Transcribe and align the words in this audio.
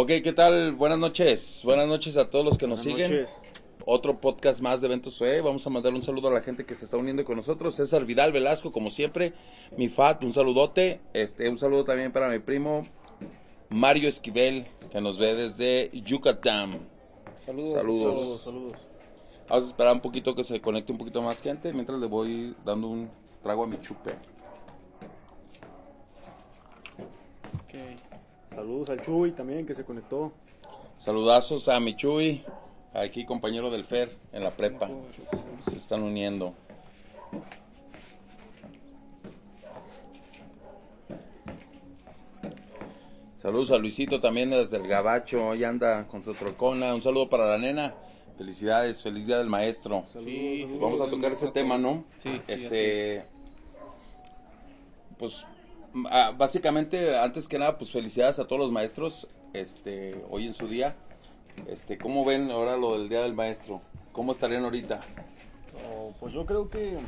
Ok, 0.00 0.06
¿qué 0.22 0.32
tal? 0.32 0.76
Buenas 0.76 1.00
noches. 1.00 1.62
Buenas 1.64 1.88
noches 1.88 2.16
a 2.16 2.30
todos 2.30 2.44
los 2.44 2.56
que 2.56 2.68
nos 2.68 2.84
Buenas 2.84 3.02
siguen. 3.08 3.20
noches. 3.20 3.40
Otro 3.84 4.20
podcast 4.20 4.60
más 4.60 4.80
de 4.80 4.86
Eventos 4.86 5.20
UE. 5.20 5.40
Vamos 5.40 5.66
a 5.66 5.70
mandar 5.70 5.92
un 5.92 6.04
saludo 6.04 6.28
a 6.28 6.32
la 6.32 6.40
gente 6.40 6.64
que 6.64 6.74
se 6.74 6.84
está 6.84 6.96
uniendo 6.96 7.24
con 7.24 7.34
nosotros. 7.34 7.74
César 7.74 8.04
Vidal 8.04 8.30
Velasco, 8.30 8.70
como 8.70 8.92
siempre. 8.92 9.32
Mi 9.76 9.88
Fat, 9.88 10.22
un 10.22 10.32
saludote. 10.32 11.00
Este, 11.14 11.48
un 11.48 11.58
saludo 11.58 11.82
también 11.82 12.12
para 12.12 12.28
mi 12.28 12.38
primo 12.38 12.86
Mario 13.70 14.08
Esquivel, 14.08 14.68
que 14.92 15.00
nos 15.00 15.18
ve 15.18 15.34
desde 15.34 15.90
Yucatán. 15.92 16.78
Saludos. 17.44 17.72
Saludos. 17.72 18.18
Saludos, 18.18 18.40
saludos. 18.42 18.72
Vamos 19.48 19.64
a 19.64 19.68
esperar 19.68 19.94
un 19.94 20.00
poquito 20.00 20.32
que 20.36 20.44
se 20.44 20.60
conecte 20.60 20.92
un 20.92 20.98
poquito 20.98 21.20
más 21.22 21.42
gente 21.42 21.72
mientras 21.72 21.98
le 21.98 22.06
voy 22.06 22.54
dando 22.64 22.86
un 22.86 23.10
trago 23.42 23.64
a 23.64 23.66
mi 23.66 23.80
chupe. 23.80 24.14
Saludos 28.58 28.90
al 28.90 29.00
Chuy 29.00 29.30
también 29.30 29.64
que 29.64 29.72
se 29.72 29.84
conectó. 29.84 30.32
Saludazos 30.96 31.68
a 31.68 31.78
mi 31.78 31.94
Chuy, 31.94 32.44
aquí 32.92 33.24
compañero 33.24 33.70
del 33.70 33.84
Fer 33.84 34.10
en 34.32 34.42
la 34.42 34.50
prepa. 34.50 34.90
Se 35.60 35.76
están 35.76 36.02
uniendo. 36.02 36.54
Saludos 43.36 43.70
a 43.70 43.78
Luisito 43.78 44.20
también 44.20 44.50
desde 44.50 44.78
el 44.78 44.88
Gabacho, 44.88 45.50
hoy 45.50 45.62
anda 45.62 46.08
con 46.08 46.20
su 46.20 46.34
trocona. 46.34 46.92
Un 46.96 47.00
saludo 47.00 47.28
para 47.28 47.46
la 47.46 47.58
nena. 47.58 47.94
Felicidades, 48.38 49.00
feliz 49.00 49.28
día 49.28 49.38
del 49.38 49.46
maestro. 49.46 50.04
Sí, 50.18 50.64
Pues 50.66 50.80
vamos 50.80 51.00
a 51.00 51.08
tocar 51.08 51.30
ese 51.30 51.52
tema, 51.52 51.78
¿no? 51.78 52.04
Sí, 52.16 52.32
sí, 52.32 52.42
Este, 52.48 53.24
pues 55.16 55.44
ah, 55.44 55.57
básicamente, 56.36 57.18
antes 57.18 57.48
que 57.48 57.58
nada, 57.58 57.78
pues 57.78 57.90
felicidades 57.90 58.38
a 58.38 58.46
todos 58.46 58.60
los 58.60 58.72
maestros, 58.72 59.28
este, 59.52 60.24
hoy 60.30 60.46
en 60.46 60.54
su 60.54 60.68
día. 60.68 60.96
Este, 61.66 61.98
¿cómo 61.98 62.24
ven 62.24 62.50
ahora 62.50 62.76
lo 62.76 62.98
del 62.98 63.08
día 63.08 63.22
del 63.22 63.34
maestro? 63.34 63.80
¿Cómo 64.12 64.32
estarían 64.32 64.64
ahorita? 64.64 65.00
Oh, 65.92 66.12
pues 66.20 66.32
yo 66.32 66.46
creo 66.46 66.70
que 66.70 66.98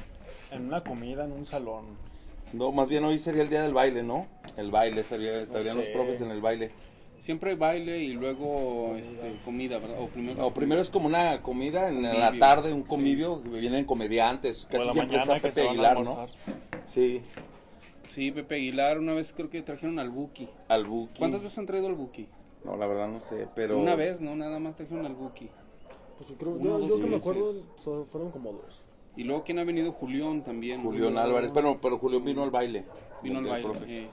en 0.50 0.66
una 0.66 0.82
comida, 0.82 1.24
en 1.24 1.32
un 1.32 1.46
salón. 1.46 1.84
No, 2.52 2.72
más 2.72 2.88
bien 2.88 3.04
hoy 3.04 3.18
sería 3.18 3.42
el 3.42 3.48
día 3.48 3.62
del 3.62 3.74
baile, 3.74 4.02
¿no? 4.02 4.26
El 4.56 4.70
baile, 4.70 5.00
estaría, 5.00 5.40
estarían 5.40 5.76
los 5.76 5.86
sé. 5.86 5.92
profes 5.92 6.20
en 6.20 6.30
el 6.30 6.40
baile. 6.40 6.72
Siempre 7.18 7.50
hay 7.50 7.56
baile 7.56 7.98
y 7.98 8.08
luego 8.14 8.96
este, 8.98 9.36
comida, 9.44 9.78
¿verdad? 9.78 10.00
O 10.00 10.08
primero, 10.08 10.46
O 10.46 10.54
primero 10.54 10.80
es 10.80 10.88
como 10.90 11.06
una 11.06 11.42
comida, 11.42 11.88
en 11.88 12.02
la 12.02 12.10
Convivio. 12.12 12.38
tarde 12.40 12.72
un 12.72 12.82
convivio, 12.82 13.36
vienen 13.36 13.84
comediantes, 13.84 14.66
casi 14.70 14.86
la 14.86 14.92
siempre 14.92 15.18
está 15.18 15.38
Pepe 15.38 15.68
Aguilar, 15.68 16.00
¿no? 16.00 16.26
Sí, 16.86 17.20
Sí, 18.02 18.30
Pepe 18.32 18.56
Aguilar, 18.56 18.98
una 18.98 19.12
vez 19.14 19.32
creo 19.34 19.50
que 19.50 19.62
trajeron 19.62 19.98
al 19.98 20.10
Buki. 20.10 20.48
al 20.68 20.86
Buki. 20.86 21.18
¿Cuántas 21.18 21.42
veces 21.42 21.58
han 21.58 21.66
traído 21.66 21.86
al 21.86 21.94
Buki? 21.94 22.26
No, 22.64 22.76
la 22.76 22.86
verdad 22.86 23.08
no 23.08 23.20
sé, 23.20 23.46
pero... 23.54 23.78
Una 23.78 23.94
vez, 23.94 24.20
¿no? 24.20 24.34
Nada 24.36 24.58
más 24.58 24.76
trajeron 24.76 25.04
al 25.06 25.14
Buki. 25.14 25.48
Pues 26.18 26.30
yo 26.30 26.36
creo, 26.36 26.52
Uno, 26.52 26.80
yo, 26.80 26.88
yo 26.88 27.00
que 27.00 27.06
me 27.06 27.16
acuerdo, 27.16 27.46
so- 27.82 28.06
fueron 28.10 28.30
como 28.30 28.52
dos. 28.52 28.86
Y 29.16 29.24
luego, 29.24 29.42
¿quién 29.44 29.58
ha 29.58 29.64
venido? 29.64 29.92
Julián 29.92 30.42
también. 30.44 30.82
Julián 30.82 31.16
Álvarez, 31.18 31.50
pero, 31.52 31.78
pero 31.80 31.98
Julián 31.98 32.24
vino 32.24 32.42
al 32.42 32.50
baile. 32.50 32.84
Vino 33.22 33.38
al 33.38 33.46
baile. 33.46 33.68
profe. 33.68 33.84
eh. 34.04 34.10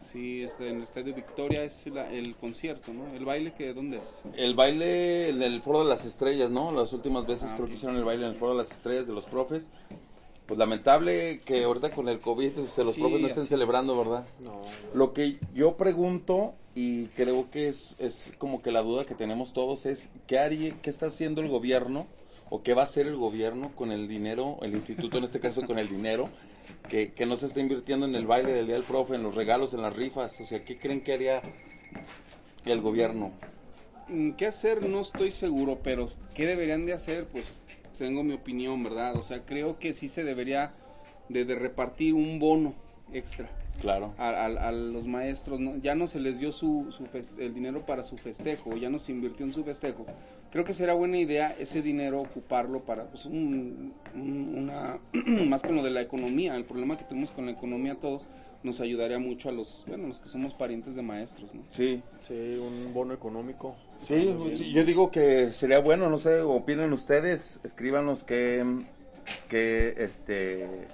Sí, 0.00 0.42
este, 0.42 0.68
en 0.68 0.76
el 0.76 0.82
Estadio 0.84 1.12
Victoria 1.14 1.64
es 1.64 1.86
la- 1.88 2.08
el 2.12 2.36
concierto, 2.36 2.92
¿no? 2.92 3.06
¿El 3.08 3.24
baile 3.24 3.52
que 3.54 3.74
dónde 3.74 3.98
es? 3.98 4.22
El 4.36 4.54
baile 4.54 5.28
en 5.30 5.42
el 5.42 5.60
Foro 5.60 5.80
de 5.82 5.86
las 5.90 6.04
Estrellas, 6.04 6.50
¿no? 6.50 6.70
Las 6.70 6.92
últimas 6.92 7.26
veces 7.26 7.50
Ah, 7.50 7.54
creo 7.56 7.66
que 7.66 7.74
hicieron 7.74 7.96
el 7.96 8.04
baile 8.04 8.24
en 8.26 8.32
el 8.32 8.36
Foro 8.38 8.52
de 8.52 8.58
las 8.58 8.70
Estrellas 8.70 9.08
de 9.08 9.12
los 9.12 9.24
profes. 9.26 9.70
Pues 10.48 10.56
lamentable 10.58 11.40
que 11.44 11.62
ahorita 11.62 11.90
con 11.90 12.08
el 12.08 12.20
COVID 12.20 12.52
pues, 12.52 12.78
los 12.78 12.94
Sí, 12.94 13.00
profes 13.00 13.20
no 13.20 13.26
estén 13.26 13.42
así. 13.42 13.50
celebrando, 13.50 13.96
¿verdad? 13.98 14.26
No, 14.40 14.62
Lo 14.94 15.12
que 15.12 15.38
yo 15.54 15.76
pregunto 15.76 16.54
y 16.74 17.08
creo 17.08 17.50
que 17.50 17.68
es, 17.68 17.96
es 17.98 18.32
como 18.38 18.62
que 18.62 18.72
la 18.72 18.80
duda 18.82 19.04
que 19.04 19.14
tenemos 19.14 19.52
todos 19.52 19.84
es 19.84 20.08
¿qué, 20.26 20.38
haría, 20.38 20.74
qué 20.80 20.88
está 20.88 21.06
haciendo 21.06 21.42
el 21.42 21.48
gobierno 21.48 22.06
o 22.48 22.62
qué 22.62 22.72
va 22.72 22.80
a 22.80 22.84
hacer 22.84 23.06
el 23.06 23.16
gobierno 23.16 23.72
con 23.76 23.92
el 23.92 24.08
dinero, 24.08 24.56
el 24.62 24.72
instituto 24.74 25.18
en 25.18 25.24
este 25.24 25.38
caso 25.38 25.66
con 25.66 25.78
el 25.78 25.88
dinero 25.90 26.30
que, 26.88 27.12
que 27.12 27.26
no 27.26 27.36
se 27.36 27.44
está 27.44 27.60
invirtiendo 27.60 28.06
en 28.06 28.14
el 28.14 28.26
baile 28.26 28.52
del 28.52 28.64
día 28.66 28.76
del 28.76 28.84
profe, 28.84 29.16
en 29.16 29.22
los 29.22 29.34
regalos, 29.34 29.74
en 29.74 29.82
las 29.82 29.94
rifas? 29.94 30.40
O 30.40 30.46
sea, 30.46 30.64
¿qué 30.64 30.78
creen 30.78 31.02
que 31.02 31.12
haría 31.12 31.42
el 32.64 32.80
gobierno? 32.80 33.32
Mm, 34.08 34.30
¿Qué 34.32 34.46
hacer? 34.46 34.88
No 34.88 35.00
estoy 35.00 35.30
seguro, 35.30 35.80
pero 35.82 36.06
¿qué 36.34 36.46
deberían 36.46 36.86
de 36.86 36.94
hacer? 36.94 37.26
Pues 37.26 37.64
tengo 37.98 38.22
mi 38.22 38.32
opinión, 38.34 38.82
¿verdad? 38.82 39.16
O 39.16 39.22
sea, 39.22 39.44
creo 39.44 39.78
que 39.78 39.92
sí 39.92 40.08
se 40.08 40.24
debería 40.24 40.72
de, 41.28 41.44
de 41.44 41.54
repartir 41.56 42.14
un 42.14 42.38
bono 42.38 42.74
extra 43.12 43.48
Claro. 43.80 44.12
a, 44.18 44.28
a- 44.30 44.68
a 44.68 44.72
los 44.72 45.06
maestros. 45.06 45.60
¿no? 45.60 45.76
Ya 45.76 45.94
no 45.94 46.06
se 46.06 46.18
les 46.20 46.40
dio 46.40 46.50
su, 46.52 46.90
su 46.90 47.04
el 47.40 47.54
dinero 47.54 47.84
para 47.86 48.02
su 48.02 48.16
festejo, 48.16 48.76
ya 48.76 48.88
no 48.90 48.98
se 48.98 49.12
invirtió 49.12 49.44
en 49.46 49.52
su 49.52 49.62
festejo. 49.64 50.06
Creo 50.50 50.64
que 50.64 50.72
será 50.72 50.94
buena 50.94 51.18
idea 51.18 51.54
ese 51.58 51.82
dinero 51.82 52.20
ocuparlo 52.20 52.80
para 52.80 53.04
pues, 53.04 53.26
un- 53.26 53.92
un- 54.14 54.54
una 54.56 54.98
más 55.48 55.62
con 55.62 55.76
lo 55.76 55.82
de 55.82 55.90
la 55.90 56.00
economía. 56.00 56.56
El 56.56 56.64
problema 56.64 56.96
que 56.96 57.04
tenemos 57.04 57.30
con 57.30 57.46
la 57.46 57.52
economía 57.52 57.94
todos 57.96 58.26
nos 58.62 58.80
ayudaría 58.80 59.18
mucho 59.18 59.48
a 59.48 59.52
los, 59.52 59.84
bueno, 59.86 60.08
los 60.08 60.18
que 60.18 60.28
somos 60.28 60.52
parientes 60.54 60.94
de 60.96 61.02
maestros, 61.02 61.54
¿no? 61.54 61.62
Sí, 61.70 62.02
sí, 62.26 62.34
un 62.34 62.92
bono 62.92 63.14
económico. 63.14 63.76
Sí, 64.00 64.34
sí, 64.56 64.72
yo 64.72 64.84
digo 64.84 65.10
que 65.10 65.52
sería 65.52 65.78
bueno, 65.80 66.08
no 66.10 66.18
sé, 66.18 66.40
opinen 66.40 66.92
ustedes, 66.92 67.60
escríbanos 67.64 68.24
que, 68.24 68.64
que 69.48 69.94
este, 69.98 70.88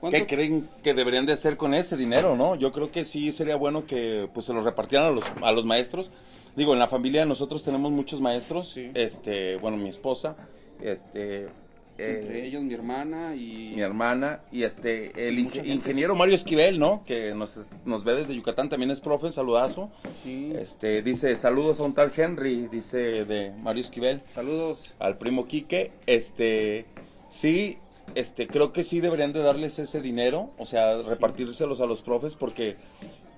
¿Cuánto- 0.00 0.18
qué 0.18 0.26
creen 0.26 0.68
que 0.82 0.94
deberían 0.94 1.26
de 1.26 1.32
hacer 1.34 1.56
con 1.56 1.74
ese 1.74 1.96
dinero, 1.96 2.36
¿no? 2.36 2.54
Yo 2.56 2.72
creo 2.72 2.90
que 2.90 3.04
sí 3.04 3.32
sería 3.32 3.56
bueno 3.56 3.86
que 3.86 4.28
pues 4.32 4.46
se 4.46 4.52
lo 4.54 4.62
repartieran 4.62 5.08
a 5.08 5.10
los, 5.10 5.24
a 5.42 5.52
los 5.52 5.64
maestros. 5.64 6.10
Digo, 6.56 6.72
en 6.72 6.78
la 6.78 6.86
familia 6.88 7.24
nosotros 7.26 7.62
tenemos 7.62 7.90
muchos 7.90 8.20
maestros, 8.20 8.70
Sí. 8.70 8.90
este, 8.94 9.56
bueno, 9.56 9.76
mi 9.76 9.88
esposa, 9.88 10.36
este, 10.80 11.48
Entre 11.96 12.40
eh, 12.40 12.46
ellos 12.46 12.62
mi 12.64 12.74
hermana 12.74 13.36
y... 13.36 13.72
mi 13.76 13.80
hermana 13.80 14.40
y 14.50 14.64
este 14.64 15.28
el 15.28 15.38
inge- 15.38 15.64
ingeniero 15.64 16.16
Mario 16.16 16.34
Esquivel, 16.34 16.78
¿no? 16.80 17.04
Que 17.06 17.34
nos, 17.34 17.70
nos 17.84 18.02
ve 18.02 18.14
desde 18.14 18.34
Yucatán, 18.34 18.68
también 18.68 18.90
es 18.90 19.00
profe, 19.00 19.30
saludazo. 19.30 19.90
Sí. 20.24 20.52
Este, 20.58 21.02
dice, 21.02 21.36
saludos 21.36 21.78
a 21.78 21.84
un 21.84 21.94
tal 21.94 22.10
Henry, 22.16 22.68
dice 22.70 23.24
de 23.24 23.52
Mario 23.62 23.82
Esquivel, 23.82 24.22
Saludos. 24.30 24.92
al 24.98 25.18
primo 25.18 25.46
Quique. 25.46 25.92
Este, 26.06 26.86
sí, 27.28 27.78
este, 28.16 28.48
creo 28.48 28.72
que 28.72 28.82
sí 28.82 29.00
deberían 29.00 29.32
de 29.32 29.40
darles 29.40 29.78
ese 29.78 30.00
dinero, 30.00 30.50
o 30.58 30.66
sea, 30.66 30.96
repartírselos 31.00 31.80
a 31.80 31.86
los 31.86 32.02
profes, 32.02 32.34
porque, 32.34 32.76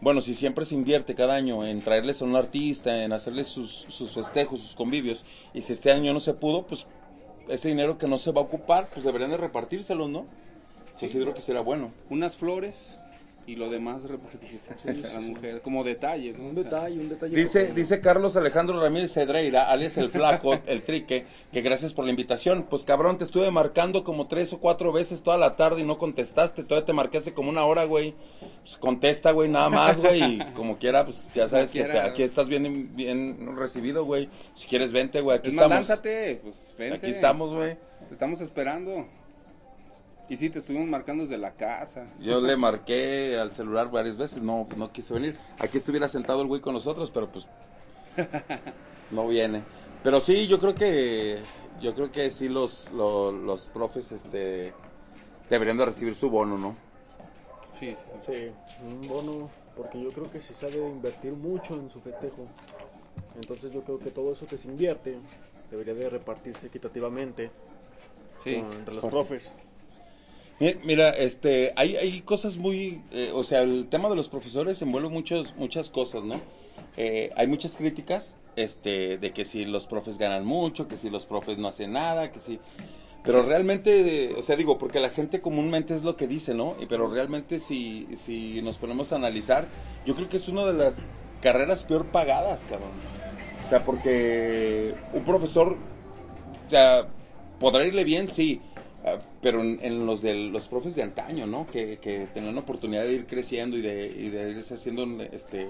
bueno, 0.01 0.21
si 0.23 0.35
siempre 0.35 0.65
se 0.65 0.75
invierte 0.75 1.15
cada 1.15 1.35
año 1.35 1.67
en 1.67 1.81
traerles 1.83 2.23
a 2.23 2.25
un 2.25 2.37
artista, 2.37 3.05
en 3.05 3.13
hacerles 3.13 3.49
sus, 3.49 3.71
sus 3.89 4.13
festejos, 4.13 4.61
sus 4.61 4.75
convivios, 4.75 5.25
y 5.53 5.61
si 5.61 5.73
este 5.75 5.93
año 5.93 6.13
no 6.15 6.21
se 6.21 6.35
pudo, 6.35 6.67
pues 6.67 6.87
ese 7.49 7.69
dinero 7.69 7.99
que 7.99 8.09
no 8.09 8.19
se 8.19 8.33
va 8.33 8.41
a 8.41 8.45
ocupar, 8.45 8.89
pues 8.89 9.05
deberían 9.05 9.31
de 9.31 9.37
repartírselos, 9.37 10.09
¿no? 10.09 10.27
Considero 10.99 11.35
que 11.35 11.41
será 11.41 11.61
bueno. 11.61 11.93
Unas 12.11 12.37
flores 12.37 12.99
y 13.47 13.55
lo 13.57 13.71
demás 13.71 14.03
repartirse 14.05 14.73
a 14.73 14.93
la 15.15 15.21
mujer. 15.21 15.63
Como 15.63 15.85
detalle, 15.85 16.33
¿no? 16.33 16.49
Un 16.49 16.55
detalle, 16.57 16.99
un 16.99 17.09
detalle. 17.09 17.37
Dice, 17.37 17.73
dice 17.73 18.01
Carlos 18.01 18.35
Alejandro 18.37 18.81
Ramírez 18.81 19.13
Cedreira, 19.13 19.71
alias 19.71 19.97
el 19.99 20.11
flaco, 20.11 20.59
el 20.67 20.83
trique, 20.83 21.27
que 21.53 21.61
gracias 21.63 21.95
por 21.95 22.05
la 22.05 22.11
invitación. 22.11 22.65
Pues 22.69 22.83
cabrón, 22.83 23.19
te 23.19 23.25
estuve 23.25 23.51
marcando 23.53 24.03
como 24.03 24.27
tres 24.27 24.53
o 24.53 24.59
cuatro 24.59 24.93
veces 24.93 25.23
toda 25.23 25.39
la 25.39 25.55
tarde 25.57 25.83
y 25.83 25.85
no 25.85 25.97
contestaste. 25.97 26.65
Todavía 26.65 26.87
te 26.87 26.93
marqué 26.93 27.19
hace 27.19 27.35
como 27.35 27.49
una 27.51 27.65
hora, 27.65 27.85
güey. 27.85 28.15
Pues 28.63 28.77
contesta, 28.79 29.31
güey, 29.31 29.49
nada 29.49 29.69
más, 29.71 30.01
güey. 30.01 30.23
Y 30.23 30.39
como 30.55 30.79
quiera, 30.79 31.05
pues 31.05 31.31
ya 31.35 31.49
sabes 31.49 31.71
que 31.71 31.85
te- 31.85 32.01
aquí 32.01 32.23
estás 32.25 32.49
bien, 32.49 32.97
bien 32.97 33.55
recibido, 33.57 34.05
güey. 34.05 34.29
Si 34.55 34.67
quieres, 34.67 34.91
vente, 34.93 35.21
güey. 35.21 35.39
Aquí 35.39 35.49
Es 35.51 35.55
más, 35.55 35.65
estamos. 35.67 35.89
lánzate, 35.89 36.41
pues 36.43 36.75
vente. 36.77 36.97
Aquí 36.97 37.11
estamos, 37.11 37.53
güey. 37.53 37.77
Te 38.09 38.13
estamos 38.15 38.41
esperando. 38.41 39.07
Y 40.29 40.37
sí, 40.37 40.51
te 40.51 40.59
estuvimos 40.59 40.89
marcando 40.89 41.23
desde 41.23 41.39
la 41.39 41.53
casa. 41.53 42.09
Yo 42.21 42.41
le 42.41 42.57
marqué 42.57 43.39
al 43.39 43.53
celular 43.53 43.91
varias 43.91 44.19
veces, 44.19 44.43
no, 44.43 44.67
no 44.77 44.91
quiso 44.91 45.15
venir. 45.15 45.37
Aquí 45.59 45.79
estuviera 45.79 46.09
sentado 46.09 46.43
el 46.43 46.49
güey 46.49 46.61
con 46.61 46.75
nosotros, 46.75 47.11
pero 47.13 47.31
pues 47.31 47.47
no 49.13 49.29
viene. 49.29 49.63
Pero 50.03 50.21
sí, 50.21 50.47
yo 50.49 50.59
creo 50.59 50.75
que 50.75 51.39
yo 51.81 51.95
creo 51.95 52.11
que 52.11 52.31
sí 52.31 52.49
los 52.49 52.91
los, 52.93 53.35
los 53.35 53.67
profes 53.69 54.11
este 54.13 54.73
deberían 55.49 55.77
de 55.77 55.85
recibir 55.87 56.15
su 56.15 56.29
bono, 56.31 56.59
¿no? 56.59 56.77
Sí, 57.73 57.95
sí, 57.95 58.05
sí. 58.25 58.33
Sí, 58.33 58.51
un 58.85 59.07
bono, 59.07 59.51
porque 59.77 60.01
yo 60.03 60.11
creo 60.13 60.31
que 60.31 60.41
se 60.41 60.55
sabe 60.55 60.79
invertir 60.89 61.33
mucho 61.35 61.75
en 61.75 61.89
su 61.91 62.01
festejo. 62.01 62.47
Entonces 63.37 63.71
yo 63.73 63.83
creo 63.83 63.99
que 64.01 64.11
todo 64.11 64.33
eso 64.33 64.47
que 64.47 64.57
se 64.59 64.69
invierte 64.69 65.19
debería 65.71 65.95
de 65.95 66.09
repartirse 66.09 66.67
equitativamente 66.67 67.51
Sí. 68.39 68.57
con- 68.57 68.73
entre 68.73 68.95
los 68.95 69.05
profes. 69.05 69.53
Mi- 70.59 70.77
Mira, 70.85 71.11
este, 71.11 71.73
hay, 71.77 71.97
hay 71.97 72.21
cosas 72.23 72.57
muy, 72.57 73.03
eh, 73.13 73.31
o 73.35 73.45
sea, 73.45 73.61
el 73.63 73.89
tema 73.89 74.09
de 74.09 74.17
los 74.17 74.29
profesores 74.29 74.81
envuelve 74.83 75.09
muchos, 75.09 75.55
muchas 75.57 75.91
cosas, 75.91 76.25
¿no? 76.25 76.41
Eh, 76.97 77.31
hay 77.37 77.47
muchas 77.47 77.77
críticas, 77.77 78.37
este, 78.57 79.19
de 79.19 79.33
que 79.33 79.45
si 79.45 79.67
los 79.67 79.87
profes 79.87 80.17
ganan 80.17 80.47
mucho, 80.47 80.89
que 80.89 80.97
si 80.97 81.11
los 81.11 81.27
profes 81.27 81.59
no 81.59 81.69
hacen 81.69 81.93
nada, 81.93 82.33
que 82.33 82.39
si, 82.39 82.59
pero 83.23 83.43
realmente, 83.43 84.35
o 84.39 84.43
sea, 84.43 84.57
digo, 84.57 84.79
porque 84.79 84.99
la 84.99 85.11
gente 85.11 85.43
comúnmente 85.43 85.95
es 85.95 86.05
lo 86.05 86.17
que 86.17 86.27
dice, 86.27 86.55
¿no? 86.55 86.75
Pero 86.89 87.09
realmente 87.11 87.59
si, 87.59 88.07
si 88.15 88.63
nos 88.63 88.79
ponemos 88.79 89.13
a 89.13 89.17
analizar, 89.17 89.67
yo 90.07 90.15
creo 90.15 90.29
que 90.31 90.39
es 90.39 90.49
una 90.49 90.65
de 90.65 90.73
las 90.73 91.03
carreras 91.43 91.85
peor 91.85 92.07
pagadas, 92.07 92.65
cabrón. 92.65 92.93
O 93.67 93.69
sea, 93.69 93.85
porque 93.85 94.95
un 95.13 95.25
profesor, 95.25 95.77
o 96.67 96.71
sea, 96.71 97.07
podrá 97.61 97.85
irle 97.85 98.05
bien, 98.05 98.27
sí, 98.29 98.63
pero 99.41 99.63
en, 99.63 100.07
los 100.07 100.23
de 100.23 100.35
los 100.35 100.69
profes 100.69 100.97
de 100.97 101.03
antaño, 101.03 101.47
¿no? 101.47 101.67
Que, 101.67 101.99
que 101.99 102.27
tenían 102.33 102.55
la 102.55 102.63
oportunidad 102.63 103.05
de 103.05 103.15
ir 103.15 103.27
creciendo 103.27 103.77
y 103.77 103.81
de, 103.81 104.07
y 104.07 104.31
de 104.31 104.51
irse 104.51 104.75
haciendo, 104.75 105.05
este, 105.23 105.69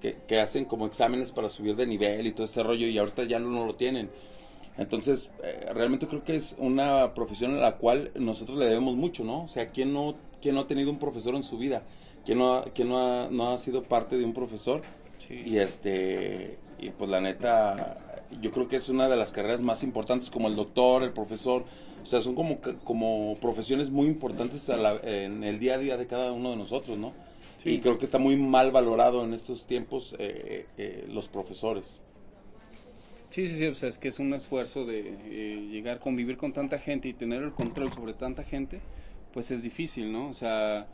que, 0.00 0.16
que, 0.26 0.40
hacen 0.40 0.64
como 0.64 0.86
exámenes 0.86 1.32
para 1.32 1.48
subir 1.48 1.74
de 1.74 1.86
nivel 1.86 2.26
y 2.26 2.32
todo 2.32 2.46
este 2.46 2.62
rollo 2.62 2.86
y 2.86 2.96
ahorita 2.96 3.24
ya 3.24 3.40
no, 3.40 3.66
lo 3.66 3.74
tienen. 3.74 4.10
Entonces, 4.76 5.32
eh, 5.42 5.70
realmente 5.74 6.06
creo 6.06 6.22
que 6.22 6.36
es 6.36 6.54
una 6.58 7.14
profesión 7.14 7.56
a 7.56 7.60
la 7.60 7.76
cual 7.78 8.12
nosotros 8.14 8.58
le 8.58 8.66
debemos 8.66 8.94
mucho, 8.94 9.24
¿no? 9.24 9.42
O 9.42 9.48
sea, 9.48 9.70
¿quién 9.70 9.92
no, 9.92 10.14
quién 10.40 10.54
no 10.54 10.60
ha 10.62 10.66
tenido 10.68 10.90
un 10.90 11.00
profesor 11.00 11.34
en 11.34 11.42
su 11.42 11.58
vida? 11.58 11.82
¿Quién 12.24 12.38
no, 12.38 12.62
quién 12.74 12.88
no, 12.88 12.98
ha, 12.98 13.28
no 13.28 13.50
ha 13.50 13.58
sido 13.58 13.82
parte 13.82 14.16
de 14.16 14.24
un 14.24 14.34
profesor? 14.34 14.82
Y 15.28 15.58
este, 15.58 16.58
y 16.78 16.90
pues 16.90 17.10
la 17.10 17.20
neta, 17.20 17.98
yo 18.40 18.50
creo 18.50 18.68
que 18.68 18.76
es 18.76 18.88
una 18.88 19.08
de 19.08 19.16
las 19.16 19.32
carreras 19.32 19.62
más 19.62 19.82
importantes 19.82 20.30
como 20.30 20.48
el 20.48 20.56
doctor, 20.56 21.02
el 21.02 21.12
profesor, 21.12 21.64
o 22.02 22.06
sea, 22.06 22.20
son 22.20 22.34
como, 22.34 22.58
como 22.84 23.36
profesiones 23.40 23.90
muy 23.90 24.06
importantes 24.06 24.68
en 24.68 25.44
el 25.44 25.58
día 25.58 25.74
a 25.74 25.78
día 25.78 25.96
de 25.96 26.06
cada 26.06 26.32
uno 26.32 26.50
de 26.50 26.56
nosotros, 26.56 26.98
¿no? 26.98 27.12
Y 27.64 27.80
creo 27.80 27.98
que 27.98 28.04
está 28.04 28.18
muy 28.18 28.36
mal 28.36 28.70
valorado 28.70 29.24
en 29.24 29.34
estos 29.34 29.66
tiempos 29.66 30.14
eh, 30.18 30.66
eh, 30.76 31.06
los 31.10 31.28
profesores. 31.28 32.00
Sí, 33.30 33.46
sí, 33.46 33.56
sí, 33.56 33.66
o 33.66 33.74
sea, 33.74 33.88
es 33.88 33.98
que 33.98 34.08
es 34.08 34.18
un 34.20 34.32
esfuerzo 34.32 34.86
de 34.86 35.00
eh, 35.26 35.68
llegar, 35.70 35.98
convivir 35.98 36.36
con 36.36 36.52
tanta 36.52 36.78
gente 36.78 37.08
y 37.08 37.12
tener 37.12 37.42
el 37.42 37.52
control 37.52 37.92
sobre 37.92 38.14
tanta 38.14 38.42
gente, 38.42 38.80
pues 39.34 39.50
es 39.50 39.62
difícil, 39.62 40.10
¿no? 40.12 40.28
O 40.28 40.34
sea, 40.34 40.86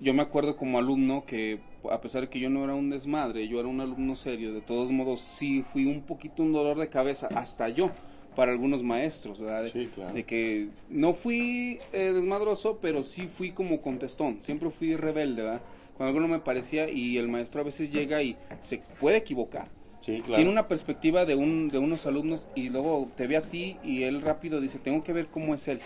yo 0.00 0.14
me 0.14 0.22
acuerdo 0.22 0.56
como 0.56 0.78
alumno 0.78 1.24
que 1.26 1.58
a 1.90 2.00
pesar 2.00 2.22
de 2.22 2.28
que 2.28 2.40
yo 2.40 2.50
no 2.50 2.64
era 2.64 2.74
un 2.74 2.90
desmadre, 2.90 3.48
yo 3.48 3.60
era 3.60 3.68
un 3.68 3.80
alumno 3.80 4.16
serio, 4.16 4.52
de 4.52 4.60
todos 4.60 4.90
modos 4.90 5.20
sí 5.20 5.62
fui 5.62 5.86
un 5.86 6.02
poquito 6.02 6.42
un 6.42 6.52
dolor 6.52 6.78
de 6.78 6.88
cabeza, 6.88 7.28
hasta 7.34 7.68
yo, 7.68 7.90
para 8.34 8.52
algunos 8.52 8.82
maestros, 8.82 9.40
¿verdad? 9.40 9.64
De, 9.64 9.70
sí, 9.70 9.88
claro. 9.94 10.12
de 10.12 10.24
que 10.24 10.68
no 10.88 11.14
fui 11.14 11.78
eh, 11.92 12.12
desmadroso, 12.12 12.78
pero 12.80 13.02
sí 13.02 13.28
fui 13.28 13.52
como 13.52 13.80
contestón, 13.80 14.42
siempre 14.42 14.70
fui 14.70 14.96
rebelde, 14.96 15.42
¿verdad? 15.42 15.62
Cuando 15.96 16.10
algo 16.10 16.20
no 16.20 16.32
me 16.32 16.40
parecía 16.40 16.90
y 16.90 17.16
el 17.16 17.28
maestro 17.28 17.62
a 17.62 17.64
veces 17.64 17.90
llega 17.90 18.22
y 18.22 18.36
se 18.60 18.82
puede 19.00 19.16
equivocar. 19.16 19.68
Sí, 20.00 20.20
claro. 20.20 20.36
Tiene 20.36 20.50
una 20.50 20.68
perspectiva 20.68 21.24
de, 21.24 21.34
un, 21.34 21.68
de 21.68 21.78
unos 21.78 22.06
alumnos 22.06 22.46
y 22.54 22.68
luego 22.68 23.08
te 23.16 23.26
ve 23.26 23.38
a 23.38 23.42
ti 23.42 23.78
y 23.82 24.02
él 24.02 24.20
rápido 24.20 24.60
dice, 24.60 24.78
tengo 24.78 25.02
que 25.02 25.14
ver 25.14 25.28
cómo 25.28 25.54
es 25.54 25.66
él. 25.68 25.80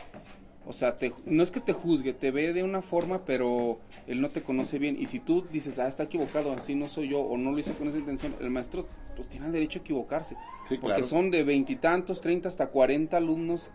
O 0.70 0.72
sea, 0.72 0.98
te, 0.98 1.12
no 1.26 1.42
es 1.42 1.50
que 1.50 1.58
te 1.58 1.72
juzgue, 1.72 2.12
te 2.12 2.30
ve 2.30 2.52
de 2.52 2.62
una 2.62 2.80
forma, 2.80 3.24
pero 3.24 3.80
él 4.06 4.20
no 4.20 4.30
te 4.30 4.40
conoce 4.40 4.78
bien. 4.78 4.96
Y 5.00 5.06
si 5.06 5.18
tú 5.18 5.44
dices, 5.52 5.80
ah, 5.80 5.88
está 5.88 6.04
equivocado, 6.04 6.52
así 6.52 6.76
no 6.76 6.86
soy 6.86 7.08
yo, 7.08 7.18
o 7.18 7.36
no 7.36 7.50
lo 7.50 7.58
hice 7.58 7.72
con 7.72 7.88
esa 7.88 7.98
intención, 7.98 8.36
el 8.40 8.50
maestro 8.50 8.86
pues 9.16 9.28
tiene 9.28 9.46
el 9.46 9.52
derecho 9.52 9.80
a 9.80 9.82
equivocarse. 9.82 10.36
porque 10.80 11.02
son 11.02 11.32
de 11.32 11.42
veintitantos, 11.42 12.20
treinta 12.20 12.46
hasta 12.46 12.68
cuarenta 12.68 13.16
alumnos, 13.16 13.72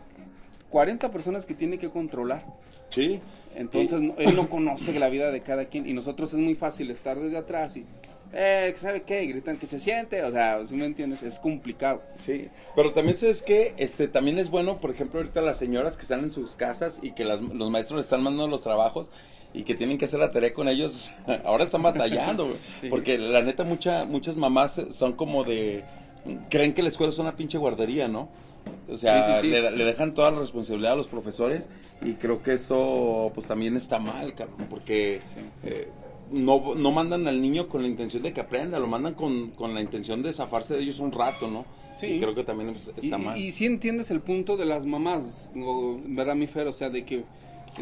cuarenta 0.69 1.11
personas 1.11 1.45
que 1.45 1.53
tiene 1.53 1.77
que 1.77 1.89
controlar. 1.89 2.45
Sí. 2.91 3.19
Entonces, 3.55 4.01
él 4.17 4.35
no 4.37 4.49
conoce 4.49 4.97
la 4.97 5.09
vida 5.09 5.31
de 5.31 5.41
cada 5.41 5.65
quien 5.65 5.89
y 5.89 5.91
nosotros 5.91 6.33
es 6.33 6.39
muy 6.39 6.55
fácil 6.55 6.91
estar 6.91 7.19
desde 7.19 7.35
atrás 7.35 7.75
y 7.75 7.85
eh, 8.33 8.73
¿sabe 8.75 9.03
qué? 9.03 9.25
Gritan 9.25 9.57
que 9.57 9.67
se 9.67 9.79
siente, 9.79 10.23
o 10.23 10.31
sea, 10.31 10.65
si 10.65 10.75
me 10.75 10.85
entiendes, 10.85 11.23
es 11.23 11.39
complicado. 11.39 12.01
Sí, 12.19 12.49
pero 12.75 12.91
también 12.91 13.17
sabes 13.17 13.41
que, 13.41 13.73
este, 13.77 14.07
también 14.07 14.37
es 14.39 14.49
bueno, 14.49 14.79
por 14.79 14.91
ejemplo, 14.91 15.19
ahorita 15.19 15.41
las 15.41 15.57
señoras 15.57 15.95
que 15.95 16.03
están 16.03 16.23
en 16.23 16.31
sus 16.31 16.55
casas 16.55 16.99
y 17.01 17.11
que 17.11 17.23
las, 17.23 17.41
los 17.41 17.71
maestros 17.71 17.97
les 17.97 18.05
están 18.05 18.23
mandando 18.23 18.47
los 18.47 18.63
trabajos 18.63 19.09
y 19.53 19.63
que 19.63 19.75
tienen 19.75 19.97
que 19.97 20.05
hacer 20.05 20.19
la 20.19 20.31
tarea 20.31 20.53
con 20.53 20.67
ellos, 20.67 21.11
ahora 21.45 21.63
están 21.63 21.81
batallando, 21.81 22.55
porque 22.89 23.17
la 23.17 23.41
neta 23.41 23.63
mucha, 23.63 24.05
muchas 24.05 24.35
mamás 24.35 24.81
son 24.91 25.13
como 25.13 25.43
de, 25.43 25.83
creen 26.49 26.73
que 26.73 26.83
la 26.83 26.89
escuela 26.89 27.11
es 27.11 27.19
una 27.19 27.35
pinche 27.35 27.57
guardería, 27.57 28.07
¿no? 28.07 28.29
O 28.89 28.97
sea, 28.97 29.41
le, 29.41 29.61
dejan 29.61 30.13
toda 30.13 30.31
la 30.31 30.39
responsabilidad 30.39 30.93
a 30.93 30.95
los 30.95 31.07
profesores 31.07 31.69
y 32.01 32.13
creo 32.13 32.41
que 32.41 32.53
eso 32.53 33.31
pues 33.33 33.47
también 33.47 33.77
está 33.77 33.99
mal, 33.99 34.33
cabrón, 34.33 34.67
porque 34.69 35.21
eh, 35.63 35.87
no, 36.31 36.75
no 36.75 36.91
mandan 36.91 37.27
al 37.27 37.41
niño 37.41 37.67
con 37.67 37.81
la 37.81 37.87
intención 37.87 38.23
de 38.23 38.33
que 38.33 38.41
aprenda, 38.41 38.79
lo 38.79 38.87
mandan 38.87 39.13
con, 39.13 39.51
con 39.51 39.73
la 39.73 39.81
intención 39.81 40.23
de 40.23 40.33
zafarse 40.33 40.75
de 40.75 40.83
ellos 40.83 40.99
un 40.99 41.11
rato, 41.11 41.49
¿no? 41.49 41.65
Sí. 41.91 42.07
Y 42.07 42.19
creo 42.19 42.35
que 42.35 42.43
también 42.43 42.75
está 42.97 43.17
mal. 43.17 43.37
Y, 43.37 43.51
si 43.51 43.65
entiendes 43.65 44.11
el 44.11 44.21
punto 44.21 44.57
de 44.57 44.65
las 44.65 44.85
mamás, 44.85 45.49
¿verdad, 45.53 46.35
mi 46.35 46.47
Fer? 46.47 46.67
O 46.67 46.73
sea, 46.73 46.89
de 46.89 47.05
que, 47.05 47.23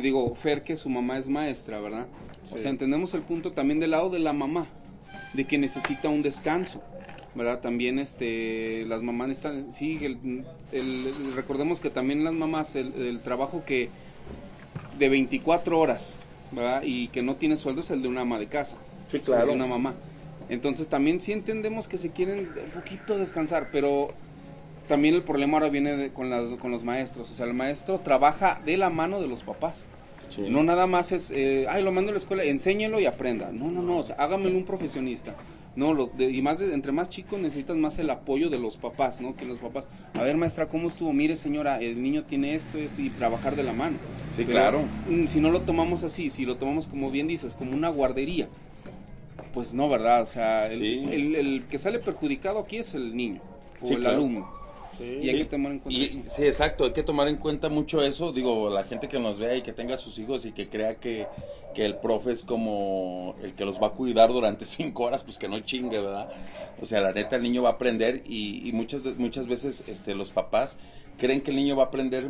digo, 0.01 0.33
Fer 0.35 0.63
que 0.63 0.75
su 0.75 0.89
mamá 0.89 1.17
es 1.17 1.27
maestra, 1.27 1.79
¿verdad? 1.79 2.07
O 2.51 2.57
sea, 2.57 2.69
entendemos 2.69 3.13
el 3.13 3.21
punto 3.21 3.51
también 3.51 3.79
del 3.79 3.91
lado 3.91 4.09
de 4.09 4.19
la 4.19 4.33
mamá, 4.33 4.67
de 5.33 5.45
que 5.45 5.57
necesita 5.57 6.09
un 6.09 6.21
descanso. 6.21 6.81
¿verdad? 7.35 7.61
También 7.61 7.97
este, 7.97 8.85
las 8.85 9.01
mamás 9.01 9.31
están, 9.31 9.71
sí, 9.71 9.99
el, 10.03 10.45
recordemos 11.35 11.79
que 11.79 11.89
también 11.89 12.23
las 12.23 12.33
mamás, 12.33 12.75
el, 12.75 12.93
el 12.93 13.21
trabajo 13.21 13.63
que 13.65 13.89
de 14.99 15.09
24 15.09 15.79
horas, 15.79 16.23
y 16.83 17.07
que 17.09 17.21
no 17.21 17.35
tiene 17.35 17.57
sueldo 17.57 17.81
es 17.81 17.91
el 17.91 18.01
de 18.01 18.07
una 18.07 18.21
ama 18.21 18.39
de 18.39 18.47
casa. 18.47 18.77
Sí, 19.09 19.19
claro. 19.19 19.47
de 19.47 19.53
una 19.53 19.67
mamá. 19.67 19.94
Entonces 20.50 20.89
también 20.89 21.19
sí 21.19 21.31
entendemos 21.31 21.88
que 21.88 21.97
se 21.97 22.11
quieren 22.11 22.39
un 22.39 22.71
poquito 22.71 23.17
descansar, 23.17 23.69
pero 23.71 24.13
también 24.88 25.15
el 25.15 25.23
problema 25.23 25.57
ahora 25.57 25.69
viene 25.69 26.11
con, 26.11 26.29
las, 26.29 26.50
con 26.53 26.71
los 26.71 26.83
maestros. 26.83 27.29
O 27.29 27.33
sea, 27.33 27.45
el 27.45 27.53
maestro 27.53 28.00
trabaja 28.00 28.61
de 28.65 28.77
la 28.77 28.89
mano 28.89 29.21
de 29.21 29.27
los 29.27 29.44
papás. 29.44 29.88
No 30.38 30.63
nada 30.63 30.88
más 30.88 31.11
es, 31.11 31.29
eh, 31.29 31.67
ay, 31.69 31.83
lo 31.83 31.91
mando 31.91 32.09
a 32.09 32.13
la 32.13 32.17
escuela, 32.17 32.44
enséñelo 32.44 33.00
y 33.00 33.05
aprenda. 33.05 33.51
No, 33.51 33.69
no, 33.69 33.83
no, 33.83 34.00
o 34.00 34.03
sea, 34.03 34.15
hágamelo 34.15 34.57
un 34.57 34.65
profesionista. 34.65 35.35
No, 35.75 35.93
los 35.93 36.09
y 36.19 36.41
más 36.41 36.61
entre 36.61 36.91
más 36.91 37.09
chicos 37.09 37.39
necesitas 37.39 37.75
más 37.75 37.97
el 37.97 38.09
apoyo 38.09 38.49
de 38.49 38.59
los 38.59 38.77
papás, 38.77 39.21
¿no? 39.21 39.35
Que 39.35 39.45
los 39.45 39.57
papás, 39.57 39.87
a 40.13 40.21
ver 40.21 40.37
maestra, 40.37 40.69
¿cómo 40.69 40.87
estuvo? 40.87 41.11
Mire 41.13 41.35
señora, 41.35 41.79
el 41.79 42.01
niño 42.01 42.23
tiene 42.23 42.53
esto, 42.53 42.77
esto 42.77 43.01
y 43.01 43.09
trabajar 43.09 43.55
de 43.55 43.63
la 43.63 43.73
mano. 43.73 43.97
Sí, 44.31 44.45
claro. 44.45 44.81
Mm, 45.09 45.25
si 45.25 45.39
no 45.39 45.49
lo 45.49 45.61
tomamos 45.61 46.03
así, 46.03 46.29
si 46.29 46.45
lo 46.45 46.57
tomamos 46.57 46.87
como 46.87 47.09
bien 47.09 47.27
dices, 47.27 47.55
como 47.55 47.71
una 47.73 47.89
guardería, 47.89 48.47
pues 49.53 49.73
no, 49.73 49.89
¿verdad? 49.89 50.21
O 50.21 50.27
sea, 50.27 50.67
el, 50.67 51.63
que 51.69 51.77
sale 51.77 51.99
perjudicado 51.99 52.59
aquí 52.59 52.77
es 52.77 52.93
el 52.93 53.15
niño 53.15 53.41
o 53.81 53.91
el 53.91 54.05
alumno. 54.05 54.62
Y 54.99 55.29
hay 55.29 55.37
que 55.37 55.45
tomar 55.45 55.71
en 55.71 55.79
cuenta 55.79 56.01
eso. 56.01 56.19
Sí, 56.27 56.43
exacto, 56.43 56.85
hay 56.85 56.93
que 56.93 57.03
tomar 57.03 57.27
en 57.27 57.37
cuenta 57.37 57.69
mucho 57.69 58.01
eso. 58.01 58.31
Digo, 58.31 58.69
la 58.69 58.83
gente 58.83 59.07
que 59.07 59.19
nos 59.19 59.39
vea 59.39 59.55
y 59.55 59.61
que 59.61 59.73
tenga 59.73 59.97
sus 59.97 60.17
hijos 60.19 60.45
y 60.45 60.51
que 60.51 60.69
crea 60.69 60.95
que, 60.95 61.27
que 61.73 61.85
el 61.85 61.95
profe 61.97 62.31
es 62.31 62.43
como 62.43 63.35
el 63.41 63.53
que 63.53 63.65
los 63.65 63.81
va 63.81 63.87
a 63.87 63.91
cuidar 63.91 64.31
durante 64.31 64.65
cinco 64.65 65.03
horas, 65.03 65.23
pues 65.23 65.37
que 65.37 65.47
no 65.47 65.59
chingue, 65.59 65.99
¿verdad? 65.99 66.29
O 66.81 66.85
sea, 66.85 67.01
la 67.01 67.11
neta, 67.11 67.35
el 67.35 67.43
niño 67.43 67.63
va 67.63 67.69
a 67.69 67.73
aprender 67.73 68.23
y, 68.27 68.67
y 68.67 68.71
muchas, 68.71 69.05
muchas 69.17 69.47
veces 69.47 69.83
este, 69.88 70.15
los 70.15 70.31
papás 70.31 70.77
creen 71.17 71.41
que 71.41 71.51
el 71.51 71.57
niño 71.57 71.75
va 71.75 71.83
a 71.83 71.85
aprender 71.88 72.29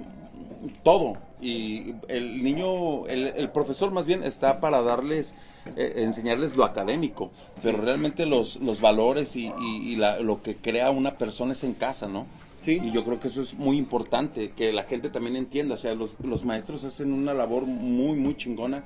todo 0.83 1.17
y 1.41 1.95
el 2.07 2.43
niño, 2.43 3.05
el, 3.07 3.27
el 3.27 3.49
profesor 3.49 3.91
más 3.91 4.05
bien 4.05 4.23
está 4.23 4.61
para 4.61 4.81
darles, 4.81 5.35
eh, 5.75 5.93
enseñarles 5.97 6.55
lo 6.55 6.63
académico, 6.63 7.31
pero 7.61 7.79
realmente 7.79 8.25
los, 8.25 8.57
los 8.57 8.79
valores 8.79 9.35
y, 9.35 9.53
y, 9.59 9.95
la, 9.97 10.19
lo 10.19 10.41
que 10.41 10.55
crea 10.55 10.89
una 10.91 11.17
persona 11.17 11.51
es 11.51 11.63
en 11.63 11.73
casa, 11.73 12.07
¿no? 12.07 12.25
Y 12.67 12.91
yo 12.91 13.03
creo 13.03 13.19
que 13.19 13.27
eso 13.27 13.41
es 13.41 13.55
muy 13.55 13.77
importante, 13.77 14.51
que 14.51 14.71
la 14.71 14.83
gente 14.83 15.09
también 15.09 15.35
entienda. 15.35 15.75
O 15.75 15.77
sea, 15.77 15.95
los, 15.95 16.15
los 16.23 16.45
maestros 16.45 16.83
hacen 16.83 17.11
una 17.13 17.33
labor 17.33 17.65
muy, 17.65 18.17
muy 18.17 18.37
chingona, 18.37 18.83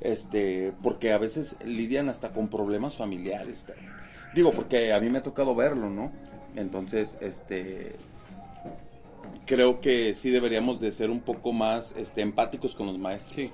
este, 0.00 0.72
porque 0.82 1.12
a 1.12 1.18
veces 1.18 1.56
lidian 1.64 2.08
hasta 2.08 2.32
con 2.32 2.48
problemas 2.48 2.96
familiares. 2.96 3.66
Digo, 4.34 4.52
porque 4.52 4.92
a 4.92 5.00
mí 5.00 5.08
me 5.10 5.18
ha 5.18 5.22
tocado 5.22 5.54
verlo, 5.54 5.90
¿no? 5.90 6.10
Entonces, 6.56 7.18
este, 7.20 7.92
creo 9.46 9.80
que 9.80 10.14
sí 10.14 10.30
deberíamos 10.30 10.80
de 10.80 10.90
ser 10.90 11.10
un 11.10 11.20
poco 11.20 11.52
más 11.52 11.94
este, 11.96 12.22
empáticos 12.22 12.74
con 12.74 12.86
los 12.86 12.98
maestros. 12.98 13.34
Sí, 13.34 13.50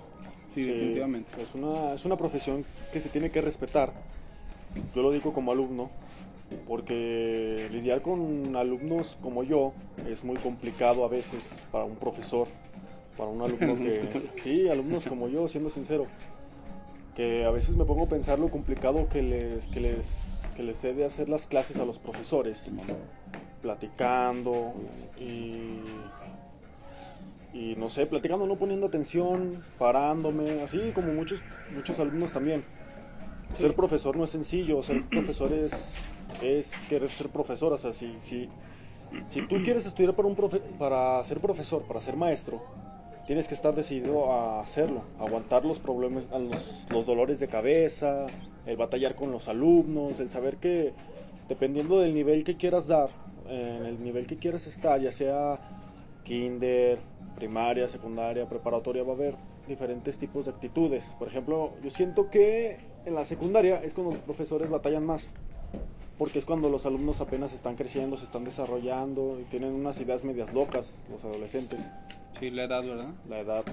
sí, 0.48 0.62
definitivamente. 0.62 1.30
Es 1.40 1.54
una, 1.54 1.94
es 1.94 2.04
una 2.04 2.16
profesión 2.16 2.64
que 2.92 3.00
se 3.00 3.08
tiene 3.08 3.30
que 3.30 3.40
respetar. 3.40 3.92
Yo 4.94 5.02
lo 5.02 5.10
digo 5.10 5.32
como 5.32 5.52
alumno, 5.52 5.90
porque 6.66 7.68
lidiar 7.72 8.02
con 8.02 8.54
alumnos 8.56 9.18
como 9.20 9.42
yo 9.42 9.72
es 10.08 10.24
muy 10.24 10.36
complicado 10.36 11.04
a 11.04 11.08
veces 11.08 11.64
para 11.72 11.84
un 11.84 11.96
profesor, 11.96 12.46
para 13.16 13.30
un 13.30 13.42
alumno 13.42 13.76
que... 13.84 13.90
sí, 14.42 14.68
alumnos 14.68 15.06
como 15.06 15.28
yo, 15.28 15.48
siendo 15.48 15.70
sincero, 15.70 16.06
que 17.14 17.44
a 17.44 17.50
veces 17.50 17.76
me 17.76 17.84
pongo 17.84 18.04
a 18.04 18.08
pensar 18.08 18.38
lo 18.38 18.48
complicado 18.48 19.08
que 19.08 19.22
les, 19.22 19.66
que 19.68 19.80
les, 19.80 20.42
que 20.54 20.62
les 20.62 20.84
he 20.84 20.94
de 20.94 21.04
hacer 21.04 21.28
las 21.28 21.46
clases 21.46 21.78
a 21.78 21.84
los 21.84 21.98
profesores, 21.98 22.70
platicando 23.62 24.74
y, 25.18 25.80
y 27.52 27.74
no 27.76 27.88
sé, 27.88 28.06
platicando, 28.06 28.46
no 28.46 28.56
poniendo 28.56 28.86
atención, 28.86 29.62
parándome, 29.78 30.62
así 30.62 30.92
como 30.94 31.12
muchos, 31.12 31.40
muchos 31.74 31.98
alumnos 31.98 32.32
también. 32.32 32.64
Ser 33.52 33.74
profesor 33.74 34.16
no 34.16 34.24
es 34.24 34.30
sencillo, 34.30 34.82
ser 34.82 35.04
profesor 35.04 35.52
es 35.52 35.96
es 36.42 36.82
querer 36.88 37.10
ser 37.10 37.28
profesor. 37.28 37.72
O 37.72 37.78
sea, 37.78 37.92
si, 37.92 38.16
si, 38.22 38.48
si 39.28 39.46
tú 39.46 39.56
quieres 39.64 39.86
estudiar 39.86 40.14
para, 40.14 40.28
un 40.28 40.34
profe, 40.34 40.60
para 40.78 41.22
ser 41.24 41.40
profesor, 41.40 41.82
para 41.82 42.00
ser 42.00 42.16
maestro, 42.16 42.62
tienes 43.26 43.48
que 43.48 43.54
estar 43.54 43.74
decidido 43.74 44.32
a 44.32 44.60
hacerlo, 44.60 45.02
aguantar 45.18 45.64
los 45.64 45.78
problemas, 45.78 46.28
los, 46.30 46.84
los 46.90 47.06
dolores 47.06 47.40
de 47.40 47.48
cabeza, 47.48 48.26
el 48.66 48.76
batallar 48.76 49.16
con 49.16 49.32
los 49.32 49.48
alumnos, 49.48 50.20
el 50.20 50.30
saber 50.30 50.56
que 50.58 50.92
dependiendo 51.48 52.00
del 52.00 52.14
nivel 52.14 52.44
que 52.44 52.56
quieras 52.56 52.86
dar, 52.86 53.10
en 53.48 53.86
el 53.86 54.02
nivel 54.02 54.26
que 54.26 54.36
quieras 54.36 54.66
estar, 54.66 55.00
ya 55.00 55.12
sea 55.12 55.58
kinder, 56.24 56.98
primaria, 57.36 57.86
secundaria, 57.86 58.48
preparatoria, 58.48 59.02
va 59.02 59.12
a 59.12 59.14
haber 59.14 59.34
diferentes 59.68 60.18
tipos 60.18 60.46
de 60.46 60.52
actitudes. 60.52 61.14
Por 61.18 61.28
ejemplo, 61.28 61.72
yo 61.82 61.90
siento 61.90 62.30
que 62.30 62.78
en 63.04 63.14
la 63.14 63.24
secundaria 63.24 63.80
es 63.82 63.94
cuando 63.94 64.12
los 64.12 64.22
profesores 64.22 64.70
batallan 64.70 65.04
más, 65.04 65.32
porque 66.18 66.38
es 66.38 66.46
cuando 66.46 66.68
los 66.68 66.86
alumnos 66.86 67.20
apenas 67.20 67.52
están 67.52 67.74
creciendo, 67.74 68.16
se 68.16 68.24
están 68.24 68.44
desarrollando 68.44 69.38
y 69.40 69.44
tienen 69.44 69.72
unas 69.72 70.00
ideas 70.00 70.24
medias 70.24 70.54
locas, 70.54 71.04
los 71.10 71.24
adolescentes. 71.24 71.80
Sí, 72.38 72.50
la 72.50 72.64
edad, 72.64 72.82
¿verdad? 72.84 73.14
La 73.28 73.40
edad. 73.40 73.64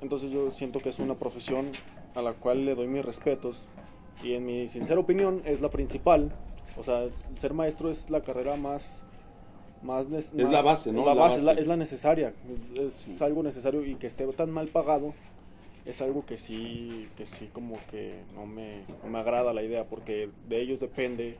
Entonces 0.00 0.30
yo 0.30 0.50
siento 0.50 0.80
que 0.80 0.90
es 0.90 0.98
una 0.98 1.14
profesión 1.14 1.70
a 2.14 2.22
la 2.22 2.32
cual 2.32 2.64
le 2.64 2.74
doy 2.74 2.86
mis 2.86 3.04
respetos 3.04 3.64
y 4.22 4.34
en 4.34 4.46
mi 4.46 4.68
sincera 4.68 5.00
opinión 5.00 5.42
es 5.44 5.60
la 5.60 5.70
principal. 5.70 6.32
O 6.76 6.84
sea, 6.84 7.06
ser 7.38 7.54
maestro 7.54 7.90
es 7.90 8.08
la 8.10 8.22
carrera 8.22 8.56
más 8.56 9.02
más, 9.82 10.06
es 10.12 10.32
la 10.34 10.62
base, 10.62 10.92
¿no? 10.92 11.00
Es 11.00 11.06
la, 11.06 11.14
base, 11.14 11.36
Es, 11.60 11.66
la, 11.66 11.76
necesaria, 11.76 12.34
es, 12.76 13.22
algo 13.22 13.42
necesario 13.42 13.84
y 13.84 13.94
que 13.94 14.08
esté 14.08 14.26
tan 14.26 14.50
mal 14.50 14.68
pagado 14.68 15.14
es 15.86 16.02
algo 16.02 16.26
que 16.26 16.36
sí, 16.36 17.08
que 17.16 17.24
sí 17.24 17.48
como 17.50 17.76
que 17.90 18.20
no 18.34 18.44
me, 18.44 18.82
no 19.02 19.08
me 19.08 19.18
agrada 19.18 19.54
la 19.54 19.62
idea 19.62 19.84
porque 19.84 20.28
de 20.48 20.60
ellos 20.60 20.80
depende 20.80 21.38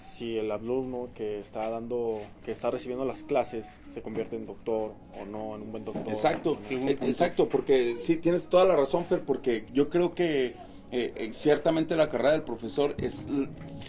si 0.00 0.36
el 0.36 0.50
alumno 0.50 1.08
que 1.14 1.40
está 1.40 1.70
dando, 1.70 2.20
que 2.44 2.52
está 2.52 2.70
recibiendo 2.70 3.04
las 3.04 3.22
clases 3.22 3.66
se 3.92 4.02
convierte 4.02 4.36
en 4.36 4.46
doctor 4.46 4.92
o 5.20 5.24
no, 5.24 5.54
en 5.54 5.62
un 5.62 5.70
buen 5.70 5.84
doctor. 5.84 6.08
Exacto, 6.08 6.58
exacto, 6.70 7.48
porque 7.48 7.96
sí, 7.98 8.16
tienes 8.16 8.46
toda 8.46 8.64
la 8.64 8.76
razón, 8.76 9.04
Fer, 9.04 9.22
porque 9.22 9.64
yo 9.72 9.88
creo 9.88 10.14
que 10.14 10.54
eh, 10.90 11.30
ciertamente 11.32 11.96
la 11.96 12.08
carrera 12.08 12.32
del 12.32 12.42
profesor 12.42 12.96
es, 12.98 13.26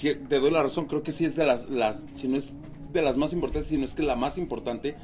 te 0.01 0.39
doy 0.39 0.51
la 0.51 0.63
razón, 0.63 0.85
creo 0.85 1.03
que 1.03 1.11
sí 1.11 1.25
es 1.25 1.35
de 1.35 1.45
las, 1.45 1.69
las, 1.69 2.03
si 2.13 2.27
no 2.27 2.37
es 2.37 2.53
de 2.91 3.01
las 3.01 3.17
más 3.17 3.33
importantes, 3.33 3.67
sino 3.67 3.85
es 3.85 3.93
que 3.93 4.03
la 4.03 4.15
más 4.15 4.37
importante, 4.37 4.95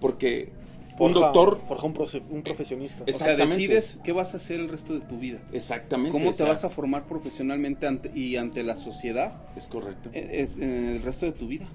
porque 0.00 0.50
un 0.98 1.12
doctor 1.12 1.60
forja 1.66 1.86
un, 1.86 1.94
un, 2.30 2.42
profesionista. 2.42 3.04
O 3.08 3.12
sea, 3.12 3.34
decides 3.34 3.98
qué 4.04 4.12
vas 4.12 4.34
a 4.34 4.36
hacer 4.36 4.60
el 4.60 4.68
resto 4.68 4.94
de 4.94 5.00
tu 5.00 5.18
vida. 5.18 5.40
Exactamente. 5.52 6.12
Cómo 6.12 6.32
te 6.32 6.42
vas 6.42 6.64
a 6.64 6.70
formar 6.70 7.06
profesionalmente 7.06 7.86
ante, 7.86 8.10
y 8.14 8.36
ante 8.36 8.62
la 8.62 8.76
sociedad. 8.76 9.40
Es 9.56 9.66
correcto. 9.66 10.10
E, 10.12 10.42
es, 10.42 10.56
en 10.56 10.88
el 10.88 11.02
resto 11.02 11.26
de 11.26 11.32
tu 11.32 11.48
vida. 11.48 11.66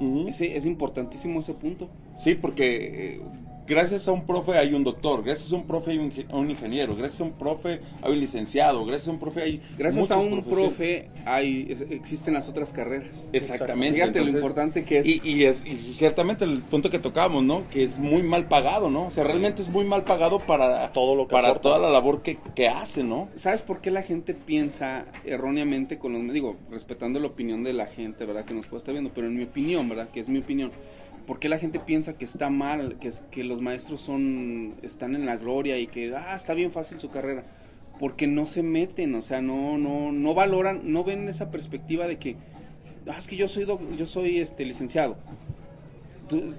es 0.00 0.66
importantísimo 0.66 1.40
ese 1.40 1.54
punto. 1.54 1.90
Sí, 2.16 2.34
porque 2.34 3.16
eh, 3.16 3.20
gracias 3.70 4.08
a 4.08 4.12
un 4.12 4.26
profe 4.26 4.58
hay 4.58 4.74
un 4.74 4.82
doctor, 4.82 5.22
gracias 5.22 5.52
a 5.52 5.54
un 5.54 5.64
profe 5.64 5.92
hay 5.92 5.98
un, 5.98 6.50
ingeniero, 6.50 6.96
gracias 6.96 7.20
a 7.20 7.24
un 7.24 7.32
profe 7.32 7.80
hay 8.02 8.12
un 8.12 8.18
licenciado, 8.18 8.84
gracias 8.84 9.08
a 9.08 9.12
un 9.12 9.20
profe 9.20 9.42
hay 9.42 9.62
Gracias 9.78 10.10
a 10.10 10.18
un 10.18 10.42
profe 10.42 11.08
hay 11.24 11.72
existen 11.90 12.34
las 12.34 12.48
otras 12.48 12.72
carreras. 12.72 13.28
Exactamente. 13.32 14.00
Fíjate 14.00 14.24
lo 14.24 14.30
importante 14.30 14.84
que 14.84 14.98
es. 14.98 15.06
Y, 15.06 15.44
es 15.44 15.64
y 15.64 15.78
ciertamente 15.78 16.44
el 16.44 16.62
punto 16.62 16.90
que 16.90 16.98
tocamos, 16.98 17.44
¿no? 17.44 17.68
Que 17.70 17.84
es 17.84 17.98
muy 17.98 18.22
mal 18.22 18.48
pagado, 18.48 18.90
¿no? 18.90 19.06
O 19.06 19.10
sea, 19.10 19.22
realmente 19.22 19.62
es 19.62 19.68
muy 19.68 19.84
mal 19.84 20.02
pagado 20.02 20.40
para 20.40 20.92
todo 20.92 21.14
lo 21.14 21.28
que 21.28 21.32
para 21.32 21.54
toda 21.60 21.78
la 21.78 21.90
labor 21.90 22.22
que, 22.22 22.38
que 22.56 22.68
hace, 22.68 23.04
¿no? 23.04 23.28
¿Sabes 23.34 23.62
por 23.62 23.80
qué 23.80 23.92
la 23.92 24.02
gente 24.02 24.34
piensa 24.34 25.04
erróneamente 25.24 25.98
con 25.98 26.12
los 26.12 26.34
digo, 26.34 26.56
respetando 26.70 27.20
la 27.20 27.28
opinión 27.28 27.62
de 27.62 27.72
la 27.72 27.86
gente, 27.86 28.24
¿verdad? 28.24 28.44
Que 28.44 28.54
nos 28.54 28.66
puede 28.66 28.78
estar 28.78 28.92
viendo, 28.92 29.12
pero 29.14 29.28
en 29.28 29.36
mi 29.36 29.44
opinión, 29.44 29.88
¿verdad? 29.88 30.08
Que 30.10 30.20
es 30.20 30.28
mi 30.28 30.40
opinión 30.40 30.72
¿Por 31.26 31.38
qué 31.38 31.48
la 31.48 31.58
gente 31.58 31.78
piensa 31.78 32.14
que 32.14 32.24
está 32.24 32.50
mal, 32.50 32.96
que, 32.98 33.10
que 33.30 33.44
los 33.44 33.60
maestros 33.60 34.00
son, 34.00 34.74
están 34.82 35.14
en 35.14 35.26
la 35.26 35.36
gloria 35.36 35.78
y 35.78 35.86
que 35.86 36.14
ah, 36.14 36.34
está 36.34 36.54
bien 36.54 36.72
fácil 36.72 36.98
su 36.98 37.10
carrera? 37.10 37.44
Porque 37.98 38.26
no 38.26 38.46
se 38.46 38.62
meten, 38.62 39.14
o 39.14 39.22
sea, 39.22 39.40
no, 39.40 39.78
no, 39.78 40.10
no 40.12 40.34
valoran, 40.34 40.80
no 40.84 41.04
ven 41.04 41.28
esa 41.28 41.50
perspectiva 41.50 42.06
de 42.06 42.18
que, 42.18 42.36
ah, 43.08 43.16
es 43.18 43.28
que 43.28 43.36
yo 43.36 43.46
soy, 43.46 43.66
yo 43.96 44.06
soy 44.06 44.38
este, 44.38 44.64
licenciado. 44.64 45.16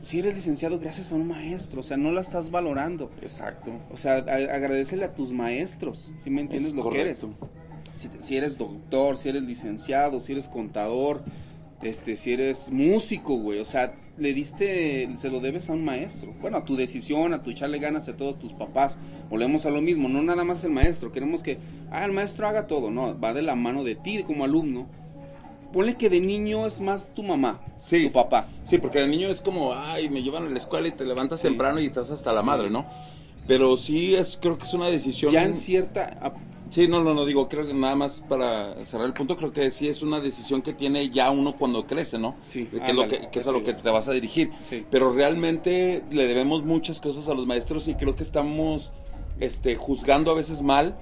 si 0.02 0.20
eres 0.20 0.36
licenciado 0.36 0.80
gracias 0.80 1.12
a 1.12 1.16
un 1.16 1.28
maestro, 1.28 1.82
o 1.82 1.84
sea, 1.84 1.98
no 1.98 2.12
la 2.12 2.22
estás 2.22 2.52
valorando. 2.52 3.12
Exacto. 3.22 3.72
O 3.92 3.98
sea, 3.98 4.18
agradecele 4.18 5.06
a 5.06 5.16
tus 5.16 5.32
maestros, 5.32 6.14
si 6.18 6.30
me 6.30 6.42
entiendes 6.42 6.74
lo 6.74 6.90
que 6.90 7.02
eres. 7.02 7.26
Si, 7.96 8.10
si, 8.20 8.38
eres 8.38 8.58
doctor, 8.58 9.18
si 9.18 9.30
eres 9.30 9.44
licenciado, 9.44 10.20
si 10.20 10.32
eres 10.32 10.48
contador, 10.48 11.24
este, 11.82 12.16
si 12.16 12.34
eres 12.34 12.72
músico, 12.72 13.36
güey, 13.36 13.60
o 13.60 13.66
sea, 13.66 13.94
le 14.18 14.34
diste, 14.34 15.10
se 15.18 15.30
lo 15.30 15.40
debes 15.40 15.70
a 15.70 15.74
un 15.74 15.84
maestro. 15.84 16.34
Bueno, 16.40 16.58
a 16.58 16.66
tu 16.66 16.76
decisión, 16.76 17.34
a 17.34 17.42
tu 17.42 17.50
echarle 17.50 17.80
ganas 17.80 18.08
a 18.08 18.16
todos 18.16 18.38
tus 18.38 18.54
papás. 18.54 18.98
Volvemos 19.30 19.66
a 19.66 19.72
lo 19.72 19.82
mismo, 19.82 20.08
no 20.10 20.22
nada 20.22 20.44
más 20.44 20.64
el 20.64 20.72
maestro. 20.72 21.12
Queremos 21.12 21.42
que, 21.42 21.58
ah, 21.90 22.06
el 22.06 22.12
maestro 22.12 22.48
haga 22.48 22.68
todo. 22.68 22.92
No, 22.92 23.20
va 23.20 23.34
de 23.34 23.42
la 23.42 23.56
mano 23.56 23.84
de 23.84 23.96
ti 23.96 24.24
como 24.24 24.44
alumno. 24.44 24.88
Ponle 25.74 25.96
que 25.96 26.10
de 26.10 26.20
niño 26.20 26.68
es 26.68 26.82
más 26.82 27.14
tu 27.14 27.24
mamá, 27.24 27.62
sí, 27.78 28.08
tu 28.08 28.12
papá. 28.12 28.50
Sí, 28.66 28.78
porque 28.78 29.00
de 29.00 29.08
niño 29.08 29.30
es 29.30 29.42
como, 29.42 29.74
ay, 29.74 30.10
me 30.10 30.22
llevan 30.22 30.46
a 30.46 30.50
la 30.50 30.58
escuela 30.58 30.90
y 30.90 30.92
te 30.92 31.06
levantas 31.06 31.42
temprano 31.42 31.80
y 31.80 31.86
estás 31.86 32.12
hasta 32.12 32.34
la 32.34 32.42
madre, 32.42 32.70
¿no? 32.70 32.86
Pero 33.48 33.78
sí 33.78 34.14
es, 34.14 34.38
creo 34.40 34.58
que 34.58 34.66
es 34.66 34.74
una 34.74 34.88
decisión. 34.88 35.32
Ya 35.32 35.46
en 35.46 35.56
cierta, 35.56 36.34
Sí, 36.72 36.88
no, 36.88 37.04
no, 37.04 37.14
no, 37.14 37.26
digo, 37.26 37.50
creo 37.50 37.68
que 37.68 37.74
nada 37.74 37.96
más 37.96 38.24
para 38.28 38.84
cerrar 38.86 39.06
el 39.06 39.14
punto, 39.14 39.36
creo 39.36 39.52
que 39.52 39.70
sí 39.72 39.90
es 39.90 40.02
una 40.02 40.22
decisión 40.22 40.62
que 40.62 40.72
tiene 40.72 41.10
ya 41.10 41.30
uno 41.30 41.56
cuando 41.58 41.86
crece, 41.86 42.18
¿no? 42.18 42.36
Sí. 42.48 42.66
Que, 42.66 42.94
lo 42.94 43.10
que, 43.10 43.28
es 43.32 43.48
a 43.48 43.52
lo 43.52 43.64
que 43.64 43.74
te 43.74 43.90
vas 43.90 44.08
a 44.08 44.14
dirigir. 44.14 44.52
Sí. 44.64 44.86
Pero 44.90 45.12
realmente 45.12 46.02
le 46.12 46.28
debemos 46.28 46.64
muchas 46.64 47.02
cosas 47.02 47.28
a 47.28 47.34
los 47.34 47.46
maestros 47.46 47.90
y 47.90 47.96
creo 47.96 48.16
que 48.16 48.24
estamos 48.24 48.94
este, 49.42 49.76
juzgando 49.76 50.32
a 50.32 50.34
veces 50.34 50.62
mal 50.62 50.98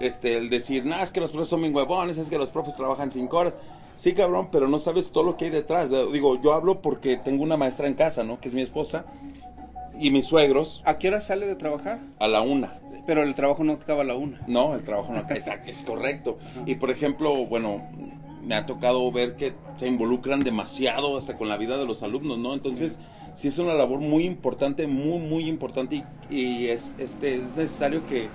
este, 0.00 0.36
el 0.38 0.48
decir, 0.48 0.84
nada, 0.84 1.02
es 1.02 1.10
que 1.10 1.20
los 1.20 1.32
profes 1.32 1.48
son 1.48 1.60
bien 1.60 1.74
huevones, 1.74 2.16
es 2.16 2.28
que 2.28 2.38
los 2.38 2.50
profes 2.50 2.76
trabajan 2.76 3.10
cinco 3.10 3.38
horas. 3.38 3.58
Sí, 3.96 4.14
cabrón, 4.14 4.48
pero 4.52 4.68
no 4.68 4.78
sabes 4.78 5.10
todo 5.10 5.24
lo 5.24 5.36
que 5.36 5.46
hay 5.46 5.50
detrás. 5.50 5.88
Digo, 6.12 6.40
yo 6.40 6.54
hablo 6.54 6.80
porque 6.80 7.16
tengo 7.16 7.42
una 7.42 7.56
maestra 7.56 7.88
en 7.88 7.94
casa, 7.94 8.22
¿no? 8.22 8.40
Que 8.40 8.48
es 8.48 8.54
mi 8.54 8.62
esposa. 8.62 9.04
Y 9.98 10.12
mis 10.12 10.26
suegros. 10.26 10.82
¿A 10.86 10.98
qué 10.98 11.08
hora 11.08 11.20
sale 11.20 11.46
de 11.46 11.56
trabajar? 11.56 11.98
A 12.20 12.28
la 12.28 12.40
una. 12.40 12.78
Pero 13.08 13.22
el 13.22 13.34
trabajo 13.34 13.64
no 13.64 13.72
acaba 13.72 14.02
a 14.02 14.04
la 14.04 14.16
una. 14.16 14.38
No, 14.46 14.74
el 14.74 14.82
trabajo 14.82 15.14
no 15.14 15.20
acaba, 15.20 15.40
es 15.64 15.82
correcto. 15.82 16.36
Y 16.66 16.74
por 16.74 16.90
ejemplo, 16.90 17.46
bueno, 17.46 17.88
me 18.44 18.54
ha 18.54 18.66
tocado 18.66 19.10
ver 19.10 19.34
que 19.34 19.54
se 19.78 19.88
involucran 19.88 20.40
demasiado 20.40 21.16
hasta 21.16 21.38
con 21.38 21.48
la 21.48 21.56
vida 21.56 21.78
de 21.78 21.86
los 21.86 22.02
alumnos, 22.02 22.36
¿no? 22.36 22.52
Entonces, 22.52 22.98
sí, 23.32 23.48
es 23.48 23.56
una 23.56 23.72
labor 23.72 24.00
muy 24.00 24.26
importante, 24.26 24.86
muy, 24.86 25.20
muy 25.20 25.48
importante 25.48 26.04
y, 26.28 26.66
es, 26.66 26.96
este, 26.98 27.36
es 27.36 27.56
necesario 27.56 28.06
que, 28.06 28.28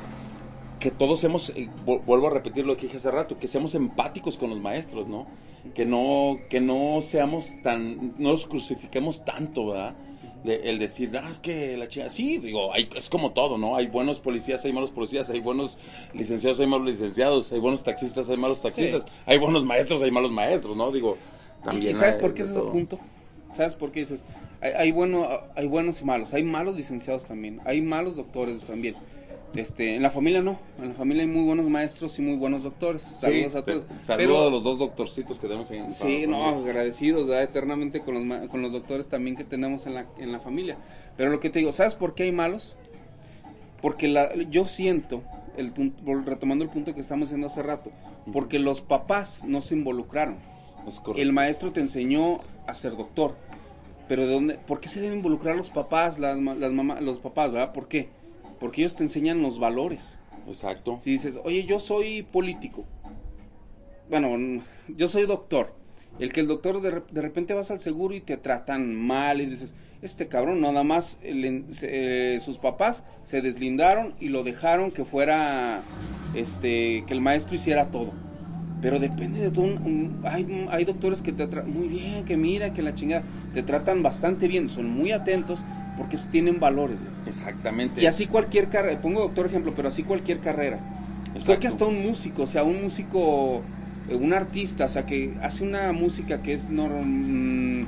que 0.80 0.90
todos 0.90 1.20
seamos, 1.20 1.54
vuelvo 1.86 2.26
a 2.26 2.32
repetir 2.32 2.66
lo 2.66 2.76
que 2.76 2.88
dije 2.88 2.98
hace 2.98 3.12
rato, 3.12 3.38
que 3.38 3.48
seamos 3.48 3.76
empáticos 3.76 4.40
con 4.40 4.50
los 4.50 4.60
maestros, 4.60 5.08
¿no? 5.08 5.28
Que 5.76 5.86
no, 5.86 6.38
que 6.50 6.62
no 6.62 7.00
seamos 7.04 7.52
tan, 7.62 8.16
no 8.18 8.32
los 8.32 8.48
crucifiquemos 8.48 9.24
tanto, 9.24 9.68
¿verdad? 9.68 9.94
El 10.44 10.80
decir, 10.80 11.12
ah, 11.18 11.30
es 11.30 11.40
que 11.40 11.78
la 11.78 11.88
chica, 11.88 12.10
sí, 12.10 12.38
digo, 12.38 12.74
hay, 12.74 12.90
es 12.96 13.10
como 13.10 13.32
todo, 13.32 13.58
¿no? 13.58 13.76
Hay 13.76 13.88
buenos 13.88 14.20
policías, 14.20 14.64
hay 14.66 14.74
malos 14.74 14.92
policías, 14.92 15.30
hay 15.30 15.40
buenos 15.40 15.78
licenciados, 16.14 16.60
hay 16.60 16.68
malos 16.68 16.88
licenciados, 16.88 17.52
hay 17.52 17.60
buenos 17.60 17.84
taxistas, 17.84 18.30
hay 18.30 18.38
malos 18.38 18.62
taxistas, 18.62 19.06
hay 19.26 19.38
buenos 19.38 19.64
maestros, 19.64 20.02
hay 20.02 20.12
malos 20.12 20.32
maestros, 20.32 20.76
¿no? 20.76 20.92
Digo, 20.92 21.18
también. 21.64 21.92
¿Y 21.92 21.94
sabes 21.94 22.18
por 22.18 22.34
qué 22.34 22.42
es 22.42 22.50
ese 22.50 22.60
punto? 22.62 23.00
¿Sabes 23.52 23.76
por 23.76 23.92
qué 23.92 24.02
dices? 24.02 24.24
Hay, 24.62 24.72
hay, 24.72 24.92
bueno, 24.92 25.28
hay 25.56 25.68
buenos 25.68 26.02
y 26.02 26.06
malos, 26.06 26.34
hay 26.34 26.44
malos 26.44 26.76
licenciados 26.76 27.26
también, 27.26 27.62
hay 27.66 27.82
malos 27.82 28.16
doctores 28.16 28.60
también. 28.62 28.96
Este, 29.56 29.96
en 29.96 30.02
la 30.02 30.10
familia 30.10 30.42
no, 30.42 30.58
en 30.82 30.90
la 30.90 30.96
familia 30.96 31.22
hay 31.22 31.30
muy 31.30 31.44
buenos 31.44 31.70
maestros 31.70 32.18
y 32.18 32.24
muy 32.24 32.36
buenos 32.38 32.64
doctores. 32.64 33.04
Saludos 33.04 33.56
a 33.56 33.64
todos. 33.64 33.84
Saludos 34.02 34.48
a 34.48 34.50
los 34.50 34.64
dos 34.64 34.80
doctorcitos 34.80 35.40
que 35.40 35.48
tenemos 35.48 35.70
en 35.70 35.92
Sí, 35.92 36.26
no, 36.28 36.44
agradecidos 36.46 37.30
eternamente 37.30 38.02
con 38.02 38.28
los, 38.28 38.50
con 38.50 38.64
los 38.64 38.72
doctores 38.72 39.10
también 39.10 39.36
que 39.36 39.44
tenemos 39.44 39.86
en 39.86 39.94
la, 39.94 40.08
en 40.18 40.32
la 40.32 40.40
familia. 40.40 40.78
Pero 41.18 41.30
lo 41.30 41.40
que 41.40 41.52
te 41.52 41.60
digo, 41.60 41.72
¿sabes 41.72 41.94
por 41.94 42.16
qué 42.16 42.24
hay 42.24 42.32
malos? 42.32 42.78
Porque 43.80 44.08
la, 44.08 44.34
yo 44.36 44.68
siento, 44.68 45.22
el 45.56 45.72
retomando 46.26 46.64
el 46.64 46.72
punto 46.72 46.96
que 46.96 47.02
estamos 47.02 47.28
haciendo 47.28 47.46
hace 47.46 47.62
rato, 47.62 47.92
porque 48.32 48.58
los 48.58 48.82
papás 48.82 49.44
no 49.46 49.62
se 49.62 49.76
involucraron. 49.76 50.38
el 51.16 51.32
maestro 51.32 51.72
te 51.72 51.80
enseñó 51.80 52.40
a 52.66 52.74
ser 52.74 52.98
doctor. 52.98 53.36
Pero 54.08 54.28
de 54.28 54.34
dónde, 54.34 54.56
¿por 54.56 54.80
qué 54.80 54.90
se 54.90 55.00
deben 55.00 55.18
involucrar 55.18 55.56
los 55.56 55.70
papás, 55.70 56.18
las, 56.20 56.38
las 56.38 56.72
mamás, 56.72 57.02
los 57.02 57.20
papás, 57.20 57.52
verdad? 57.52 57.72
¿Por 57.72 57.88
qué? 57.88 58.10
Porque 58.64 58.80
ellos 58.82 58.96
te 58.96 59.04
enseñan 59.04 59.42
los 59.42 59.60
valores. 59.60 60.20
Exacto. 60.48 60.98
Si 61.02 61.12
dices, 61.12 61.38
oye, 61.44 61.66
yo 61.66 61.82
soy 61.82 62.24
político. 62.24 62.86
Bueno, 64.10 64.64
yo 64.88 65.10
soy 65.10 65.26
doctor. 65.26 65.76
El 66.18 66.32
que 66.32 66.40
el 66.40 66.48
doctor 66.48 66.82
de, 66.82 67.22
repente 67.22 67.54
vas 67.54 67.72
al 67.72 67.82
seguro 67.82 68.16
y 68.16 68.22
te 68.22 68.38
tratan 68.38 68.96
mal 68.96 69.42
y 69.42 69.48
dices, 69.48 69.76
este 70.02 70.30
cabrón 70.30 70.62
nada 70.62 70.82
más 70.86 71.20
eh, 71.24 72.40
sus 72.42 72.58
papás 72.58 73.04
se 73.26 73.42
deslindaron 73.42 74.16
y 74.22 74.30
lo 74.30 74.46
dejaron 74.46 74.92
que 74.92 75.04
fuera, 75.04 75.82
este, 76.34 77.04
que 77.06 77.14
el 77.14 77.20
maestro 77.20 77.56
hiciera 77.56 77.92
todo. 77.92 78.14
Pero 78.82 78.98
depende 78.98 79.42
de 79.42 79.52
todo. 79.52 79.78
hay, 80.24 80.68
hay 80.70 80.86
doctores 80.86 81.22
que 81.22 81.34
te 81.34 81.48
tratan 81.48 81.70
muy 81.70 81.90
bien, 81.90 82.24
que 82.24 82.38
mira, 82.38 82.74
que 82.74 82.82
la 82.82 82.96
chingada. 82.96 83.26
Te 83.54 83.62
tratan 83.62 84.04
bastante 84.04 84.48
bien, 84.48 84.70
son 84.70 84.90
muy 84.90 85.12
atentos 85.12 85.66
porque 85.98 86.18
tienen 86.32 86.60
valores. 86.60 87.00
Exactamente. 87.28 88.02
Y 88.02 88.06
así 88.06 88.28
cualquier 88.28 88.70
carrera, 88.70 89.00
pongo 89.02 89.22
doctor 89.22 89.46
ejemplo, 89.46 89.74
pero 89.76 89.88
así 89.88 90.04
cualquier 90.04 90.40
carrera. 90.40 90.80
Creo 91.44 91.60
que 91.60 91.68
hasta 91.68 91.86
un 91.86 92.02
músico, 92.04 92.44
o 92.44 92.48
sea, 92.48 92.64
un 92.64 92.82
músico, 92.84 93.62
eh, 94.10 94.16
un 94.16 94.34
artista, 94.34 94.86
o 94.86 94.88
sea, 94.88 95.06
que 95.06 95.34
hace 95.42 95.64
una 95.64 95.92
música 95.92 96.42
que 96.42 96.54
es 96.54 96.70
norm, 96.70 97.88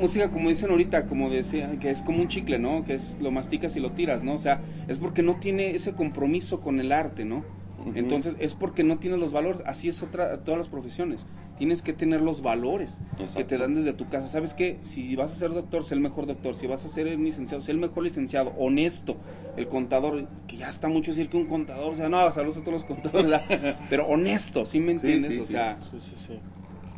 música 0.00 0.30
como 0.30 0.48
dicen 0.48 0.70
ahorita, 0.70 1.06
como 1.06 1.30
decía, 1.30 1.70
que 1.78 1.90
es 1.90 2.02
como 2.02 2.20
un 2.20 2.28
chicle, 2.28 2.58
¿no? 2.58 2.84
Que 2.84 2.94
es 2.94 3.18
lo 3.20 3.30
masticas 3.30 3.76
y 3.76 3.80
lo 3.80 3.92
tiras, 3.92 4.24
¿no? 4.24 4.34
O 4.34 4.38
sea, 4.38 4.60
es 4.88 4.98
porque 4.98 5.22
no 5.22 5.36
tiene 5.36 5.70
ese 5.70 5.92
compromiso 5.92 6.60
con 6.60 6.80
el 6.80 6.90
arte, 6.90 7.24
¿no? 7.24 7.44
Entonces 7.94 8.36
es 8.38 8.54
porque 8.54 8.84
no 8.84 8.98
tiene 8.98 9.16
los 9.16 9.32
valores. 9.32 9.62
Así 9.66 9.88
es 9.88 10.02
otra 10.02 10.38
todas 10.38 10.58
las 10.58 10.68
profesiones. 10.68 11.26
Tienes 11.58 11.82
que 11.82 11.92
tener 11.92 12.22
los 12.22 12.42
valores 12.42 12.98
que 13.36 13.44
te 13.44 13.58
dan 13.58 13.74
desde 13.74 13.92
tu 13.92 14.08
casa. 14.08 14.26
¿Sabes 14.26 14.54
qué? 14.54 14.78
Si 14.82 15.14
vas 15.16 15.32
a 15.32 15.34
ser 15.34 15.50
doctor, 15.50 15.84
sé 15.84 15.94
el 15.94 16.00
mejor 16.00 16.26
doctor. 16.26 16.54
Si 16.54 16.66
vas 16.66 16.84
a 16.84 16.88
ser 16.88 17.06
el 17.06 17.22
licenciado, 17.22 17.60
sé 17.60 17.72
el 17.72 17.78
mejor 17.78 18.02
licenciado. 18.04 18.52
Honesto. 18.58 19.16
El 19.56 19.68
contador, 19.68 20.26
que 20.46 20.56
ya 20.56 20.68
está 20.68 20.88
mucho 20.88 21.10
decir 21.10 21.28
que 21.28 21.36
un 21.36 21.44
contador, 21.44 21.92
o 21.92 21.94
sea, 21.94 22.08
no, 22.08 22.32
saludos 22.32 22.56
a 22.56 22.60
todos 22.60 22.72
los 22.72 22.84
contadores, 22.84 23.42
pero 23.90 24.06
honesto, 24.06 24.64
¿sí 24.64 24.80
me 24.80 24.92
entiendes? 24.92 25.38
o 25.38 25.44
sea, 25.44 25.78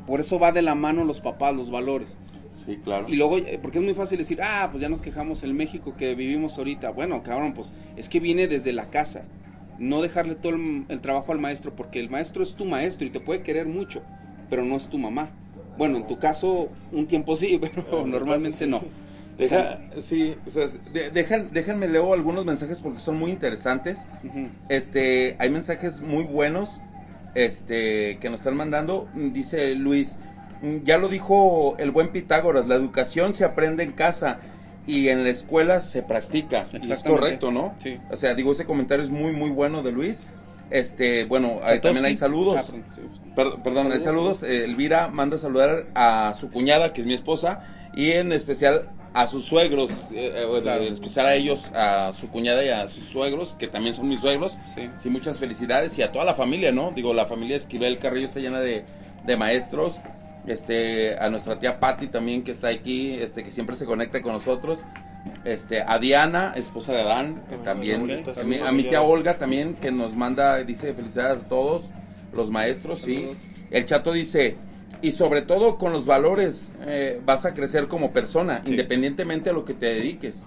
por 0.06 0.20
eso 0.20 0.38
va 0.38 0.52
de 0.52 0.62
la 0.62 0.76
mano 0.76 1.02
los 1.02 1.20
papás, 1.20 1.52
los 1.54 1.70
valores. 1.70 2.16
Sí, 2.54 2.76
claro. 2.76 3.06
Y 3.08 3.16
luego, 3.16 3.38
eh, 3.38 3.58
porque 3.60 3.78
es 3.78 3.84
muy 3.84 3.94
fácil 3.94 4.18
decir, 4.18 4.40
ah, 4.40 4.68
pues 4.70 4.80
ya 4.80 4.88
nos 4.88 5.02
quejamos 5.02 5.42
el 5.42 5.54
México 5.54 5.96
que 5.96 6.14
vivimos 6.14 6.56
ahorita. 6.58 6.90
Bueno, 6.90 7.22
cabrón, 7.22 7.54
pues 7.54 7.72
es 7.96 8.08
que 8.08 8.20
viene 8.20 8.46
desde 8.46 8.72
la 8.72 8.90
casa. 8.90 9.24
No 9.78 10.02
dejarle 10.02 10.34
todo 10.34 10.54
el, 10.54 11.00
trabajo 11.00 11.32
al 11.32 11.38
maestro, 11.38 11.74
porque 11.74 12.00
el 12.00 12.10
maestro 12.10 12.42
es 12.42 12.54
tu 12.54 12.64
maestro 12.64 13.06
y 13.06 13.10
te 13.10 13.20
puede 13.20 13.42
querer 13.42 13.66
mucho, 13.66 14.02
pero 14.48 14.64
no 14.64 14.76
es 14.76 14.88
tu 14.88 14.98
mamá. 14.98 15.30
Bueno, 15.76 15.98
en 15.98 16.06
tu 16.06 16.18
caso, 16.18 16.68
un 16.92 17.06
tiempo 17.06 17.36
sí, 17.36 17.58
pero 17.60 18.06
normalmente 18.06 18.66
no. 18.66 18.82
Deja, 19.38 19.80
sí, 19.98 20.36
o 20.46 20.50
sea, 20.50 20.66
déjenme 21.12 21.88
leo 21.88 22.12
algunos 22.12 22.44
mensajes 22.44 22.80
porque 22.80 23.00
son 23.00 23.18
muy 23.18 23.32
interesantes. 23.32 24.06
Este, 24.68 25.34
hay 25.40 25.50
mensajes 25.50 26.02
muy 26.02 26.22
buenos, 26.22 26.80
este, 27.34 28.18
que 28.18 28.30
nos 28.30 28.40
están 28.40 28.56
mandando. 28.56 29.08
Dice 29.14 29.74
Luis, 29.74 30.18
ya 30.84 30.98
lo 30.98 31.08
dijo 31.08 31.74
el 31.78 31.90
buen 31.90 32.12
Pitágoras, 32.12 32.68
la 32.68 32.76
educación 32.76 33.34
se 33.34 33.44
aprende 33.44 33.82
en 33.82 33.92
casa 33.92 34.38
y 34.86 35.08
en 35.08 35.24
la 35.24 35.30
escuela 35.30 35.80
se 35.80 36.02
practica. 36.02 36.66
es 36.72 37.02
correcto, 37.02 37.50
¿no? 37.50 37.74
Sí. 37.78 37.98
O 38.10 38.16
sea, 38.16 38.34
digo, 38.34 38.52
ese 38.52 38.64
comentario 38.64 39.04
es 39.04 39.10
muy, 39.10 39.32
muy 39.32 39.50
bueno 39.50 39.82
de 39.82 39.92
Luis. 39.92 40.24
Este, 40.70 41.24
bueno, 41.24 41.60
también 41.82 42.04
hay 42.04 42.16
saludos. 42.16 42.72
perdón, 43.34 43.92
hay 43.92 44.00
saludos. 44.00 44.42
Elvira 44.42 45.08
manda 45.08 45.36
a 45.36 45.38
saludar 45.38 45.86
a 45.94 46.34
su 46.38 46.50
cuñada, 46.50 46.92
que 46.92 47.00
es 47.00 47.06
mi 47.06 47.14
esposa, 47.14 47.60
y 47.96 48.12
en 48.12 48.32
especial 48.32 48.90
a 49.12 49.28
sus 49.28 49.44
suegros, 49.44 49.90
eh, 50.12 50.32
eh, 50.34 50.62
en 50.64 50.92
especial 50.92 51.26
a 51.26 51.34
ellos, 51.34 51.70
a 51.72 52.12
su 52.12 52.28
cuñada 52.30 52.64
y 52.64 52.68
a 52.68 52.88
sus 52.88 53.04
suegros, 53.04 53.54
que 53.56 53.68
también 53.68 53.94
son 53.94 54.08
mis 54.08 54.20
suegros. 54.20 54.58
Sí. 54.74 54.90
sí 54.96 55.08
muchas 55.08 55.38
felicidades 55.38 55.96
y 55.98 56.02
a 56.02 56.10
toda 56.10 56.24
la 56.24 56.34
familia, 56.34 56.72
¿no? 56.72 56.90
Digo, 56.90 57.14
la 57.14 57.26
familia 57.26 57.56
Esquivel 57.56 57.98
Carrillo 57.98 58.26
está 58.26 58.40
llena 58.40 58.60
de, 58.60 58.84
de 59.24 59.36
maestros 59.36 59.94
este 60.46 61.16
a 61.18 61.30
nuestra 61.30 61.58
tía 61.58 61.80
Patti 61.80 62.08
también 62.08 62.42
que 62.42 62.52
está 62.52 62.68
aquí, 62.68 63.14
este 63.14 63.42
que 63.42 63.50
siempre 63.50 63.76
se 63.76 63.86
conecta 63.86 64.20
con 64.20 64.32
nosotros, 64.32 64.84
este 65.44 65.82
a 65.82 65.98
Diana, 65.98 66.52
esposa 66.56 66.92
de 66.92 67.02
Adán, 67.02 67.42
que 67.48 67.56
también 67.56 68.24
a, 68.64 68.72
mi, 68.72 68.84
tía 68.84 69.02
Olga 69.02 69.38
también 69.38 69.74
que 69.74 69.90
nos 69.90 70.14
manda 70.14 70.62
dice 70.64 70.92
felicidades 70.94 71.44
a 71.44 71.48
todos 71.48 71.90
los 72.32 72.50
maestros, 72.50 73.00
sí. 73.00 73.30
El 73.70 73.86
chato 73.86 74.12
dice 74.12 74.56
y 75.02 75.12
sobre 75.12 75.42
todo 75.42 75.76
con 75.78 75.92
los 75.92 76.06
valores 76.06 76.72
eh, 76.86 77.20
vas 77.24 77.44
a 77.44 77.54
crecer 77.54 77.88
como 77.88 78.12
persona, 78.12 78.62
independientemente 78.66 79.50
a 79.50 79.52
lo 79.52 79.64
que 79.64 79.74
te 79.74 79.86
dediques. 79.86 80.44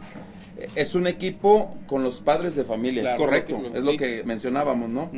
Es 0.76 0.96
un 0.96 1.06
equipo 1.06 1.78
con 1.86 2.04
los 2.04 2.22
padres 2.22 2.56
de 2.56 2.64
familia, 2.64 3.12
es 3.12 3.16
correcto, 3.16 3.62
es 3.76 3.84
lo 3.84 3.96
que 3.96 4.24
mencionábamos, 4.26 4.90
¿no? 4.90 5.12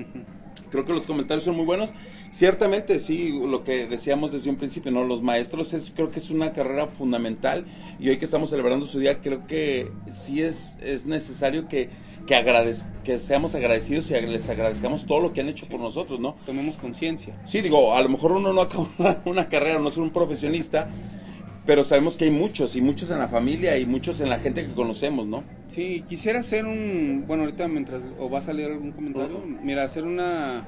Creo 0.69 0.85
que 0.85 0.93
los 0.93 1.05
comentarios 1.05 1.43
son 1.43 1.55
muy 1.55 1.65
buenos. 1.65 1.91
Ciertamente, 2.31 2.99
sí, 2.99 3.39
lo 3.45 3.63
que 3.63 3.88
decíamos 3.88 4.31
desde 4.31 4.49
un 4.49 4.55
principio, 4.55 4.91
¿no? 4.91 5.03
Los 5.03 5.21
maestros 5.21 5.73
es, 5.73 5.91
creo 5.95 6.11
que 6.11 6.19
es 6.19 6.29
una 6.29 6.53
carrera 6.53 6.88
fundamental 6.88 7.65
y 7.99 8.09
hoy 8.09 8.17
que 8.17 8.25
estamos 8.25 8.51
celebrando 8.51 8.85
su 8.85 9.00
día, 9.00 9.20
creo 9.20 9.48
que 9.48 9.91
sí 10.09 10.41
es, 10.41 10.77
es 10.81 11.05
necesario 11.05 11.67
que, 11.67 11.89
que, 12.27 12.35
agradez 12.35 12.85
que 13.03 13.17
seamos 13.17 13.55
agradecidos 13.55 14.11
y 14.11 14.13
les 14.22 14.48
agradezcamos 14.50 15.05
todo 15.05 15.20
lo 15.20 15.33
que 15.33 15.41
han 15.41 15.50
hecho 15.50 15.67
por 15.67 15.79
nosotros, 15.79 16.20
¿no? 16.20 16.35
Tomemos 16.46 16.77
conciencia. 16.77 17.35
Sí, 17.46 17.61
digo, 17.61 17.96
a 17.96 18.01
lo 18.01 18.09
mejor 18.09 18.33
uno 18.33 18.53
no 18.53 18.61
acaba 18.61 19.22
una 19.25 19.50
carrera, 19.50 19.79
no 19.79 19.89
es 19.89 19.98
un 19.98 20.11
profesionista, 20.11 20.89
pero 21.70 21.84
sabemos 21.84 22.18
que 22.18 22.25
hay 22.25 22.32
muchos, 22.32 22.75
y 22.75 22.82
muchos 22.82 23.12
en 23.12 23.20
la 23.20 23.27
familia, 23.27 23.77
y 23.77 23.86
muchos 23.86 24.22
en 24.22 24.29
la 24.29 24.40
gente 24.40 24.66
que 24.66 24.74
conocemos, 24.74 25.27
¿no? 25.27 25.44
Sí, 25.68 26.03
quisiera 26.10 26.40
hacer 26.40 26.66
un, 26.66 27.25
bueno, 27.27 27.44
ahorita 27.44 27.68
mientras, 27.68 28.08
o 28.18 28.27
vas 28.27 28.50
a 28.50 28.53
leer 28.53 28.72
algún 28.72 28.92
comentario, 28.92 29.40
mira, 29.62 29.84
hacer 29.84 30.03
una 30.03 30.66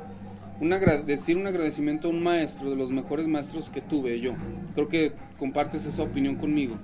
decir 1.07 1.37
un 1.37 1.47
agradecimiento 1.47 2.07
a 2.07 2.11
un 2.11 2.21
maestro, 2.21 2.69
de 2.69 2.75
los 2.75 2.91
mejores 2.91 3.25
maestros 3.25 3.71
que 3.71 3.81
tuve 3.81 4.19
yo. 4.19 4.33
Creo 4.75 4.89
que 4.89 5.13
compartes 5.39 5.87
esa 5.87 6.03
opinión 6.03 6.35
conmigo. 6.35 6.75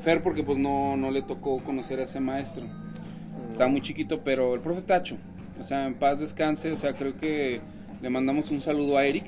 Fer, 0.00 0.22
porque 0.22 0.44
pues 0.44 0.58
no, 0.58 0.96
no 0.96 1.10
le 1.10 1.22
tocó 1.22 1.58
conocer 1.64 1.98
a 1.98 2.04
ese 2.04 2.20
maestro. 2.20 2.66
Estaba 3.50 3.68
muy 3.68 3.80
chiquito, 3.80 4.20
pero 4.22 4.54
el 4.54 4.60
profe 4.60 4.82
Tacho, 4.82 5.16
o 5.58 5.64
sea, 5.64 5.88
en 5.88 5.94
paz 5.94 6.20
descanse, 6.20 6.70
o 6.70 6.76
sea, 6.76 6.92
creo 6.92 7.16
que 7.16 7.60
le 8.00 8.10
mandamos 8.10 8.52
un 8.52 8.60
saludo 8.60 8.96
a 8.96 9.04
Eric, 9.06 9.24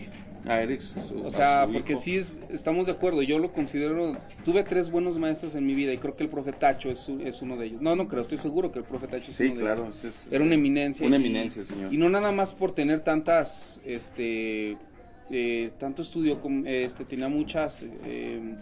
a 0.46 0.60
Eric, 0.60 0.80
o 1.24 1.30
sea, 1.30 1.68
porque 1.72 1.96
sí 1.96 2.16
es, 2.16 2.40
estamos 2.50 2.86
de 2.86 2.92
acuerdo. 2.92 3.22
Yo 3.22 3.38
lo 3.38 3.52
considero. 3.52 4.16
Tuve 4.44 4.62
tres 4.62 4.90
buenos 4.90 5.18
maestros 5.18 5.54
en 5.54 5.66
mi 5.66 5.74
vida 5.74 5.92
y 5.92 5.98
creo 5.98 6.16
que 6.16 6.24
el 6.24 6.30
profe 6.30 6.52
Tacho 6.52 6.90
es, 6.90 7.08
es 7.08 7.42
uno 7.42 7.56
de 7.56 7.66
ellos. 7.66 7.82
No, 7.82 7.96
no 7.96 8.08
creo, 8.08 8.22
estoy 8.22 8.38
seguro 8.38 8.70
que 8.70 8.78
el 8.78 8.84
profe 8.84 9.08
Tacho 9.08 9.30
es 9.30 9.36
sí, 9.36 9.48
uno 9.48 9.60
claro, 9.60 9.82
de 9.82 9.88
ellos. 9.88 10.28
Era 10.30 10.44
una 10.44 10.54
eminencia. 10.54 11.06
Una 11.06 11.16
eminencia, 11.16 11.64
señor. 11.64 11.92
Y 11.92 11.96
no 11.96 12.08
nada 12.08 12.32
más 12.32 12.54
por 12.54 12.72
tener 12.72 13.00
tantas, 13.00 13.82
este, 13.84 14.76
eh, 15.30 15.70
tanto 15.78 16.02
estudio, 16.02 16.40
este, 16.64 17.04
tenía 17.04 17.28
muchas 17.28 17.84
eh, 18.04 18.54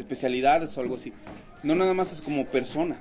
especialidades 0.00 0.76
o 0.76 0.80
algo 0.80 0.96
así. 0.96 1.12
No 1.62 1.74
nada 1.74 1.94
más 1.94 2.12
es 2.12 2.22
como 2.22 2.46
persona. 2.46 2.98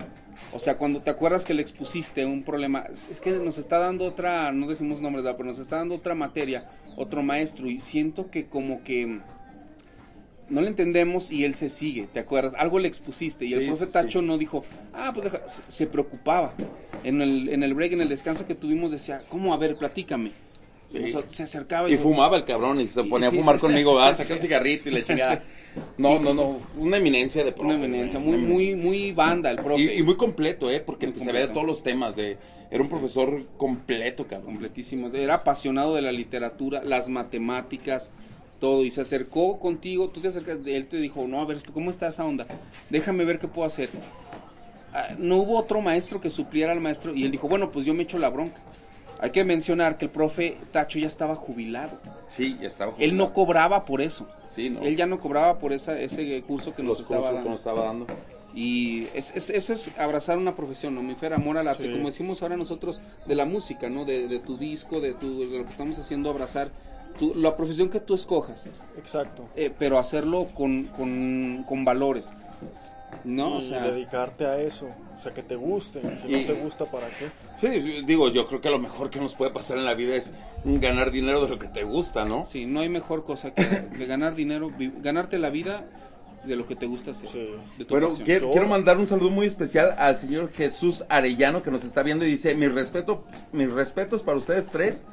O 0.51 0.59
sea, 0.59 0.77
cuando 0.77 1.01
te 1.01 1.09
acuerdas 1.09 1.45
que 1.45 1.53
le 1.53 1.61
expusiste 1.61 2.25
un 2.25 2.43
problema, 2.43 2.85
es 3.09 3.19
que 3.19 3.31
nos 3.31 3.57
está 3.57 3.77
dando 3.77 4.05
otra, 4.05 4.51
no 4.51 4.67
decimos 4.67 5.01
nombres, 5.01 5.23
pero 5.23 5.45
nos 5.45 5.59
está 5.59 5.77
dando 5.77 5.95
otra 5.95 6.15
materia 6.15 6.69
otro 6.99 7.23
maestro 7.23 7.69
y 7.69 7.79
siento 7.79 8.29
que 8.29 8.47
como 8.47 8.83
que 8.83 9.21
no 10.49 10.61
le 10.61 10.67
entendemos 10.67 11.31
y 11.31 11.45
él 11.45 11.53
se 11.53 11.69
sigue, 11.69 12.07
¿te 12.11 12.19
acuerdas? 12.19 12.53
Algo 12.57 12.79
le 12.79 12.87
expusiste 12.87 13.45
y 13.45 13.53
el 13.53 13.67
profe 13.67 13.85
Tacho 13.85 14.21
no 14.21 14.37
dijo, 14.37 14.65
ah, 14.93 15.11
pues 15.13 15.31
se 15.67 15.87
preocupaba. 15.87 16.53
En 17.03 17.21
el, 17.21 17.47
en 17.47 17.63
el 17.63 17.73
break, 17.73 17.93
en 17.93 18.01
el 18.01 18.09
descanso 18.09 18.45
que 18.45 18.55
tuvimos, 18.55 18.91
decía, 18.91 19.23
¿cómo? 19.29 19.53
A 19.53 19.57
ver, 19.57 19.77
platícame. 19.77 20.31
Se 20.89 21.43
acercaba 21.43 21.89
y, 21.89 21.97
fumaba 21.97 22.35
el 22.37 22.45
cabrón 22.45 22.81
y 22.81 22.87
se 22.87 23.03
ponía 23.03 23.29
a 23.29 23.31
fumar 23.31 23.59
conmigo, 23.59 23.93
va, 23.93 24.13
saca 24.15 24.33
un 24.33 24.41
cigarrito 24.41 24.89
y 24.89 24.93
le 24.93 25.03
chingaba. 25.05 25.39
No, 25.97 26.19
no, 26.19 26.33
no, 26.33 26.59
una 26.77 26.97
eminencia 26.97 27.43
de 27.43 27.51
profe. 27.51 27.75
Una 27.75 27.85
eminencia, 27.85 28.19
muy, 28.19 28.37
muy, 28.37 28.75
muy 28.75 29.11
banda 29.11 29.51
el 29.51 29.57
profe. 29.57 29.95
Y, 29.95 30.01
muy 30.01 30.17
completo, 30.17 30.71
¿eh? 30.71 30.79
Porque 30.79 31.13
se 31.15 31.31
ve 31.31 31.39
de 31.39 31.47
todos 31.47 31.65
los 31.65 31.83
temas 31.83 32.15
de 32.15 32.37
era 32.71 32.83
un 32.83 32.89
profesor 32.89 33.45
completo, 33.57 34.27
cabrón. 34.27 34.51
Completísimo. 34.51 35.09
Era 35.13 35.35
apasionado 35.35 35.95
de 35.95 36.01
la 36.01 36.11
literatura, 36.11 36.83
las 36.83 37.09
matemáticas, 37.09 38.11
todo. 38.59 38.83
Y 38.83 38.91
se 38.91 39.01
acercó 39.01 39.59
contigo, 39.59 40.09
tú 40.09 40.21
te 40.21 40.27
acercas, 40.27 40.57
él 40.65 40.87
te 40.87 40.97
dijo, 40.97 41.27
no, 41.27 41.39
a 41.39 41.45
ver, 41.45 41.61
¿cómo 41.73 41.89
está 41.89 42.07
esa 42.07 42.25
onda? 42.25 42.45
Déjame 42.89 43.25
ver 43.25 43.39
qué 43.39 43.47
puedo 43.47 43.67
hacer. 43.67 43.89
Ah, 44.93 45.09
no 45.17 45.37
hubo 45.37 45.57
otro 45.57 45.81
maestro 45.81 46.19
que 46.19 46.29
supliera 46.29 46.71
al 46.71 46.79
maestro 46.79 47.13
y 47.13 47.23
él 47.23 47.31
dijo, 47.31 47.47
bueno, 47.47 47.71
pues 47.71 47.85
yo 47.85 47.93
me 47.93 48.03
echo 48.03 48.17
la 48.19 48.29
bronca. 48.29 48.59
Hay 49.21 49.31
que 49.31 49.43
mencionar 49.43 49.97
que 49.97 50.05
el 50.05 50.11
profe 50.11 50.57
Tacho 50.71 50.97
ya 50.97 51.07
estaba 51.07 51.35
jubilado. 51.35 51.99
Sí, 52.29 52.57
ya 52.61 52.67
estaba 52.67 52.93
jubilado. 52.93 53.11
Él 53.11 53.17
no 53.17 53.33
cobraba 53.33 53.85
por 53.85 54.01
eso. 54.01 54.27
Sí, 54.45 54.69
no. 54.69 54.81
Él 54.81 54.95
ya 54.95 55.05
no 55.05 55.19
cobraba 55.19 55.59
por 55.59 55.73
esa, 55.73 55.99
ese 55.99 56.41
curso 56.43 56.73
que 56.73 56.83
nos 56.83 56.99
estaba 56.99 57.31
dando. 57.31 57.43
Que 57.43 57.49
nos 57.49 57.59
estaba 57.59 57.83
dando. 57.83 58.07
Y 58.55 59.07
es, 59.13 59.35
eso 59.35 59.73
es 59.73 59.91
abrazar 59.97 60.37
una 60.37 60.55
profesión, 60.55 60.95
¿no? 60.95 61.03
Mi 61.03 61.15
Fer, 61.15 61.33
amor 61.33 61.57
al 61.57 61.67
arte, 61.67 61.91
como 61.91 62.07
decimos 62.07 62.41
ahora 62.41 62.57
nosotros 62.57 63.01
de 63.25 63.35
la 63.35 63.45
música, 63.45 63.89
¿no? 63.89 64.05
De, 64.05 64.39
tu 64.39 64.57
disco, 64.57 64.99
de, 64.99 65.13
tu, 65.13 65.27
lo 65.45 65.63
que 65.63 65.69
estamos 65.69 65.99
haciendo, 65.99 66.29
abrazar 66.29 66.71
tu, 67.19 67.35
la 67.35 67.55
profesión 67.55 67.89
que 67.89 67.99
tú 67.99 68.15
escojas. 68.15 68.67
Exacto. 68.97 69.47
Eh, 69.55 69.71
pero 69.77 69.99
hacerlo 69.99 70.47
con, 70.55 70.85
con, 70.85 71.63
con 71.67 71.85
valores. 71.85 72.31
¿No? 73.23 73.57
o 73.57 73.61
sea, 73.61 73.83
dedicarte 73.83 74.45
a 74.45 74.59
eso. 74.61 74.87
O 75.17 75.21
sea, 75.21 75.33
que 75.33 75.43
te 75.43 75.55
guste. 75.55 76.01
Si 76.01 76.31
no 76.31 76.45
te 76.45 76.53
gusta, 76.53 76.85
¿para 76.85 77.07
qué? 77.07 77.29
Sí, 77.61 78.03
digo, 78.05 78.29
yo 78.29 78.47
creo 78.47 78.61
que 78.61 78.69
lo 78.69 78.79
mejor 78.79 79.09
que 79.09 79.19
nos 79.19 79.35
puede 79.35 79.51
pasar 79.51 79.77
en 79.77 79.85
la 79.85 79.93
vida 79.93 80.15
es 80.15 80.33
ganar 80.63 81.11
dinero 81.11 81.41
de 81.43 81.49
lo 81.49 81.59
que 81.59 81.67
te 81.67 81.83
gusta, 81.83 82.25
¿no? 82.25 82.45
Sí, 82.45 82.65
no 82.65 82.79
hay 82.81 82.89
mejor 82.89 83.23
cosa 83.23 83.53
que, 83.53 83.63
que 83.97 84.05
ganar 84.05 84.35
dinero, 84.35 84.71
ganarte 85.01 85.37
la 85.37 85.49
vida 85.49 85.85
de 86.45 86.55
lo 86.55 86.65
que 86.65 86.75
te 86.77 86.85
gusta 86.85 87.11
hacer. 87.11 87.29
bueno, 87.89 88.09
quiero, 88.23 88.49
quiero, 88.51 88.67
mandar 88.67 88.97
un 88.97 89.07
saludo 89.09 89.29
muy 89.29 89.45
especial 89.45 89.93
al 89.97 90.17
señor 90.17 90.51
Jesús 90.53 91.03
Arellano 91.09 91.61
que 91.61 91.69
nos 91.69 91.83
está 91.83 92.01
viendo 92.01 92.25
y 92.25 92.29
dice, 92.29 92.55
mi 92.55 92.67
respeto, 92.67 93.23
mis 93.51 93.69
respetos 93.69 94.23
para 94.23 94.37
ustedes 94.37 94.69
tres. 94.69 95.05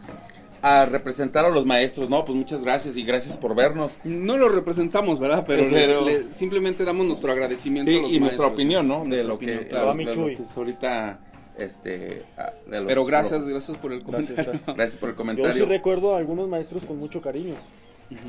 a 0.63 0.85
representar 0.87 1.45
a 1.45 1.51
los 1.51 1.65
maestros, 1.67 2.09
¿no? 2.11 2.25
Pues 2.25 2.37
muchas 2.37 2.63
gracias 2.65 2.97
y 2.97 3.05
gracias 3.05 3.37
por 3.37 3.55
vernos. 3.55 3.99
No 4.05 4.37
lo 4.37 4.49
representamos, 4.49 5.21
¿verdad? 5.21 5.45
Pero, 5.47 5.67
Pero- 5.71 6.05
les- 6.05 6.35
simplemente 6.35 6.83
damos 6.85 7.07
nuestro 7.07 7.31
agradecimiento 7.31 7.91
Sí, 7.91 7.99
a 7.99 8.03
los 8.03 8.11
y 8.13 8.19
nuestra 8.21 8.47
opinión, 8.47 8.89
¿no? 8.89 9.01
De 9.03 9.09
Nuestra 9.09 9.29
lo 9.29 9.35
opinión, 9.35 9.59
que, 9.61 9.69
claro. 9.69 9.95
de 9.95 10.05
lo 10.05 10.27
que 10.27 10.43
es 10.43 10.57
ahorita, 10.57 11.21
este... 11.59 12.25
de 12.67 12.81
los 12.81 12.87
Pero 12.87 13.05
gracias, 13.05 13.41
profes. 13.41 13.53
gracias 13.55 13.79
por 13.79 13.93
el 13.93 14.03
Gracias, 14.03 14.27
comentario. 14.37 14.53
gracias. 14.53 14.77
Gracias 14.77 14.99
por 14.99 15.09
el 15.11 15.15
Yo 15.15 15.23
sí 15.23 15.27
comentario. 15.37 15.67
recuerdo 15.67 16.15
a 16.15 16.19
algunos 16.19 16.49
maestros 16.49 16.85
con 16.85 16.99
mucho 16.99 17.21
cariño. 17.21 17.55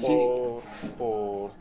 Por, 0.01 0.61
por- 0.97 1.51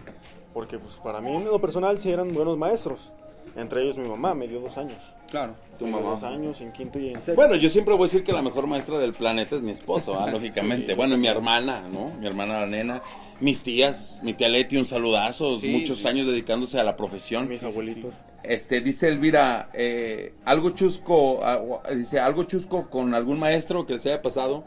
porque 0.54 0.78
pues 0.78 0.94
para 0.94 1.20
mí 1.20 1.34
en 1.36 1.44
lo 1.44 1.60
personal 1.60 1.98
sí 1.98 2.10
eran 2.10 2.32
buenos 2.32 2.56
maestros. 2.56 3.12
Entre 3.54 3.82
ellos 3.82 3.96
mi 3.96 4.08
mamá, 4.08 4.34
me 4.34 4.48
dio 4.48 4.60
dos 4.60 4.76
años. 4.76 4.98
Claro. 5.30 5.54
Tu 5.78 5.84
Me 5.86 5.92
dio 5.92 6.00
mamá. 6.00 6.10
Dos 6.14 6.22
años 6.24 6.60
en 6.60 6.72
quinto 6.72 6.98
y 6.98 7.08
en 7.08 7.14
sexto. 7.16 7.34
Bueno, 7.34 7.54
yo 7.56 7.68
siempre 7.68 7.94
voy 7.94 8.04
a 8.04 8.06
decir 8.08 8.24
que 8.24 8.32
la 8.32 8.42
mejor 8.42 8.66
maestra 8.66 8.98
del 8.98 9.12
planeta 9.12 9.56
es 9.56 9.62
mi 9.62 9.70
esposo, 9.72 10.20
¿ah? 10.20 10.30
lógicamente. 10.30 10.94
Bueno, 10.94 11.14
y 11.14 11.18
mi 11.18 11.26
hermana, 11.28 11.82
¿no? 11.92 12.10
Mi 12.20 12.26
hermana 12.26 12.60
la 12.60 12.66
nena. 12.66 13.02
Mis 13.38 13.62
tías, 13.62 14.20
mi 14.22 14.32
tía 14.32 14.48
Leti, 14.48 14.76
un 14.78 14.86
saludazo. 14.86 15.58
Sí, 15.58 15.68
muchos 15.68 15.98
sí. 15.98 16.08
años 16.08 16.26
dedicándose 16.26 16.80
a 16.80 16.84
la 16.84 16.96
profesión. 16.96 17.48
mis 17.48 17.62
abuelitos. 17.62 18.14
Este, 18.42 18.80
dice 18.80 19.08
Elvira, 19.08 19.68
eh, 19.74 20.32
algo 20.44 20.70
chusco, 20.70 21.40
ah, 21.42 21.60
dice, 21.94 22.18
algo 22.18 22.44
chusco 22.44 22.88
con 22.88 23.14
algún 23.14 23.38
maestro 23.38 23.86
que 23.86 23.94
les 23.94 24.06
haya 24.06 24.22
pasado. 24.22 24.64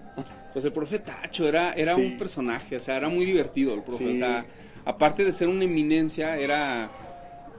Pues 0.54 0.66
el 0.66 0.72
profe 0.72 1.00
Tacho 1.00 1.48
era, 1.48 1.74
era 1.74 1.96
Sí. 1.96 2.02
un 2.02 2.18
personaje, 2.18 2.76
o 2.78 2.80
sea, 2.80 2.98
era 2.98 3.10
muy 3.10 3.26
divertido 3.26 3.74
el 3.74 3.82
profe. 3.82 4.04
Sí. 4.06 4.14
O 4.14 4.18
sea, 4.18 4.46
aparte 4.86 5.24
de 5.26 5.32
ser 5.32 5.48
una 5.48 5.64
eminencia, 5.64 6.38
era 6.38 6.90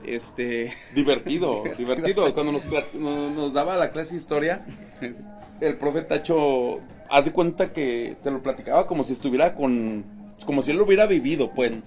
este 0.05 0.73
Divertido, 0.95 1.63
divertido. 1.77 2.33
Cuando 2.33 2.51
nos, 2.51 2.65
nos, 2.93 3.53
daba 3.53 3.77
la 3.77 3.91
clase 3.91 4.11
de 4.11 4.17
historia, 4.17 4.65
el 5.59 5.77
profe 5.77 6.01
Tacho, 6.01 6.79
haz 7.09 7.25
de 7.25 7.31
cuenta 7.31 7.73
que 7.73 8.15
te 8.21 8.31
lo 8.31 8.41
platicaba 8.41 8.87
como 8.87 9.03
si 9.03 9.13
estuviera 9.13 9.55
con, 9.55 10.05
como 10.45 10.61
si 10.61 10.71
él 10.71 10.77
lo 10.77 10.85
hubiera 10.85 11.05
vivido, 11.05 11.51
pues. 11.53 11.83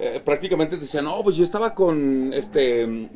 Eh, 0.00 0.20
prácticamente 0.24 0.76
te 0.76 0.82
decía, 0.82 1.02
no, 1.02 1.24
pues 1.24 1.34
yo 1.34 1.42
estaba 1.42 1.74
con, 1.74 2.32
este, 2.32 3.08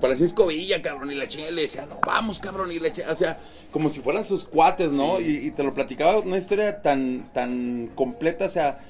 Francisco 0.00 0.46
Villa, 0.48 0.82
cabrón, 0.82 1.10
y 1.10 1.14
la 1.14 1.26
chinga, 1.26 1.48
y 1.48 1.54
le 1.54 1.62
decía, 1.62 1.86
no, 1.86 1.98
vamos, 2.06 2.40
cabrón, 2.40 2.70
y 2.72 2.78
la 2.78 2.92
chinga, 2.92 3.10
o 3.10 3.14
sea, 3.14 3.38
como 3.70 3.88
si 3.88 4.00
fueran 4.00 4.24
sus 4.24 4.44
cuates, 4.44 4.92
¿no? 4.92 5.18
Y, 5.18 5.46
y 5.46 5.50
te 5.50 5.62
lo 5.62 5.72
platicaba 5.72 6.18
una 6.18 6.36
historia 6.36 6.82
tan, 6.82 7.30
tan 7.32 7.90
completa, 7.94 8.44
o 8.44 8.48
sea, 8.48 8.80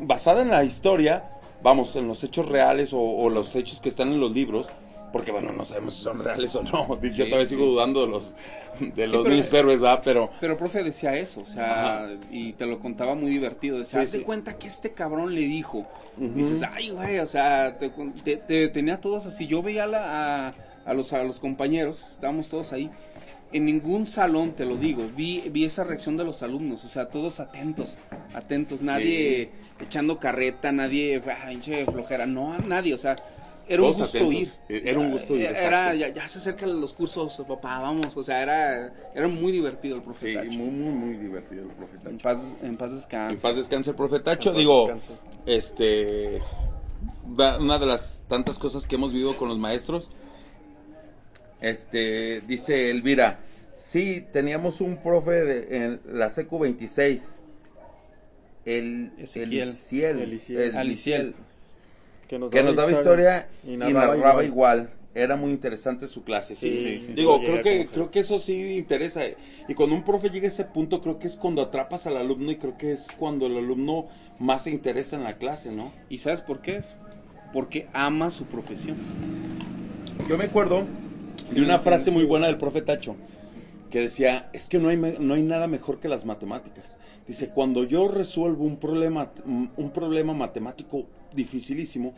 basada 0.00 0.42
en 0.42 0.48
la 0.48 0.64
historia, 0.64 1.30
vamos, 1.62 1.94
en 1.96 2.06
los 2.08 2.22
hechos 2.24 2.48
reales 2.48 2.92
o, 2.92 3.00
o 3.00 3.30
los 3.30 3.54
hechos 3.56 3.80
que 3.80 3.88
están 3.88 4.12
en 4.12 4.20
los 4.20 4.32
libros, 4.32 4.68
porque 5.12 5.30
bueno, 5.30 5.52
no 5.52 5.64
sabemos 5.64 5.94
si 5.94 6.02
son 6.02 6.22
reales 6.24 6.54
o 6.56 6.62
no. 6.62 7.00
Yo 7.02 7.10
Sí, 7.10 7.16
todavía 7.24 7.40
sí. 7.46 7.54
sigo 7.54 7.66
dudando 7.66 8.00
de 8.02 8.06
los, 8.08 8.34
de 8.80 9.06
Sí, 9.06 9.12
los 9.12 9.22
pero- 9.22 9.28
niños 9.34 9.52
héroes, 9.52 9.80
¿verdad? 9.80 10.00
Pero 10.04 10.30
Pero 10.40 10.56
profe 10.56 10.82
decía 10.82 11.16
eso, 11.16 11.40
o 11.42 11.46
sea, 11.46 12.08
y 12.30 12.54
te 12.54 12.64
lo 12.66 12.78
contaba 12.78 13.14
muy 13.14 13.30
divertido. 13.30 13.78
Decía, 13.78 14.00
Sí, 14.00 14.04
haz 14.04 14.12
de 14.12 14.18
sí. 14.18 14.24
cuenta 14.24 14.58
que 14.58 14.68
este 14.68 14.90
cabrón 14.92 15.34
le 15.34 15.42
dijo. 15.42 15.86
Y 16.20 16.28
dices, 16.28 16.62
ay, 16.74 16.90
güey, 16.90 17.18
o 17.18 17.26
sea, 17.26 17.78
te, 17.78 17.90
te- 18.24 18.36
te 18.36 18.68
tenía 18.68 19.00
todos 19.00 19.26
así. 19.26 19.46
Yo 19.46 19.62
veía 19.62 19.86
la- 19.86 20.48
a, 20.48 20.54
a 20.84 20.94
los, 20.94 21.12
a 21.12 21.22
los 21.24 21.38
compañeros, 21.40 22.06
estábamos 22.14 22.48
todos 22.48 22.72
ahí. 22.72 22.90
En 23.52 23.66
ningún 23.66 24.06
salón, 24.06 24.52
te 24.52 24.64
lo 24.64 24.76
digo, 24.76 25.06
vi, 25.14 25.42
vi 25.50 25.66
esa 25.66 25.84
reacción 25.84 26.16
de 26.16 26.24
los 26.24 26.42
alumnos, 26.42 26.84
o 26.84 26.88
sea, 26.88 27.08
todos 27.10 27.38
atentos, 27.38 27.98
atentos, 28.32 28.80
nadie 28.80 29.50
echando 29.82 30.18
carreta, 30.18 30.72
nadie, 30.72 31.20
ah, 31.26 31.46
pinche 31.48 31.84
flojera, 31.86 32.26
no, 32.26 32.56
nadie, 32.58 32.94
o 32.94 32.98
sea, 32.98 33.16
era 33.68 33.82
un 33.82 33.88
gusto 33.88 34.04
atentos. 34.04 34.60
ir. 34.68 34.86
Era 34.86 34.98
un 34.98 35.10
gusto 35.12 35.36
ir, 35.36 35.44
Era, 35.44 35.94
ya, 35.94 36.08
ya 36.08 36.26
se 36.28 36.38
acercan 36.38 36.80
los 36.80 36.92
cursos, 36.92 37.40
papá, 37.46 37.78
vamos, 37.80 38.16
o 38.16 38.22
sea, 38.22 38.42
era, 38.42 38.92
era 39.14 39.28
muy 39.28 39.52
divertido 39.52 39.96
el 39.96 40.02
profe 40.02 40.28
sí, 40.28 40.34
Tacho. 40.34 40.50
muy, 40.50 40.70
muy, 40.70 40.92
muy 40.92 41.16
divertido 41.16 41.62
el 41.62 41.68
profe 41.70 41.96
En 42.04 42.18
paz, 42.18 42.56
en 42.62 42.76
paz 42.76 42.92
descanse. 42.92 43.34
En 43.34 43.40
paz 43.40 43.56
descanse 43.56 43.90
el 43.90 43.96
profe 43.96 44.20
Tacho. 44.20 44.50
En 44.50 44.54
paz 44.54 44.58
Digo, 44.58 44.86
descanse. 44.86 45.12
este, 45.46 46.42
una 47.60 47.78
de 47.78 47.86
las 47.86 48.22
tantas 48.28 48.58
cosas 48.58 48.86
que 48.86 48.96
hemos 48.96 49.12
vivido 49.12 49.36
con 49.36 49.48
los 49.48 49.58
maestros. 49.58 50.10
Este, 51.60 52.40
dice 52.42 52.90
Elvira, 52.90 53.38
sí, 53.76 54.26
teníamos 54.32 54.80
un 54.80 54.96
profe 54.96 55.30
de, 55.44 55.76
en 55.76 56.00
la 56.06 56.28
secu 56.28 56.58
26. 56.58 57.40
El 58.64 59.12
Ezequiel. 59.18 59.62
Eliciel, 59.62 60.20
Eliciel. 60.20 60.60
el 60.60 60.76
Aliciel. 60.76 61.34
Que 62.28 62.38
nos, 62.38 62.50
que 62.50 62.62
nos 62.62 62.76
daba 62.76 62.90
historia 62.92 63.48
y 63.66 63.74
y 63.74 63.76
narraba 63.76 64.16
narraba, 64.16 64.44
igual. 64.44 64.46
igual. 64.46 64.90
Era 65.14 65.36
muy 65.36 65.50
interesante 65.50 66.08
su 66.08 66.24
clase, 66.24 66.54
sí. 66.56 66.78
Sí, 66.78 67.02
sí, 67.06 67.12
Digo, 67.12 67.38
creo 67.40 67.62
que 67.62 67.84
creo 67.86 68.10
que 68.10 68.20
eso 68.20 68.38
sí 68.38 68.76
interesa. 68.78 69.20
Y 69.68 69.74
cuando 69.74 69.94
un 69.94 70.04
profe 70.04 70.30
llega 70.30 70.46
a 70.46 70.48
ese 70.48 70.64
punto, 70.64 71.02
creo 71.02 71.18
que 71.18 71.26
es 71.26 71.36
cuando 71.36 71.60
atrapas 71.60 72.06
al 72.06 72.16
alumno 72.16 72.50
y 72.50 72.56
creo 72.56 72.78
que 72.78 72.92
es 72.92 73.08
cuando 73.18 73.46
el 73.46 73.58
alumno 73.58 74.08
más 74.38 74.64
se 74.64 74.70
interesa 74.70 75.16
en 75.16 75.24
la 75.24 75.36
clase, 75.36 75.70
¿no? 75.70 75.92
¿Y 76.08 76.18
sabes 76.18 76.40
por 76.40 76.62
qué 76.62 76.76
es? 76.76 76.96
Porque 77.52 77.88
ama 77.92 78.30
su 78.30 78.46
profesión. 78.46 78.96
Yo 80.28 80.38
me 80.38 80.44
acuerdo 80.44 80.84
Sí, 81.44 81.56
de 81.56 81.62
una 81.62 81.78
frase 81.80 82.10
muy 82.10 82.24
buena 82.24 82.46
del 82.46 82.56
profe 82.56 82.80
Tacho 82.80 83.16
que 83.92 84.00
decía, 84.00 84.48
es 84.54 84.68
que 84.68 84.78
no 84.78 84.88
hay, 84.88 84.96
no 84.96 85.34
hay 85.34 85.42
nada 85.42 85.66
mejor 85.66 86.00
que 86.00 86.08
las 86.08 86.24
matemáticas. 86.24 86.96
Dice, 87.28 87.50
cuando 87.50 87.84
yo 87.84 88.08
resuelvo 88.08 88.64
un 88.64 88.78
problema, 88.78 89.30
un 89.44 89.90
problema 89.90 90.32
matemático 90.32 91.06
dificilísimo, 91.34 92.14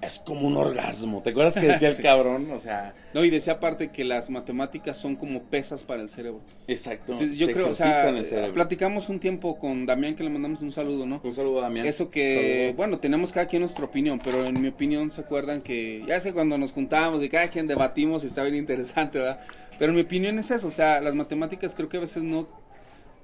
es 0.00 0.20
como 0.20 0.46
un 0.46 0.56
orgasmo. 0.56 1.22
¿Te 1.22 1.30
acuerdas 1.30 1.54
que 1.54 1.66
decía 1.66 1.88
el 1.88 1.96
cabrón? 2.02 2.50
O 2.52 2.58
sea, 2.58 2.94
No, 3.14 3.24
y 3.24 3.30
decía 3.30 3.54
aparte 3.54 3.88
que 3.90 4.04
las 4.04 4.30
matemáticas 4.30 4.96
son 4.96 5.16
como 5.16 5.42
pesas 5.42 5.82
para 5.82 6.02
el 6.02 6.08
cerebro. 6.08 6.40
exacto. 6.66 7.12
Entonces, 7.12 7.36
yo 7.36 7.50
creo, 7.50 7.70
o 7.70 7.74
sea, 7.74 8.12
platicamos 8.54 9.08
un 9.08 9.18
tiempo 9.18 9.58
con 9.58 9.86
Damián, 9.86 10.14
que 10.14 10.22
le 10.22 10.30
mandamos 10.30 10.62
un 10.62 10.72
saludo, 10.72 11.06
¿no? 11.06 11.20
Un 11.22 11.34
saludo, 11.34 11.60
Damián. 11.60 11.86
Eso 11.86 12.10
que, 12.10 12.66
Saludo. 12.66 12.76
bueno, 12.76 12.98
tenemos 12.98 13.32
cada 13.32 13.46
quien 13.46 13.60
nuestra 13.60 13.84
opinión, 13.84 14.20
pero 14.22 14.44
en 14.44 14.60
mi 14.60 14.68
opinión 14.68 15.10
se 15.10 15.20
acuerdan 15.20 15.60
que, 15.60 16.04
ya 16.06 16.20
sé 16.20 16.32
cuando 16.32 16.56
nos 16.58 16.72
juntábamos 16.72 17.22
y 17.22 17.28
cada 17.28 17.48
quien 17.48 17.66
debatimos 17.66 18.24
y 18.24 18.28
está 18.28 18.42
bien 18.44 18.54
interesante, 18.54 19.18
¿verdad? 19.18 19.40
Pero 19.78 19.90
en 19.90 19.96
mi 19.96 20.02
opinión 20.02 20.38
es 20.38 20.50
eso, 20.50 20.66
o 20.68 20.72
sea, 20.72 21.00
las 21.00 21.14
matemáticas 21.14 21.74
creo 21.74 21.88
que 21.88 21.96
a 21.98 22.00
veces 22.00 22.22
no, 22.22 22.48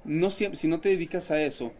no 0.04 0.30
siempre, 0.30 0.58
si 0.58 0.68
no 0.68 0.80
te 0.80 0.88
dedicas 0.90 1.30
a 1.30 1.42
eso, 1.42 1.72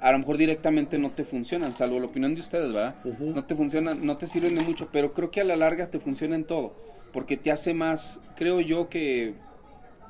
a 0.00 0.12
lo 0.12 0.18
mejor 0.18 0.38
directamente 0.38 0.98
no 0.98 1.10
te 1.10 1.24
funcionan, 1.24 1.76
salvo 1.76 1.98
la 1.98 2.06
opinión 2.06 2.34
de 2.34 2.40
ustedes, 2.40 2.72
¿verdad? 2.72 2.94
No 3.20 3.44
te 3.44 3.54
funcionan, 3.54 4.04
no 4.04 4.16
te 4.16 4.26
sirven 4.26 4.54
de 4.54 4.62
mucho, 4.62 4.88
pero 4.90 5.12
creo 5.12 5.30
que 5.30 5.40
a 5.40 5.44
la 5.44 5.56
larga 5.56 5.90
te 5.90 5.98
funciona 5.98 6.36
en 6.36 6.44
todo, 6.44 6.74
porque 7.12 7.36
te 7.36 7.50
hace 7.50 7.74
más, 7.74 8.20
creo 8.36 8.60
yo 8.60 8.88
que 8.88 9.34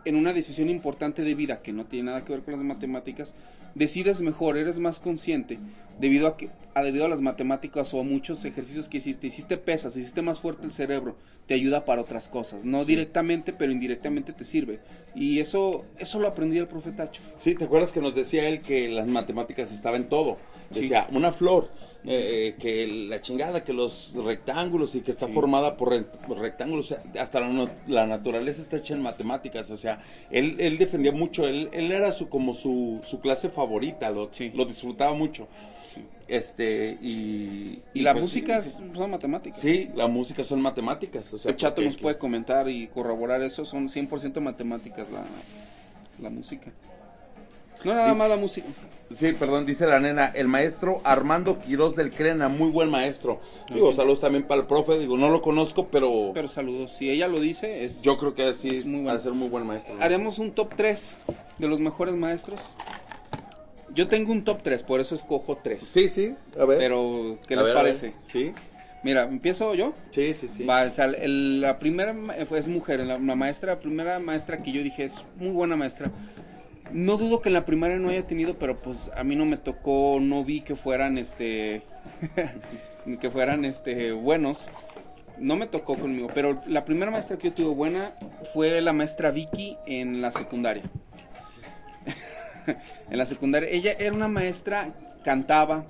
en 0.05 0.17
una 0.17 0.33
decisión 0.33 0.71
importante 0.71 1.23
de 1.23 1.35
vida 1.35 1.61
que 1.61 1.73
no 1.73 1.85
tiene 1.87 2.07
nada 2.07 2.25
que 2.25 2.33
ver 2.33 2.43
con 2.43 2.55
las 2.55 2.63
matemáticas, 2.63 3.35
decides 3.75 4.23
mejor, 4.23 4.57
eres 4.57 4.79
más 4.79 4.99
consciente 4.99 5.59
debido 6.01 6.27
a 6.27 6.37
que 6.37 6.51
a 6.73 6.83
debido 6.83 7.05
a 7.05 7.09
las 7.09 7.21
matemáticas 7.21 7.93
o 7.95 8.01
a 8.01 8.05
muchos 8.05 8.45
ejercicios 8.45 8.89
que 8.89 8.99
hiciste, 8.99 9.27
hiciste 9.27 9.57
pesas, 9.57 9.97
hiciste 9.97 10.23
más 10.23 10.39
fuerte 10.39 10.67
el 10.67 10.71
cerebro, 10.71 11.17
te 11.47 11.55
ayuda 11.55 11.85
para 11.85 12.01
otras 12.01 12.29
cosas, 12.29 12.65
no 12.65 12.85
directamente, 12.85 13.53
pero 13.53 13.73
indirectamente 13.73 14.33
te 14.33 14.45
sirve. 14.45 14.79
Y 15.15 15.41
eso 15.41 15.85
eso 15.99 16.21
lo 16.21 16.29
aprendí 16.29 16.57
del 16.57 16.69
profe 16.69 16.93
Tacho. 16.93 17.23
Sí, 17.37 17.55
¿te 17.55 17.65
acuerdas 17.65 17.91
que 17.91 18.01
nos 18.01 18.15
decía 18.15 18.49
él 18.49 18.61
que 18.61 18.89
las 18.89 19.09
matemáticas 19.09 19.73
estaban 19.73 20.03
en 20.03 20.09
todo? 20.09 20.37
Sí. 20.71 20.83
Decía, 20.83 21.09
una 21.11 21.33
flor, 21.33 21.71
eh, 22.05 22.55
eh, 22.55 22.57
que 22.59 22.87
la 23.09 23.21
chingada, 23.21 23.63
que 23.63 23.73
los 23.73 24.15
rectángulos 24.15 24.95
y 24.95 25.03
que 25.03 25.11
está 25.11 25.27
Sí. 25.27 25.33
formada 25.35 25.77
por 25.77 25.91
re- 25.91 26.05
por 26.05 26.39
rectángulos, 26.39 26.95
hasta 27.19 27.41
la, 27.41 27.71
la 27.87 28.07
naturaleza 28.07 28.63
está 28.63 28.79
hecha 28.79 28.95
en 28.95 29.03
matemáticas, 29.03 29.71
o 29.71 29.77
sea, 29.77 30.01
él, 30.31 30.57
él 30.61 30.79
defendía 30.79 31.13
mucho, 31.13 31.47
él, 31.47 31.69
él 31.73 31.93
era 31.93 32.13
su 32.13 32.29
como 32.29 32.55
su, 32.55 33.01
su 33.05 33.21
clase 33.21 33.51
favorita, 33.51 34.11
lo, 34.11 34.29
Sí. 34.33 34.51
lo 34.55 34.65
disfrutaba 34.65 35.13
mucho. 35.15 35.47
Sí. 35.85 36.03
Este, 36.29 36.97
y... 37.03 37.81
Y, 37.93 38.01
la 38.03 38.13
pues, 38.13 38.23
música 38.25 38.63
son 38.63 39.11
matemáticas. 39.11 39.59
Sí, 39.61 39.91
la 39.97 40.07
música 40.07 40.45
son 40.45 40.61
matemáticas, 40.63 41.35
o 41.35 41.39
sea... 41.39 41.51
el 41.51 41.57
chato 41.57 41.83
nos 41.83 41.97
puede 41.97 42.17
comentar 42.19 42.69
y 42.69 42.87
corroborar 42.87 43.43
eso, 43.43 43.65
son 43.65 43.89
100% 43.89 44.41
matemáticas 44.41 45.11
la, 45.11 45.25
la 46.21 46.31
música. 46.31 46.71
No 47.85 47.95
nada 47.95 48.15
más 48.15 48.29
la 48.29 48.37
música. 48.37 48.67
Sí, 49.13 49.33
perdón, 49.33 49.67
dice 49.67 49.87
la 49.87 49.99
nena, 49.99 50.27
el 50.37 50.47
maestro 50.47 51.01
Armando 51.03 51.59
Quirós 51.59 51.97
del 51.97 52.13
Crena, 52.13 52.49
muy 52.49 52.71
buen 52.71 52.91
maestro. 52.91 53.41
Digo, 53.75 53.93
saludos 53.93 54.21
también 54.21 54.45
para 54.47 54.61
el 54.61 54.67
profe, 54.69 54.99
digo, 55.01 55.19
no 55.19 55.31
lo 55.31 55.43
conozco, 55.43 55.89
pero, 55.89 56.31
Pero 56.33 56.47
saludos, 56.47 56.93
si 56.93 57.11
ella 57.11 57.27
lo 57.27 57.41
dice, 57.41 57.85
es 57.85 58.03
yo 58.03 58.17
creo 58.19 58.35
que 58.37 58.45
así 58.45 58.69
Es 58.69 58.77
es, 58.79 58.87
muy 58.87 59.03
bueno. 59.03 59.19
ser 59.19 59.33
muy 59.33 59.49
buen 59.49 59.67
maestro. 59.67 59.95
¿no? 59.97 60.03
haremos 60.03 60.39
un 60.39 60.53
top 60.53 60.75
3 60.77 61.17
de 61.59 61.67
los 61.69 61.81
mejores 61.81 62.15
maestros. 62.15 62.61
Yo 63.93 64.07
tengo 64.07 64.31
un 64.31 64.45
top 64.45 64.63
3, 64.63 64.85
por 64.85 65.01
eso 65.01 65.17
escojo 65.17 65.59
3. 65.61 65.83
Sí, 65.83 66.09
sí, 66.09 66.35
a 66.59 66.65
ver. 66.65 66.79
Pero, 66.79 67.39
¿qué 67.49 67.57
les 67.57 67.65
ver, 67.65 67.75
parece? 67.75 68.15
Sí, 68.27 68.53
Mira, 69.03 69.25
empiezo 69.25 69.75
yo. 69.75 69.93
sí, 70.11 70.35
sí, 70.35 70.47
sí. 70.47 70.65
Va, 70.65 70.85
o 70.85 70.91
sea, 70.91 71.07
el- 71.07 71.61
la 71.63 71.79
primera 71.81 72.15
es 72.55 72.69
mujer, 72.69 73.01
la, 73.01 73.19
la 73.19 73.35
maestra, 73.35 73.73
la 73.75 73.81
primera 73.81 74.19
maestra 74.21 74.63
que 74.63 74.71
yo 74.71 74.83
dije 74.85 75.03
es 75.05 75.25
muy 75.37 75.51
buena 75.51 75.75
maestra. 75.75 76.13
No 76.93 77.17
dudo 77.17 77.41
que 77.41 77.49
en 77.49 77.55
la 77.55 77.65
primaria 77.65 77.99
no 77.99 78.09
haya 78.09 78.27
tenido, 78.27 78.59
pero 78.59 78.81
pues 78.81 79.11
a 79.17 79.23
mí 79.23 79.37
no 79.37 79.45
me 79.45 79.57
tocó, 79.57 80.19
no 80.21 80.45
vi 80.45 80.61
que 80.61 80.75
fueran 80.75 81.19
este 81.19 81.83
que 83.21 83.31
fueran 83.31 83.65
este 83.65 84.13
buenos. 84.13 84.69
No 85.39 85.57
me 85.57 85.67
tocó 85.67 85.97
conmigo, 85.97 86.29
pero 86.35 86.61
la 86.67 86.85
primera 86.85 87.11
maestra 87.11 87.39
que 87.39 87.49
yo 87.49 87.55
tuve 87.55 87.75
buena 87.75 88.15
fue 88.53 88.81
la 88.81 88.93
maestra 88.93 89.31
Vicky 89.31 89.77
en 89.87 90.21
la 90.21 90.31
secundaria. 90.31 90.83
en 93.11 93.19
la 93.19 93.25
secundaria. 93.25 93.69
Ella 93.71 93.93
era 93.99 94.13
una 94.15 94.29
maestra, 94.29 94.93
cantaba. 95.25 95.87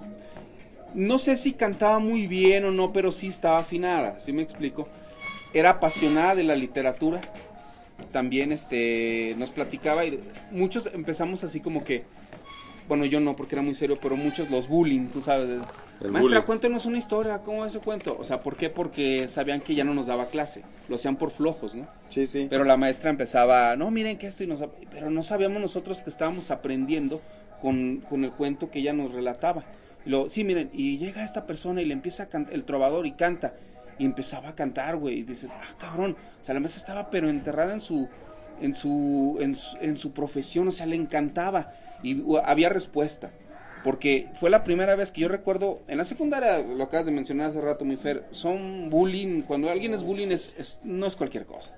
No 0.94 1.18
sé 1.18 1.36
si 1.36 1.52
cantaba 1.54 1.98
muy 1.98 2.26
bien 2.26 2.64
o 2.64 2.70
no, 2.70 2.92
pero 2.92 3.10
sí 3.10 3.28
estaba 3.28 3.58
afinada, 3.58 4.20
¿sí 4.20 4.32
me 4.32 4.42
explico? 4.42 4.88
Era 5.52 5.70
apasionada 5.70 6.34
de 6.36 6.44
la 6.44 6.54
literatura. 6.54 7.20
También 8.12 8.52
este, 8.52 9.34
nos 9.38 9.50
platicaba 9.50 10.04
y 10.04 10.20
muchos 10.50 10.90
empezamos 10.92 11.44
así 11.44 11.60
como 11.60 11.84
que, 11.84 12.04
bueno, 12.88 13.04
yo 13.04 13.20
no 13.20 13.36
porque 13.36 13.54
era 13.54 13.62
muy 13.62 13.74
serio, 13.74 13.98
pero 14.02 14.16
muchos 14.16 14.50
los 14.50 14.68
bullying, 14.68 15.08
tú 15.08 15.20
sabes. 15.20 15.48
El 15.48 16.10
Maestra, 16.10 16.20
bullying. 16.20 16.42
cuéntanos 16.42 16.86
una 16.86 16.98
historia, 16.98 17.38
¿cómo 17.42 17.64
es 17.64 17.74
ese 17.74 17.84
cuento? 17.84 18.16
O 18.18 18.24
sea, 18.24 18.42
¿por 18.42 18.56
qué? 18.56 18.68
Porque 18.68 19.28
sabían 19.28 19.60
que 19.60 19.74
ya 19.74 19.84
no 19.84 19.94
nos 19.94 20.06
daba 20.06 20.26
clase, 20.26 20.62
lo 20.88 20.96
hacían 20.96 21.16
por 21.16 21.30
flojos, 21.30 21.76
¿no? 21.76 21.86
Sí, 22.08 22.26
sí. 22.26 22.48
Pero 22.50 22.64
la 22.64 22.76
maestra 22.76 23.10
empezaba, 23.10 23.76
no, 23.76 23.90
miren 23.90 24.18
que 24.18 24.26
esto 24.26 24.42
y 24.42 24.48
nos... 24.48 24.64
Pero 24.90 25.10
no 25.10 25.22
sabíamos 25.22 25.60
nosotros 25.60 26.02
que 26.02 26.10
estábamos 26.10 26.50
aprendiendo 26.50 27.20
con, 27.60 27.98
con 28.08 28.24
el 28.24 28.32
cuento 28.32 28.70
que 28.70 28.80
ella 28.80 28.92
nos 28.92 29.12
relataba. 29.12 29.64
Y 30.04 30.10
luego, 30.10 30.30
sí, 30.30 30.44
miren, 30.44 30.70
y 30.72 30.98
llega 30.98 31.22
esta 31.22 31.46
persona 31.46 31.82
y 31.82 31.84
le 31.84 31.92
empieza 31.92 32.24
a 32.24 32.28
cantar, 32.28 32.54
el 32.54 32.64
trovador 32.64 33.06
y 33.06 33.12
canta. 33.12 33.54
Y 34.00 34.04
empezaba 34.06 34.48
a 34.48 34.54
cantar, 34.56 34.96
güey, 34.96 35.18
y 35.18 35.22
dices, 35.22 35.52
ah, 35.60 35.74
cabrón. 35.78 36.16
O 36.40 36.44
sea, 36.44 36.54
la 36.54 36.60
maestra 36.60 36.78
estaba 36.80 37.10
pero 37.10 37.28
enterrada 37.28 37.72
en 37.74 37.80
su, 37.80 38.08
en 38.60 38.74
su, 38.74 39.36
en 39.40 39.54
su, 39.54 39.76
en 39.80 39.96
su 39.96 40.12
profesión, 40.12 40.66
o 40.68 40.72
sea, 40.72 40.86
le 40.86 40.96
encantaba. 40.96 41.74
Y 42.02 42.22
había 42.44 42.68
respuesta. 42.70 43.30
Porque 43.84 44.28
fue 44.34 44.50
la 44.50 44.62
primera 44.64 44.94
vez 44.94 45.10
que 45.10 45.22
yo 45.22 45.28
recuerdo, 45.28 45.80
en 45.88 45.96
la 45.98 46.04
secundaria, 46.04 46.58
lo 46.58 46.84
acabas 46.84 47.06
de 47.06 47.12
mencionar 47.12 47.48
hace 47.50 47.60
rato, 47.62 47.84
mi 47.86 47.96
Fer, 47.96 48.24
son 48.30 48.90
bullying, 48.90 49.40
cuando 49.42 49.70
alguien 49.70 49.94
es 49.94 50.02
bullying 50.02 50.28
es, 50.28 50.54
es- 50.58 50.80
no 50.84 51.06
es 51.06 51.16
cualquier 51.16 51.46
cosa. 51.46 51.72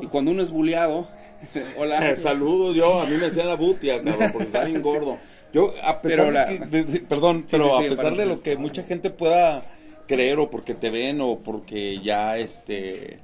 Y 0.00 0.06
cuando 0.06 0.30
uno 0.32 0.42
es 0.42 0.50
bulleado, 0.50 1.06
hola. 1.78 2.10
Eh, 2.10 2.16
saludos, 2.16 2.76
yo, 2.76 3.00
a 3.00 3.06
mí 3.06 3.12
me 3.16 3.24
decían 3.26 3.48
la 3.48 3.54
butia, 3.56 4.02
cabrón, 4.02 4.30
porque 4.32 4.46
está 4.46 4.64
bien 4.64 4.80
gordo. 4.82 5.16
Yo, 5.52 5.72
a 5.82 6.00
pesar 6.02 6.26
Pero 6.26 6.46
de 6.46 6.58
que, 6.58 6.66
de- 6.66 6.84
de- 6.84 7.00
perdón, 7.00 7.38
Sí, 7.40 7.44
pero 7.56 7.64
sí, 7.64 7.70
sí, 7.80 7.86
a 7.86 7.88
pesar 7.90 8.16
de 8.16 8.26
lo 8.26 8.40
que 8.42 8.56
mucha 8.56 8.82
gente 8.82 9.08
pueda 9.10 9.62
creer 10.06 10.38
o 10.38 10.50
porque 10.50 10.74
te 10.74 10.90
ven 10.90 11.20
o 11.20 11.38
porque 11.38 11.98
ya, 12.00 12.38
este, 12.38 13.18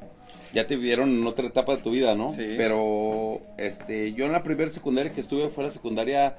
ya 0.52 0.66
te 0.66 0.76
vieron 0.76 1.10
en 1.10 1.26
otra 1.26 1.46
etapa 1.46 1.76
de 1.76 1.82
tu 1.82 1.90
vida, 1.90 2.14
¿no? 2.14 2.28
Sí. 2.28 2.54
Pero, 2.56 3.40
este, 3.58 4.12
yo 4.12 4.26
en 4.26 4.32
la 4.32 4.42
primera 4.42 4.70
secundaria 4.70 5.12
que 5.12 5.20
estuve 5.20 5.48
fue 5.48 5.64
la 5.64 5.70
secundaria, 5.70 6.34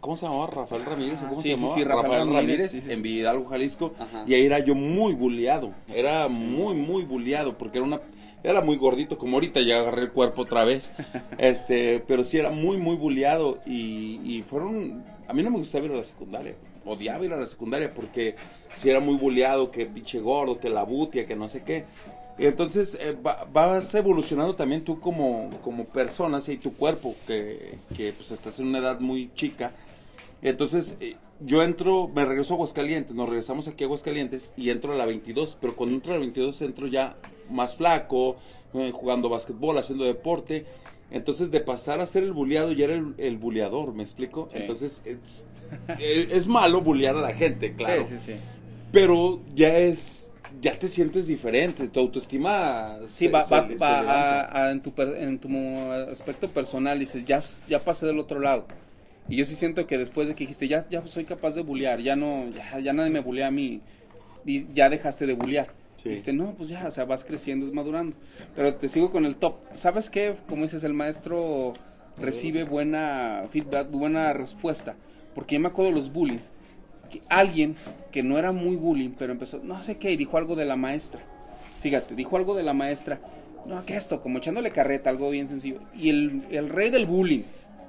¿cómo 0.00 0.16
se 0.16 0.26
llamaba? 0.26 0.46
Rafael 0.48 0.84
Ramírez, 0.84 1.18
¿o 1.22 1.28
¿cómo 1.28 1.34
sí, 1.42 1.50
se 1.50 1.56
sí, 1.56 1.60
llamaba? 1.60 1.74
sí, 1.74 1.84
Rafael 1.84 2.32
Ramírez, 2.32 2.88
en 2.88 3.04
Hidalgo, 3.06 3.46
Jalisco, 3.46 3.92
Ajá. 3.98 4.24
y 4.26 4.34
ahí 4.34 4.46
era 4.46 4.58
yo 4.58 4.74
muy 4.74 5.14
bulleado, 5.14 5.72
era 5.94 6.28
muy, 6.28 6.74
muy 6.74 7.04
bulleado, 7.04 7.56
porque 7.58 7.78
era 7.78 7.86
una, 7.86 8.00
era 8.42 8.60
muy 8.60 8.76
gordito, 8.76 9.18
como 9.18 9.36
ahorita 9.36 9.60
ya 9.60 9.78
agarré 9.80 10.02
el 10.02 10.12
cuerpo 10.12 10.42
otra 10.42 10.64
vez, 10.64 10.92
este, 11.38 12.02
pero 12.06 12.24
sí 12.24 12.38
era 12.38 12.50
muy, 12.50 12.76
muy 12.76 12.96
bulleado, 12.96 13.58
y, 13.66 14.20
y 14.24 14.42
fueron, 14.42 15.04
a 15.28 15.32
mí 15.32 15.42
no 15.42 15.50
me 15.50 15.58
gustaba 15.58 15.84
ir 15.84 15.92
a 15.92 15.96
la 15.96 16.04
secundaria, 16.04 16.54
odiaba 16.86 17.24
ir 17.24 17.32
a 17.32 17.36
la 17.36 17.46
secundaria, 17.46 17.92
porque 17.92 18.36
si 18.74 18.88
era 18.90 19.00
muy 19.00 19.16
bulleado, 19.16 19.70
que 19.70 19.84
pinche 19.86 20.20
gordo, 20.20 20.58
que 20.58 20.68
la 20.70 20.84
butia, 20.84 21.26
que 21.26 21.36
no 21.36 21.48
sé 21.48 21.62
qué, 21.64 21.84
y 22.38 22.46
entonces 22.46 22.96
eh, 23.00 23.16
va- 23.26 23.46
vas 23.52 23.94
evolucionando 23.94 24.54
también 24.54 24.82
tú 24.84 25.00
como, 25.00 25.50
como 25.62 25.84
persona, 25.84 26.40
¿sí? 26.40 26.52
y 26.52 26.56
tu 26.58 26.74
cuerpo, 26.74 27.14
que, 27.26 27.78
que 27.96 28.12
pues 28.12 28.30
estás 28.30 28.58
en 28.60 28.66
una 28.68 28.78
edad 28.78 29.00
muy 29.00 29.30
chica, 29.34 29.72
entonces, 30.42 30.96
eh, 31.00 31.16
yo 31.40 31.62
entro, 31.62 32.08
me 32.08 32.24
regreso 32.24 32.54
a 32.54 32.56
Aguascalientes, 32.56 33.14
nos 33.14 33.28
regresamos 33.28 33.68
aquí 33.68 33.84
a 33.84 33.86
Aguascalientes 33.86 34.52
y 34.56 34.70
entro 34.70 34.92
a 34.92 34.96
la 34.96 35.06
22, 35.06 35.58
pero 35.60 35.74
cuando 35.76 35.94
entro 35.96 36.12
a 36.12 36.16
la 36.16 36.20
22 36.20 36.62
entro 36.62 36.86
ya 36.86 37.16
más 37.50 37.74
flaco, 37.76 38.36
eh, 38.74 38.90
jugando 38.92 39.28
básquetbol, 39.28 39.76
haciendo 39.78 40.04
deporte. 40.04 40.66
Entonces, 41.10 41.50
de 41.50 41.60
pasar 41.60 42.00
a 42.00 42.06
ser 42.06 42.22
el 42.24 42.32
buleado, 42.32 42.72
ya 42.72 42.84
era 42.86 42.94
el, 42.94 43.14
el 43.18 43.36
buleador, 43.38 43.94
¿me 43.94 44.02
explico? 44.02 44.48
Sí. 44.50 44.58
Entonces, 44.58 45.02
es, 45.04 45.46
es, 45.98 46.30
es 46.32 46.48
malo 46.48 46.80
bulear 46.80 47.16
a 47.16 47.20
la 47.20 47.32
gente, 47.34 47.74
claro. 47.74 48.04
Sí, 48.06 48.18
sí, 48.18 48.32
sí. 48.32 48.36
Pero 48.92 49.40
ya 49.54 49.76
es, 49.76 50.30
ya 50.60 50.78
te 50.78 50.88
sientes 50.88 51.26
diferente, 51.26 51.86
tu 51.88 52.00
autoestima 52.00 52.98
Sí, 53.06 53.26
se- 53.26 53.30
va, 53.30 53.42
se- 53.44 53.54
va- 53.54 53.68
se 53.68 53.74
va 53.76 54.40
a- 54.40 54.66
a- 54.66 54.70
en, 54.70 54.80
tu, 54.80 54.92
en 55.02 55.38
tu 55.38 55.48
aspecto 56.10 56.48
personal, 56.48 56.98
dices, 56.98 57.24
ya, 57.24 57.40
ya 57.68 57.78
pasé 57.80 58.06
del 58.06 58.18
otro 58.18 58.40
lado. 58.40 58.66
Y 59.28 59.36
yo 59.36 59.44
sí 59.44 59.56
siento 59.56 59.86
que 59.86 59.98
después 59.98 60.28
de 60.28 60.34
que 60.34 60.44
dijiste, 60.44 60.68
ya, 60.68 60.88
ya 60.88 61.06
soy 61.08 61.24
capaz 61.24 61.54
de 61.56 61.62
bullear, 61.62 62.00
ya 62.00 62.14
no, 62.16 62.44
ya, 62.50 62.78
ya 62.78 62.92
nadie 62.92 63.10
me 63.10 63.20
bulea 63.20 63.48
a 63.48 63.50
mí, 63.50 63.80
y 64.44 64.72
ya 64.72 64.88
dejaste 64.88 65.26
de 65.26 65.32
bullear. 65.34 65.68
Sí. 65.96 66.10
Dijiste, 66.10 66.32
no, 66.32 66.54
pues 66.54 66.68
ya, 66.68 66.86
o 66.86 66.90
sea, 66.90 67.04
vas 67.06 67.24
creciendo, 67.24 67.66
es 67.66 67.72
madurando. 67.72 68.14
Pero 68.54 68.74
te 68.74 68.88
sigo 68.88 69.10
con 69.10 69.24
el 69.26 69.34
top. 69.36 69.56
¿Sabes 69.72 70.10
qué? 70.10 70.36
Como 70.48 70.62
dices, 70.62 70.84
el 70.84 70.92
maestro 70.94 71.72
recibe 72.18 72.64
buena 72.64 73.44
feedback, 73.50 73.90
buena 73.90 74.32
respuesta. 74.32 74.94
Porque 75.36 75.54
yo 75.54 75.60
me 75.60 75.68
acuerdo 75.68 75.92
de 75.92 75.96
los 75.98 76.12
bullying. 76.12 76.38
Que 77.08 77.20
alguien 77.28 77.76
que 78.10 78.24
no 78.24 78.36
era 78.38 78.50
muy 78.50 78.74
bullying, 78.74 79.10
pero 79.16 79.30
empezó, 79.32 79.60
no 79.62 79.80
sé 79.84 79.96
qué, 79.98 80.10
y 80.10 80.16
dijo 80.16 80.36
algo 80.38 80.56
de 80.56 80.64
la 80.64 80.74
maestra. 80.74 81.20
Fíjate, 81.82 82.16
dijo 82.16 82.36
algo 82.36 82.56
de 82.56 82.64
la 82.64 82.72
maestra. 82.72 83.20
No, 83.66 83.84
que 83.86 83.94
esto, 83.94 84.20
como 84.20 84.38
echándole 84.38 84.72
carreta, 84.72 85.10
algo 85.10 85.30
bien 85.30 85.46
sencillo. 85.46 85.78
Y 85.94 86.08
el, 86.10 86.42
el 86.50 86.68
rey 86.68 86.90
del 86.90 87.06
bullying, 87.06 87.42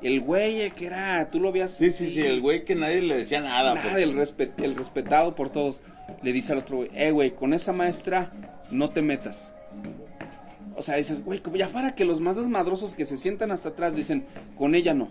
el 0.03 0.21
güey 0.21 0.61
el 0.61 0.73
que 0.73 0.85
era, 0.85 1.31
tú 1.31 1.39
lo 1.39 1.51
veías. 1.51 1.71
Sí, 1.71 1.89
sí, 1.89 2.09
sí, 2.11 2.19
el 2.21 2.41
güey 2.41 2.63
que 2.63 2.75
nadie 2.75 3.01
le 3.01 3.15
decía 3.17 3.41
nada. 3.41 3.73
Nada, 3.73 3.81
porque- 3.89 4.03
el, 4.03 4.15
respet- 4.15 4.61
el 4.63 4.75
respetado 4.75 5.33
por 5.35 5.49
todos. 5.49 5.81
Le 6.21 6.31
dice 6.33 6.51
al 6.53 6.59
otro 6.59 6.77
güey, 6.77 6.89
eh, 6.93 7.09
güey, 7.11 7.31
con 7.31 7.53
esa 7.53 7.73
maestra 7.73 8.31
no 8.69 8.89
te 8.91 9.01
metas. 9.01 9.53
O 10.75 10.81
sea, 10.83 10.95
dices, 10.97 11.23
güey, 11.23 11.39
como 11.39 11.55
ya 11.55 11.69
para 11.69 11.95
que 11.95 12.05
los 12.05 12.21
más 12.21 12.35
desmadrosos 12.35 12.93
que 12.93 13.05
se 13.05 13.17
sientan 13.17 13.51
hasta 13.51 13.69
atrás 13.69 13.95
dicen, 13.95 14.25
con 14.57 14.75
ella 14.75 14.93
no. 14.93 15.09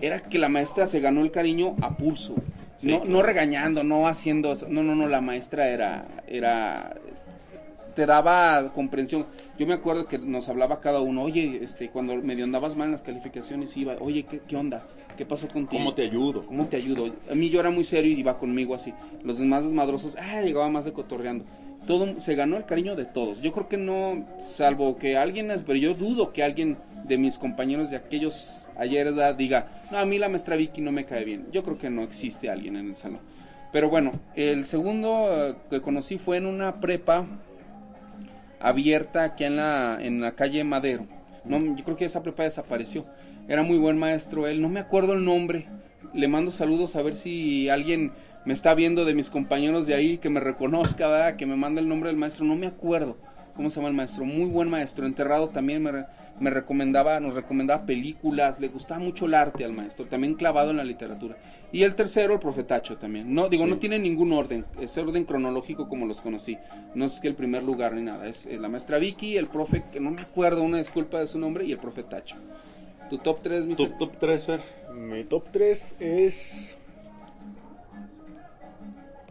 Era 0.00 0.20
que 0.20 0.38
la 0.38 0.48
maestra 0.48 0.86
se 0.86 1.00
ganó 1.00 1.22
el 1.22 1.30
cariño 1.30 1.76
a 1.80 1.96
pulso. 1.96 2.34
Sí, 2.76 2.88
no, 2.88 3.00
claro. 3.00 3.10
no 3.10 3.22
regañando, 3.22 3.84
no 3.84 4.06
haciendo 4.08 4.52
eso. 4.52 4.66
No, 4.68 4.82
no, 4.82 4.94
no, 4.94 5.06
la 5.06 5.20
maestra 5.20 5.68
era, 5.68 6.06
era, 6.26 6.94
te 7.94 8.06
daba 8.06 8.72
comprensión. 8.72 9.26
Yo 9.58 9.66
me 9.66 9.74
acuerdo 9.74 10.06
que 10.06 10.18
nos 10.18 10.48
hablaba 10.48 10.80
cada 10.80 11.00
uno, 11.00 11.22
oye, 11.22 11.60
este, 11.62 11.90
cuando 11.90 12.16
medio 12.16 12.44
andabas 12.44 12.76
mal 12.76 12.86
en 12.86 12.92
las 12.92 13.02
calificaciones, 13.02 13.76
iba, 13.76 13.96
oye, 14.00 14.24
¿qué, 14.24 14.40
qué 14.40 14.56
onda? 14.56 14.84
¿Qué 15.16 15.26
pasó 15.26 15.46
contigo? 15.46 15.82
¿Cómo 15.82 15.94
te 15.94 16.02
ayudo? 16.02 16.42
¿Cómo 16.46 16.66
te 16.66 16.76
ayudo? 16.76 17.14
A 17.30 17.34
mí 17.34 17.50
yo 17.50 17.60
era 17.60 17.70
muy 17.70 17.84
serio 17.84 18.10
y 18.10 18.20
iba 18.20 18.38
conmigo 18.38 18.74
así. 18.74 18.94
Los 19.22 19.38
demás 19.38 19.62
desmadrosos, 19.62 20.16
ah, 20.16 20.40
llegaba 20.40 20.68
más 20.68 20.84
de 20.84 20.92
cotorreando. 20.92 21.44
Todo, 21.86 22.20
se 22.20 22.34
ganó 22.34 22.56
el 22.56 22.64
cariño 22.64 22.94
de 22.94 23.04
todos. 23.06 23.40
Yo 23.40 23.52
creo 23.52 23.68
que 23.68 23.76
no, 23.76 24.26
salvo 24.38 24.96
que 24.96 25.16
alguien, 25.16 25.50
es- 25.50 25.62
pero 25.62 25.78
yo 25.78 25.94
dudo 25.94 26.32
que 26.32 26.42
alguien 26.42 26.76
de 27.04 27.18
mis 27.18 27.38
compañeros 27.38 27.90
de 27.90 27.96
aquellos 27.96 28.68
¿verdad? 28.78 29.34
diga, 29.34 29.66
no, 29.90 29.98
a 29.98 30.04
mí 30.04 30.18
la 30.18 30.28
maestra 30.28 30.56
Vicky 30.56 30.80
no 30.80 30.92
me 30.92 31.04
cae 31.04 31.24
bien. 31.24 31.46
Yo 31.52 31.62
creo 31.64 31.78
que 31.78 31.90
no 31.90 32.02
existe 32.02 32.48
alguien 32.50 32.76
en 32.76 32.90
el 32.90 32.96
salón. 32.96 33.20
Pero 33.72 33.88
bueno, 33.88 34.12
el 34.36 34.64
segundo 34.64 35.48
eh, 35.48 35.54
que 35.70 35.80
conocí 35.80 36.18
fue 36.18 36.36
en 36.36 36.46
una 36.46 36.80
prepa 36.80 37.26
abierta 38.60 39.24
aquí 39.24 39.44
en 39.44 39.56
la, 39.56 39.98
en 40.00 40.20
la 40.20 40.32
calle 40.32 40.62
Madero. 40.64 41.06
No, 41.44 41.58
yo 41.76 41.84
creo 41.84 41.96
que 41.96 42.04
esa 42.04 42.22
prepa 42.22 42.44
desapareció. 42.44 43.04
Era 43.48 43.62
muy 43.62 43.78
buen 43.78 43.98
maestro 43.98 44.46
él, 44.46 44.62
no 44.62 44.68
me 44.68 44.80
acuerdo 44.80 45.14
el 45.14 45.24
nombre. 45.24 45.66
Le 46.14 46.28
mando 46.28 46.50
saludos 46.52 46.94
a 46.96 47.02
ver 47.02 47.14
si 47.16 47.68
alguien 47.68 48.12
me 48.44 48.52
está 48.52 48.74
viendo 48.74 49.04
de 49.04 49.14
mis 49.14 49.30
compañeros 49.30 49.86
de 49.86 49.94
ahí, 49.94 50.18
que 50.18 50.30
me 50.30 50.40
reconozca, 50.40 51.08
¿verdad? 51.08 51.36
que 51.36 51.46
me 51.46 51.56
mande 51.56 51.80
el 51.80 51.88
nombre 51.88 52.08
del 52.10 52.16
maestro. 52.18 52.44
No 52.44 52.56
me 52.56 52.66
acuerdo 52.66 53.16
cómo 53.54 53.70
se 53.70 53.76
llama 53.76 53.88
el 53.88 53.94
maestro. 53.94 54.24
Muy 54.24 54.46
buen 54.48 54.68
maestro. 54.70 55.06
Enterrado 55.06 55.48
también 55.50 55.82
me, 55.82 56.06
me 56.40 56.50
recomendaba, 56.50 57.20
nos 57.20 57.34
recomendaba 57.36 57.86
películas. 57.86 58.58
Le 58.60 58.68
gustaba 58.68 58.98
mucho 59.00 59.26
el 59.26 59.34
arte 59.34 59.64
al 59.64 59.72
maestro. 59.72 60.06
También 60.06 60.34
clavado 60.34 60.70
en 60.70 60.78
la 60.78 60.84
literatura. 60.84 61.36
Y 61.70 61.84
el 61.84 61.94
tercero, 61.94 62.34
el 62.34 62.40
profetacho 62.40 62.96
también. 62.96 63.32
No, 63.32 63.48
digo, 63.48 63.64
Sí. 63.64 63.70
no 63.70 63.78
tiene 63.78 63.98
ningún 63.98 64.32
orden. 64.32 64.64
Es 64.80 64.96
orden 64.98 65.24
cronológico 65.24 65.88
como 65.88 66.06
los 66.06 66.20
conocí. 66.20 66.58
No 66.94 67.04
es 67.04 67.20
que 67.20 67.28
el 67.28 67.34
primer 67.34 67.62
lugar 67.62 67.94
ni 67.94 68.02
nada. 68.02 68.26
Es 68.26 68.46
la 68.46 68.68
maestra 68.68 68.98
Vicky, 68.98 69.36
el 69.36 69.46
profe, 69.46 69.84
que 69.92 70.00
no 70.00 70.10
me 70.10 70.22
acuerdo, 70.22 70.62
una 70.62 70.78
disculpa 70.78 71.18
de 71.20 71.26
su 71.26 71.38
nombre, 71.38 71.64
y 71.64 71.72
el 71.72 71.78
profetacho. 71.78 72.36
Tu 73.08 73.18
top 73.18 73.40
3, 73.42 73.66
mi 73.66 73.74
Fer? 73.76 73.96
top 73.98 74.12
3, 74.18 74.44
Fer. 74.46 74.60
Mi 74.94 75.24
top 75.24 75.44
3 75.52 75.96
es. 76.00 76.78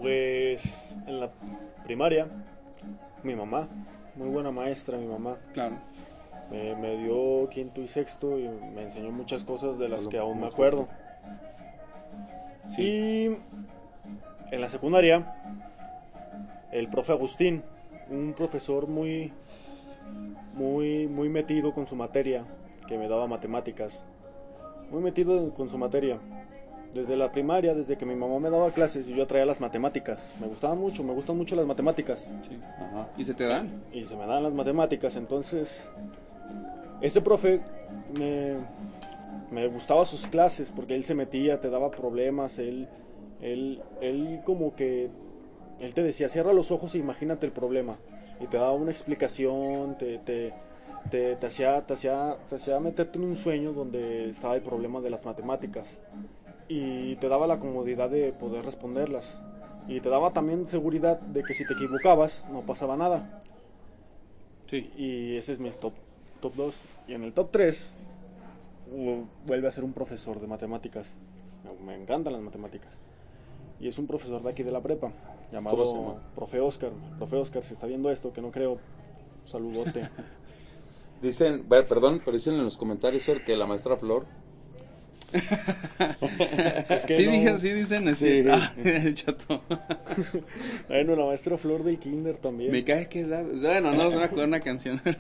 Pues. 0.02 0.98
En 1.08 1.20
la 1.20 1.32
primaria, 1.84 2.28
mi 3.24 3.36
mamá. 3.36 3.68
Muy 4.16 4.30
buena 4.30 4.52
maestra, 4.52 4.98
mi 4.98 5.08
mamá. 5.08 5.38
Claro. 5.54 5.76
Me, 6.50 6.76
me 6.76 6.98
dio 6.98 7.48
quinto 7.50 7.82
y 7.82 7.88
sexto 7.88 8.38
y 8.38 8.48
me 8.48 8.84
enseñó 8.84 9.12
muchas 9.12 9.44
cosas 9.44 9.78
de 9.80 9.88
las 9.88 10.08
que 10.08 10.18
aún 10.18 10.42
me 10.42 10.48
acuerdo. 10.48 10.88
Sí. 12.68 12.82
Y 12.82 13.26
en 14.52 14.62
la 14.62 14.68
secundaria, 14.68 15.34
el 16.72 16.90
profe 16.90 17.14
Agustín, 17.14 17.64
un 18.10 18.34
profesor 18.34 18.88
muy, 18.88 19.32
muy, 20.56 21.08
muy 21.08 21.30
metido 21.30 21.74
con 21.74 21.88
su 21.88 21.96
materia, 21.96 22.44
que 22.88 22.98
me 22.98 23.08
daba 23.08 23.28
matemáticas. 23.28 24.06
Muy 24.90 25.02
metido 25.02 25.54
con 25.54 25.70
su 25.70 25.78
materia. 25.78 26.20
Desde 26.94 27.16
la 27.16 27.32
primaria, 27.32 27.74
desde 27.74 27.98
que 27.98 28.06
mi 28.06 28.16
mamá 28.16 28.38
me 28.40 28.50
daba 28.50 28.72
clases 28.72 29.08
y 29.08 29.16
yo 29.16 29.26
traía 29.26 29.46
las 29.46 29.62
matemáticas. 29.62 30.34
Me 30.42 30.48
gustaban 30.48 30.78
mucho, 30.78 31.04
me 31.04 31.14
gustan 31.14 31.38
mucho 31.38 31.56
las 31.56 31.66
matemáticas. 31.66 32.20
Sí. 32.48 32.60
Ajá. 32.78 33.08
¿Y 33.18 33.24
se 33.24 33.34
te 33.34 33.46
dan? 33.46 33.84
Y 33.94 34.04
se 34.04 34.16
me 34.16 34.26
dan 34.26 34.44
las 34.44 34.54
matemáticas, 34.54 35.16
entonces 35.16 35.90
ese 37.02 37.22
profe 37.22 37.62
me, 38.18 38.58
me 39.52 39.68
gustaba 39.68 40.06
sus 40.06 40.28
clases 40.28 40.72
porque 40.74 40.96
él 40.96 41.04
se 41.04 41.16
metía, 41.16 41.60
te 41.60 41.70
daba 41.70 41.92
problemas, 41.92 42.60
él, 42.60 42.88
él, 43.42 43.82
él 44.02 44.42
como 44.46 44.76
que, 44.76 45.10
él 45.80 45.94
te 45.94 46.04
decía, 46.04 46.30
cierra 46.30 46.54
los 46.54 46.72
ojos 46.72 46.96
e 46.96 47.00
imagínate 47.00 47.46
el 47.46 47.52
problema. 47.52 47.98
Y 48.40 48.48
te 48.48 48.58
daba 48.58 48.74
una 48.74 48.92
explicación, 48.92 49.98
te, 49.98 50.20
te, 50.20 50.54
te, 51.10 51.36
te 51.36 51.46
hacía, 51.48 51.82
te, 51.86 51.94
hacía, 51.94 52.38
te 52.48 52.56
hacía 52.56 52.80
meterte 52.80 53.18
en 53.18 53.26
un 53.26 53.36
sueño 53.36 53.74
donde 53.74 54.30
estaba 54.30 54.56
el 54.56 54.62
problema 54.62 55.02
de 55.02 55.10
las 55.10 55.26
matemáticas. 55.26 56.02
Y 56.74 57.16
te 57.18 57.28
daba 57.28 57.48
la 57.48 57.60
comodidad 57.60 58.10
de 58.10 58.32
poder 58.32 58.64
responderlas. 58.64 59.42
Y 59.88 60.00
te 60.00 60.10
daba 60.10 60.32
también 60.32 60.70
seguridad 60.70 61.20
de 61.20 61.44
que 61.44 61.54
si 61.54 61.66
te 61.66 61.74
equivocabas 61.74 62.50
no 62.50 62.62
pasaba 62.62 62.96
nada. 62.96 63.42
Sí. 64.68 64.90
Y 64.96 65.36
ese 65.36 65.54
es 65.54 65.60
mi 65.60 65.70
top, 65.72 65.94
top 66.40 66.56
2. 66.56 66.86
Y 67.10 67.14
en 67.14 67.24
el 67.24 67.34
top 67.34 67.50
3 67.52 67.98
vuelve 69.46 69.68
a 69.68 69.72
ser 69.72 69.84
un 69.84 69.92
profesor 69.92 70.40
de 70.40 70.48
matemáticas. 70.48 71.14
Me 71.86 71.96
encantan 71.96 72.34
las 72.34 72.42
matemáticas. 72.42 72.98
Y 73.80 73.88
es 73.88 73.98
un 73.98 74.08
profesor 74.08 74.42
de 74.42 74.50
aquí 74.52 74.64
de 74.64 74.72
la 74.72 74.82
prepa, 74.82 75.12
llamado. 75.52 76.20
Profe 76.36 76.60
Oscar. 76.60 76.92
Profe 77.18 77.36
Oscar, 77.36 77.64
si 77.64 77.74
está 77.74 77.88
viendo 77.88 78.12
esto, 78.12 78.32
que 78.32 78.42
no 78.42 78.52
creo, 78.52 78.78
saludote. 79.44 80.08
Dicen, 81.22 81.66
perdón, 81.68 82.22
pero 82.26 82.36
dicen 82.36 82.56
en 82.56 82.64
los 82.64 82.78
comentarios 82.78 83.24
Fer, 83.24 83.46
que 83.46 83.56
la 83.56 83.68
maestra 83.68 83.96
Flor. 83.96 84.26
Es 85.34 87.06
que 87.06 87.14
sí, 87.14 87.26
no- 87.26 87.32
dije- 87.32 87.58
sí 87.58 87.70
dicen 87.74 88.08
así. 88.08 88.44
Sí. 88.44 88.50
Ah, 88.50 88.74
chato. 89.14 89.62
Bueno, 90.88 91.16
la 91.16 91.26
maestra 91.26 91.58
Flor 91.58 91.84
del 91.84 91.98
Kinder 92.00 92.36
también. 92.38 92.72
Me 92.72 92.84
cae 92.84 93.08
que 93.08 93.24
da. 93.26 93.42
Bueno, 93.44 93.94
no, 93.94 94.12
se 94.12 94.18
me 94.18 94.24
acuerdo 94.24 94.46
una 94.46 94.60
canción. 94.60 95.02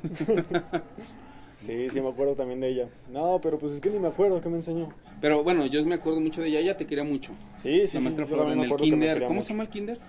Sí, 1.58 1.89
sí 1.91 2.02
me 2.02 2.10
acuerdo 2.10 2.34
también 2.34 2.60
de 2.60 2.69
ella. 2.69 2.88
No, 3.12 3.39
pero 3.39 3.60
pues 3.60 3.74
es 3.74 3.82
que 3.82 3.91
ni 3.91 4.00
me 4.00 4.08
acuerdo 4.08 4.41
qué 4.41 4.50
me 4.50 4.58
enseñó. 4.58 4.89
Pero 5.21 5.43
bueno, 5.43 5.67
yo 5.67 5.86
me 5.86 5.93
acuerdo 5.93 6.19
mucho 6.19 6.41
de 6.41 6.47
ella. 6.47 6.60
Ella 6.60 6.76
te 6.76 6.88
quería 6.88 7.04
mucho. 7.04 7.34
Sí, 7.62 7.86
sí, 7.88 7.97
la 7.97 8.04
maestra 8.04 8.26
Flor 8.26 8.52
en 8.52 8.62
el 8.62 8.69
que 8.71 8.76
kinder. 8.78 9.19
¿Cómo 9.21 9.36
mucho. 9.36 9.45
se 9.45 9.54
llama 9.54 9.63
el 9.65 9.69
kinder? 9.69 10.00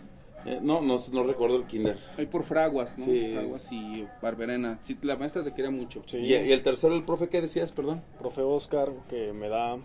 Eh, 0.44 0.59
no, 0.61 0.81
no, 0.81 0.96
no 1.12 1.22
recuerdo 1.22 1.57
el 1.57 1.64
kinder. 1.64 1.98
Ahí 2.18 2.26
por 2.26 2.42
Fraguas, 2.42 2.98
¿no? 2.98 3.05
Sí. 3.05 3.33
Fraguas 3.35 3.72
y 3.72 4.07
Barberena. 4.20 4.78
Sí, 4.81 4.98
la 5.02 5.16
maestra 5.16 5.44
te 5.44 5.52
quería 5.52 5.70
mucho. 5.70 6.02
Sí. 6.07 6.18
Y, 6.18 6.35
y 6.35 6.52
el 6.52 6.62
tercero, 6.62 6.94
el 6.94 7.05
profe, 7.05 7.28
¿qué 7.28 7.40
decías? 7.40 7.70
Perdón. 7.72 8.02
profe 8.18 8.42
Oscar 8.42 8.90
que 9.09 9.33
me 9.33 9.48
da 9.48 9.76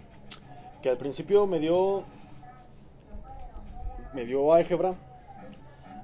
que 0.82 0.90
al 0.90 0.98
principio 0.98 1.48
me 1.48 1.60
dio 1.60 2.04
me 4.14 4.26
dio 4.26 4.54
álgebra 4.54 4.96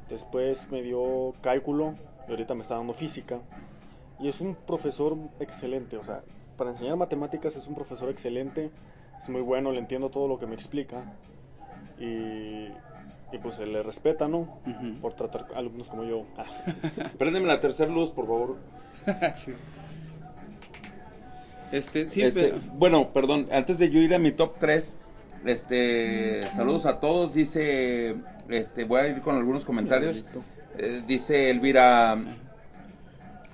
después 0.10 0.70
me 0.72 0.82
dio 0.82 1.34
cálculo 1.42 1.94
y 2.28 2.32
ahorita 2.32 2.54
me 2.54 2.62
está 2.62 2.76
dando 2.76 2.94
física 2.94 3.40
y 4.20 4.28
es 4.28 4.42
un 4.42 4.56
profesor 4.56 5.16
excelente 5.40 5.98
o 5.98 6.04
sea 6.04 6.24
para 6.58 6.72
enseñar 6.72 6.98
matemáticas 6.98 7.56
es 7.56 7.68
un 7.68 7.76
profesor 7.76 8.10
excelente 8.10 8.72
es 9.18 9.30
muy 9.30 9.42
bueno 9.42 9.72
le 9.72 9.80
entiendo 9.80 10.10
todo 10.10 10.28
lo 10.28 10.38
que 10.40 10.46
me 10.46 10.56
explica 10.56 11.04
y, 12.06 12.68
y 13.36 13.38
pues 13.42 13.56
se 13.56 13.66
le 13.66 13.82
respeta 13.84 14.28
no 14.28 14.60
por 15.02 15.14
tratar 15.14 15.48
alumnos 15.56 15.88
como 15.88 16.04
yo 16.04 16.26
Ah, 16.38 16.46
Préndeme 17.18 17.48
la 17.48 17.60
tercera 17.60 17.92
luz, 17.92 18.12
por 18.12 18.26
favor. 18.28 18.58
este, 21.72 22.08
sí, 22.10 22.22
Este, 22.22 22.50
pero- 22.50 22.60
Bueno, 22.74 23.12
perdón, 23.14 23.48
antes 23.52 23.80
de 23.80 23.90
yo 23.90 24.00
ir 24.00 24.14
a 24.14 24.20
mi 24.20 24.32
top 24.32 24.56
3, 24.60 24.98
este, 25.46 26.46
saludos 26.48 26.86
a 26.86 27.00
todos, 27.00 27.34
dice, 27.34 28.16
este, 28.50 28.84
voy 28.86 29.02
a 29.02 29.08
ir 29.08 29.22
con 29.22 29.36
algunos 29.36 29.66
comentarios. 29.66 30.26
Eh, 30.78 31.02
dice 31.08 31.50
Elvira, 31.50 32.18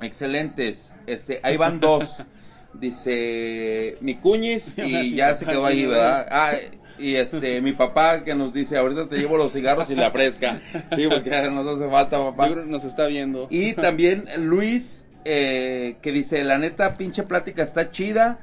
excelentes, 0.02 0.96
este, 1.08 1.40
ahí 1.44 1.58
van 1.58 1.80
dos. 1.80 2.24
Dice 2.72 3.98
mi 4.00 4.14
cuñis 4.16 4.78
y 4.78 5.16
ya 5.16 5.34
se 5.36 5.48
quedó 5.48 5.66
ahí, 5.66 5.88
¿verdad? 5.88 6.28
Ah, 6.30 6.52
y 7.00 7.16
este, 7.16 7.62
mi 7.62 7.72
papá 7.74 8.24
que 8.24 8.36
nos 8.36 8.54
dice, 8.54 8.78
ahorita 8.78 9.08
te 9.08 9.18
llevo 9.18 9.38
los 9.38 9.54
cigarros 9.54 9.90
y 9.90 9.96
la 9.96 10.12
fresca. 10.12 10.62
Sí, 10.96 11.08
porque 11.10 11.30
nos 11.52 11.68
hace 11.68 11.90
falta, 11.90 12.18
papá. 12.20 12.48
yo 12.48 12.54
creo 12.54 12.66
que 12.66 12.72
nos 12.72 12.84
está 12.84 13.06
viendo. 13.08 13.48
Y 13.50 13.74
también 13.76 14.26
Luis, 14.38 15.06
eh, 15.26 15.98
que 16.02 16.12
dice, 16.12 16.44
la 16.44 16.58
neta, 16.58 16.98
pinche 16.98 17.24
plática 17.24 17.64
está 17.64 17.90
chida. 17.92 18.40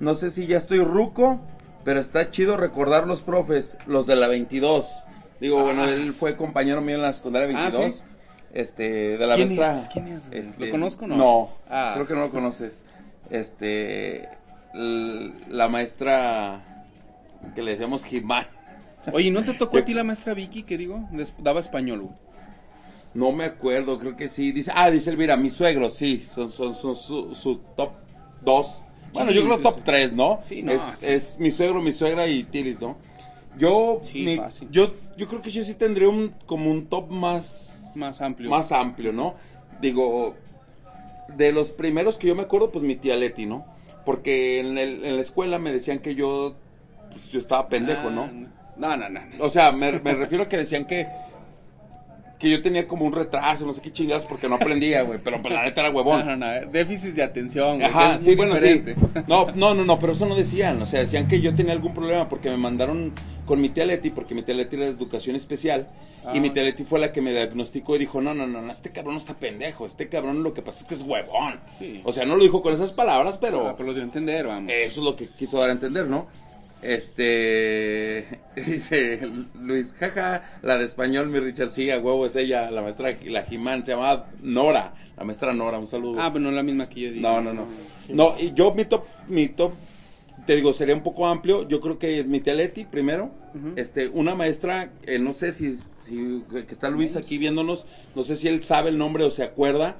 No 0.00 0.14
sé 0.14 0.30
si 0.30 0.46
ya 0.46 0.56
estoy 0.56 0.78
ruco, 0.80 1.40
pero 1.84 2.00
está 2.00 2.30
chido 2.30 2.56
recordar 2.56 3.06
los 3.06 3.22
profes, 3.22 3.76
los 3.86 4.06
de 4.06 4.16
la 4.16 4.28
22. 4.28 5.04
Digo, 5.40 5.60
Ah, 5.60 5.62
bueno, 5.64 5.84
él 5.88 6.10
fue 6.12 6.36
compañero 6.36 6.80
mío 6.80 6.96
en 6.96 7.02
la 7.02 7.12
secundaria 7.12 7.48
Ah, 7.56 7.62
22. 7.70 7.92
¿sí? 7.94 8.04
Este, 8.52 9.16
de 9.16 9.26
la 9.26 9.36
¿Quién 9.36 9.48
maestra. 9.56 9.72
es? 9.78 9.88
¿Quién 9.92 10.08
es, 10.08 10.28
güey? 10.28 10.40
Este, 10.40 10.66
¿Lo 10.66 10.70
conozco 10.72 11.04
o 11.04 11.08
no? 11.08 11.16
No, 11.16 11.50
Ah. 11.70 11.92
creo 11.94 12.06
que 12.06 12.14
no 12.14 12.20
lo 12.20 12.30
conoces. 12.30 12.84
Este, 13.30 14.28
la 14.74 15.68
maestra 15.68 16.69
que 17.54 17.62
le 17.62 17.72
decíamos 17.72 18.04
Jimán. 18.04 18.46
Oye, 19.12 19.30
¿no 19.30 19.42
te 19.42 19.54
tocó 19.54 19.78
a 19.78 19.84
ti 19.84 19.94
la 19.94 20.04
maestra 20.04 20.34
Vicky 20.34 20.62
que 20.62 20.76
digo? 20.76 21.08
Daba 21.38 21.60
español, 21.60 22.00
güey. 22.02 22.14
No 23.14 23.32
me 23.32 23.44
acuerdo, 23.44 23.98
creo 23.98 24.16
que 24.16 24.28
sí. 24.28 24.52
Dice, 24.52 24.70
ah, 24.74 24.90
dice 24.90 25.10
Elvira, 25.10 25.36
mis 25.36 25.52
suegros, 25.54 25.94
sí, 25.94 26.20
son, 26.20 26.50
son, 26.50 26.74
son 26.74 26.94
su, 26.94 27.34
su 27.34 27.56
top 27.76 27.90
2. 28.42 28.82
Bueno, 29.12 29.30
Sí, 29.30 29.36
yo 29.36 29.44
creo 29.44 29.58
top 29.58 29.80
3, 29.84 30.12
¿no? 30.12 30.38
sí, 30.42 30.62
no, 30.62 30.70
es, 30.72 30.80
sí. 30.82 31.06
es 31.08 31.38
mi 31.40 31.50
suegro, 31.50 31.82
mi 31.82 31.90
suegra 31.90 32.28
y 32.28 32.44
Tilis, 32.44 32.80
¿no? 32.80 32.96
Yo, 33.58 33.98
Sí, 34.02 34.24
mi- 34.24 34.36
fácil. 34.36 34.68
yo, 34.70 34.94
yo 35.16 35.26
creo 35.26 35.42
que 35.42 35.50
yo 35.50 35.64
sí 35.64 35.74
tendría 35.74 36.08
un, 36.08 36.32
como 36.46 36.70
un 36.70 36.86
top 36.86 37.10
más, 37.10 37.92
Más 37.96 38.20
amplio. 38.20 38.48
más 38.48 38.70
amplio, 38.70 39.12
¿no? 39.12 39.34
Digo, 39.80 40.36
de 41.36 41.50
los 41.50 41.72
primeros 41.72 42.16
que 42.16 42.28
yo 42.28 42.36
me 42.36 42.42
acuerdo, 42.42 42.70
pues 42.70 42.84
mi 42.84 42.94
tía 42.94 43.16
Leti, 43.16 43.46
¿no? 43.46 43.66
Porque 44.04 44.60
en, 44.60 44.78
el- 44.78 45.04
en 45.04 45.16
la 45.16 45.22
escuela 45.22 45.58
me 45.58 45.72
decían 45.72 45.98
que 45.98 46.14
yo, 46.14 46.54
pues 47.10 47.28
yo 47.30 47.38
estaba 47.38 47.68
pendejo, 47.68 48.08
Ah, 48.08 48.10
¿no? 48.10 48.30
No, 48.76 48.96
no, 48.96 49.08
no. 49.08 49.20
no. 49.20 49.44
O 49.44 49.50
sea, 49.50 49.72
me, 49.72 49.92
me 50.00 50.14
refiero 50.14 50.44
a 50.44 50.48
que 50.48 50.56
decían 50.56 50.84
que 50.86 51.06
que 52.38 52.48
yo 52.48 52.62
tenía 52.62 52.88
como 52.88 53.04
un 53.04 53.12
retraso, 53.12 53.66
no 53.66 53.74
sé 53.74 53.82
qué 53.82 53.92
chingados, 53.92 54.24
porque 54.24 54.48
no 54.48 54.54
aprendía, 54.54 55.02
güey, 55.02 55.18
pero 55.22 55.42
pues, 55.42 55.52
la 55.52 55.62
neta 55.62 55.82
era 55.82 55.90
No, 55.90 55.96
huevón. 55.98 56.24
no, 56.24 56.36
no, 56.36 56.46
Déficit 56.72 57.10
de 57.12 57.22
atención, 57.22 57.76
güey. 57.76 57.84
Ajá, 57.86 58.18
sí, 58.18 58.34
bueno, 58.34 58.54
diferente. 58.54 58.94
sí. 58.94 59.20
No, 59.28 59.48
no, 59.54 59.74
no, 59.74 59.84
no, 59.84 59.98
pero 60.00 60.12
eso 60.14 60.24
no 60.24 60.34
decían, 60.34 60.80
o 60.80 60.86
sea, 60.86 61.00
decían 61.00 61.28
que 61.28 61.42
yo 61.42 61.54
tenía 61.54 61.74
algún 61.74 61.92
problema 61.92 62.30
porque 62.30 62.48
me 62.48 62.56
mandaron 62.56 63.12
con 63.44 63.60
mi 63.60 63.68
tía 63.68 63.84
Leti, 63.84 64.08
porque 64.08 64.34
mi 64.34 64.42
tía 64.42 64.54
Leti 64.54 64.76
era 64.76 64.86
de 64.86 64.92
educación 64.92 65.36
especial, 65.36 65.88
Ah. 66.24 66.32
y 66.34 66.40
mi 66.40 66.48
tía 66.48 66.62
Leti 66.62 66.84
fue 66.84 66.98
la 66.98 67.12
que 67.12 67.20
me 67.20 67.30
diagnosticó 67.32 67.96
y 67.96 67.98
dijo, 67.98 68.22
no, 68.22 68.32
no, 68.32 68.46
no, 68.46 68.62
no, 68.62 68.72
este 68.72 68.90
cabrón 68.90 69.14
no 69.16 69.20
está 69.20 69.34
pendejo, 69.34 69.84
este 69.84 70.08
cabrón 70.08 70.42
lo 70.42 70.54
que 70.54 70.62
pasa 70.62 70.80
es 70.80 70.86
que 70.86 70.94
es 70.94 71.02
huevón. 71.02 71.60
Sí. 71.78 72.00
O 72.04 72.12
sea, 72.14 72.24
no 72.24 72.36
lo 72.36 72.42
dijo 72.42 72.62
con 72.62 72.72
esas 72.72 72.92
palabras, 72.92 73.36
pero... 73.38 73.68
Ah, 73.68 73.74
pero 73.76 73.88
lo 73.88 73.92
dio 73.92 74.02
a 74.02 74.06
entender, 74.06 74.46
vamos. 74.46 74.70
Eso 74.74 75.00
es 75.00 75.04
lo 75.04 75.14
que 75.14 75.28
quiso 75.28 75.58
dar 75.60 75.68
a 75.68 75.72
entender, 75.72 76.06
¿no? 76.06 76.26
Este. 76.82 78.26
Dice 78.56 79.20
Luis, 79.60 79.94
jaja, 79.98 80.42
la 80.62 80.78
de 80.78 80.84
español, 80.84 81.28
mi 81.28 81.38
Richard, 81.38 81.68
sí, 81.68 81.90
a 81.90 81.98
huevo 81.98 82.26
es 82.26 82.36
ella, 82.36 82.70
la 82.70 82.82
maestra, 82.82 83.16
la 83.24 83.42
Jimán, 83.42 83.84
se 83.84 83.92
llamaba 83.92 84.28
Nora, 84.42 84.94
la 85.16 85.24
maestra 85.24 85.52
Nora, 85.52 85.78
un 85.78 85.86
saludo. 85.86 86.20
Ah, 86.20 86.30
pero 86.32 86.42
no 86.42 86.50
es 86.50 86.54
la 86.54 86.62
misma 86.62 86.88
que 86.88 87.00
yo 87.00 87.12
digo. 87.12 87.28
no, 87.28 87.40
no, 87.40 87.52
no. 87.52 87.66
No, 88.08 88.34
y 88.38 88.52
yo, 88.54 88.74
mi 88.74 88.84
top, 88.84 89.04
mi 89.28 89.48
top, 89.48 89.72
te 90.46 90.56
digo, 90.56 90.72
sería 90.72 90.94
un 90.94 91.02
poco 91.02 91.26
amplio. 91.26 91.68
Yo 91.68 91.80
creo 91.80 91.98
que 91.98 92.24
mi 92.24 92.40
tía 92.40 92.54
Leti, 92.54 92.84
primero, 92.84 93.30
este, 93.76 94.08
una 94.08 94.34
maestra, 94.34 94.92
eh, 95.06 95.18
no 95.18 95.32
sé 95.32 95.52
si, 95.52 95.76
si 95.98 96.42
que 96.50 96.66
está 96.70 96.90
Luis 96.90 97.16
aquí 97.16 97.38
viéndonos, 97.38 97.86
no 98.14 98.22
sé 98.22 98.36
si 98.36 98.48
él 98.48 98.62
sabe 98.62 98.90
el 98.90 98.98
nombre 98.98 99.24
o 99.24 99.30
se 99.30 99.44
acuerda. 99.44 99.96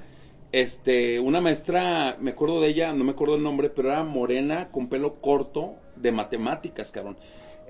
Este, 0.51 1.21
una 1.21 1.39
maestra, 1.39 2.17
me 2.19 2.31
acuerdo 2.31 2.59
de 2.59 2.67
ella, 2.67 2.91
no 2.91 3.05
me 3.05 3.11
acuerdo 3.11 3.35
el 3.35 3.43
nombre, 3.43 3.69
pero 3.69 3.89
era 3.89 4.03
morena, 4.03 4.69
con 4.69 4.89
pelo 4.89 5.21
corto, 5.21 5.75
de 5.95 6.11
matemáticas, 6.11 6.91
cabrón. 6.91 7.17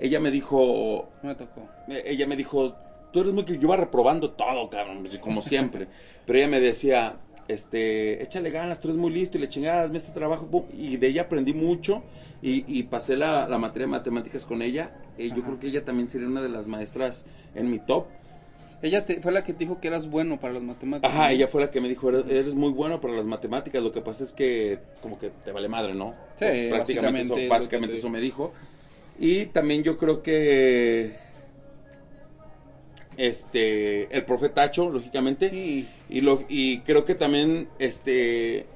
Ella 0.00 0.20
me 0.20 0.30
dijo, 0.30 1.10
me 1.22 1.34
tocó. 1.34 1.68
eh, 1.88 2.02
ella 2.06 2.26
me 2.26 2.36
dijo, 2.36 2.74
tú 3.12 3.20
eres 3.20 3.32
muy 3.32 3.44
que 3.44 3.54
yo 3.54 3.62
iba 3.62 3.76
reprobando 3.76 4.30
todo, 4.32 4.68
cabrón, 4.68 5.08
como 5.20 5.42
siempre. 5.42 5.88
Pero 6.26 6.38
ella 6.38 6.48
me 6.48 6.60
decía, 6.60 7.16
este, 7.48 8.22
échale 8.22 8.50
ganas, 8.50 8.80
tú 8.80 8.88
eres 8.88 8.98
muy 8.98 9.12
listo 9.12 9.36
y 9.38 9.40
le 9.40 9.48
chingada, 9.48 9.82
hazme 9.84 9.98
este 9.98 10.12
trabajo. 10.12 10.46
pum. 10.46 10.64
Y 10.72 10.96
de 10.96 11.08
ella 11.08 11.22
aprendí 11.22 11.52
mucho 11.52 12.02
y, 12.40 12.64
y 12.66 12.84
pasé 12.84 13.16
la, 13.16 13.46
la 13.48 13.58
materia 13.58 13.86
de 13.86 13.92
matemáticas 13.92 14.44
con 14.44 14.62
ella. 14.62 14.92
Y 15.18 15.28
yo 15.28 15.42
creo 15.42 15.60
que 15.60 15.68
ella 15.68 15.84
también 15.84 16.08
sería 16.08 16.26
una 16.26 16.42
de 16.42 16.48
las 16.48 16.66
maestras 16.66 17.26
en 17.54 17.70
mi 17.70 17.78
top. 17.78 18.06
Ella 18.82 19.06
te, 19.06 19.20
fue 19.20 19.30
la 19.30 19.44
que 19.44 19.52
te 19.52 19.60
dijo 19.60 19.80
que 19.80 19.88
eras 19.88 20.10
bueno 20.10 20.40
para 20.40 20.54
las 20.54 20.62
matemáticas. 20.62 21.10
Ajá, 21.12 21.28
¿no? 21.28 21.34
ella 21.34 21.46
fue 21.46 21.60
la 21.60 21.70
que 21.70 21.80
me 21.80 21.88
dijo, 21.88 22.08
eres, 22.08 22.24
eres 22.28 22.54
muy 22.54 22.70
bueno 22.70 23.00
para 23.00 23.14
las 23.14 23.24
matemáticas, 23.24 23.82
lo 23.82 23.92
que 23.92 24.00
pasa 24.00 24.24
es 24.24 24.32
que 24.32 24.78
como 25.00 25.18
que 25.18 25.30
te 25.44 25.52
vale 25.52 25.68
madre, 25.68 25.94
¿no? 25.94 26.14
Sí, 26.36 26.46
prácticamente 26.68 27.46
básicamente 27.48 27.92
es 27.94 27.98
eso, 27.98 28.08
básicamente 28.08 28.10
me 28.10 28.20
dijo. 28.20 28.52
Y 29.20 29.46
también 29.46 29.84
yo 29.84 29.96
creo 29.98 30.22
que 30.22 31.12
este 33.16 34.14
el 34.16 34.24
profe 34.24 34.48
Tacho, 34.48 34.90
lógicamente, 34.90 35.48
Sí. 35.48 35.86
y 36.08 36.20
lo 36.20 36.44
y 36.48 36.80
creo 36.80 37.04
que 37.04 37.14
también 37.14 37.68
este 37.78 38.66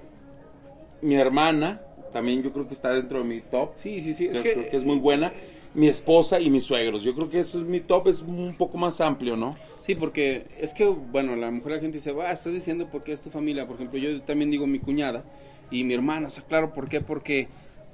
mi 1.02 1.16
hermana 1.16 1.80
también 2.12 2.42
yo 2.42 2.52
creo 2.52 2.66
que 2.66 2.74
está 2.74 2.92
dentro 2.92 3.18
de 3.18 3.24
mi 3.24 3.40
top. 3.40 3.72
Sí, 3.74 4.00
sí, 4.00 4.14
sí. 4.14 4.26
Es 4.26 4.30
Creo, 4.30 4.42
que, 4.42 4.52
creo 4.54 4.70
que 4.70 4.76
es 4.76 4.84
muy 4.84 4.98
buena. 4.98 5.32
Mi 5.76 5.88
esposa 5.88 6.40
y 6.40 6.50
mis 6.50 6.64
suegros. 6.64 7.02
Yo 7.02 7.14
creo 7.14 7.28
que 7.28 7.38
eso 7.38 7.58
es 7.58 7.64
mi 7.64 7.80
top, 7.80 8.08
es 8.08 8.22
un 8.22 8.54
poco 8.56 8.78
más 8.78 9.00
amplio, 9.00 9.36
¿no? 9.36 9.54
Sí, 9.80 9.94
porque 9.94 10.46
es 10.58 10.72
que, 10.72 10.86
bueno, 10.86 11.34
a 11.34 11.36
lo 11.36 11.52
mejor 11.52 11.72
la 11.72 11.80
gente 11.80 11.98
dice, 11.98 12.12
va, 12.12 12.32
estás 12.32 12.52
diciendo 12.52 12.88
porque 12.90 13.12
es 13.12 13.20
tu 13.20 13.30
familia. 13.30 13.66
Por 13.66 13.76
ejemplo, 13.76 13.98
yo 13.98 14.20
también 14.22 14.50
digo 14.50 14.66
mi 14.66 14.78
cuñada 14.78 15.22
y 15.70 15.84
mi 15.84 15.94
hermana. 15.94 16.28
O 16.28 16.30
sea, 16.30 16.44
claro, 16.44 16.72
¿por 16.72 16.88
qué? 16.88 17.00
Porque 17.00 17.48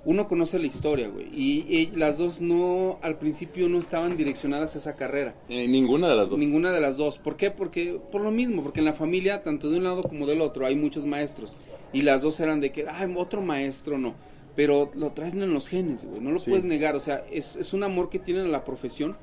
uno 0.04 0.26
conoce 0.28 0.58
la 0.58 0.66
historia, 0.66 1.08
güey. 1.08 1.26
Y, 1.32 1.66
y 1.68 1.90
las 1.96 2.18
dos 2.18 2.40
no, 2.40 2.98
al 3.02 3.18
principio 3.18 3.68
no 3.68 3.78
estaban 3.78 4.16
direccionadas 4.16 4.74
a 4.74 4.78
esa 4.78 4.96
carrera. 4.96 5.34
Eh, 5.48 5.68
ninguna 5.68 6.08
de 6.08 6.16
las 6.16 6.30
dos. 6.30 6.38
Ninguna 6.38 6.70
de 6.70 6.80
las 6.80 6.96
dos. 6.96 7.18
¿Por 7.18 7.36
qué? 7.36 7.50
Porque, 7.50 8.00
por 8.10 8.20
lo 8.20 8.30
mismo, 8.30 8.62
porque 8.62 8.80
en 8.80 8.86
la 8.86 8.92
familia, 8.92 9.42
tanto 9.42 9.70
de 9.70 9.78
un 9.78 9.84
lado 9.84 10.02
como 10.02 10.26
del 10.26 10.40
otro, 10.40 10.66
hay 10.66 10.76
muchos 10.76 11.04
maestros. 11.04 11.56
Y 11.92 12.02
las 12.02 12.22
dos 12.22 12.40
eran 12.40 12.60
de 12.60 12.72
que, 12.72 12.86
ay, 12.88 13.12
otro 13.16 13.42
maestro 13.42 13.98
no. 13.98 14.14
Pero 14.54 14.90
lo 14.94 15.10
traen 15.12 15.42
en 15.42 15.54
los 15.54 15.68
genes, 15.68 16.04
güey. 16.04 16.20
No 16.20 16.30
lo 16.30 16.40
Sí. 16.40 16.50
puedes 16.50 16.64
negar. 16.66 16.94
O 16.94 17.00
sea, 17.00 17.24
es, 17.32 17.56
es 17.56 17.72
un 17.72 17.82
amor 17.84 18.10
que 18.10 18.18
tienen 18.18 18.44
a 18.44 18.48
la 18.48 18.64
profesión. 18.64 19.16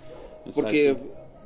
Porque 0.55 0.97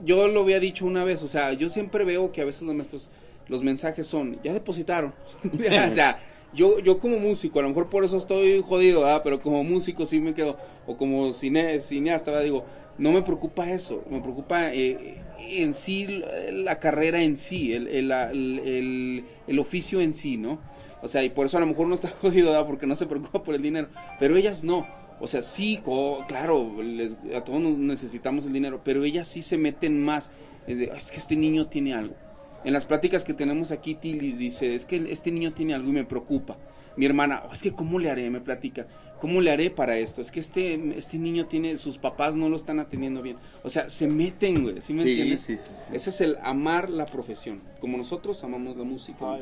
yo 0.06 0.28
lo 0.28 0.42
había 0.42 0.60
dicho 0.60 0.86
una 0.86 1.04
vez. 1.04 1.22
O 1.24 1.28
sea, 1.28 1.54
yo 1.54 1.68
siempre 1.70 2.06
veo 2.06 2.32
que 2.32 2.42
a 2.42 2.46
veces 2.46 2.62
los 2.64 2.74
maestros, 2.76 3.10
los 3.48 3.62
mensajes 3.64 4.08
son, 4.08 4.40
ya 4.44 4.54
depositaron. 4.54 5.14
o 5.54 5.94
sea, 5.94 6.20
yo, 6.54 6.80
yo 6.80 7.00
como 7.00 7.20
músico, 7.20 7.60
a 7.60 7.64
lo 7.64 7.70
mejor 7.70 7.90
por 7.90 8.06
eso 8.06 8.16
estoy 8.18 8.62
jodido, 8.62 9.02
¿verdad? 9.02 9.22
Pero 9.24 9.42
como 9.42 9.64
músico 9.64 10.06
sí 10.06 10.20
me 10.20 10.34
quedo, 10.34 10.58
o 10.88 10.96
como 10.96 11.34
cine, 11.34 11.80
cineasta, 11.82 12.32
¿verdad? 12.32 12.46
digo, 12.46 12.66
no 12.98 13.12
me 13.12 13.22
preocupa 13.24 13.70
eso, 13.72 14.04
me 14.10 14.22
preocupa 14.22 14.72
eh, 14.74 15.18
en 15.40 15.74
sí 15.74 16.22
la, 16.52 16.80
carrera 16.80 17.22
en 17.22 17.36
sí, 17.36 17.74
el, 17.74 17.88
el, 17.88 18.12
el- 18.12 19.26
el 19.48 19.60
oficio 19.60 20.00
en 20.00 20.14
sí, 20.14 20.38
¿no? 20.38 20.60
O 21.04 21.08
sea, 21.08 21.24
y 21.24 21.30
por 21.30 21.46
eso 21.46 21.58
a 21.58 21.60
lo 21.60 21.68
mejor 21.68 21.88
no 21.88 21.96
está 21.96 22.08
jodido, 22.22 22.50
¿verdad? 22.52 22.66
Porque 22.66 22.88
no 22.88 22.96
se 22.96 23.06
preocupa 23.06 23.44
por 23.44 23.54
el 23.54 23.62
dinero, 23.62 23.88
pero 24.20 24.36
ellas 24.38 24.64
no. 24.64 24.88
O 25.20 25.28
sea, 25.28 25.42
sí, 25.42 25.80
co- 25.84 26.24
claro, 26.28 26.72
les- 26.82 27.16
a 27.36 27.42
todos 27.44 27.62
nos 27.62 27.78
necesitamos 27.78 28.46
el 28.46 28.54
dinero, 28.54 28.82
pero 28.84 29.04
ellas 29.04 29.28
sí 29.28 29.42
se 29.42 29.58
meten 29.58 30.04
más. 30.04 30.32
Es, 30.66 30.80
de, 30.80 30.86
es 30.86 31.12
que 31.12 31.18
este 31.18 31.36
niño 31.36 31.68
tiene 31.68 31.94
algo. 31.94 32.16
En 32.64 32.72
las 32.74 32.86
pláticas 32.86 33.24
que 33.26 33.34
tenemos 33.34 33.72
aquí, 33.72 33.96
Tilis 33.96 34.38
dice, 34.38 34.74
es 34.74 34.86
que 34.86 34.96
este 35.12 35.30
niño 35.32 35.54
tiene 35.54 35.74
algo 35.74 35.90
y 35.90 35.92
me 35.92 36.06
preocupa. 36.06 36.58
Mi 36.96 37.06
hermana, 37.06 37.44
"Oh, 37.50 37.52
es 37.54 37.62
que 37.62 37.74
¿cómo 37.74 38.00
le 38.00 38.10
haré? 38.10 38.30
Me 38.30 38.40
platica. 38.40 38.88
¿Cómo 39.20 39.42
le 39.42 39.52
haré 39.52 39.70
para 39.70 39.98
esto? 39.98 40.22
Es 40.22 40.32
que 40.32 40.40
este, 40.40 40.98
este 40.98 41.18
niño 41.18 41.46
tiene, 41.48 41.78
sus 41.78 41.98
papás 41.98 42.36
no 42.36 42.50
lo 42.50 42.56
están 42.56 42.80
atendiendo 42.80 43.22
bien. 43.22 43.38
O 43.64 43.70
sea, 43.70 43.90
se 43.90 44.08
meten, 44.08 44.64
güey. 44.64 44.82
¿Sí 44.82 44.94
me 44.94 45.04
Sí, 45.04 45.10
entiendes? 45.12 45.42
sí, 45.42 45.58
sí, 45.58 45.70
sí. 45.88 45.96
Ese 45.96 46.10
es 46.10 46.22
el 46.22 46.38
amar 46.44 46.90
la 46.90 47.06
profesión. 47.06 47.62
Como 47.82 47.98
nosotros 47.98 48.42
amamos 48.44 48.76
la 48.78 48.84
música. 48.84 49.34
Ay, 49.34 49.42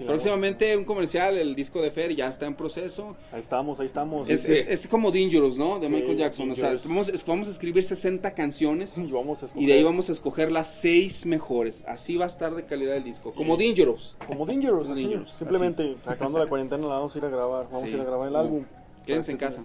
sí. 0.00 0.04
Sí, 0.04 0.08
Próximamente 0.08 0.76
un 0.76 0.84
comercial, 0.84 1.36
el 1.36 1.54
disco 1.54 1.82
de 1.82 1.90
Fer 1.90 2.14
ya 2.16 2.26
está 2.28 2.46
en 2.46 2.54
proceso. 2.54 3.16
Ahí 3.32 3.40
estamos, 3.40 3.80
ahí 3.80 3.86
estamos. 3.86 4.30
Es, 4.30 4.42
Sí. 4.44 4.52
es- 4.52 4.66
es 4.66 4.86
como 4.88 5.10
Dangerous, 5.10 5.58
¿no? 5.58 5.78
De 5.78 5.88
Sí, 5.88 5.92
Michael 5.92 6.16
Jackson. 6.16 6.50
O 6.50 6.54
sea, 6.54 6.64
Dangerous. 6.70 6.88
vamos, 6.88 7.08
es- 7.10 7.26
vamos 7.26 7.48
a 7.48 7.50
escribir 7.50 7.84
60 7.84 8.32
canciones 8.34 8.96
Y 8.96 9.02
vamos 9.12 9.42
a 9.42 9.46
escoger. 9.46 9.62
y 9.62 9.66
de 9.66 9.72
ahí 9.74 9.82
vamos 9.82 10.08
a 10.08 10.12
escoger 10.12 10.50
las 10.50 10.72
6 10.80 11.26
mejores. 11.26 11.84
Así 11.86 12.16
va 12.16 12.24
a 12.24 12.28
estar 12.28 12.54
de 12.54 12.64
calidad 12.64 12.96
el 12.96 13.04
disco. 13.04 13.32
Como 13.34 13.56
Dangerous. 13.58 14.16
Como 14.26 14.46
Dangerous, 14.46 14.88
así. 14.88 15.02
Dangerous, 15.02 15.32
Simplemente, 15.32 15.96
acabando 16.06 16.38
la 16.38 16.46
cuarentena, 16.46 16.82
la 16.86 16.94
vamos 16.94 17.14
a 17.14 17.18
ir 17.18 17.24
a 17.24 17.28
grabar. 17.28 17.64
Vamos 17.70 17.82
Sí. 17.88 17.94
a 17.94 17.96
ir 17.96 18.00
a 18.00 18.04
grabar 18.04 18.28
el 18.28 18.36
álbum. 18.36 18.64
Quédense 19.04 19.32
en 19.32 19.38
casa. 19.38 19.62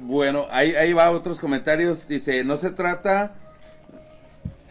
Bueno, 0.00 0.46
ahí, 0.50 0.72
ahí 0.74 0.92
va 0.92 1.10
otros 1.12 1.38
comentarios. 1.38 2.08
Dice, 2.08 2.42
no 2.44 2.56
se 2.56 2.70
trata 2.70 3.34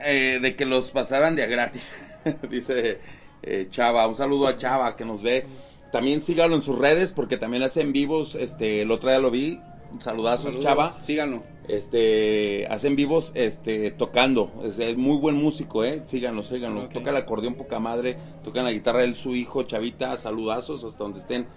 eh, 0.04 0.40
de 0.42 0.56
que 0.56 0.66
los 0.66 0.92
pasaran 0.92 1.36
de 1.36 1.44
a 1.44 1.48
gratis. 1.48 1.96
Dice 2.50 3.00
eh, 3.46 3.68
Chava, 3.70 4.08
un 4.08 4.16
saludo 4.16 4.48
a 4.48 4.58
Chava 4.58 4.96
que 4.96 5.06
nos 5.06 5.22
ve. 5.22 5.46
También 5.92 6.22
sígalo 6.22 6.56
en 6.56 6.62
sus 6.62 6.78
redes 6.78 7.12
porque 7.12 7.38
también 7.38 7.64
hace 7.64 7.82
en 7.82 7.94
vivos. 7.94 8.36
Este, 8.36 8.82
el 8.82 8.92
otro 8.92 9.10
día 9.10 9.20
lo 9.20 9.32
vi. 9.32 9.62
Saludazos, 10.00 10.60
Chava. 10.60 10.92
Síganlo. 10.92 11.44
Este, 11.68 12.68
hacen 12.70 12.96
vivos, 12.96 13.32
este, 13.34 13.92
tocando. 13.92 14.52
Es, 14.64 14.78
es 14.80 14.98
muy 14.98 15.18
buen 15.18 15.36
músico, 15.36 15.84
eh. 15.84 16.02
Síganlo, 16.06 16.44
síganlo. 16.44 16.90
Toca 16.90 17.12
el 17.12 17.16
acordeón 17.18 17.54
poca 17.54 17.80
madre. 17.80 18.18
Toca 18.44 18.62
la 18.62 18.72
guitarra 18.72 19.04
él, 19.04 19.16
su 19.16 19.36
hijo, 19.36 19.64
Chavita. 19.64 20.18
Saludazos 20.18 20.84
hasta 20.84 21.04
donde 21.04 21.20
estén. 21.20 21.48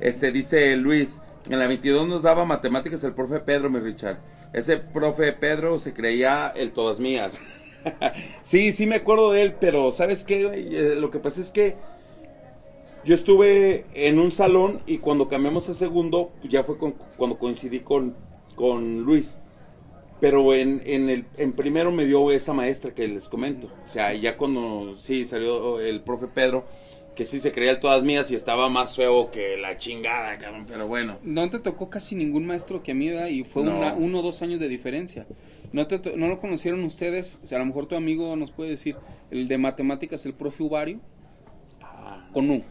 Este, 0.00 0.32
dice 0.32 0.76
Luis, 0.76 1.20
en 1.48 1.58
la 1.58 1.66
22 1.66 2.08
nos 2.08 2.22
daba 2.22 2.44
matemáticas 2.44 3.02
el 3.04 3.14
profe 3.14 3.40
Pedro, 3.40 3.70
mi 3.70 3.80
Richard. 3.80 4.18
Ese 4.52 4.78
profe 4.78 5.32
Pedro 5.32 5.78
se 5.78 5.92
creía 5.92 6.52
el 6.56 6.72
todas 6.72 7.00
mías. 7.00 7.40
sí, 8.42 8.72
sí 8.72 8.86
me 8.86 8.96
acuerdo 8.96 9.32
de 9.32 9.42
él, 9.42 9.54
pero 9.60 9.92
¿sabes 9.92 10.24
qué? 10.24 10.40
Eh, 10.54 10.94
lo 10.96 11.10
que 11.10 11.18
pasa 11.18 11.40
es 11.40 11.50
que 11.50 11.76
yo 13.04 13.14
estuve 13.14 13.86
en 13.94 14.18
un 14.18 14.30
salón 14.30 14.80
y 14.86 14.98
cuando 14.98 15.28
cambiamos 15.28 15.68
a 15.68 15.74
segundo, 15.74 16.30
pues 16.40 16.52
ya 16.52 16.64
fue 16.64 16.78
con- 16.78 16.94
cuando 17.16 17.38
coincidí 17.38 17.80
con, 17.80 18.14
con 18.54 19.00
Luis. 19.02 19.38
Pero 20.20 20.52
en, 20.52 20.82
en, 20.84 21.08
el, 21.08 21.26
en 21.36 21.52
primero 21.52 21.92
me 21.92 22.04
dio 22.04 22.32
esa 22.32 22.52
maestra 22.52 22.92
que 22.92 23.06
les 23.06 23.28
comento. 23.28 23.68
O 23.84 23.88
sea, 23.88 24.12
ya 24.14 24.36
cuando 24.36 24.96
sí 24.98 25.24
salió 25.24 25.78
el 25.78 26.00
profe 26.00 26.26
Pedro, 26.26 26.64
que 27.14 27.24
sí 27.24 27.38
se 27.38 27.52
creía 27.52 27.78
todas 27.78 28.02
mías 28.02 28.28
y 28.32 28.34
estaba 28.34 28.68
más 28.68 28.96
feo 28.96 29.30
que 29.30 29.56
la 29.56 29.76
chingada, 29.76 30.36
cabrón. 30.38 30.66
Pero 30.68 30.88
bueno. 30.88 31.18
No 31.22 31.48
te 31.50 31.60
tocó 31.60 31.88
casi 31.88 32.16
ningún 32.16 32.46
maestro 32.46 32.82
que 32.82 32.90
a 32.92 32.94
mí 32.96 33.08
¿verdad? 33.08 33.28
y 33.28 33.44
fue 33.44 33.62
No. 33.62 33.76
una, 33.78 33.94
uno 33.94 34.18
o 34.18 34.22
dos 34.22 34.42
años 34.42 34.58
de 34.58 34.68
diferencia. 34.68 35.24
No, 35.72 35.86
te 35.86 36.16
no 36.16 36.28
lo 36.28 36.38
conocieron 36.40 36.82
ustedes, 36.84 37.38
o 37.42 37.46
sea, 37.46 37.56
a 37.56 37.60
lo 37.60 37.66
mejor 37.66 37.86
tu 37.86 37.94
amigo 37.96 38.34
nos 38.36 38.50
puede 38.50 38.70
decir, 38.70 38.96
el 39.30 39.48
de 39.48 39.58
matemáticas, 39.58 40.24
el 40.26 40.34
profe 40.34 40.62
Ubario, 40.62 41.00
con 42.32 42.50
U, 42.50 42.62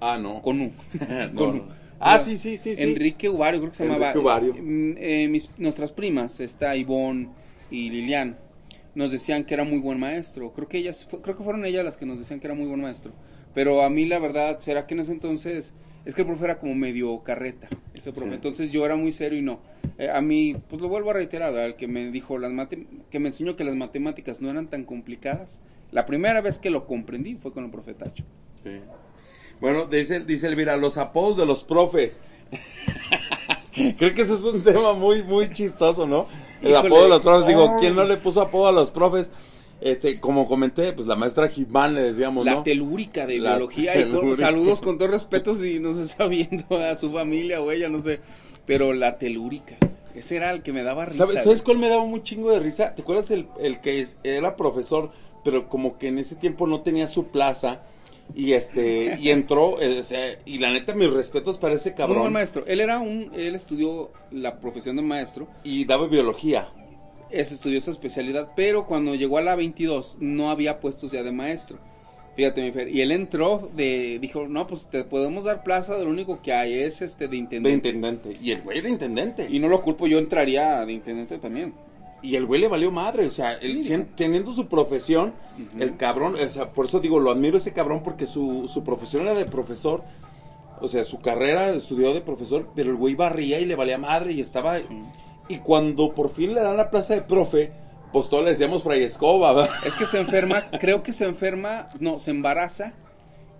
Ah, 0.00 0.18
no. 0.20 0.40
con 0.42 0.60
U. 0.60 0.72
No, 1.32 1.34
con 1.34 1.56
no. 1.58 1.62
U. 1.62 1.66
Ah, 2.00 2.18
sí, 2.18 2.36
sí, 2.36 2.56
sí, 2.56 2.76
sí. 2.76 2.82
Enrique 2.82 3.28
Ubario, 3.28 3.60
creo 3.60 3.70
que 3.72 3.76
se 3.78 3.84
Enrique 3.84 4.00
llamaba. 4.00 4.20
Ubario. 4.20 4.54
Mm, 4.54 4.94
eh, 4.98 5.28
mis- 5.28 5.50
nuestras 5.58 5.90
primas, 5.90 6.38
está 6.40 6.76
Ivonne 6.76 7.28
y 7.72 7.90
Lilian, 7.90 8.36
nos 8.94 9.10
decían 9.10 9.44
que 9.44 9.54
era 9.54 9.64
muy 9.64 9.78
buen 9.78 9.98
maestro. 9.98 10.52
Creo 10.52 10.68
que 10.68 10.78
ellas, 10.78 11.06
creo 11.22 11.36
que 11.36 11.42
fueron 11.42 11.64
ellas 11.64 11.84
las 11.84 11.96
que 11.96 12.06
nos 12.06 12.18
decían 12.20 12.38
que 12.40 12.46
era 12.46 12.54
muy 12.54 12.66
buen 12.66 12.80
maestro. 12.80 13.12
Pero 13.54 13.82
a 13.82 13.90
mí 13.90 14.06
la 14.06 14.20
verdad, 14.20 14.60
será 14.60 14.86
que 14.86 14.94
en 14.94 15.00
ese 15.00 15.12
entonces 15.12 15.74
es 16.04 16.14
que 16.14 16.22
el 16.22 16.26
profe 16.28 16.44
era 16.44 16.58
como 16.58 16.74
medio 16.74 17.22
carreta, 17.22 17.68
ese 17.94 18.12
profe. 18.12 18.28
Sí. 18.28 18.34
Entonces 18.34 18.70
yo 18.70 18.84
era 18.84 18.96
muy 18.96 19.12
serio 19.12 19.38
y 19.38 19.42
no. 19.42 19.60
Eh, 19.98 20.10
a 20.10 20.20
mí, 20.20 20.56
pues 20.68 20.80
lo 20.80 20.88
vuelvo 20.88 21.10
a 21.10 21.14
reiterar, 21.14 21.52
el 21.54 21.74
que 21.76 21.88
me 21.88 22.10
dijo 22.10 22.38
las 22.38 22.50
mate- 22.52 22.86
que 23.10 23.18
me 23.18 23.28
enseñó 23.28 23.56
que 23.56 23.64
las 23.64 23.74
matemáticas 23.74 24.40
no 24.40 24.50
eran 24.50 24.68
tan 24.68 24.84
complicadas. 24.84 25.60
La 25.90 26.06
primera 26.06 26.40
vez 26.40 26.58
que 26.58 26.70
lo 26.70 26.86
comprendí 26.86 27.34
fue 27.36 27.52
con 27.52 27.64
el 27.64 27.70
profe 27.70 27.94
Tacho. 27.94 28.24
Sí. 28.62 28.80
Bueno, 29.60 29.86
dice, 29.86 30.20
dice 30.20 30.46
Elvira, 30.46 30.76
los 30.76 30.98
apodos 30.98 31.36
de 31.36 31.46
los 31.46 31.64
profes. 31.64 32.20
Creo 33.98 34.14
que 34.14 34.22
ese 34.22 34.34
es 34.34 34.44
un 34.44 34.62
tema 34.62 34.92
muy, 34.92 35.22
muy 35.22 35.50
chistoso, 35.50 36.06
¿no? 36.06 36.26
El 36.62 36.70
Híjole. 36.72 36.88
apodo 36.88 37.02
de 37.04 37.08
los 37.08 37.22
profes. 37.22 37.46
Digo. 37.46 37.76
¿quién 37.78 37.94
no 37.94 38.04
le 38.04 38.16
puso 38.16 38.40
apodo 38.40 38.66
a 38.68 38.72
los 38.72 38.90
profes? 38.90 39.30
Este, 39.80 40.18
como 40.18 40.46
comenté, 40.48 40.92
pues 40.92 41.06
la 41.06 41.14
maestra 41.14 41.48
Gitman 41.48 41.94
le 41.94 42.02
decíamos, 42.02 42.44
La 42.44 42.54
¿no? 42.56 42.62
telúrica 42.64 43.26
de 43.26 43.38
La 43.38 43.50
biología 43.56 43.98
y 43.98 44.10
con- 44.10 44.36
saludos 44.36 44.80
con 44.80 44.98
todo 44.98 45.08
respeto 45.08 45.54
si 45.54 45.78
nos 45.78 45.96
está 45.98 46.26
viendo 46.26 46.78
a 46.78 46.96
su 46.96 47.12
familia 47.12 47.60
o 47.60 47.70
ella, 47.70 47.88
no 47.88 48.00
sé. 48.00 48.20
Pero 48.66 48.92
la 48.92 49.18
telúrica, 49.18 49.76
ese 50.16 50.36
era 50.36 50.50
el 50.50 50.62
que 50.62 50.72
me 50.72 50.82
daba 50.82 51.04
risa. 51.06 51.24
¿Sabes, 51.26 51.44
¿Sabes 51.44 51.62
cuál 51.62 51.78
me 51.78 51.88
daba 51.88 52.02
un 52.02 52.22
chingo 52.24 52.50
de 52.50 52.58
risa? 52.58 52.94
¿Te 52.94 53.02
acuerdas 53.02 53.30
el, 53.30 53.46
el 53.60 53.80
que 53.80 54.00
es- 54.00 54.16
era 54.24 54.56
profesor, 54.56 55.10
pero 55.44 55.68
como 55.68 55.96
que 55.96 56.08
en 56.08 56.18
ese 56.18 56.34
tiempo 56.34 56.66
no 56.66 56.80
tenía 56.82 57.06
su 57.06 57.28
plaza? 57.28 57.80
Y 58.34 58.52
este, 58.52 59.16
y 59.20 59.30
entró, 59.30 59.80
eh, 59.80 60.00
o 60.00 60.02
sea, 60.02 60.20
y 60.44 60.58
la 60.58 60.70
neta, 60.70 60.94
mis 60.94 61.08
respetos 61.08 61.56
para 61.56 61.74
ese 61.76 61.94
cabrón. 61.94 62.18
buen 62.18 62.32
maestro. 62.32 62.64
Él 62.66 62.80
era 62.80 62.98
un, 62.98 63.30
él 63.34 63.54
estudió 63.54 64.10
la 64.32 64.58
profesión 64.60 64.96
de 64.96 65.02
maestro, 65.02 65.46
Y 65.64 65.84
daba 65.86 66.08
biología. 66.08 66.68
Es 67.30 67.52
estudió 67.52 67.78
esa 67.78 67.90
especialidad, 67.90 68.50
pero 68.56 68.86
cuando 68.86 69.14
llegó 69.14 69.38
a 69.38 69.42
la 69.42 69.56
22 69.56 70.18
no 70.20 70.50
había 70.50 70.80
puestos 70.80 71.12
ya 71.12 71.22
de 71.22 71.32
maestro. 71.32 71.78
Fíjate, 72.36 72.62
mi 72.62 72.70
Fer. 72.70 72.88
Y 72.88 73.00
él 73.00 73.10
entró 73.10 73.68
de, 73.74 74.18
dijo, 74.20 74.46
no, 74.46 74.68
pues 74.68 74.86
te 74.86 75.02
podemos 75.02 75.42
dar 75.42 75.64
plaza, 75.64 75.98
lo 75.98 76.08
único 76.08 76.40
que 76.40 76.52
hay 76.52 76.74
es 76.74 77.02
este 77.02 77.24
de 77.24 77.30
De 77.30 77.36
intendente. 77.36 77.88
intendente. 77.88 78.38
Y 78.40 78.52
el 78.52 78.62
güey 78.62 78.80
de 78.80 78.90
intendente. 78.90 79.48
Y 79.50 79.58
no 79.58 79.66
lo 79.66 79.82
culpo, 79.82 80.06
yo 80.06 80.18
entraría 80.18 80.86
de 80.86 80.92
intendente 80.92 81.38
también. 81.38 81.74
Y 82.22 82.36
el 82.36 82.46
güey 82.46 82.60
le 82.60 82.68
valió 82.68 82.92
madre, 82.92 83.26
o 83.26 83.30
sea, 83.32 83.58
Sí, 83.60 84.04
teniendo 84.16 84.52
su 84.52 84.68
profesión, 84.68 85.32
el 85.80 85.96
cabrón, 85.96 86.34
o 86.34 86.48
sea, 86.48 86.70
por 86.72 86.86
eso 86.86 87.00
digo, 87.00 87.18
lo 87.18 87.30
admiro 87.32 87.58
ese 87.58 87.72
cabrón 87.72 88.02
porque 88.04 88.26
su, 88.26 88.68
su 88.72 88.84
profesión 88.84 89.22
era 89.22 89.34
de 89.34 89.44
profesor, 89.44 90.02
o 90.80 90.86
sea, 90.88 91.04
su 91.04 91.18
carrera 91.18 91.70
estudió 91.70 92.14
de 92.14 92.20
profesor, 92.20 92.68
pero 92.74 92.90
el 92.90 92.96
güey 92.96 93.14
barría 93.16 93.58
y 93.60 93.66
le 93.66 93.74
valía 93.74 93.98
madre 93.98 94.32
y 94.32 94.40
estaba... 94.40 94.78
Y 95.48 95.58
cuando 95.58 96.14
por 96.14 96.32
fin 96.32 96.54
le 96.54 96.60
dan 96.60 96.76
la 96.76 96.90
plaza 96.90 97.14
de 97.14 97.22
profe, 97.22 97.72
pues 98.12 98.28
todos 98.28 98.44
le 98.44 98.50
decíamos 98.50 98.82
Fray 98.82 99.02
Escoba, 99.02 99.52
¿verdad? 99.52 99.74
Es 99.84 99.96
que 99.96 100.06
se 100.06 100.20
enferma, 100.20 100.70
creo 100.78 101.02
que 101.02 101.12
se 101.12 101.24
enferma, 101.24 101.88
no, 102.00 102.18
se 102.18 102.30
embaraza, 102.30 102.94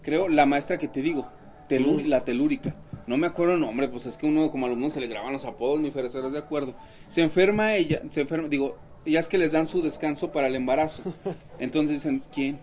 creo, 0.03 0.29
la 0.29 0.47
maestra 0.47 0.79
que 0.79 0.89
te 0.89 1.03
digo, 1.03 1.29
la 1.69 2.25
telúrica. 2.25 2.75
No 3.07 3.17
me 3.17 3.27
acuerdo 3.27 3.55
el 3.55 3.61
nombre, 3.61 3.89
pues 3.89 4.05
es 4.07 4.19
que 4.19 4.27
uno 4.27 4.51
como 4.51 4.67
alumno 4.67 4.91
se 4.91 5.01
le 5.01 5.07
graban 5.07 5.33
los 5.33 5.47
apodos, 5.47 5.81
mi 5.81 5.91
Fer, 5.91 6.05
¿estarás 6.05 6.33
de 6.33 6.39
acuerdo? 6.39 6.75
Se 7.07 7.23
enferma 7.23 7.75
ella, 7.75 8.03
se 8.09 8.21
enferma, 8.21 8.49
digo, 8.49 8.77
ellas 9.07 9.29
que 9.29 9.39
les 9.39 9.53
dan 9.53 9.67
su 9.67 9.81
descanso 9.83 10.31
para 10.31 10.49
el 10.49 10.55
embarazo. 10.55 11.03
Entonces 11.59 11.97
dicen, 11.97 12.21
¿quién? 12.35 12.59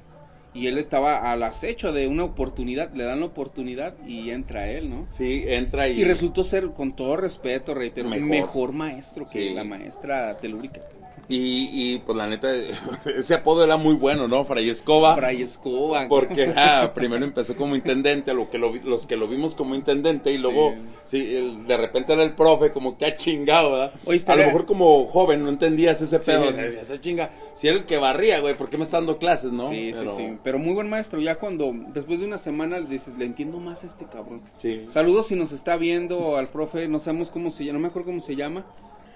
Y 0.56 0.68
él 0.68 0.78
estaba 0.78 1.32
al 1.32 1.44
acecho 1.44 1.92
de 1.92 2.08
una 2.08 2.24
oportunidad, 2.24 2.92
le 2.94 3.04
dan 3.04 3.20
la 3.20 3.26
oportunidad 3.26 3.94
y 4.08 4.30
entra 4.32 4.72
él, 4.72 4.90
¿no? 4.90 5.06
Sí, 5.10 5.44
entra 5.46 5.90
y... 5.90 6.00
Y 6.00 6.04
resultó 6.06 6.44
ser, 6.46 6.70
con 6.72 6.96
todo 6.96 7.18
respeto, 7.18 7.74
reitero, 7.74 8.08
Mejor. 8.10 8.28
mejor, 8.30 8.72
maestro 8.72 9.26
que 9.26 9.50
Sí. 9.50 9.54
la 9.54 9.66
maestra 9.66 10.38
telúrica. 10.38 10.80
Y, 11.28 11.70
y 11.72 12.00
pues 12.06 12.16
la 12.18 12.28
neta, 12.28 12.50
ese 13.16 13.34
apodo 13.34 13.64
era 13.64 13.78
muy 13.78 13.96
bueno, 13.96 14.28
¿no? 14.28 14.46
Fray 14.46 14.70
Escoba. 14.70 15.16
Fray 15.16 15.42
Escoba. 15.42 16.08
Porque 16.08 16.54
ah, 16.56 16.92
primero 16.94 17.24
empezó 17.26 17.56
como 17.56 17.76
intendente, 17.76 18.34
lo 18.34 18.50
que 18.52 18.58
lo, 18.58 18.74
los 18.76 19.06
que 19.08 19.16
lo 19.18 19.28
vimos 19.28 19.56
como 19.56 19.74
intendente 19.76 20.32
y 20.32 20.38
luego, 20.38 20.76
sí, 21.04 21.36
el- 21.36 21.66
de 21.68 21.78
repente 21.78 22.14
era 22.14 22.24
el 22.24 22.34
profe, 22.34 22.72
como 22.72 22.98
que 22.98 23.06
ha 23.06 23.18
chingado, 23.18 23.72
¿verdad? 23.72 23.92
Oye, 24.06 24.22
A 24.28 24.36
lo 24.36 24.46
mejor 24.46 24.66
como 24.66 25.08
joven 25.08 25.44
no 25.44 25.50
entendías 25.50 26.02
ese 26.02 26.20
Sí, 26.20 26.26
pedo, 26.32 26.52
sí. 26.52 26.60
esa 26.60 27.02
chinga. 27.02 27.32
Si 27.54 27.68
era 27.68 27.78
el 27.78 27.86
que 27.86 27.98
barría, 27.98 28.40
güey, 28.40 28.56
¿por 28.58 28.70
qué 28.70 28.78
me 28.78 28.84
está 28.84 28.98
dando 28.98 29.18
clases, 29.18 29.52
no? 29.52 29.70
Sí, 29.70 29.92
Pero- 29.94 30.12
sí, 30.12 30.18
sí. 30.18 30.38
Pero 30.44 30.60
muy 30.60 30.74
buen 30.74 30.90
maestro. 30.90 31.20
Ya 31.20 31.36
cuando, 31.36 31.72
después 31.94 32.20
de 32.20 32.26
una 32.28 32.38
semana, 32.38 32.80
le 32.80 32.88
dices, 32.88 33.18
le 33.18 33.26
entiendo 33.26 33.60
más 33.60 33.84
a 33.84 33.88
este 33.88 34.06
cabrón. 34.06 34.42
Sí. 34.58 34.86
Saludos 34.90 35.28
si 35.28 35.36
nos 35.36 35.52
está 35.52 35.76
viendo 35.78 36.38
al 36.38 36.50
profe, 36.50 36.88
no 36.88 37.00
sabemos 37.00 37.32
cómo 37.32 37.50
se 37.52 37.66
llama, 37.66 37.78
no 37.80 37.82
me 37.84 37.88
acuerdo 37.88 38.08
cómo 38.08 38.22
se 38.22 38.36
llama, 38.36 38.66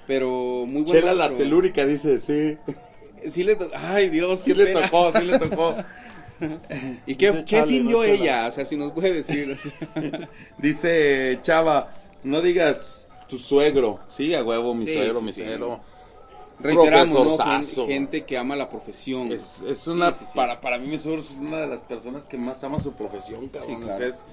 pero 0.10 0.66
muy 0.66 0.82
buen 0.82 0.88
Chela 0.88 1.14
la 1.14 1.30
telúrica 1.38 1.86
dice, 1.86 2.20
sí. 2.20 2.58
Sí 3.28 3.44
le 3.44 3.56
to- 3.56 3.70
Ay, 3.76 4.10
Dios, 4.10 4.40
Sí 4.40 4.54
qué 4.54 4.58
le 4.58 4.66
pena. 4.74 4.82
tocó, 4.90 5.12
sí 5.12 5.24
le 5.26 5.38
tocó. 5.38 5.76
¿Y 7.06 7.16
qué, 7.16 7.32
Dice 7.32 7.46
qué 7.46 7.64
fin 7.66 7.88
dio 7.88 8.04
ella? 8.04 8.48
O 8.48 8.52
sea, 8.52 8.66
si 8.66 8.76
nos 8.76 8.92
puede 8.94 9.14
decir. 9.14 9.52
o 9.52 9.58
sea. 10.02 10.30
Dice 10.58 11.38
Chava, 11.44 11.90
no 12.24 12.42
digas 12.42 13.08
tu 13.28 13.38
suegro. 13.38 14.00
Sí, 14.08 14.34
a 14.34 14.44
huevo, 14.44 14.74
mi 14.74 14.86
Sí, 14.86 14.94
suegro, 14.94 15.20
sí, 15.20 15.26
mi 15.26 15.32
sí. 15.32 15.42
suegro. 15.44 15.80
Reiteramos, 16.60 17.38
¿no? 17.38 17.86
Gente 17.86 18.26
que 18.26 18.38
ama 18.38 18.56
la 18.56 18.68
profesión. 18.70 19.32
Es, 19.32 19.62
es 19.62 19.86
una. 19.88 20.12
Para, 20.34 20.60
para 20.60 20.80
mí 20.80 20.88
mi 20.88 20.98
suegro 20.98 21.22
es 21.22 21.30
una 21.32 21.58
de 21.58 21.68
las 21.68 21.82
personas 21.84 22.26
que 22.26 22.38
más 22.38 22.64
ama 22.64 22.80
su 22.80 22.94
profesión, 22.94 23.48
cabrón. 23.50 23.76
O 23.84 23.86
claro. 23.86 23.98
sea, 24.00 24.08
es- 24.08 24.26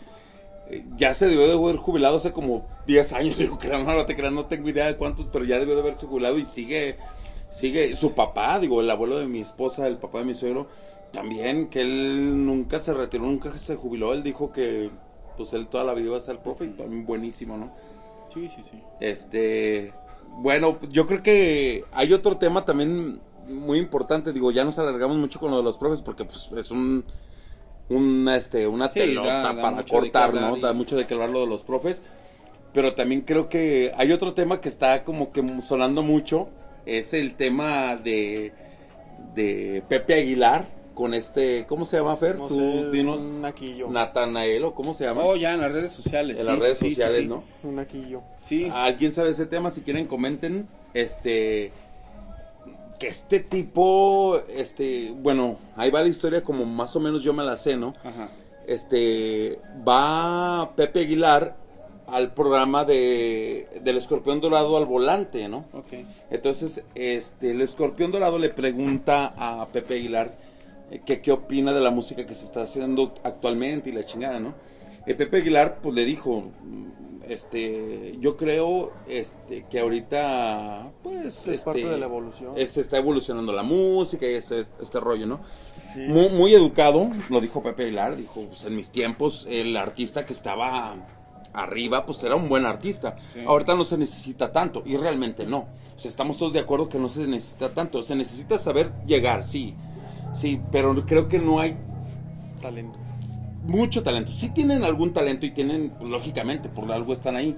ya 0.97 1.15
se 1.15 1.27
debió 1.27 1.47
de 1.47 1.55
haber 1.55 1.77
jubilado 1.77 2.17
hace 2.17 2.33
como 2.33 2.67
10 2.87 3.13
años, 3.13 3.39
digo 3.39 3.59
que 3.59 3.69
no, 3.69 3.83
no 3.83 4.07
te 4.07 4.17
creas, 4.17 4.33
no 4.33 4.47
tengo 4.47 4.69
idea 4.69 4.87
de 4.87 4.97
cuántos, 4.97 5.27
pero 5.27 5.45
ya 5.45 5.59
debió 5.59 5.75
de 5.75 5.83
haberse 5.83 6.07
jubilado 6.07 6.39
y 6.39 6.45
sigue, 6.45 6.97
sigue, 7.51 7.97
su 7.97 8.15
papá, 8.15 8.59
digo, 8.59 8.81
el 8.81 8.91
abuelo 8.91 9.19
de 9.19 9.27
mi 9.27 9.41
esposa, 9.41 9.87
el 9.87 9.99
papá 9.99 10.19
de 10.21 10.25
mi 10.25 10.35
suegro, 10.35 10.69
también, 11.13 11.69
que 11.69 11.81
él 11.81 12.45
nunca 12.45 12.79
se 12.79 12.93
retiró, 12.93 13.25
nunca 13.25 13.57
se 13.59 13.77
jubiló, 13.77 14.13
él 14.13 14.23
dijo 14.23 14.53
que, 14.53 14.91
pues 15.37 15.53
él 15.53 15.69
toda 15.69 15.85
la 15.85 15.95
vida 15.95 16.07
iba 16.07 16.19
a 16.19 16.21
ser 16.21 16.39
profe 16.41 16.65
y 16.65 16.69
también 16.71 17.07
buenísimo, 17.07 17.57
¿no? 17.57 17.73
Sí, 18.33 18.49
sí, 18.49 18.63
sí. 18.63 18.83
Este, 19.01 19.93
bueno, 20.39 20.79
pues, 20.79 20.93
yo 20.93 21.07
creo 21.07 21.23
que 21.23 21.85
hay 21.93 22.13
otro 22.13 22.37
tema 22.37 22.65
también 22.65 23.21
muy 23.49 23.79
importante. 23.79 24.33
Digo, 24.33 24.51
ya 24.51 24.65
nos 24.65 24.79
alargamos 24.79 25.17
mucho 25.17 25.41
con 25.41 25.51
lo 25.51 25.59
de 25.59 25.63
los 25.63 25.79
profes 25.79 26.03
porque 26.03 26.25
pues 26.25 26.51
es 26.57 26.71
un, 26.71 27.05
una, 27.89 28.37
este, 28.37 28.67
una 28.67 28.89
Sí, 28.91 29.01
telota 29.01 29.29
da- 29.43 29.53
da 29.55 29.63
para 29.63 29.85
cortar, 29.85 30.35
¿no? 30.35 30.57
y- 30.57 30.61
Da 30.61 30.73
mucho 30.73 30.97
de 30.97 31.07
qué 31.07 31.15
hablar 31.15 31.31
lo 31.31 31.41
de 31.41 31.47
los 31.47 31.63
profes. 31.65 32.03
Pero 32.73 32.95
también 32.95 33.23
creo 33.23 33.49
que 33.49 33.93
hay 33.97 34.13
otro 34.13 34.35
tema 34.35 34.61
que 34.61 34.69
está 34.69 35.05
como 35.05 35.33
que 35.33 35.43
sonando 35.63 36.03
mucho. 36.03 36.49
Es 36.85 37.15
el 37.15 37.35
tema 37.35 37.97
de, 37.97 38.53
de 39.35 39.83
Pepe 39.89 40.15
Aguilar 40.15 40.67
con 40.95 41.15
este, 41.15 41.65
¿cómo 41.67 41.85
se 41.85 41.97
llama 41.99 42.17
Fer? 42.17 42.39
No 42.39 42.49
Tú 42.49 42.59
sé, 42.59 42.91
dinos. 42.91 43.21
un 43.23 43.43
naquillo. 43.43 43.89
Natanael 43.89 44.65
o 44.65 44.75
cómo 44.75 44.95
se 44.95 45.05
llama? 45.05 45.23
Oh, 45.25 45.37
ya 45.37 45.55
en 45.55 45.61
las 45.61 45.73
redes 45.73 45.93
sociales. 45.93 46.37
en 46.39 46.45
sí, 46.47 46.51
las 46.53 46.59
redes 46.61 46.79
sí, 46.79 46.85
sí, 46.87 46.91
sociales, 46.95 47.23
sí. 47.23 47.27
¿no? 47.29 47.45
Un 47.63 47.77
naquillo. 47.77 48.23
Sí. 48.37 48.71
¿Alguien 48.73 49.13
sabe 49.13 49.31
ese 49.31 49.47
tema? 49.47 49.71
Si 49.71 49.81
quieren 49.83 50.07
comenten. 50.07 50.69
Este 50.95 51.73
que 52.99 53.09
este 53.09 53.41
tipo 53.41 54.41
este, 54.49 55.13
bueno, 55.17 55.59
ahí 55.77 55.91
va 55.91 56.03
la 56.03 56.09
historia 56.09 56.43
como 56.43 56.65
más 56.65 56.97
o 56.97 57.01
menos 57.01 57.23
yo 57.23 57.33
me 57.33 57.45
la 57.45 57.57
sé, 57.57 57.77
¿no? 57.77 57.93
Ajá. 58.05 58.31
Este 58.67 59.61
va 59.87 60.73
Pepe 60.75 61.01
Aguilar 61.01 61.57
al 62.07 62.33
programa 62.35 62.85
de 62.85 63.69
del 63.83 63.99
Escorpión 63.99 64.41
Dorado 64.41 64.77
al 64.77 64.87
volante, 64.87 65.49
¿no? 65.49 65.67
Ok. 65.73 65.93
Entonces, 66.31 66.83
este, 66.95 67.51
el 67.51 67.61
escorpión 67.63 68.13
dorado 68.13 68.39
le 68.39 68.51
pregunta 68.51 69.35
a 69.37 69.67
Pepe 69.69 69.95
Aguilar 69.95 70.37
eh, 70.91 71.01
que 71.05 71.21
qué 71.21 71.33
opina 71.33 71.73
de 71.73 71.81
la 71.81 71.91
música 71.91 72.27
que 72.27 72.35
se 72.35 72.45
está 72.45 72.63
haciendo 72.63 73.15
actualmente 73.25 73.91
y 73.91 73.93
la 73.93 74.05
chingada, 74.05 74.41
¿no? 74.41 74.55
Eh, 75.07 75.15
Pepe 75.15 75.39
Aguilar, 75.39 75.79
pues 75.83 75.95
le 75.95 76.05
dijo, 76.05 76.51
este, 77.29 78.17
yo 78.19 78.37
creo, 78.37 78.93
este, 79.09 79.65
que 79.69 79.81
ahorita, 79.81 80.93
pues, 81.03 81.25
Es 81.27 81.49
este, 81.49 81.65
parte 81.65 81.89
de 81.89 81.99
la 81.99 82.07
evolución. 82.07 82.55
se 82.57 82.81
está 82.81 82.99
evolucionando 82.99 83.53
la 83.53 83.63
música 83.63 84.27
y 84.27 84.35
este, 84.35 84.61
este 84.81 85.01
rollo, 85.01 85.27
¿no? 85.27 85.41
Sí. 85.79 86.01
Muy, 86.01 86.29
muy 86.31 86.55
educado, 86.55 87.11
lo 87.29 87.41
dijo 87.41 87.63
Pepe 87.63 87.85
Aguilar, 87.85 88.17
dijo, 88.17 88.43
pues 88.49 88.65
en 88.65 88.77
mis 88.77 88.91
tiempos 88.91 89.47
el 89.51 89.77
artista 89.77 90.25
que 90.25 90.33
estaba 90.33 90.97
arriba, 91.53 92.05
pues 92.05 92.23
era 92.23 92.37
un 92.37 92.49
buen 92.49 92.67
artista. 92.67 93.17
Sí. 93.33 93.41
Ahorita 93.47 93.75
no 93.75 93.85
se 93.85 93.99
necesita 93.99 94.53
tanto, 94.53 94.83
y 94.85 94.97
realmente 94.97 95.47
no. 95.47 95.69
O 95.97 95.99
sea, 95.99 96.11
estamos 96.11 96.39
todos 96.39 96.53
de 96.53 96.61
acuerdo 96.61 96.89
que 96.89 96.99
no 96.99 97.09
se 97.09 97.27
necesita 97.27 97.71
tanto. 97.71 98.03
Se 98.03 98.15
necesita 98.15 98.59
saber 98.59 98.93
llegar, 99.07 99.45
sí, 99.45 99.75
sí, 100.35 100.61
pero 100.71 100.95
creo 101.07 101.29
que 101.29 101.39
no 101.39 101.61
hay 101.61 101.77
Talento. 102.61 102.99
Mucho 103.67 104.03
talento. 104.03 104.33
Sí 104.33 104.49
tienen 104.51 104.85
algún 104.85 105.13
talento 105.13 105.47
y 105.47 105.51
tienen, 105.51 105.91
pues, 105.91 106.11
lógicamente, 106.11 106.69
por 106.69 106.91
algo 106.91 107.13
están 107.13 107.37
ahí. 107.37 107.57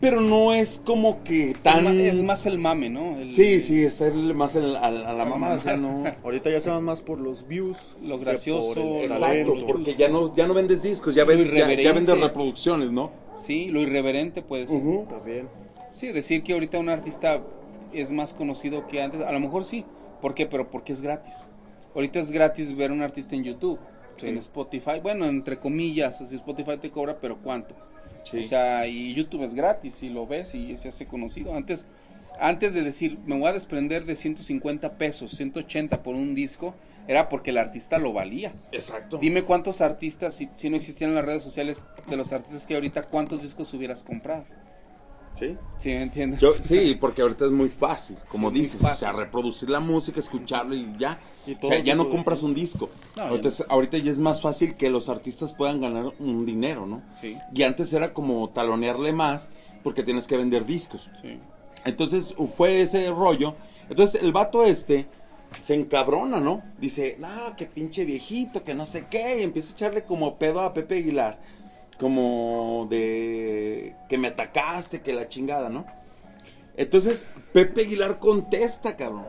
Pero 0.00 0.20
no 0.20 0.52
es 0.52 0.82
como 0.84 1.22
que 1.24 1.56
tan... 1.62 1.86
Es, 1.86 2.22
más 2.22 2.44
el 2.44 2.58
mame, 2.58 2.90
¿no? 2.90 3.16
El- 3.16 3.32
Sí, 3.32 3.60
sí, 3.60 3.82
es 3.84 4.02
el- 4.02 4.34
más 4.34 4.54
el- 4.54 4.76
a, 4.76 4.88
a 4.88 4.90
la 5.14 5.24
mamá, 5.24 5.54
o 5.54 5.58
sea, 5.58 5.76
no... 5.76 6.04
Ahorita 6.22 6.50
ya 6.50 6.60
se 6.60 6.68
van 6.68 6.82
más 6.84 7.00
por 7.00 7.18
los 7.18 7.48
views. 7.48 7.78
Lo 8.02 8.18
gracioso, 8.18 8.74
por 8.74 8.82
el 8.82 9.08
lo- 9.08 9.14
Exacto, 9.14 9.26
talento. 9.52 9.66
porque 9.66 9.94
ya 9.94 10.08
no, 10.08 10.34
ya 10.34 10.46
no 10.46 10.52
vendes 10.52 10.82
discos, 10.82 11.14
ya, 11.14 11.24
ven- 11.24 11.38
ya, 11.38 11.44
ya 11.44 11.50
irreverente. 11.56 11.92
vendes 11.92 12.20
reproducciones, 12.20 12.90
¿no? 12.90 13.12
Sí, 13.36 13.66
lo 13.70 13.80
irreverente 13.80 14.42
puede 14.42 14.66
ser. 14.66 14.76
Ujú. 14.76 15.06
También. 15.08 15.48
Sí, 15.90 16.08
decir 16.08 16.42
que 16.42 16.52
ahorita 16.52 16.78
un 16.78 16.90
artista 16.90 17.40
es 17.94 18.12
más 18.12 18.34
conocido 18.34 18.86
que 18.88 19.00
antes, 19.00 19.22
a 19.22 19.32
lo 19.32 19.40
mejor 19.40 19.64
sí. 19.64 19.86
¿Por 20.20 20.34
qué? 20.34 20.44
Pero 20.46 20.70
porque 20.70 20.92
es 20.92 21.00
gratis. 21.00 21.46
Ahorita 21.94 22.18
es 22.18 22.30
gratis 22.30 22.76
ver 22.76 22.92
un 22.92 23.00
artista 23.00 23.36
en 23.36 23.44
YouTube, 23.44 23.78
Sí. 24.16 24.28
en 24.28 24.38
Spotify. 24.38 25.00
Bueno, 25.02 25.26
entre 25.26 25.58
comillas, 25.58 26.20
así 26.20 26.36
Spotify 26.36 26.76
te 26.80 26.90
cobra, 26.90 27.18
pero 27.20 27.38
¿cuánto? 27.38 27.74
Sí. 28.24 28.38
O 28.38 28.42
sea, 28.42 28.86
y 28.86 29.14
YouTube 29.14 29.42
es 29.42 29.54
gratis 29.54 30.02
y 30.02 30.08
lo 30.08 30.26
ves 30.26 30.54
y 30.54 30.76
se 30.76 30.88
hace 30.88 31.06
conocido. 31.06 31.54
Antes, 31.54 31.86
antes 32.38 32.74
de 32.74 32.82
decir, 32.82 33.18
me 33.26 33.38
voy 33.38 33.48
a 33.48 33.52
desprender 33.52 34.04
de 34.04 34.16
150 34.16 34.96
pesos, 34.96 35.30
180 35.32 36.02
por 36.02 36.14
un 36.14 36.34
disco, 36.34 36.74
era 37.06 37.28
porque 37.28 37.50
el 37.50 37.58
artista 37.58 37.98
lo 37.98 38.12
valía. 38.12 38.54
Exacto. 38.72 39.18
Dime 39.18 39.44
cuántos 39.44 39.80
artistas, 39.80 40.34
si, 40.34 40.48
si 40.54 40.70
no 40.70 40.76
existieran 40.76 41.14
las 41.14 41.24
redes 41.24 41.42
sociales 41.42 41.84
de 42.08 42.16
los 42.16 42.32
artistas 42.32 42.66
que 42.66 42.74
ahorita, 42.74 43.04
cuántos 43.04 43.42
discos 43.42 43.72
hubieras 43.74 44.02
comprado. 44.02 44.44
Sí. 45.34 45.56
¿Sí 45.78 45.88
me 45.90 46.02
entiendes? 46.02 46.40
Yo, 46.40 46.52
sí, 46.62 46.96
porque 47.00 47.22
ahorita 47.22 47.44
es 47.46 47.50
muy 47.50 47.68
fácil, 47.68 48.16
como 48.28 48.50
Sí, 48.50 48.56
dices, 48.60 48.82
o 48.84 48.94
sea, 48.94 49.12
reproducir 49.12 49.68
la 49.70 49.80
música, 49.80 50.20
escucharlo 50.20 50.74
y 50.74 50.88
ya. 50.96 51.18
Y 51.46 51.54
o 51.60 51.68
sea, 51.68 51.78
ya 51.80 51.94
no 51.94 52.04
de 52.04 52.10
compras 52.10 52.42
un 52.42 52.54
disco. 52.54 52.88
No, 53.16 53.22
ya 53.24 53.28
ahorita, 53.28 53.42
no. 53.42 53.48
es- 53.48 53.64
ahorita 53.68 53.98
ya 53.98 54.10
es 54.10 54.18
más 54.18 54.40
fácil 54.40 54.76
que 54.76 54.88
los 54.90 55.08
artistas 55.08 55.52
puedan 55.52 55.80
ganar 55.80 56.12
un 56.18 56.46
dinero, 56.46 56.86
¿no? 56.86 57.02
Sí, 57.20 57.36
Y 57.54 57.62
antes 57.64 57.92
era 57.92 58.14
como 58.14 58.48
talonearle 58.50 59.12
más 59.12 59.50
porque 59.82 60.02
tienes 60.02 60.26
que 60.26 60.36
vender 60.36 60.64
discos. 60.64 61.10
sí. 61.20 61.38
Entonces 61.84 62.34
fue 62.56 62.80
ese 62.80 63.10
rollo. 63.10 63.56
Entonces 63.90 64.22
el 64.22 64.32
vato 64.32 64.64
este 64.64 65.06
se 65.60 65.74
encabrona, 65.74 66.40
¿no? 66.40 66.62
Dice, 66.80 67.16
no, 67.20 67.54
que 67.56 67.66
pinche 67.66 68.06
viejito, 68.06 68.64
que 68.64 68.74
no 68.74 68.86
sé 68.86 69.04
qué. 69.10 69.40
Y 69.40 69.42
empieza 69.42 69.70
a 69.70 69.72
echarle 69.74 70.04
como 70.04 70.36
pedo 70.36 70.62
a 70.62 70.72
Pepe 70.72 70.96
Aguilar. 71.00 71.38
Como 71.98 72.86
de 72.90 73.94
que 74.08 74.18
me 74.18 74.28
atacaste, 74.28 75.00
que 75.00 75.12
la 75.14 75.28
chingada, 75.28 75.68
¿no? 75.68 75.86
Entonces 76.76 77.26
Pepe 77.52 77.82
Aguilar 77.82 78.18
contesta, 78.18 78.96
cabrón. 78.96 79.24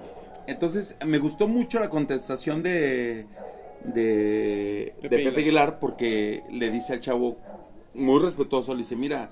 Entonces 0.47 0.97
me 1.05 1.17
gustó 1.17 1.47
mucho 1.47 1.79
la 1.79 1.89
contestación 1.89 2.63
de, 2.63 3.25
de, 3.83 4.93
Pepe 5.01 5.17
de 5.17 5.23
Pepe 5.23 5.29
Aguilar. 5.29 5.39
Aguilar 5.39 5.79
porque 5.79 6.43
le 6.51 6.69
dice 6.69 6.93
al 6.93 6.99
chavo, 6.99 7.37
muy 7.93 8.19
respetuoso, 8.21 8.73
le 8.73 8.79
dice, 8.79 8.95
mira, 8.95 9.31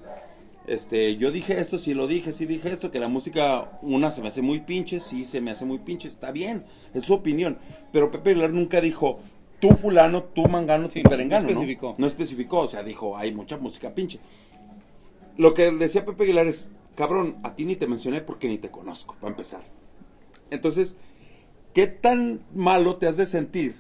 este, 0.66 1.18
yo 1.18 1.32
dije 1.32 1.60
esto, 1.60 1.78
sí 1.78 1.94
lo 1.94 2.08
dije, 2.08 2.32
sí 2.32 2.46
dije 2.46 2.72
esto, 2.72 2.90
que 2.90 3.00
la 3.00 3.10
música, 3.10 3.80
una 3.82 4.12
se 4.12 4.22
me 4.22 4.30
hace 4.30 4.42
muy 4.42 4.62
pinche, 4.62 5.00
sí 5.00 5.26
se 5.26 5.42
me 5.42 5.52
hace 5.52 5.66
muy 5.66 5.80
pinche, 5.80 6.08
está 6.08 6.32
bien, 6.32 6.66
es 6.94 7.04
su 7.04 7.14
opinión. 7.14 7.58
Pero 7.92 8.12
Pepe 8.12 8.32
Aguilar 8.32 8.52
nunca 8.52 8.80
dijo, 8.80 9.20
tú 9.70 9.76
fulano, 9.78 10.24
tú 10.24 10.44
mangano, 10.48 10.90
Sí, 10.90 11.02
tú 11.02 11.06
no, 11.06 11.10
perengano. 11.10 11.44
no 11.44 11.50
especificó. 11.50 11.96
No 11.98 12.08
especificó, 12.08 12.60
o 12.60 12.68
sea, 12.68 12.84
dijo, 12.84 13.18
hay 13.18 13.34
mucha 13.34 13.58
música 13.58 13.94
pinche. 13.94 14.20
Lo 15.38 15.54
que 15.54 15.72
decía 15.72 16.06
Pepe 16.06 16.24
Aguilar 16.24 16.48
es, 16.48 16.70
cabrón, 16.96 17.38
a 17.44 17.56
ti 17.56 17.66
ni 17.66 17.76
te 17.76 17.88
mencioné 17.88 18.22
porque 18.22 18.48
ni 18.48 18.58
te 18.58 18.70
conozco, 18.70 19.16
para 19.20 19.32
empezar. 19.32 19.62
Entonces, 20.52 20.98
¿qué 21.74 21.88
tan 21.88 22.42
malo 22.54 22.98
te 22.98 23.08
has 23.08 23.18
de 23.18 23.26
sentir 23.26 23.76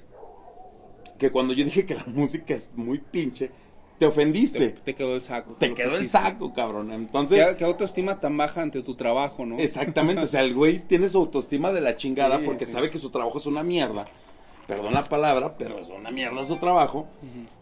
que 1.20 1.32
cuando 1.32 1.54
yo 1.54 1.64
dije 1.66 1.86
que 1.86 1.96
la 1.96 2.06
música 2.08 2.54
es 2.56 2.72
muy 2.76 2.98
pinche, 3.00 3.52
te 4.00 4.06
ofendiste? 4.08 4.58
Te, 4.60 4.70
Te, 4.70 4.82
te 4.82 4.96
quedó 4.96 5.14
el 5.16 5.22
saco. 5.22 5.56
lo 5.60 5.74
quedó 5.76 5.98
el 5.98 6.10
saco, 6.10 6.54
cabrón. 6.54 6.92
Entonces, 6.92 7.46
¿Qué, 7.50 7.58
qué 7.58 7.66
autoestima 7.66 8.20
tan 8.20 8.36
baja 8.36 8.62
ante 8.62 8.82
tu 8.82 8.96
trabajo, 8.96 9.46
¿no? 9.46 9.60
exactamente, 9.60 10.24
o 10.24 10.28
sea, 10.28 10.42
el 10.42 10.54
güey 10.56 10.80
tiene 10.80 11.08
su 11.10 11.20
autoestima 11.20 11.72
de 11.72 11.82
la 11.82 11.96
chingada 11.96 12.38
Sí, 12.40 12.44
porque 12.46 12.66
sí. 12.66 12.72
sabe 12.72 12.90
que 12.90 12.98
su 12.98 13.12
trabajo 13.12 13.38
es 13.38 13.46
una 13.46 13.62
mierda. 13.64 14.06
Perdón 14.68 14.94
la 14.94 15.10
palabra, 15.10 15.58
pero 15.58 15.80
es 15.80 15.90
una 15.90 16.12
mierda 16.12 16.44
su 16.46 16.58
trabajo. 16.58 17.08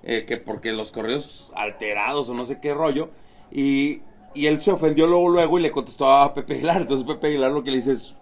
eh, 0.04 0.26
que 0.28 0.38
porque 0.38 0.72
los 0.72 0.91
correos 0.91 1.52
alterados 1.56 2.30
o 2.30 2.34
no 2.34 2.45
sé 2.45 2.60
qué 2.60 2.74
rollo. 2.74 3.10
Y, 3.52 4.02
y 4.34 4.45
él 4.45 4.62
se 4.62 4.72
ofendió 4.72 5.08
luego, 5.08 5.30
luego 5.30 5.60
y 5.60 5.62
le 5.62 5.72
contestó 5.72 6.10
a 6.12 6.34
Pepe 6.34 6.56
Aguilar. 6.56 6.82
Entonces 6.82 7.06
Pepe 7.06 7.28
Aguilar 7.28 7.52
lo 7.52 7.64
que 7.64 7.72
le 7.72 7.78
dice 7.78 7.93
es, 7.93 8.16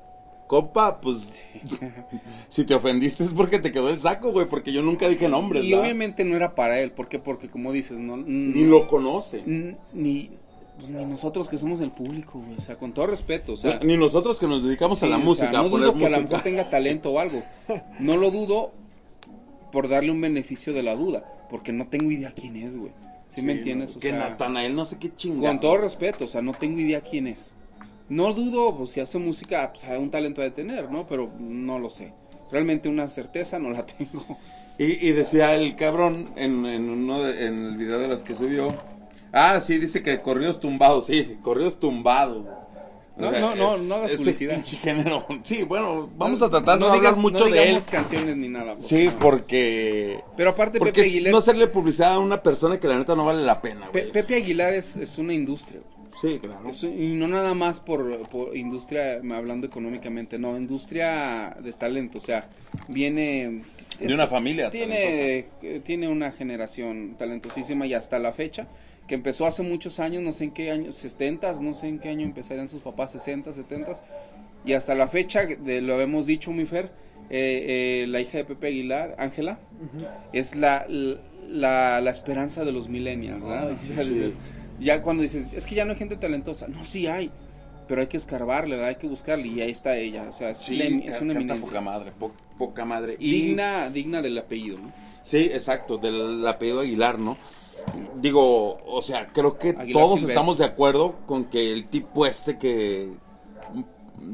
compa, 0.47 0.99
pues 0.99 1.45
si 2.49 2.63
te 2.65 2.73
ofendiste 2.73 3.23
es 3.23 3.33
porque 3.33 3.59
te 3.59 3.71
quedó 3.71 3.89
el 3.89 3.99
saco, 3.99 4.31
güey, 4.31 4.47
porque 4.47 4.71
yo 4.71 4.81
nunca 4.81 5.07
dije 5.07 5.29
nombres. 5.29 5.63
Y 5.63 5.73
obviamente 5.75 6.23
no 6.23 6.35
era 6.35 6.55
para 6.55 6.79
él, 6.79 6.91
¿por 6.91 7.07
qué? 7.07 7.19
Porque 7.19 7.49
como 7.49 7.71
dices, 7.71 7.99
no... 7.99 8.17
Ni 8.17 8.65
lo 8.65 8.87
conoce. 8.87 9.43
Ni, 9.93 10.31
pues 10.79 10.91
ni 10.91 11.05
nosotros 11.05 11.49
que 11.49 11.57
somos 11.57 11.81
el 11.81 11.91
público, 11.91 12.39
güey. 12.39 12.57
O 12.57 12.61
sea, 12.61 12.77
con 12.77 12.93
todo 12.93 13.07
respeto. 13.07 13.53
O 13.53 13.57
sea, 13.57 13.79
ni 13.83 13.97
nosotros 13.97 14.39
que 14.39 14.47
nos 14.47 14.63
dedicamos 14.63 15.03
a 15.03 15.07
la 15.07 15.17
música. 15.17 15.51
no 15.51 15.69
dudo 15.69 15.93
que 15.93 16.05
a 16.05 16.09
lo 16.09 16.21
mejor 16.21 16.41
tenga 16.41 16.69
talento 16.69 17.11
o 17.11 17.19
algo. 17.19 17.43
No 17.99 18.17
lo 18.17 18.31
dudo 18.31 18.71
por 19.71 19.89
darle 19.89 20.11
un 20.11 20.21
beneficio 20.21 20.73
de 20.73 20.83
la 20.83 20.95
duda. 20.95 21.23
Porque 21.49 21.73
no 21.73 21.87
tengo 21.87 22.11
idea 22.11 22.31
quién 22.31 22.55
es, 22.55 22.77
güey. 22.77 22.91
¿Sí, 23.29 23.41
me 23.41 23.53
entiendes? 23.53 23.95
O 23.95 23.99
que 23.99 24.11
Natanael 24.11 24.75
no 24.75 24.85
sé 24.85 24.97
qué 24.97 25.13
chingado. 25.15 25.47
Con 25.47 25.59
todo 25.59 25.77
respeto, 25.77 26.25
o 26.25 26.27
sea, 26.27 26.41
no 26.41 26.53
tengo 26.53 26.79
idea 26.79 27.01
quién 27.01 27.27
es. 27.27 27.55
No 28.07 28.33
dudo, 28.33 28.75
pues 28.75 28.91
si 28.91 29.01
hace 29.01 29.19
música, 29.19 29.71
pues 29.71 29.85
un 29.99 30.09
talento 30.09 30.41
de 30.41 30.49
tener, 30.49 30.89
¿no? 30.89 31.05
Pero 31.07 31.29
no 31.39 31.77
lo 31.77 31.89
sé. 31.89 32.13
Realmente 32.51 32.89
una 32.89 33.07
certeza 33.07 33.59
no 33.59 33.69
la 33.69 33.85
tengo. 33.97 34.25
Y, 34.77 35.11
decía 35.11 35.55
el 35.55 35.75
cabrón 35.75 36.31
en, 36.37 36.65
en 36.65 36.89
uno 36.89 37.27
en 37.27 37.65
el 37.65 37.77
video 37.77 37.99
de 37.99 38.07
los 38.07 38.23
que 38.23 38.33
subió 38.33 38.73
Ah, 39.31 39.61
sí, 39.61 39.77
dice 39.77 40.01
que 40.01 40.21
corridos 40.21 40.59
tumbados, 40.59 41.05
sí, 41.05 41.37
corridos 41.41 41.79
tumbados. 41.79 42.45
No, 43.19 43.31
no, 43.31 43.55
no, 43.55 43.77
no 43.77 43.95
hagas 43.95 44.11
publicidad. 44.13 44.65
género. 44.65 45.25
Sí, 45.43 45.63
bueno, 45.63 46.09
vamos 46.15 46.41
a 46.41 46.49
tratar 46.49 46.79
de 46.79 46.85
no, 46.85 46.93
hablar 46.93 47.17
mucho 47.17 47.45
de 47.45 47.71
él. 47.71 47.79
canciones 47.91 48.37
ni 48.37 48.47
nada. 48.47 48.75
Sí, 48.79 49.09
porque. 49.19 50.21
Pero 50.37 50.51
aparte, 50.51 50.79
Pepe 50.79 51.01
Aguilar. 51.01 51.31
No 51.31 51.39
hacerle 51.39 51.67
publicidad 51.67 52.13
a 52.13 52.19
una 52.19 52.41
persona 52.41 52.79
que 52.79 52.87
la 52.87 52.97
neta 52.97 53.15
no 53.15 53.25
vale 53.25 53.43
la 53.43 53.61
pena, 53.61 53.89
güey. 53.91 54.11
Pepe 54.11 54.35
Aguilar 54.35 54.73
es, 54.73 54.95
es 54.95 55.17
una 55.17 55.33
industria. 55.33 55.81
Sí, 56.21 56.39
claro. 56.39 56.69
y 56.83 57.13
no 57.13 57.29
nada 57.29 57.53
más 57.53 57.79
por, 57.79 58.27
por, 58.27 58.55
industria, 58.55 59.21
hablando 59.33 59.67
económicamente, 59.67 60.37
no, 60.37 60.57
industria 60.57 61.55
de 61.61 61.73
talento. 61.73 62.17
O 62.17 62.21
sea, 62.21 62.49
viene. 62.87 63.63
De 63.99 64.13
una 64.13 64.27
familia. 64.27 64.69
Tiene, 64.69 65.47
tiene 65.83 66.07
una 66.07 66.31
generación 66.31 67.15
talentosísima 67.17 67.85
y 67.85 67.93
hasta 67.93 68.17
la 68.17 68.31
fecha 68.31 68.67
que 69.09 69.15
empezó 69.15 69.47
hace 69.47 69.63
muchos 69.63 69.99
años, 69.99 70.21
no 70.21 70.31
sé 70.31 70.45
en 70.45 70.51
qué 70.51 70.69
año, 70.69 70.91
70, 70.91 71.61
no 71.63 71.73
sé 71.73 71.87
en 71.87 71.97
qué 71.97 72.09
año 72.09 72.25
empezarían 72.27 72.69
sus 72.69 72.81
papás, 72.81 73.11
60, 73.13 73.51
70, 73.51 73.91
y 74.63 74.73
hasta 74.73 74.93
la 74.93 75.07
fecha, 75.07 75.47
de, 75.47 75.81
lo 75.81 75.95
habíamos 75.95 76.27
dicho, 76.27 76.51
mi 76.51 76.65
Fer, 76.65 76.91
eh, 77.31 78.03
eh, 78.03 78.07
la 78.07 78.21
hija 78.21 78.37
de 78.37 78.45
Pepe 78.45 78.67
Aguilar, 78.67 79.15
Ángela, 79.17 79.57
es 80.31 80.55
la, 80.55 80.85
la, 80.87 81.99
la, 82.01 82.11
esperanza 82.11 82.63
de 82.63 82.71
los 82.71 82.87
millennials, 82.87 83.47
¿verdad? 83.47 83.75
Ya 84.79 85.01
cuando 85.01 85.23
dices, 85.23 85.53
es 85.53 85.65
que 85.65 85.73
ya 85.73 85.85
no 85.85 85.93
hay 85.93 85.97
gente 85.97 86.15
talentosa, 86.15 86.67
no, 86.67 86.85
sí 86.85 87.07
hay, 87.07 87.31
pero 87.87 88.01
hay 88.01 88.07
que 88.07 88.17
escarbarle, 88.17 88.81
hay 88.85 88.97
que 88.97 89.07
buscarle, 89.07 89.47
y 89.47 89.61
ahí 89.61 89.71
está 89.71 89.97
ella, 89.97 90.27
o 90.29 90.31
sea, 90.31 90.51
es, 90.51 90.69
una 90.69 91.33
eminencia. 91.33 91.59
poca 91.59 91.81
madre, 91.81 92.13
poca 92.59 92.85
madre. 92.85 93.17
Digna, 93.17 93.89
digna 93.89 94.21
del 94.21 94.37
apellido, 94.37 94.77
¿no? 94.77 94.93
Sí, 95.23 95.49
exacto, 95.51 95.97
del 95.97 96.45
apellido 96.47 96.81
Aguilar, 96.81 97.17
¿no? 97.17 97.37
Digo, 98.21 98.77
o 98.85 99.01
sea, 99.01 99.27
creo 99.27 99.57
que 99.57 99.73
todos 99.73 100.23
estamos 100.23 100.57
de 100.57 100.65
acuerdo 100.65 101.15
con 101.25 101.45
que 101.45 101.73
el 101.73 101.87
tipo 101.87 102.25
este 102.25 102.57
que 102.57 103.09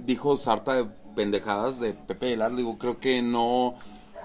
dijo 0.06 0.38
sarta 0.38 0.76
de 0.76 0.86
pendejadas 1.16 1.80
de 1.80 1.94
Pepe 1.94 2.28
Aguilar, 2.28 2.56
digo, 2.56 2.78
creo 2.78 3.00
que 3.00 3.22
no 3.22 3.76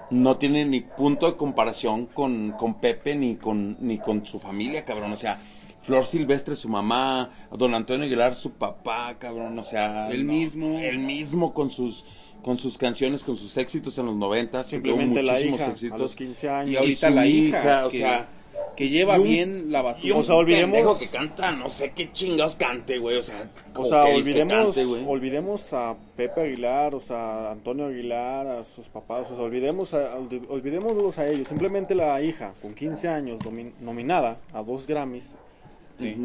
no 0.09 0.37
tiene 0.37 0.65
ni 0.65 0.81
punto 0.81 1.25
de 1.25 1.37
comparación 1.37 2.05
con, 2.05 2.51
con 2.51 2.81
Pepe 2.81 3.15
ni 3.15 3.35
con 3.35 3.77
ni 3.79 3.97
con 3.97 4.25
su 4.25 4.39
familia, 4.39 4.83
cabrón, 4.83 5.11
o 5.11 5.15
sea, 5.15 5.39
Flor 5.81 6.05
Silvestre, 6.05 6.55
su 6.55 6.69
mamá, 6.69 7.31
Don 7.51 7.73
Antonio 7.73 8.05
Aguilar, 8.05 8.35
su 8.35 8.51
papá, 8.51 9.15
cabrón, 9.17 9.57
o 9.57 9.63
sea, 9.63 10.09
el 10.11 10.25
mismo, 10.25 10.79
el 10.79 10.99
mismo 10.99 11.53
con 11.53 11.71
sus 11.71 12.05
con 12.43 12.57
sus 12.57 12.77
canciones, 12.77 13.23
con 13.23 13.37
sus 13.37 13.55
éxitos 13.57 13.97
en 13.97 14.07
los 14.07 14.15
90, 14.15 14.63
simplemente 14.63 15.21
la 15.21 15.39
hija, 15.39 15.67
éxitos. 15.67 15.95
a 15.95 15.97
los 15.97 16.15
15 16.15 16.49
años. 16.49 16.71
Y 16.71 16.75
ahorita 16.75 17.09
la 17.11 17.27
hija, 17.27 17.85
o 17.85 17.91
sea, 17.91 18.27
que 18.75 18.89
lleva 18.89 19.17
bien 19.17 19.71
la 19.71 19.81
batuta. 19.81 20.17
o 20.17 20.23
sea, 20.23 20.35
olvidemos 20.35 20.97
que 20.97 21.07
canta, 21.07 21.51
no 21.51 21.69
sé 21.69 21.91
qué 21.95 22.11
chingados 22.11 22.55
cante, 22.55 22.97
güey, 22.99 23.17
o 23.17 23.23
sea, 23.23 23.49
o 23.75 23.85
sea, 23.85 24.05
olvidemos, 24.05 24.77
olvidemos 25.07 25.73
a 25.73 25.95
Pepe 26.15 26.41
Aguilar, 26.41 26.95
o 26.95 26.99
sea, 26.99 27.47
a 27.47 27.51
Antonio 27.51 27.85
Aguilar, 27.85 28.47
a 28.47 28.63
sus 28.63 28.87
papás, 28.87 29.27
o 29.31 29.35
sea, 29.35 29.43
olvidemos 29.43 29.93
a, 29.93 30.15
olvidémoslos 30.49 31.19
a 31.19 31.27
ellos, 31.27 31.47
simplemente 31.47 31.95
la 31.95 32.21
hija 32.21 32.53
con 32.61 32.73
15 32.73 33.07
años 33.07 33.39
nominada 33.79 34.37
a 34.53 34.63
dos 34.63 34.87
Grammys. 34.87 35.31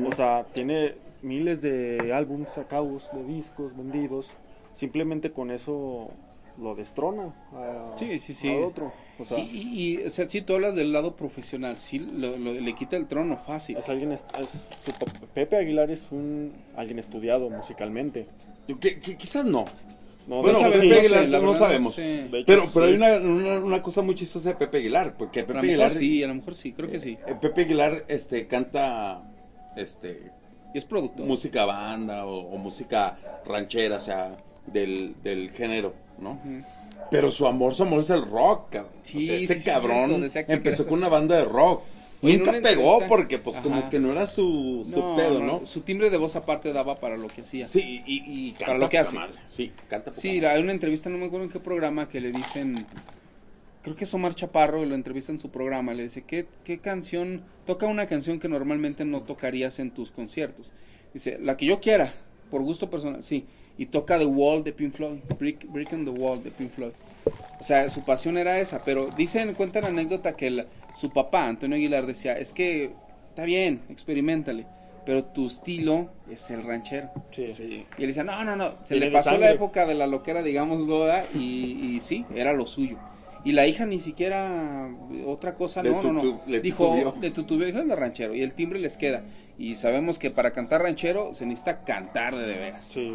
O 0.09 0.15
sea, 0.15 0.47
tiene 0.55 0.95
miles 1.23 1.61
de 1.61 2.13
álbumes 2.15 2.51
sacados, 2.51 3.11
de 3.13 3.25
discos 3.25 3.77
vendidos. 3.77 4.31
Simplemente 4.75 5.33
con 5.33 5.51
eso 5.51 6.11
lo 6.61 6.75
destrona 6.75 7.35
a, 7.53 7.93
sí, 7.97 8.19
sí, 8.19 8.35
sí. 8.35 8.49
otro. 8.51 8.93
y, 9.37 10.03
o 10.03 10.11
sea, 10.11 10.29
si 10.29 10.43
tú 10.43 10.55
hablas 10.55 10.75
del 10.75 10.93
lado 10.93 11.17
profesional, 11.17 11.77
sí, 11.77 11.99
le 11.99 12.75
quita 12.75 12.97
el 12.97 13.07
trono 13.07 13.37
fácil. 13.37 13.77
Es 13.77 13.89
alguien, 13.89 14.17
Pepe 15.35 15.57
Aguilar 15.57 15.91
es 15.91 16.11
un 16.11 16.53
alguien 16.77 16.99
estudiado 16.99 17.51
musicalmente. 17.51 18.27
Que, 18.81 18.99
quizás 18.99 19.45
no. 19.45 19.65
No, 20.27 20.43
bueno, 20.43 20.59
Pepe 20.59 20.99
Aguilar 20.99 21.43
no, 21.43 21.55
sabemos. 21.55 21.95
Pero, 22.47 22.69
pero 22.73 22.87
hay 22.87 22.95
una, 22.95 23.19
una, 23.19 23.83
cosa 23.83 24.03
muy 24.03 24.15
chistosa 24.15 24.51
de 24.51 24.55
Pepe 24.57 24.79
Aguilar, 24.79 25.17
porque 25.17 25.45
Pepe 25.45 25.61
Aguilar 25.61 25.93
sí, 25.93 26.23
a 26.23 26.29
lo 26.29 26.35
mejor 26.35 26.55
sí, 26.55 26.73
creo 26.73 26.91
que 26.91 26.99
sí. 26.99 27.17
Eh, 27.27 27.35
Pepe 27.41 27.63
Aguilar 27.63 28.05
este 28.09 28.47
canta 28.47 29.23
este 29.77 30.33
y 30.77 30.79
es 30.79 30.85
productor. 30.85 31.25
Música 31.27 31.65
banda 31.65 32.27
o, 32.27 32.57
música 32.59 33.19
ranchera, 33.47 33.97
o 33.97 34.01
sea, 34.01 34.37
del, 34.67 35.15
del 35.23 35.51
género. 35.51 35.95
¿No? 36.19 36.39
Pero 37.11 37.31
su 37.33 37.47
amor, 37.47 37.75
su 37.75 37.85
amor 37.85 38.01
es 38.01 38.11
el 38.11 38.23
rock, 38.23 38.71
cabrón. 38.71 38.93
Sí, 39.03 39.33
ese 39.33 39.63
cabrón 39.63 40.27
empezó 40.49 40.87
con 40.87 40.99
una 40.99 41.09
banda 41.09 41.37
de 41.37 41.45
rock. 41.45 41.83
Nunca 42.23 42.53
pegó 42.63 43.03
porque 43.09 43.39
pues 43.39 43.59
como 43.59 43.89
que 43.91 44.01
no 44.01 44.11
era 44.11 44.27
su, 44.27 44.87
su 44.91 45.15
pedo, 45.17 45.41
no, 45.41 45.65
Su 45.65 45.83
timbre 45.83 46.11
de 46.11 46.17
voz 46.17 46.35
aparte 46.35 46.73
daba 46.73 46.99
para 46.99 47.17
lo 47.17 47.29
que 47.29 47.43
hacía. 47.43 47.67
Sí, 47.67 48.03
y, 48.07 48.25
y 48.27 48.53
canta 48.53 48.67
para 48.67 48.79
lo 48.79 48.89
que 48.89 48.99
hace. 48.99 49.19
Sí, 49.47 49.73
canta 49.89 50.13
Sí, 50.13 50.45
hay 50.45 50.61
una 50.61 50.73
entrevista, 50.73 51.11
no 51.11 51.19
me 51.19 51.27
acuerdo 51.27 51.45
en 51.45 51.53
qué 51.53 51.61
programa, 51.61 52.09
que 52.09 52.21
le 52.21 52.33
dicen, 52.33 52.87
creo 53.83 53.95
que 53.95 54.05
es 54.05 54.15
Omar 54.15 54.35
Chaparro, 54.35 54.85
lo 54.85 54.95
entrevista 54.95 55.31
en 55.31 55.39
su 55.39 55.51
programa, 55.51 55.95
le 55.95 56.05
dice, 56.05 56.23
¿qué, 56.23 56.47
qué 56.65 56.79
canción, 56.79 57.43
toca 57.67 57.87
una 57.87 58.07
canción 58.07 58.41
que 58.41 58.49
normalmente 58.49 59.05
no 59.05 59.23
tocarías 59.23 59.79
en 59.79 59.91
tus 59.91 60.11
conciertos? 60.11 60.73
Dice, 61.13 61.39
la 61.41 61.57
que 61.57 61.67
yo 61.67 61.81
quiera, 61.81 62.15
por 62.51 62.63
gusto 62.63 62.91
personal, 62.91 63.23
sí 63.23 63.47
y 63.79 63.87
toca 63.87 64.19
The 64.19 64.27
Wall 64.27 64.65
de 64.65 64.73
Pink 64.73 64.93
Floyd, 64.93 65.19
Breaking 65.39 66.05
the 66.05 66.11
Wall 66.11 66.43
de 66.43 66.51
Pink 66.51 66.71
Floyd. 66.71 66.93
O 67.59 67.65
sea, 67.65 67.89
su 67.89 68.05
pasión 68.05 68.39
era 68.39 68.61
esa, 68.61 68.85
pero 68.85 69.09
dicen, 69.17 69.55
cuentan 69.55 69.83
la 69.83 69.89
anécdota 69.89 70.37
que 70.37 70.67
su 70.95 71.11
papá, 71.11 71.47
Antonio 71.47 71.77
Aguilar, 71.77 72.07
decía, 72.07 72.39
es 72.39 72.53
que 72.53 72.91
está 73.31 73.45
bien, 73.45 73.83
experimentale, 73.89 74.67
pero 75.05 75.25
tu 75.25 75.47
estilo 75.47 76.11
es 76.31 76.51
el 76.51 76.65
ranchero. 76.65 77.11
Sí. 77.31 77.87
Y 77.99 78.03
él 78.03 78.09
decía, 78.09 78.25
no, 78.25 78.45
no, 78.45 78.57
no, 78.57 78.75
se 78.83 78.97
le 78.97 79.11
pasó 79.11 79.37
la 79.39 79.51
época 79.51 79.87
de 79.87 79.95
la 79.95 80.07
loquera, 80.07 80.43
digamos, 80.43 80.87
Goda, 80.87 81.23
y, 81.35 81.95
y 81.95 82.01
sí, 82.01 82.25
era 82.35 82.53
lo 82.53 82.67
suyo. 82.67 82.99
Y 83.47 83.53
la 83.53 83.65
hija 83.65 83.87
ni 83.87 84.01
siquiera 84.01 84.91
otra 85.25 85.55
cosa, 85.55 85.81
no, 85.81 86.03
no, 86.03 86.13
no. 86.13 86.41
Dijo, 86.61 87.15
de 87.21 87.31
tu 87.31 87.45
dijo 87.45 87.79
el 87.79 87.97
ranchero. 87.97 88.35
Y 88.35 88.43
el 88.43 88.53
timbre 88.55 88.81
les 88.81 88.97
queda. 88.97 89.23
Y 89.57 89.77
sabemos 89.77 90.19
que 90.19 90.33
para 90.33 90.51
cantar 90.51 90.83
ranchero 90.83 91.33
se 91.33 91.47
necesita 91.47 91.85
cantar 91.85 92.35
de 92.35 92.45
de 92.45 92.57
veras. 92.57 92.87
Sí. 92.89 93.09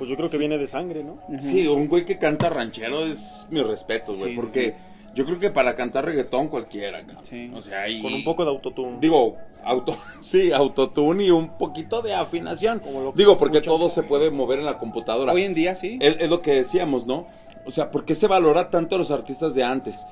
Pues 0.00 0.08
yo 0.08 0.16
creo 0.16 0.30
que 0.30 0.38
viene 0.38 0.56
de 0.56 0.66
sangre, 0.66 1.04
¿no? 1.04 1.18
Sí, 1.38 1.68
un 1.68 1.86
güey 1.86 2.06
que 2.06 2.16
canta 2.16 2.48
ranchero 2.48 3.04
es 3.04 3.46
mi 3.50 3.60
respeto, 3.60 4.14
güey. 4.14 4.34
porque 4.34 4.72
yo 5.14 5.26
creo 5.26 5.38
que 5.38 5.50
para 5.50 5.74
cantar 5.74 6.06
reggaetón 6.06 6.48
cualquiera, 6.48 7.04
Sí. 7.20 7.50
O 7.54 7.60
sea, 7.60 7.84
Con 8.00 8.14
un 8.14 8.24
poco 8.24 8.42
de 8.44 8.50
autotune. 8.50 8.96
Digo, 8.98 9.36
auto, 9.62 9.98
sí, 10.22 10.52
autotune 10.52 11.24
y 11.24 11.30
un 11.30 11.58
poquito 11.58 12.00
de 12.00 12.14
afinación. 12.14 12.80
Digo, 13.14 13.36
porque 13.36 13.60
todo 13.60 13.90
se 13.90 14.02
puede 14.02 14.30
mover 14.30 14.60
en 14.60 14.64
la 14.64 14.78
computadora. 14.78 15.34
Hoy 15.34 15.44
en 15.44 15.52
día 15.52 15.74
sí. 15.74 15.98
es 16.00 16.30
lo 16.30 16.40
que 16.40 16.54
decíamos, 16.54 17.06
¿no? 17.06 17.26
O 17.66 17.70
sea, 17.70 17.90
¿por 17.90 18.04
qué 18.04 18.14
se 18.14 18.26
valora 18.26 18.70
tanto 18.70 18.96
a 18.96 18.98
los 18.98 19.10
artistas 19.10 19.54
de 19.54 19.62
antes? 19.62 20.06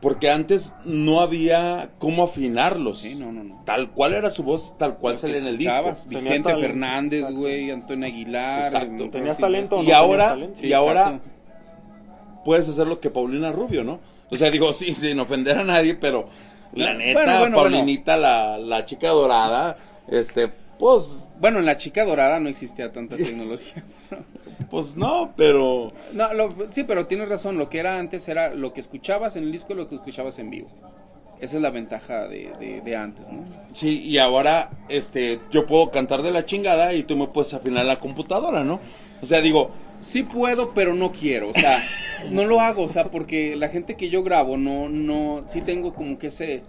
Porque 0.00 0.30
antes 0.30 0.72
no 0.84 1.20
había 1.20 1.90
cómo 1.98 2.24
afinarlos. 2.24 3.00
Sí, 3.00 3.14
no, 3.14 3.32
no, 3.32 3.42
no. 3.42 3.62
Tal 3.64 3.90
cual 3.90 4.14
era 4.14 4.30
su 4.30 4.42
voz, 4.42 4.76
tal 4.78 4.96
cual 4.98 5.18
salía 5.18 5.38
en 5.38 5.46
el 5.46 5.58
disco. 5.58 5.94
Vicente 6.06 6.54
Fernández, 6.56 7.30
güey, 7.30 7.70
Antonio 7.70 8.06
Aguilar. 8.06 8.64
Exacto. 8.64 9.08
Tenías 9.10 9.38
talento. 9.38 9.82
Y 9.82 9.90
ahora, 9.92 10.38
y 10.62 10.72
ahora 10.72 11.20
puedes 12.44 12.68
hacer 12.68 12.86
lo 12.86 13.00
que 13.00 13.10
Paulina 13.10 13.52
Rubio, 13.52 13.84
¿no? 13.84 14.00
O 14.30 14.36
sea, 14.36 14.50
digo, 14.50 14.72
sí, 14.72 14.94
sin 14.94 15.18
ofender 15.18 15.58
a 15.58 15.64
nadie, 15.64 15.94
pero 15.94 16.28
la 16.72 16.94
neta, 16.94 17.50
Paulinita, 17.52 18.16
La, 18.16 18.58
la 18.58 18.86
chica 18.86 19.08
dorada, 19.08 19.76
este, 20.08 20.48
pues... 20.78 21.28
Bueno, 21.40 21.58
en 21.58 21.66
la 21.66 21.76
chica 21.76 22.04
dorada 22.04 22.38
no 22.38 22.48
existía 22.48 22.92
tanta 22.92 23.16
tecnología. 23.16 23.82
Pues 24.68 24.96
no, 24.96 25.32
pero... 25.36 25.88
No, 26.12 26.28
sí, 26.70 26.84
pero 26.84 27.06
tienes 27.06 27.28
razón, 27.28 27.58
lo 27.58 27.68
que 27.68 27.78
era 27.78 27.98
antes 27.98 28.28
era 28.28 28.54
lo 28.54 28.72
que 28.72 28.80
escuchabas 28.80 29.36
en 29.36 29.44
el 29.44 29.52
disco 29.52 29.72
y 29.72 29.76
lo 29.76 29.88
que 29.88 29.94
escuchabas 29.94 30.38
en 30.38 30.50
vivo. 30.50 30.68
Esa 31.40 31.56
es 31.56 31.62
la 31.62 31.70
ventaja 31.70 32.28
de, 32.28 32.82
de, 32.84 32.96
antes, 32.96 33.30
¿no? 33.30 33.44
Sí, 33.72 34.02
y 34.02 34.18
ahora 34.18 34.70
este, 34.90 35.40
yo 35.50 35.66
puedo 35.66 35.90
cantar 35.90 36.20
de 36.22 36.30
la 36.30 36.44
chingada 36.44 36.92
y 36.92 37.02
tú 37.02 37.16
me 37.16 37.28
puedes 37.28 37.54
afinar 37.54 37.86
la 37.86 37.98
computadora, 37.98 38.62
¿no? 38.62 38.78
O 39.22 39.26
sea, 39.26 39.40
digo, 39.40 39.70
sí 40.00 40.22
puedo, 40.22 40.74
pero 40.74 40.94
no 40.94 41.12
quiero, 41.12 41.48
o 41.48 41.54
sea, 41.54 41.82
no 42.30 42.44
lo 42.44 42.60
hago, 42.60 42.82
o 42.82 42.88
sea, 42.88 43.04
porque 43.04 43.56
la 43.56 43.68
gente 43.68 43.96
que 43.96 44.10
yo 44.10 44.22
grabo, 44.22 44.58
no, 44.58 44.90
no, 44.90 45.44
sí 45.46 45.62
tengo 45.62 45.94
como 45.94 46.18
que 46.18 46.26
ese, 46.26 46.62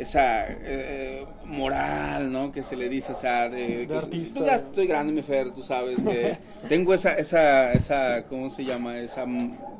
esa 0.00 0.46
eh, 0.48 1.24
moral, 1.44 2.32
¿no? 2.32 2.52
Que 2.52 2.62
se 2.62 2.76
le 2.76 2.88
dice, 2.88 3.12
o 3.12 3.14
sea, 3.14 3.48
de, 3.48 3.78
De 3.78 3.86
que- 3.86 3.94
artista. 3.94 4.40
pues 4.40 4.50
ya 4.50 4.56
estoy 4.56 4.86
grande, 4.86 5.12
mi 5.12 5.22
Fer, 5.22 5.52
tú 5.52 5.62
sabes, 5.62 6.02
que 6.02 6.36
tengo 6.68 6.94
esa, 6.94 7.12
esa, 7.14 7.72
esa, 7.72 8.24
¿cómo 8.28 8.50
se 8.50 8.64
llama? 8.64 8.98
Esa, 8.98 9.24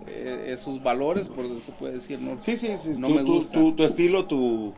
eh, 0.07 0.47
esos 0.49 0.83
valores, 0.83 1.29
por 1.29 1.45
eso 1.45 1.61
se 1.61 1.73
puede 1.73 1.95
decir, 1.95 2.21
¿no? 2.21 2.41
Sí, 2.41 2.57
sí, 2.57 2.71
sí. 2.77 2.91
No 2.99 3.09
tu, 3.09 3.15
me 3.15 3.21
tu- 3.25 3.35
gusta. 3.35 3.59
tu- 3.59 3.73
tu 3.75 3.85
estilo, 3.85 4.25
tu... 4.27 4.75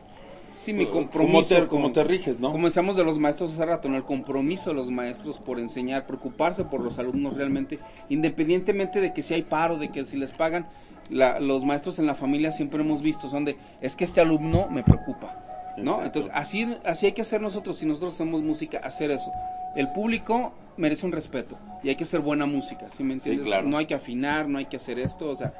Sí, 0.53 0.71
mi 0.71 0.85
¿Cómo 0.85 0.99
compromiso. 0.99 1.55
te- 1.55 1.67
cómo 1.67 1.91
te 1.91 2.03
riges, 2.03 2.39
no? 2.39 2.51
Como 2.51 2.67
decíamos 2.67 2.95
de 2.95 3.03
los 3.03 3.17
maestros 3.17 3.51
hace 3.53 3.65
rato, 3.65 3.89
¿no? 3.89 3.97
el 3.97 4.03
compromiso 4.03 4.69
de 4.69 4.75
los 4.75 4.91
maestros 4.91 5.39
por 5.39 5.59
enseñar, 5.59 6.05
preocuparse 6.05 6.63
por 6.63 6.81
los 6.83 6.99
alumnos 6.99 7.35
realmente, 7.35 7.79
independientemente 8.09 9.01
de 9.01 9.13
que 9.13 9.21
si 9.23 9.33
hay 9.33 9.41
paro, 9.41 9.77
de 9.77 9.89
que 9.89 10.05
si 10.05 10.15
les 10.17 10.31
pagan, 10.31 10.67
la- 11.09 11.39
los 11.39 11.65
maestros 11.65 11.97
en 11.99 12.05
la 12.05 12.13
familia 12.15 12.51
siempre 12.51 12.81
hemos 12.81 13.01
visto, 13.01 13.29
son 13.29 13.45
de, 13.45 13.57
es 13.81 13.95
que 13.95 14.03
este 14.03 14.21
alumno 14.21 14.67
me 14.69 14.83
preocupa, 14.83 15.73
¿no? 15.77 15.93
Exacto. 15.95 16.05
Entonces, 16.05 16.31
así, 16.35 16.77
así 16.85 17.07
hay 17.07 17.11
que 17.13 17.23
hacer 17.23 17.41
nosotros, 17.41 17.77
si 17.77 17.85
nosotros 17.87 18.13
hacemos 18.13 18.41
música, 18.43 18.77
hacer 18.83 19.09
eso. 19.11 19.31
El 19.75 19.89
público 19.89 20.53
merece 20.77 21.05
un 21.05 21.11
respeto 21.11 21.57
y 21.81 21.89
hay 21.89 21.95
que 21.95 22.03
hacer 22.03 22.19
buena 22.19 22.45
música, 22.45 22.85
¿sí 22.91 23.03
me 23.03 23.13
entiendes? 23.15 23.47
claro. 23.47 23.67
No 23.67 23.77
hay 23.79 23.87
que 23.87 23.95
afinar, 23.95 24.47
no 24.47 24.59
hay 24.59 24.65
que 24.65 24.75
hacer 24.77 24.99
esto, 24.99 25.29
o 25.29 25.35
sea, 25.35 25.51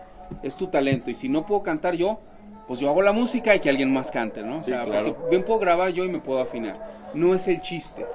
es 0.43 0.55
tu 0.55 0.67
talento 0.67 1.09
y 1.09 1.15
si 1.15 1.29
no 1.29 1.45
puedo 1.47 1.63
cantar 1.63 1.95
yo, 1.95 2.19
pues 2.67 2.79
yo 2.79 2.89
hago 2.89 3.01
la 3.01 3.11
música 3.11 3.55
y 3.55 3.59
que 3.59 3.69
alguien 3.69 3.91
más 3.93 4.11
cante, 4.11 4.41
¿no? 4.43 4.57
O 4.57 4.59
Sí, 4.59 4.71
sea, 4.71 4.85
claro. 4.85 5.13
porque 5.15 5.29
bien 5.31 5.43
puedo 5.43 5.59
grabar 5.59 5.91
yo 5.91 6.03
y 6.05 6.09
me 6.09 6.19
puedo 6.19 6.39
afinar. 6.41 6.77
No 7.13 7.33
es 7.35 7.47
el 7.47 7.61
chiste. 7.61 8.05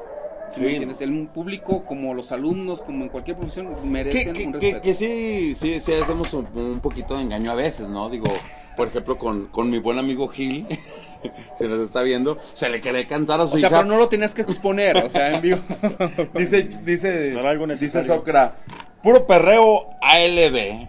¿sí 0.50 0.62
me 0.62 0.70
entiendes? 0.70 1.02
El 1.02 1.26
público, 1.26 1.84
como 1.84 2.14
los 2.14 2.32
alumnos, 2.32 2.80
como 2.80 3.04
en 3.04 3.10
cualquier 3.10 3.36
profesión, 3.36 3.68
merecen 3.84 4.32
que- 4.32 4.46
un 4.46 4.54
respeto. 4.54 4.80
que 4.80 4.94
sí, 4.94 5.54
sí, 5.54 5.78
sí 5.78 5.92
hacemos 5.92 6.32
un, 6.32 6.46
un 6.54 6.80
poquito 6.80 7.16
de 7.16 7.22
engaño 7.24 7.50
a 7.50 7.54
veces, 7.54 7.88
¿no? 7.90 8.08
Digo, 8.08 8.28
por 8.74 8.88
ejemplo, 8.88 9.18
con, 9.18 9.48
con 9.48 9.68
mi 9.68 9.78
buen 9.78 9.98
amigo 9.98 10.26
Gil, 10.28 10.66
se 11.58 11.68
nos 11.68 11.80
está 11.80 12.00
viendo, 12.00 12.38
se 12.54 12.70
le 12.70 12.80
quería 12.80 13.06
cantar 13.06 13.42
a 13.42 13.46
su 13.46 13.56
o 13.56 13.58
sea, 13.58 13.68
hija. 13.68 13.78
pero 13.80 13.90
no 13.90 13.98
lo 13.98 14.08
tenías 14.08 14.34
que 14.34 14.40
exponer, 14.40 14.96
o 15.04 15.10
sea, 15.10 15.34
en 15.34 15.42
vivo. 15.42 15.58
Dice, 16.34 16.62
dice, 16.82 17.32
No 17.32 17.66
dice. 17.74 18.02
Socra, 18.02 18.54
puro 19.02 19.26
perreo 19.26 19.90
ALB. 20.00 20.88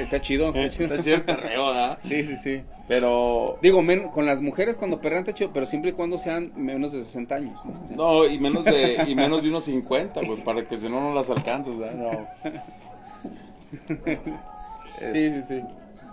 Está 0.00 0.20
chido, 0.20 0.48
está 0.48 0.68
chido. 0.70 0.84
Está 0.90 1.02
chido 1.02 1.16
el 1.16 1.22
perreo, 1.24 1.66
¿verdad? 1.66 1.98
Sí, 2.04 2.24
sí, 2.26 2.36
sí. 2.36 2.62
Pero, 2.88 3.58
Digo, 3.62 3.80
men- 3.82 4.08
con 4.08 4.26
las 4.26 4.42
mujeres 4.42 4.76
cuando 4.76 5.00
perrean 5.00 5.20
está 5.22 5.34
chido, 5.34 5.50
pero 5.52 5.66
siempre 5.66 5.90
y 5.90 5.94
cuando 5.94 6.18
sean 6.18 6.52
menos 6.56 6.92
de 6.92 7.02
60 7.02 7.34
años. 7.34 7.60
¿no? 7.90 7.96
no, 7.96 8.26
y 8.26 8.38
menos 8.38 8.64
de, 8.64 9.04
y 9.06 9.14
menos 9.14 9.42
de 9.42 9.48
unos 9.48 9.64
50, 9.64 10.20
pues, 10.22 10.40
para 10.40 10.64
que 10.66 10.76
si 10.78 10.88
no, 10.88 11.00
no 11.00 11.14
las 11.14 11.30
alcanzas, 11.30 11.78
¿verdad? 11.78 11.94
No. 11.94 12.28
Sí, 15.12 15.30
sí, 15.34 15.42
sí. 15.42 15.60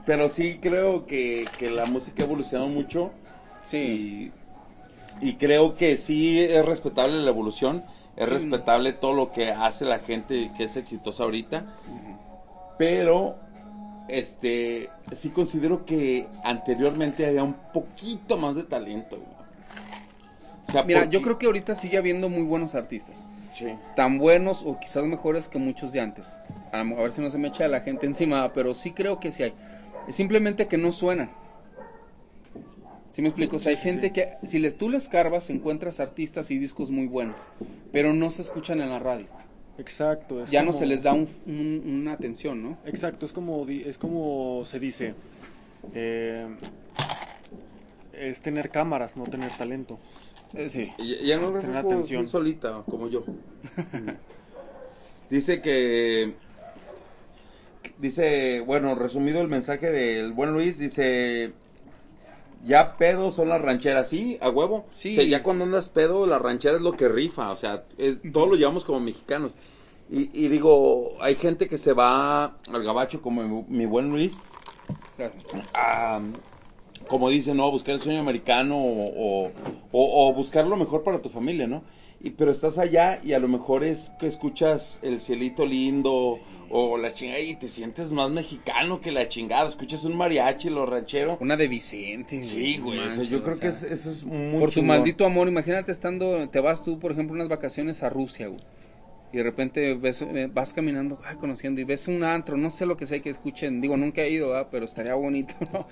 Pero 0.05 0.30
sí 0.30 0.57
creo 0.61 1.05
que, 1.05 1.45
que 1.57 1.69
la 1.69 1.86
música 1.86 2.23
ha 2.23 2.25
evolucionado 2.25 2.69
mucho. 2.69 3.11
Sí. 3.61 4.32
Y, 5.21 5.30
y 5.30 5.34
creo 5.36 5.75
que 5.75 5.97
sí 5.97 6.39
es 6.39 6.65
respetable 6.65 7.21
la 7.21 7.30
evolución, 7.30 7.84
es 8.15 8.30
Sí. 8.30 8.34
respetable 8.36 8.93
todo 8.93 9.13
lo 9.13 9.32
que 9.32 9.51
hace 9.51 9.86
la 9.86 9.99
gente 9.99 10.49
que 10.57 10.63
es 10.63 10.75
exitosa 10.77 11.23
ahorita, 11.23 11.65
pero 12.77 13.36
este 14.10 14.89
sí 15.12 15.30
considero 15.30 15.86
que 15.86 16.28
anteriormente 16.43 17.26
había 17.26 17.43
un 17.43 17.55
poquito 17.74 18.38
más 18.38 18.55
de 18.55 18.64
talento. 18.64 19.18
güey. 19.18 19.39
O 20.68 20.72
sea, 20.72 20.84
Mira, 20.84 21.01
porque- 21.01 21.16
yo 21.16 21.22
creo 21.22 21.39
que 21.39 21.45
ahorita 21.47 21.76
sigue 21.76 21.97
habiendo 21.97 22.30
muy 22.30 22.43
buenos 22.43 22.76
artistas. 22.76 23.26
Sí. 23.57 23.66
tan 23.93 24.20
buenos 24.20 24.64
o 24.66 24.80
quizás 24.80 25.03
mejores 25.03 25.49
que 25.49 25.57
muchos 25.60 25.91
de 25.91 25.99
antes. 25.99 26.38
A, 26.72 26.82
ver 26.84 27.12
si 27.12 27.20
no 27.20 27.30
se 27.30 27.38
me 27.38 27.49
echa 27.49 27.68
la 27.68 27.82
gente 27.82 28.05
encima, 28.05 28.53
pero 28.53 28.74
sí 28.74 28.91
creo 28.91 29.20
que 29.20 29.32
sí 29.32 29.43
hay. 29.43 29.53
Es 30.07 30.16
simplemente 30.16 30.68
que 30.68 30.78
no 30.78 30.93
suenan. 30.93 31.30
¿Sí 33.12 33.22
me 33.22 33.30
explico? 33.30 33.57
O 33.57 33.60
sea, 33.60 33.72
hay 33.72 33.78
gente 33.78 34.14
que 34.14 34.30
si 34.43 34.60
les, 34.60 34.78
tú 34.78 34.88
les 34.89 35.10
carbas 35.10 35.49
encuentras 35.49 35.99
artistas 35.99 36.51
y 36.51 36.60
discos 36.60 36.89
muy 36.91 37.07
buenos, 37.07 37.47
pero 37.91 38.14
no 38.14 38.30
se 38.30 38.43
escuchan 38.43 38.80
en 38.80 38.91
la 38.91 38.99
radio. 38.99 39.28
Exacto. 39.80 40.43
es 40.43 40.51
Ya 40.51 40.61
no 40.61 40.73
se 40.73 40.86
les 40.86 41.03
da 41.03 41.13
un- 41.13 41.27
un- 41.47 41.82
una 42.01 42.11
atención, 42.13 42.61
¿no? 42.61 42.77
Exacto, 42.86 43.25
es 43.25 43.32
como, 43.32 43.65
di- 43.65 43.84
es 43.86 43.97
como 43.97 44.63
se 44.65 44.80
dice. 44.80 45.13
eh, 45.93 46.47
es 48.13 48.41
tener 48.41 48.69
cámaras, 48.69 49.15
no 49.15 49.23
tener 49.23 49.49
talento. 49.57 49.97
Eh, 50.53 50.67
sí. 50.69 50.91
Ya, 50.99 51.21
ya 51.23 51.38
no 51.38 51.51
Tener 51.57 51.84
refresco 51.86 52.23
solita, 52.25 52.84
como 52.88 53.07
yo. 53.07 53.23
dice 55.30 55.61
que. 55.61 56.34
Dice, 57.97 58.61
bueno, 58.61 58.95
resumido 58.95 59.41
el 59.41 59.47
mensaje 59.47 59.89
del 59.91 60.34
buen 60.34 60.51
Luis, 60.53 60.77
dice. 60.80 61.53
Ya 62.64 62.97
pedo 62.97 63.32
son 63.32 63.49
las 63.49 63.62
rancheras, 63.62 64.10
sí, 64.10 64.38
a 64.41 64.49
huevo. 64.49 64.86
Sí. 64.91 65.12
O 65.12 65.16
sea, 65.16 65.24
ya 65.24 65.43
cuando 65.43 65.64
andas 65.64 65.89
pedo, 65.89 66.26
la 66.28 66.39
ranchera 66.39 66.76
es 66.76 66.82
lo 66.82 66.97
que 66.97 67.07
rifa, 67.07 67.51
o 67.51 67.55
sea, 67.55 67.86
es- 67.97 68.18
todo 68.34 68.47
lo 68.47 68.55
llevamos 68.55 68.84
como 68.86 68.99
mexicanos. 68.99 69.53
Y, 70.12 70.30
y 70.34 70.47
digo, 70.49 71.12
hay 71.22 71.36
gente 71.36 71.68
que 71.68 71.78
se 71.78 71.93
va 71.93 72.45
al 72.45 72.84
gabacho 72.84 73.22
como 73.22 73.43
mi, 73.43 73.64
mi 73.70 73.86
buen 73.86 74.10
Luis, 74.10 74.39
a, 75.74 76.22
como 77.07 77.30
dicen, 77.30 77.57
¿no? 77.57 77.70
Buscar 77.72 77.95
el 77.95 78.01
sueño 78.01 78.20
americano 78.20 78.78
o, 78.78 79.45
o, 79.45 79.51
o- 79.91 80.30
o 80.30 80.34
buscar 80.34 80.66
lo 80.68 80.76
mejor 80.78 81.03
para 81.03 81.20
tu 81.22 81.30
familia, 81.30 81.68
¿no? 81.68 81.84
Y, 82.22 82.32
pero 82.32 82.51
estás 82.51 82.78
allá 82.78 83.22
y 83.24 83.34
a 83.34 83.39
lo 83.39 83.47
mejor 83.47 83.84
es 83.84 84.12
que 84.20 84.28
escuchas 84.28 84.99
el 85.03 85.22
cielito 85.22 85.66
lindo 85.66 86.38
o 86.72 86.97
la 86.97 87.13
chingada 87.13 87.39
y 87.39 87.55
te 87.55 87.67
sientes 87.67 88.11
más 88.13 88.30
mexicano 88.30 89.01
que 89.01 89.11
la 89.11 89.28
chingada. 89.28 89.67
Escuchas 89.70 90.03
un 90.05 90.15
mariachi, 90.17 90.70
lo 90.70 90.86
ranchero. 90.86 91.38
Una 91.41 91.57
de 91.57 91.67
Vicente. 91.67 92.43
Sí, 92.43 92.78
güey. 92.78 92.99
o 92.99 93.01
sea, 93.01 93.09
manches, 93.11 93.30
yo 93.30 93.43
creo 93.43 93.55
o 93.55 93.59
que 93.59 93.67
es- 93.67 93.84
eso 93.84 94.09
es 94.11 94.26
muy 94.26 94.59
Por 94.59 94.72
tu 94.72 94.84
maldito 94.84 95.26
amor, 95.26 95.47
imagínate 95.47 95.91
estando, 95.91 96.47
te 96.49 96.59
vas 96.59 96.84
tú, 96.84 96.99
por 96.99 97.11
ejemplo, 97.11 97.34
unas 97.36 97.47
vacaciones 97.49 98.03
a 98.03 98.09
Rusia, 98.09 98.47
güey. 98.47 98.61
Y 99.32 99.38
de 99.38 99.43
repente 99.43 99.93
ves, 99.93 100.24
eh, 100.24 100.49
vas 100.51 100.74
caminando, 100.74 101.20
ay, 101.24 101.36
conociendo, 101.36 101.80
y 101.80 101.84
ves 101.84 102.07
un 102.07 102.24
antro, 102.24 102.57
no 102.57 102.72
sé 102.72 102.88
lo 102.88 102.97
que 102.97 103.05
sea 103.05 103.20
que 103.22 103.30
escuchen, 103.30 103.80
digo, 103.80 103.95
nunca 103.95 104.22
he 104.24 104.32
ido, 104.32 104.49
¿verdad? 104.49 104.70
pero 104.72 104.86
estaría 104.86 105.13
bonito, 105.13 105.53
¿no? 105.72 105.88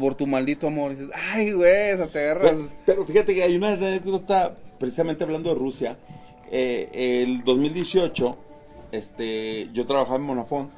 Por 0.00 0.14
tu 0.14 0.26
maldito 0.26 0.66
amor, 0.66 0.92
y 0.92 0.94
dices, 0.96 1.10
ay, 1.14 1.52
güey, 1.52 1.90
esa 1.90 2.06
te 2.06 2.20
agarras. 2.20 2.74
Pero, 2.86 3.00
pero 3.00 3.06
fíjate 3.06 3.34
que 3.34 3.42
hay 3.42 3.54
una 3.54 3.72
anécdota, 3.72 4.56
precisamente 4.78 5.24
hablando 5.24 5.50
de 5.52 5.60
Rusia. 5.60 5.98
eh, 6.50 7.22
el 7.22 7.44
2018, 7.44 8.36
este, 8.92 9.68
yo 9.72 9.86
trabajaba 9.86 10.16
en 10.16 10.22
Monafón. 10.22 10.70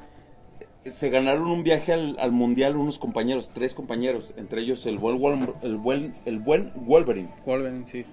Se 0.85 1.09
ganaron 1.09 1.47
un 1.47 1.63
viaje 1.63 1.93
al, 1.93 2.17
al 2.19 2.31
mundial 2.33 2.75
unos 2.75 2.99
compañeros, 2.99 3.51
tres 3.53 3.73
compañeros, 3.73 4.33
entre 4.35 4.61
ellos 4.61 4.85
el 4.85 4.97
buen, 4.97 5.53
el 5.61 5.77
buen, 5.77 6.15
el 6.25 6.39
buen 6.39 6.71
Wolverine. 6.75 7.29
Wolverine, 7.45 7.87
sí. 7.87 8.05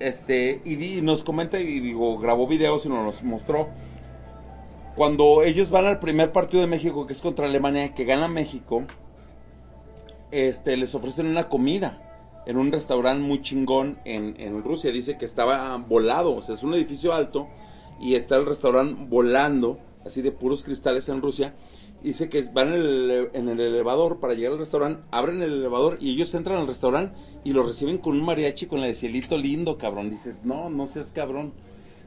Este, 0.00 0.60
y, 0.64 0.74
di- 0.74 1.00
nos 1.00 1.22
comenta 1.22 1.60
y 1.60 1.64
digo, 1.80 2.18
grabó 2.18 2.46
videos 2.48 2.86
y 2.86 2.88
nos 2.88 3.04
los 3.04 3.22
mostró. 3.22 3.68
Cuando 4.96 5.44
ellos 5.44 5.70
van 5.70 5.86
al 5.86 6.00
primer 6.00 6.32
partido 6.32 6.60
de 6.60 6.66
México, 6.66 7.06
que 7.06 7.12
es 7.12 7.20
contra 7.20 7.46
Alemania, 7.46 7.94
que 7.94 8.04
gana 8.04 8.26
México, 8.26 8.82
este, 10.32 10.76
les 10.76 10.92
ofrecen 10.96 11.26
una 11.26 11.48
comida 11.48 12.02
en 12.46 12.56
un 12.56 12.72
restaurante 12.72 13.22
muy 13.22 13.42
chingón 13.42 13.98
en, 14.04 14.34
en 14.40 14.64
Rusia. 14.64 14.90
Dice 14.90 15.16
que 15.16 15.24
estaba 15.24 15.76
volado, 15.76 16.34
o 16.34 16.42
sea, 16.42 16.56
es 16.56 16.64
un 16.64 16.74
edificio 16.74 17.14
alto 17.14 17.46
y 18.00 18.14
está 18.14 18.36
el 18.36 18.46
restaurante 18.46 19.06
volando, 19.08 19.78
así 20.04 20.22
de 20.22 20.32
puros 20.32 20.64
cristales 20.64 21.08
en 21.08 21.22
Rusia. 21.22 21.54
Dice 22.02 22.28
que 22.28 22.42
van 22.52 22.68
en 22.68 22.74
el, 22.74 23.30
en 23.32 23.48
el 23.48 23.60
elevador 23.60 24.20
para 24.20 24.34
llegar 24.34 24.52
al 24.52 24.58
restaurante, 24.58 25.02
abren 25.10 25.42
el 25.42 25.52
elevador 25.52 25.98
y 26.00 26.12
ellos 26.12 26.32
entran 26.34 26.58
al 26.58 26.68
restaurante 26.68 27.18
y 27.42 27.52
lo 27.52 27.64
reciben 27.64 27.98
con 27.98 28.16
un 28.16 28.24
mariachi 28.24 28.66
con 28.66 28.80
la 28.80 28.86
de 28.86 28.94
cielito 28.94 29.36
lindo, 29.36 29.78
cabrón. 29.78 30.08
Dices, 30.08 30.44
no, 30.44 30.70
no 30.70 30.86
seas 30.86 31.10
cabrón. 31.10 31.52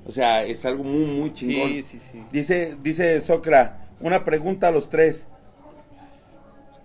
O 0.05 0.11
sea, 0.11 0.45
es 0.45 0.65
algo 0.65 0.83
muy, 0.83 1.05
muy 1.05 1.33
chingón. 1.33 1.69
Sí, 1.71 1.81
sí, 1.81 1.99
sí. 1.99 2.23
Dice, 2.31 2.77
dice 2.81 3.19
Socra, 3.19 3.89
una 3.99 4.23
pregunta 4.23 4.69
a 4.69 4.71
los 4.71 4.89
tres. 4.89 5.27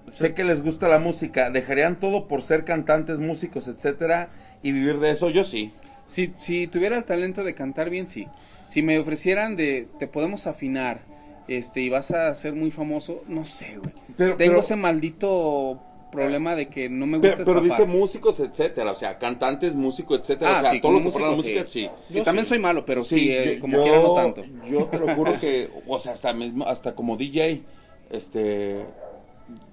Sé 0.07 0.35
que 0.35 0.45
les 0.45 0.63
gusta 0.63 0.89
la 0.89 0.99
música, 0.99 1.51
¿dejarían 1.51 1.99
todo 1.99 2.29
por 2.29 2.43
ser 2.43 2.65
cantantes, 2.65 3.19
músicos, 3.19 3.67
etcétera, 3.67 4.31
y 4.63 4.73
vivir 4.73 4.99
de 4.99 5.11
eso? 5.11 5.31
Yo 5.31 5.45
sí. 5.45 5.73
Si, 6.07 6.33
si 6.37 6.69
tuviera 6.69 6.97
el 6.97 7.05
talento 7.05 7.43
de 7.43 7.55
cantar 7.55 7.91
bien, 7.91 8.07
sí. 8.07 8.29
Si 8.67 8.83
me 8.83 8.99
ofrecieran 8.99 9.57
de, 9.57 9.89
te 9.99 10.07
podemos 10.07 10.47
afinar, 10.47 11.01
este, 11.49 11.81
y 11.83 11.89
vas 11.89 12.11
a 12.11 12.35
ser 12.35 12.55
muy 12.55 12.71
famoso, 12.71 13.23
no 13.29 13.47
sé, 13.47 13.77
güey. 13.79 13.93
Pero- 14.17 14.37
Tengo 14.37 14.53
pero- 14.53 14.61
ese 14.61 14.77
maldito 14.77 15.81
problema 16.13 16.55
de 16.57 16.69
que 16.69 16.89
no 16.89 17.05
me 17.07 17.19
gusta 17.19 17.37
Pero, 17.37 17.45
pero 17.45 17.61
dice 17.61 17.85
músicos, 17.85 18.41
etcétera, 18.41 18.91
o 18.93 18.95
sea, 18.95 19.19
cantantes, 19.19 19.75
músicos, 19.75 20.21
etcétera, 20.21 20.57
Ah, 20.57 20.59
o 20.59 20.63
sea, 20.63 20.71
sí, 20.71 20.81
todo 20.81 20.93
lo 20.93 21.11
que 21.11 21.19
la 21.21 21.31
música, 21.31 21.65
sí. 21.65 21.91
Yo 22.09 22.23
también 22.23 22.47
soy 22.47 22.59
malo, 22.59 22.85
pero 22.87 23.05
sí, 23.05 23.31
eh, 23.31 23.59
como 23.61 23.77
yo- 23.77 23.83
quiera 23.83 24.01
no 24.01 24.15
tanto. 24.15 24.45
Yo 24.71 24.85
te 24.87 24.99
lo 24.99 25.15
juro 25.15 25.35
que, 25.39 25.69
o 25.87 25.99
sea, 25.99 26.13
hasta 26.13 26.33
mismo, 26.33 26.65
hasta 26.67 26.95
como 26.95 27.17
DJ, 27.17 27.63
este, 28.11 28.85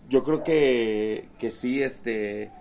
yo 0.09 0.23
creo 0.23 0.43
que, 0.43 1.25
que 1.39 1.49
sí, 1.51 1.81
este, 1.81 2.51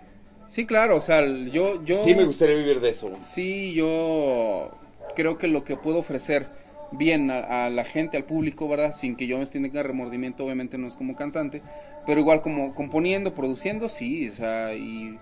Sí, 0.45 0.65
claro, 0.65 0.97
o 0.97 1.01
sea, 1.01 1.25
yo, 1.25 1.83
yo... 1.83 1.95
sí 2.03 2.13
me 2.15 2.25
gustaría 2.25 2.55
vivir 2.55 2.79
de 2.79 2.89
eso. 2.89 3.09
güey. 3.09 3.23
Sí, 3.23 3.73
yo 3.73 4.71
creo 5.15 5.37
que 5.37 5.47
lo 5.47 5.63
que 5.63 5.75
puedo 5.75 5.99
ofrecer 5.99 6.47
bien 6.91 7.31
a, 7.31 7.69
la 7.69 7.83
gente, 7.83 8.17
al 8.17 8.23
público, 8.23 8.67
¿verdad? 8.67 8.95
Sin 8.95 9.15
que 9.15 9.27
yo 9.27 9.37
me 9.37 9.45
tenga 9.45 9.83
remordimiento, 9.83 10.45
obviamente 10.45 10.77
no 10.77 10.87
es 10.87 10.95
como 10.95 11.15
cantante, 11.15 11.61
pero 12.05 12.19
igual 12.19 12.41
como 12.41 12.75
componiendo, 12.75 13.33
produciendo, 13.33 13.89
sí, 13.89 14.27
o 14.27 14.31
sea, 14.31 14.75
y 14.75 15.17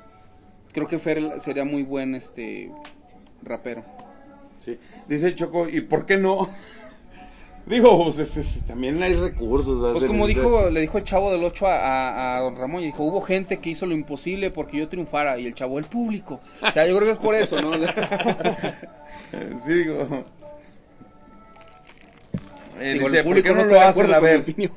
creo 0.74 0.88
que 0.88 1.00
Fer 1.00 1.39
sería 1.39 1.64
muy 1.64 1.84
buen 1.84 2.16
este 2.16 2.72
rapero. 3.42 3.84
Sí. 4.66 4.78
Dice 5.10 5.34
Choco, 5.34 5.68
¿y 5.70 5.82
por 5.82 6.06
qué 6.06 6.18
no? 6.18 6.50
Digo, 7.66 8.03
pues 8.03 8.20
es- 8.20 8.38
es- 8.38 8.62
también 8.66 9.01
hay 9.03 9.14
recursos. 9.16 9.91
Pues 9.93 10.05
como 10.05 10.26
dijo, 10.28 10.70
le 10.70 10.82
dijo 10.82 10.97
el 10.97 11.03
chavo 11.03 11.32
del 11.32 11.43
8 11.43 11.68
a, 11.68 11.76
a- 11.78 12.38
a 12.38 12.41
don 12.41 12.55
Ramón, 12.55 12.82
y 12.82 12.88
dijo, 12.88 13.03
hubo 13.03 13.22
gente 13.22 13.59
que 13.59 13.70
hizo 13.70 13.86
lo 13.86 13.93
imposible 13.93 14.49
porque 14.51 14.78
yo 14.78 14.89
triunfara, 14.89 15.38
y 15.39 15.45
el 15.45 15.53
chavo, 15.55 15.78
el 15.80 15.86
público. 15.86 16.39
O 16.62 16.72
sea, 16.72 16.86
yo 16.88 16.95
creo 16.95 17.07
que 17.07 17.12
es 17.14 17.18
por 17.20 17.36
eso, 17.36 17.62
¿no? 17.62 17.72
Sí, 19.66 19.74
digo. 19.74 20.26
Eh, 22.80 22.93
Digo, 22.93 23.05
dice, 23.09 23.18
el 23.20 23.24
¿por 23.24 23.34
público 23.36 23.47
qué 23.49 23.53
no 23.55 23.64
lo 23.66 23.80
acuerdo 23.80 24.16
A 24.16 24.20
ver. 24.20 24.39
opinión. 24.41 24.72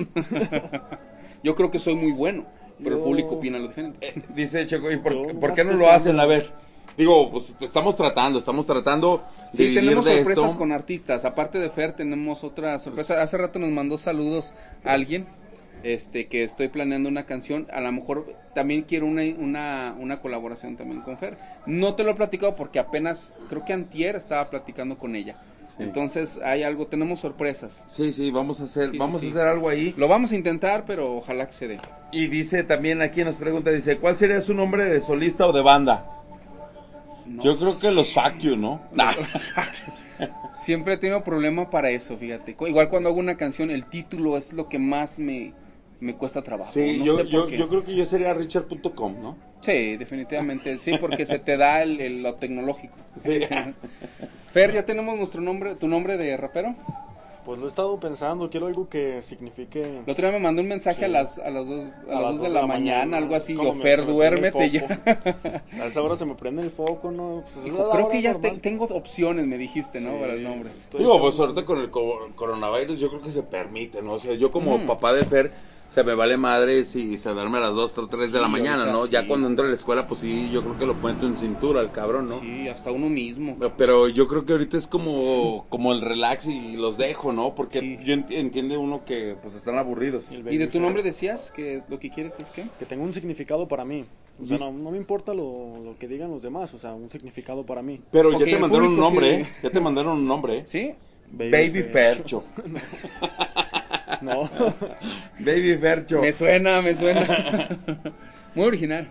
yo 1.42 1.54
creo 1.54 1.70
que 1.70 1.78
soy 1.78 1.94
muy 1.96 2.12
bueno, 2.12 2.44
pero 2.82 2.96
el 2.96 3.02
público 3.02 3.36
opina 3.36 3.58
lo 3.58 3.68
diferente. 3.68 4.06
Eh, 4.06 4.22
Dice 4.34 4.66
Choco, 4.66 4.90
¿y 4.90 4.98
por, 4.98 5.38
por 5.38 5.54
qué 5.54 5.64
no 5.64 5.72
lo 5.72 5.90
hacen? 5.90 6.20
A 6.20 6.26
ver. 6.26 6.52
Digo, 6.96 7.30
pues 7.30 7.52
estamos 7.60 7.96
tratando, 7.96 8.38
estamos 8.38 8.66
tratando 8.66 9.24
de 9.52 9.56
Sí, 9.56 9.62
vivir 9.66 9.80
tenemos 9.82 10.04
de 10.04 10.16
sorpresas 10.18 10.44
esto. 10.46 10.58
con 10.58 10.72
artistas. 10.72 11.24
Aparte 11.24 11.58
de 11.58 11.70
Fer, 11.70 11.92
tenemos 11.92 12.44
otra 12.44 12.78
sorpresa. 12.78 13.20
Hace 13.22 13.36
rato 13.38 13.58
nos 13.58 13.70
mandó 13.70 13.96
saludos 13.96 14.54
a 14.84 14.92
alguien 14.92 15.26
este, 15.82 16.26
que 16.28 16.44
estoy 16.44 16.68
planeando 16.68 17.08
una 17.08 17.26
canción. 17.26 17.66
A 17.72 17.80
lo 17.80 17.90
mejor 17.92 18.32
también 18.54 18.82
quiero 18.82 19.06
una, 19.06 19.22
una, 19.38 19.96
una 19.98 20.20
colaboración 20.20 20.76
también 20.76 21.00
con 21.02 21.18
Fer. 21.18 21.36
No 21.66 21.94
te 21.94 22.04
lo 22.04 22.12
he 22.12 22.14
platicado 22.14 22.54
porque 22.54 22.78
apenas, 22.78 23.34
creo 23.48 23.64
que 23.64 23.72
antier 23.72 24.14
estaba 24.16 24.48
platicando 24.48 24.96
con 24.96 25.16
ella. 25.16 25.36
Sí. 25.76 25.82
Entonces 25.82 26.38
hay 26.44 26.62
algo, 26.62 26.86
tenemos 26.86 27.18
sorpresas. 27.18 27.82
Sí, 27.88 28.12
sí, 28.12 28.30
vamos 28.30 28.60
a 28.60 28.64
hacer, 28.64 28.92
Sí, 28.92 28.98
vamos 28.98 29.20
sí. 29.20 29.26
a 29.26 29.30
hacer 29.30 29.42
algo 29.42 29.68
ahí. 29.68 29.92
Lo 29.96 30.06
vamos 30.06 30.30
a 30.30 30.36
intentar, 30.36 30.84
pero 30.86 31.16
ojalá 31.16 31.46
que 31.48 31.52
se 31.52 31.66
dé. 31.66 31.80
Y 32.12 32.28
dice 32.28 32.62
también 32.62 33.02
aquí 33.02 33.24
nos 33.24 33.36
pregunta, 33.36 33.70
dice, 33.72 33.98
¿cuál 33.98 34.16
sería 34.16 34.40
su 34.40 34.54
nombre 34.54 34.84
de 34.84 35.00
solista 35.00 35.48
o 35.48 35.52
de 35.52 35.62
banda? 35.62 36.06
No 37.26 37.42
Yo 37.42 37.56
creo 37.56 37.78
que 37.80 37.90
los 37.90 38.14
You, 38.38 38.56
¿no? 38.56 38.80
Nah. 38.92 39.12
Siempre 40.52 40.94
he 40.94 40.96
tenido 40.96 41.24
problema 41.24 41.70
para 41.70 41.90
eso, 41.90 42.16
fíjate. 42.16 42.56
Igual 42.66 42.88
cuando 42.88 43.08
hago 43.08 43.18
una 43.18 43.36
canción, 43.36 43.70
el 43.70 43.86
título 43.86 44.36
es 44.36 44.52
lo 44.52 44.68
que 44.68 44.78
más 44.78 45.18
me, 45.18 45.52
me 46.00 46.14
cuesta 46.14 46.42
trabajo. 46.42 46.70
Sí, 46.72 46.98
no 46.98 47.04
yo, 47.06 47.16
sé 47.16 47.22
por 47.24 47.32
yo, 47.32 47.46
qué. 47.46 47.58
yo 47.58 47.68
creo 47.68 47.84
que 47.84 47.94
yo 47.96 48.04
sería 48.04 48.34
richard.com, 48.34 49.20
¿no? 49.20 49.36
Sí, 49.60 49.96
definitivamente, 49.96 50.76
sí, 50.78 50.92
porque 51.00 51.24
se 51.24 51.38
te 51.38 51.56
da 51.56 51.82
el, 51.82 52.00
el- 52.00 52.22
lo 52.22 52.34
tecnológico. 52.34 52.96
Sí. 53.18 53.40
Fer, 54.52 54.72
ya 54.72 54.84
tenemos 54.84 55.16
nuestro 55.16 55.40
nombre, 55.40 55.74
tu 55.74 55.88
nombre 55.88 56.16
de 56.16 56.36
rapero. 56.36 56.74
Pues 57.44 57.58
lo 57.58 57.66
he 57.66 57.68
estado 57.68 58.00
pensando, 58.00 58.48
quiero 58.48 58.66
algo 58.68 58.88
que 58.88 59.20
signifique... 59.20 59.82
El 60.06 60.10
otro 60.10 60.26
día 60.26 60.32
me 60.38 60.42
mandó 60.42 60.62
un 60.62 60.68
mensaje 60.68 61.04
a 61.04 61.08
las 61.08 61.38
a 61.38 61.50
las 61.50 61.68
dos, 61.68 61.82
a 62.10 62.20
las 62.20 62.30
dos 62.32 62.40
de 62.40 62.48
la, 62.48 62.66
mañana, 62.66 63.18
algo 63.18 63.34
así. 63.34 63.54
¿Cómo 63.54 63.74
Yo, 63.74 63.80
Fer, 63.82 64.06
duérmete 64.06 64.70
ya. 64.70 65.02
A 65.80 65.84
esa 65.86 66.00
hora 66.02 66.16
se 66.16 66.24
me 66.24 66.34
prende 66.34 66.62
el 66.62 66.70
foco, 66.70 67.10
¿no? 67.10 67.44
Pues 67.62 67.72
la 67.74 67.90
creo 67.90 68.08
que 68.08 68.22
ya 68.22 68.34
te- 68.40 68.52
tengo 68.52 68.84
opciones, 68.86 69.46
me 69.46 69.58
dijiste, 69.58 70.00
¿no? 70.00 70.12
Sí. 70.12 70.16
Para 70.20 70.32
el 70.32 70.42
nombre. 70.42 70.70
Digo, 70.96 71.20
pues 71.20 71.38
ahorita 71.38 71.66
con 71.66 71.78
el 71.80 71.90
co- 71.90 72.30
coronavirus 72.34 72.98
yo 72.98 73.10
creo 73.10 73.20
que 73.20 73.30
se 73.30 73.42
permite, 73.42 74.00
¿no? 74.00 74.12
O 74.14 74.18
sea, 74.18 74.34
yo 74.34 74.50
como 74.50 74.78
Mm. 74.78 74.86
papá 74.86 75.12
de 75.12 75.24
Fer, 75.26 75.52
se 75.94 76.02
me 76.02 76.14
vale 76.16 76.36
madre 76.36 76.84
si 76.84 77.16
se 77.16 77.30
duerme 77.30 77.58
a 77.58 77.60
las 77.60 77.74
2 77.76 77.98
o 77.98 78.06
3 78.08 78.32
de 78.32 78.40
la 78.40 78.48
mañana, 78.48 78.86
¿no? 78.86 79.04
sí. 79.06 79.12
Ya 79.12 79.28
cuando 79.28 79.46
entra 79.46 79.64
a 79.64 79.68
la 79.68 79.74
escuela, 79.76 80.08
pues 80.08 80.20
sí, 80.20 80.50
yo 80.52 80.62
creo 80.62 80.76
que 80.76 80.86
lo 80.86 80.94
pone 80.94 81.16
en 81.24 81.36
cintura 81.36 81.80
el 81.82 81.92
cabrón, 81.92 82.28
¿no? 82.28 82.40
Sí, 82.40 82.66
hasta 82.66 82.90
uno 82.90 83.08
mismo. 83.08 83.56
Pero 83.78 84.08
yo 84.08 84.26
creo 84.26 84.44
que 84.44 84.52
ahorita 84.54 84.76
es 84.76 84.88
como, 84.88 85.66
como 85.68 85.92
el 85.92 86.00
relax 86.00 86.46
y 86.46 86.74
los 86.76 86.96
dejo, 86.98 87.32
¿no? 87.32 87.54
Porque 87.54 87.78
Sí. 87.78 87.98
yo 88.04 88.12
ent- 88.16 88.26
entiende 88.32 88.76
uno 88.76 89.04
que 89.04 89.36
pues 89.40 89.54
están 89.54 89.78
aburridos. 89.78 90.30
¿Y 90.32 90.56
de 90.58 90.66
tu 90.66 90.80
nombre 90.80 91.04
decías 91.04 91.52
que 91.54 91.84
lo 91.88 92.00
que 92.00 92.10
quieres 92.10 92.40
es 92.40 92.50
que? 92.50 92.64
Que 92.80 92.86
tenga 92.86 93.04
un 93.04 93.12
significado 93.12 93.68
para 93.68 93.84
mí. 93.84 94.04
O 94.42 94.48
sea, 94.48 94.58
no, 94.58 94.72
no 94.72 94.90
me 94.90 94.96
importa 94.98 95.32
lo, 95.32 95.78
lo 95.84 95.96
que 95.96 96.08
digan 96.08 96.28
los 96.28 96.42
demás, 96.42 96.74
o 96.74 96.78
sea, 96.78 96.92
un 96.92 97.08
significado 97.08 97.64
para 97.64 97.82
mí. 97.82 98.00
Pero 98.10 98.36
ya 98.36 98.44
te 98.44 98.58
mandaron 98.58 98.88
un 98.88 98.96
nombre, 98.98 99.26
sí. 99.36 99.42
¿eh? 99.42 99.48
Ya 99.62 99.70
te 99.70 99.78
mandaron 99.78 100.18
un 100.18 100.26
nombre, 100.26 100.58
¿eh? 100.58 100.62
¿Sí? 100.66 100.92
Baby 101.30 101.82
Fercho. 101.84 102.42
No. 104.20 104.48
Baby 105.40 105.76
Fercho. 105.76 106.20
Me 106.20 106.32
suena, 106.32 106.80
me 106.82 106.94
suena. 106.94 107.68
Muy 108.54 108.66
original. 108.66 109.08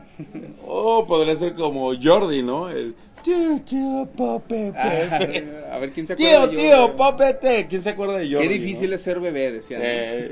Oh, 0.66 1.06
podría 1.06 1.36
ser 1.36 1.54
como 1.54 1.92
Jordi, 2.02 2.42
¿no? 2.44 2.70
El 2.70 2.96
tío, 3.22 3.62
tío, 3.68 4.08
Pope, 4.16 4.72
Ah, 4.78 5.18
Pepe. 5.20 5.48
a 5.72 5.78
ver 5.80 5.92
quién 5.92 6.08
se 6.08 6.14
acuerda. 6.14 6.32
Tío, 6.32 6.48
de 6.48 6.56
tío, 6.58 6.78
Jordi? 6.88 6.98
Popete. 6.98 7.68
¿Quién 7.70 7.82
se 7.82 7.90
acuerda 7.90 8.18
de 8.20 8.32
Jordi? 8.32 8.48
Qué 8.48 8.54
difícil 8.54 8.90
no? 8.90 8.96
es 8.96 9.02
ser 9.02 9.20
bebé, 9.20 9.52
decían. 9.52 9.82
Eh, 9.84 10.32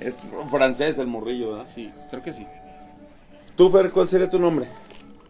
es 0.00 0.22
francés 0.50 0.98
el 0.98 1.06
morrillo, 1.08 1.52
¿verdad? 1.52 1.66
Sí, 1.72 1.90
creo 2.10 2.22
que 2.22 2.32
sí. 2.32 2.46
Tú, 3.54 3.70
Fer, 3.70 3.90
¿cuál 3.90 4.08
sería 4.08 4.30
tu 4.30 4.38
nombre? 4.38 4.66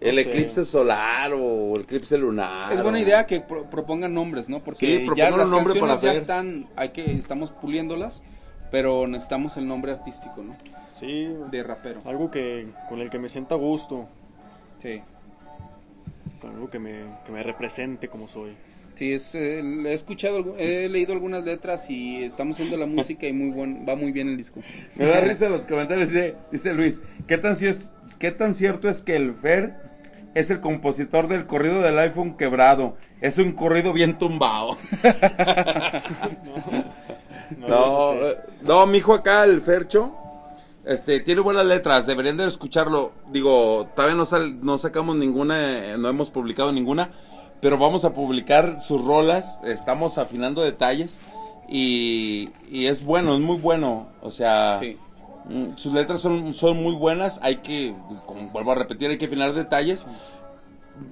¿El 0.00 0.16
No 0.16 0.22
sé. 0.22 0.28
eclipse 0.28 0.64
solar 0.64 1.32
o 1.34 1.74
el 1.76 1.82
eclipse 1.82 2.16
lunar? 2.18 2.72
Es 2.72 2.82
buena 2.82 3.00
idea 3.00 3.26
que 3.26 3.40
pro- 3.40 3.64
propongan 3.68 4.14
nombres, 4.14 4.48
¿no? 4.48 4.58
Sí, 4.58 4.62
Porque 4.64 4.86
ya 4.86 5.28
propongan 5.28 5.38
las 5.38 5.50
canciones 5.50 5.80
para 5.80 6.12
ya 6.12 6.12
están, 6.12 6.66
hay 6.76 6.88
que, 6.90 7.12
estamos 7.12 7.50
puliéndolas, 7.50 8.22
pero 8.72 9.06
necesitamos 9.06 9.56
el 9.56 9.68
nombre 9.68 9.92
artístico, 9.92 10.42
¿no? 10.42 10.56
Sí, 10.98 11.28
De 11.52 11.62
rapero. 11.62 12.00
algo 12.04 12.30
que 12.30 12.66
con 12.88 13.00
el 13.00 13.08
que 13.10 13.18
me 13.20 13.28
sienta 13.28 13.54
a 13.54 13.58
gusto, 13.58 14.08
Sí. 14.78 15.00
con 16.40 16.50
algo 16.54 16.68
que 16.70 16.80
me, 16.80 17.02
que 17.24 17.30
me 17.30 17.42
represente 17.44 18.08
como 18.08 18.26
soy. 18.26 18.52
Sí, 18.94 19.12
es, 19.12 19.34
eh, 19.34 19.60
he 19.86 19.92
escuchado, 19.94 20.56
he 20.58 20.88
leído 20.88 21.12
algunas 21.14 21.44
letras 21.44 21.88
y 21.88 22.22
estamos 22.24 22.56
haciendo 22.56 22.76
la 22.76 22.84
música 22.86 23.26
y 23.26 23.32
muy 23.32 23.50
buen, 23.50 23.86
va 23.88 23.96
muy 23.96 24.12
bien 24.12 24.28
el 24.28 24.36
disco. 24.36 24.60
Me 24.96 25.06
da 25.06 25.20
risa 25.20 25.48
los 25.48 25.64
comentarios, 25.64 26.08
dice, 26.10 26.34
dice 26.50 26.74
Luis, 26.74 27.02
¿qué 27.26 27.38
tan, 27.38 27.54
cier- 27.54 27.80
¿qué 28.18 28.32
tan 28.32 28.54
cierto 28.54 28.88
es 28.90 29.00
que 29.02 29.16
el 29.16 29.34
Fer 29.34 29.72
es 30.34 30.50
el 30.50 30.60
compositor 30.60 31.26
del 31.28 31.46
corrido 31.46 31.80
del 31.80 31.98
iPhone 31.98 32.36
quebrado? 32.36 32.96
Es 33.22 33.38
un 33.38 33.52
corrido 33.52 33.92
bien 33.92 34.18
tumbado. 34.18 34.76
No, 36.44 36.84
No, 37.68 38.14
no 38.62 38.86
mi 38.86 38.98
hijo 38.98 39.14
acá, 39.14 39.44
el 39.44 39.60
Fercho, 39.62 40.12
este, 40.84 41.20
tiene 41.20 41.40
buenas 41.40 41.64
letras, 41.66 42.06
deberían 42.06 42.36
de 42.36 42.46
escucharlo. 42.46 43.12
Digo, 43.32 43.88
todavía 43.94 44.16
no, 44.16 44.24
sal- 44.24 44.64
no 44.64 44.78
sacamos 44.78 45.16
ninguna, 45.16 45.92
eh, 45.92 45.98
no 45.98 46.08
hemos 46.08 46.30
publicado 46.30 46.72
ninguna, 46.72 47.10
pero 47.60 47.78
vamos 47.78 48.04
a 48.04 48.12
publicar 48.14 48.80
sus 48.82 49.04
rolas, 49.04 49.58
estamos 49.64 50.18
afinando 50.18 50.62
detalles 50.62 51.20
y, 51.68 52.50
y 52.70 52.86
es 52.86 53.04
bueno, 53.04 53.34
es 53.34 53.40
muy 53.40 53.56
bueno, 53.56 54.08
o 54.22 54.30
sea... 54.30 54.76
Sí. 54.80 54.98
Mm, 55.44 55.76
Sus 55.76 55.92
letras 55.92 56.20
son, 56.20 56.54
son 56.54 56.80
muy 56.80 56.94
buenas, 56.94 57.40
hay 57.42 57.56
que, 57.56 57.92
como 58.26 58.48
vuelvo 58.50 58.70
a 58.72 58.74
repetir, 58.76 59.10
hay 59.10 59.18
que 59.18 59.24
afinar 59.26 59.52
detalles, 59.54 60.06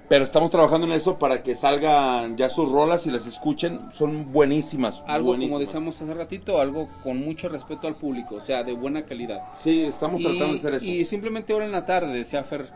pero 0.08 0.24
estamos 0.24 0.50
trabajando 0.50 0.86
en 0.86 0.92
eso 0.92 1.18
para 1.18 1.42
que 1.42 1.54
salgan 1.54 2.36
ya 2.36 2.48
sus 2.48 2.70
rolas 2.70 3.06
y 3.06 3.10
las 3.10 3.26
escuchen, 3.26 3.80
son 3.92 4.32
buenísimas. 4.32 5.02
Algo, 5.06 5.28
como 5.28 5.38
buenísimas. 5.38 5.60
decíamos 5.60 6.02
hace 6.02 6.14
ratito, 6.14 6.60
algo 6.60 6.88
con 7.02 7.18
mucho 7.18 7.48
respeto 7.48 7.86
al 7.86 7.96
público, 7.96 8.36
o 8.36 8.40
sea, 8.40 8.64
de 8.64 8.72
buena 8.72 9.04
calidad. 9.04 9.42
Sí, 9.56 9.82
estamos 9.82 10.20
tratando 10.20 10.52
de 10.52 10.58
hacer 10.58 10.74
eso. 10.74 10.86
y 10.86 11.04
simplemente 11.04 11.52
ahora 11.52 11.64
en 11.64 11.72
la 11.72 11.84
tarde, 11.84 12.12
decía 12.12 12.42
Fer, 12.44 12.68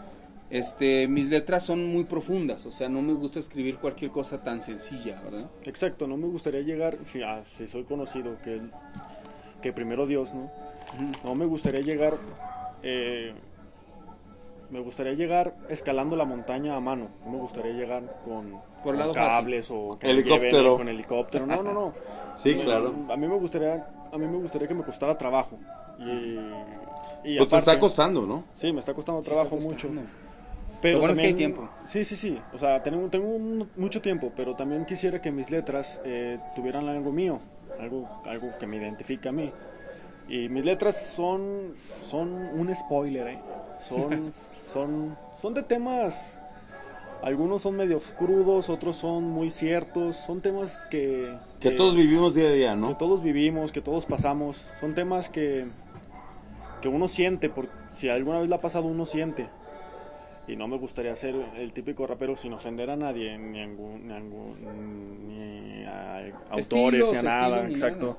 este, 0.51 1.09
mis 1.09 1.31
letras 1.31 1.65
son 1.65 1.87
muy 1.87 2.05
profundas, 2.05 2.65
o 2.67 2.71
sea, 2.71 2.89
no 2.89 3.03
me 3.03 3.13
gusta 3.13 3.39
escribir 3.39 3.79
cualquier 3.79 4.11
cosa 4.11 4.43
tan 4.43 4.63
sencilla, 4.63 5.21
¿verdad? 5.25 5.51
Exacto, 5.65 6.07
no 6.07 6.17
me 6.17 6.29
gustaría 6.29 6.61
llegar, 6.61 6.99
si, 7.07 7.23
ah, 7.23 7.43
si 7.45 7.67
soy 7.67 7.85
conocido, 7.85 8.37
que, 8.43 8.61
que 9.63 9.73
primero 9.73 10.07
Dios, 10.07 10.35
¿no? 10.35 10.51
No 11.25 11.35
me 11.35 11.47
gustaría 11.47 11.81
llegar, 11.81 12.15
eh, 12.83 13.33
me 14.71 14.81
gustaría 14.81 15.13
llegar 15.15 15.55
escalando 15.69 16.17
la 16.17 16.25
montaña 16.25 16.75
a 16.77 16.81
mano, 16.81 17.09
no 17.25 17.33
me 17.33 17.39
gustaría 17.39 17.73
llegar 17.73 18.03
con, 18.25 18.51
Por 18.53 18.61
el 18.61 18.83
con 18.83 18.99
lado 18.99 19.15
fácil. 19.15 19.29
cables 19.31 19.71
o 19.71 19.99
que 19.99 20.11
Helicóptero. 20.11 20.51
lleven 20.63 20.77
con 20.77 20.89
helicóptero, 20.89 21.47
no, 21.47 21.63
no, 21.63 21.73
no. 21.73 21.93
Sí, 22.37 22.57
Me- 22.57 22.65
claro. 22.65 22.93
A 23.11 23.17
mí 23.17 23.29
me 23.29 23.37
gustaría, 23.37 23.87
a 24.13 24.19
mí 24.19 24.27
me 24.27 24.37
gustaría 24.39 24.67
que 24.67 24.75
me 24.75 24.83
costara 24.83 25.17
trabajo 25.17 25.57
y, 26.01 26.03
y 26.03 27.37
Pues 27.37 27.37
te 27.37 27.43
está 27.43 27.59
aparte- 27.59 27.79
costando, 27.79 28.23
¿no? 28.27 28.45
Sí, 28.55 28.73
me 28.73 28.81
está 28.81 28.93
costando 28.93 29.23
Sí 29.23 29.31
está 29.31 29.43
trabajo 29.45 29.57
mucho. 29.65 29.89
Pero 30.83 30.95
Lo 30.97 31.01
bueno 31.01 31.13
es 31.13 31.21
que 31.21 31.27
hay 31.29 31.35
tiempo. 31.35 31.69
Sí, 31.87 32.05
sí, 32.05 32.17
sí. 32.17 32.39
O 32.53 32.59
sea, 32.59 32.83
tengo, 32.83 33.07
tengo 33.09 33.29
un- 33.29 33.71
mucho 33.77 34.03
tiempo, 34.03 34.33
pero 34.37 34.55
también 34.55 34.85
quisiera 34.85 35.23
que 35.23 35.31
mis 35.31 35.51
letras 35.51 36.01
eh, 36.05 36.39
tuvieran 36.57 36.89
algo 36.89 37.11
mío, 37.13 37.39
algo, 37.81 38.07
algo 38.27 38.51
que 38.59 38.67
me 38.67 38.77
identifique 38.79 39.29
a 39.29 39.33
mí. 39.33 39.51
Y 40.29 40.49
mis 40.49 40.65
letras 40.65 40.97
son, 41.15 41.75
son 42.03 42.33
un 42.33 42.75
spoiler, 42.75 43.29
¿eh? 43.29 43.39
Son, 43.79 44.33
son, 44.75 45.17
son 45.41 45.55
de 45.55 45.63
temas, 45.63 46.39
algunos 47.23 47.63
son 47.63 47.77
medio 47.77 48.01
crudos, 48.19 48.69
otros 48.69 48.97
son 48.97 49.23
muy 49.23 49.51
ciertos, 49.51 50.17
son 50.17 50.41
temas 50.41 50.79
que... 50.91 51.33
Que 51.61 51.71
todos 51.71 51.95
vivimos 51.95 52.35
día 52.35 52.49
a 52.49 52.53
día, 52.53 52.71
que 52.73 52.77
¿no? 52.81 52.97
todos 52.97 53.23
vivimos, 53.23 53.71
que 53.71 53.81
todos 53.81 54.05
pasamos. 54.05 54.65
Son 54.81 54.95
temas 54.97 55.29
que, 55.29 55.67
que 56.83 56.89
uno 56.89 57.07
siente, 57.07 57.49
por, 57.49 57.69
si 57.95 58.09
alguna 58.09 58.41
vez 58.41 58.49
la 58.49 58.57
ha 58.57 58.61
pasado 58.61 58.87
uno 58.87 59.07
siente. 59.07 59.47
y 60.49 60.57
no 60.57 60.67
me 60.67 60.77
gustaría 60.77 61.15
ser 61.15 61.37
el 61.57 61.73
típico 61.73 62.07
rapero 62.07 62.37
sin 62.37 62.53
ofender 62.53 62.91
a 62.91 62.97
nadie, 62.97 63.39
ni 63.39 63.65
ni 63.65 63.79
ni 65.29 65.85
a 65.87 66.33
autores, 66.51 67.01
Estilos, 67.01 67.13
ni 67.13 67.19
a 67.19 67.23
nada, 67.23 67.63
ni 67.63 67.75
exacto. 67.75 68.07
nada. 68.07 68.19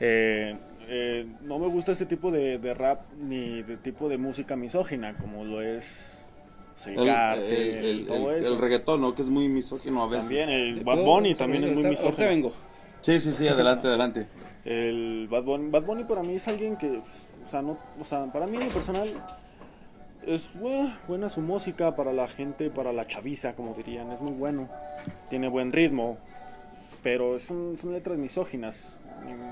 Eh, 0.00 0.56
eh, 0.94 1.26
no 1.40 1.58
me 1.58 1.68
gusta 1.68 1.92
ese 1.92 2.04
tipo 2.04 2.30
de, 2.30 2.58
de 2.58 2.74
rap 2.74 3.00
ni 3.18 3.62
de 3.62 3.78
tipo 3.78 4.10
de 4.10 4.18
música 4.18 4.56
misógina, 4.56 5.16
como 5.16 5.42
lo 5.42 5.62
es 5.62 6.22
el, 6.84 6.98
El, 6.98 7.08
el- 7.08 7.84
el- 7.84 8.06
todo 8.06 8.30
el- 8.32 8.40
eso. 8.42 8.52
el 8.52 8.58
reggaetón, 8.58 9.00
¿no? 9.00 9.14
Que 9.14 9.22
es 9.22 9.28
muy 9.28 9.48
misógino 9.48 10.02
a 10.02 10.06
veces. 10.06 10.24
También 10.24 10.48
el 10.50 10.74
¿Te 10.78 10.84
Bad 10.84 11.02
Bunny 11.02 11.34
también 11.34 11.64
es 11.64 11.70
muy 11.74 11.84
Ahorita 11.84 11.88
misógino. 12.02 12.28
vengo. 12.28 12.52
Sí, 13.00 13.18
sí, 13.20 13.32
sí, 13.32 13.48
adelante, 13.48 13.88
adelante. 13.88 14.26
El 14.66 15.28
Bad 15.30 15.44
Bunny, 15.44 15.70
Bad 15.70 15.82
Bunny 15.84 16.04
para 16.04 16.22
mí 16.22 16.34
es 16.34 16.46
alguien 16.46 16.76
que, 16.76 16.88
pues, 16.88 17.26
o 17.46 17.50
sea, 17.50 17.62
no, 17.62 17.78
o 18.00 18.04
sea, 18.04 18.26
para 18.32 18.46
mí 18.46 18.56
en 18.58 18.64
lo 18.66 18.70
personal 18.70 19.08
es 20.26 20.50
bue- 20.54 20.92
buena 21.08 21.28
su 21.30 21.40
música 21.40 21.96
para 21.96 22.12
la 22.12 22.28
gente, 22.28 22.68
para 22.70 22.92
la 22.92 23.06
chaviza, 23.06 23.54
como 23.54 23.74
dirían, 23.74 24.12
es 24.12 24.20
muy 24.20 24.32
bueno, 24.32 24.68
tiene 25.30 25.48
buen 25.48 25.72
ritmo, 25.72 26.18
pero 27.02 27.38
son, 27.38 27.76
son 27.76 27.92
letras 27.92 28.18
misóginas. 28.18 29.00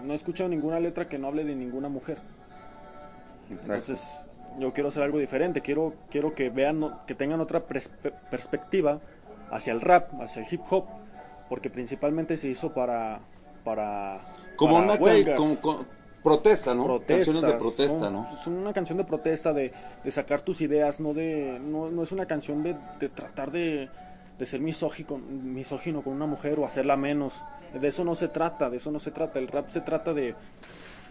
No 0.05 0.13
he 0.13 0.17
escuchado 0.17 0.49
ninguna 0.49 0.81
letra 0.81 1.09
que 1.09 1.19
no 1.19 1.29
hable 1.29 1.45
de 1.45 1.55
ninguna 1.55 1.89
mujer. 1.89 2.19
Exacto. 3.51 3.73
Entonces, 3.75 4.09
yo 4.59 4.73
quiero 4.73 4.89
hacer 4.89 5.03
algo 5.03 5.19
diferente, 5.19 5.61
quiero, 5.61 5.95
quiero 6.11 6.35
que 6.35 6.51
vean, 6.51 6.99
que 7.07 7.15
tengan 7.15 7.41
otra 7.41 7.67
perspe- 7.67 8.13
perspectiva 8.31 9.01
hacia 9.51 9.73
el 9.73 9.81
rap, 9.81 10.11
hacia 10.21 10.43
el 10.43 10.49
hip 10.53 10.63
hop, 10.71 10.85
porque 11.49 11.71
principalmente 11.71 12.37
se 12.37 12.49
hizo 12.49 12.73
para, 12.73 13.21
para, 13.65 14.21
como 14.57 14.75
para 14.75 14.85
una 14.85 14.95
huelgas, 14.95 15.37
como- 15.37 15.61
como- 15.61 15.85
protesta, 16.23 16.75
¿no? 16.75 16.85
protestas, 16.85 17.35
Canciones 17.35 17.43
de 17.53 17.59
protesta, 17.59 17.99
son- 18.05 18.13
¿no? 18.13 18.29
Son 18.45 18.53
una 18.55 18.73
canción 18.73 18.99
de 18.99 19.05
protesta, 19.05 19.53
de, 19.53 19.73
de 20.05 20.11
sacar 20.11 20.43
tus 20.43 20.61
ideas, 20.61 21.01
no 21.01 21.15
de 21.15 21.59
no, 21.61 21.91
no 21.91 22.03
es 22.03 22.13
una 22.13 22.27
canción 22.27 22.63
de, 22.63 22.77
de 23.01 23.09
tratar 23.09 23.51
de, 23.51 23.89
de 24.41 24.47
ser 24.47 24.61
misógico, 24.61 25.19
misógino 25.19 26.03
con 26.03 26.15
una 26.15 26.25
mujer 26.27 26.59
o 26.59 26.65
hacerla 26.65 26.97
menos. 26.97 27.43
De 27.79 27.87
eso 27.87 28.05
no 28.05 28.15
se 28.15 28.27
trata, 28.29 28.71
de 28.71 28.79
eso 28.79 28.91
no 28.91 28.99
se 28.99 29.11
trata. 29.11 29.39
El 29.39 29.49
rap 29.49 29.69
se 29.69 29.83
trata 29.83 30.15
de, 30.15 30.35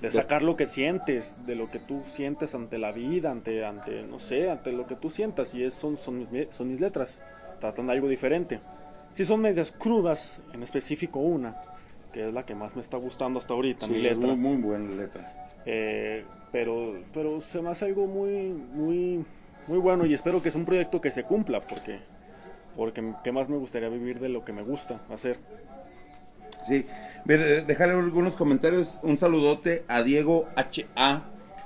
de 0.01 0.11
sacar 0.11 0.41
lo 0.41 0.55
que 0.57 0.67
sientes, 0.67 1.37
de 1.45 1.53
lo 1.55 1.69
que 1.69 1.77
tú 1.77 2.01
sientes 2.07 2.55
ante 2.55 2.79
la 2.79 2.91
vida, 2.91 3.29
ante, 3.29 3.63
ante 3.63 4.01
no 4.01 4.17
sé, 4.19 4.49
ante 4.49 4.71
lo 4.71 4.87
que 4.87 4.95
tú 4.95 5.11
sientas. 5.11 5.53
Y 5.53 5.63
es, 5.63 5.75
son, 5.75 5.97
son, 5.97 6.17
mis, 6.17 6.29
son 6.49 6.69
mis 6.71 6.81
letras, 6.81 7.21
tratan 7.59 7.85
de 7.85 7.93
algo 7.93 8.07
diferente. 8.09 8.59
Si 9.13 9.23
son 9.25 9.41
medias 9.41 9.71
crudas, 9.71 10.41
en 10.53 10.63
específico 10.63 11.19
una, 11.19 11.55
que 12.11 12.27
es 12.29 12.33
la 12.33 12.43
que 12.47 12.55
más 12.55 12.75
me 12.75 12.81
está 12.81 12.97
gustando 12.97 13.37
hasta 13.37 13.53
ahorita, 13.53 13.85
mi 13.85 13.93
Sí, 13.93 14.07
es 14.07 14.17
letra. 14.17 14.35
muy, 14.35 14.55
muy 14.57 14.61
buena 14.63 14.89
letra. 14.95 15.51
Eh, 15.67 16.25
pero, 16.51 16.95
pero 17.13 17.39
se 17.41 17.61
me 17.61 17.69
hace 17.69 17.85
algo 17.85 18.07
muy, 18.07 18.31
muy, 18.73 19.23
muy 19.67 19.77
bueno 19.77 20.03
y 20.07 20.15
espero 20.15 20.41
que 20.41 20.49
sea 20.49 20.59
un 20.59 20.65
proyecto 20.65 20.99
que 20.99 21.11
se 21.11 21.23
cumpla 21.25 21.61
porque, 21.61 21.99
porque 22.75 23.13
qué 23.23 23.31
más 23.31 23.49
me 23.49 23.57
gustaría 23.57 23.89
vivir 23.89 24.19
de 24.19 24.29
lo 24.29 24.45
que 24.45 24.53
me 24.53 24.63
gusta 24.63 25.01
hacer. 25.09 25.37
Sí, 26.61 26.85
dejarle 27.25 27.95
algunos 27.95 28.35
comentarios. 28.35 28.99
Un 29.03 29.17
saludote 29.17 29.83
a 29.87 30.03
Diego 30.03 30.47
HA. 30.55 31.23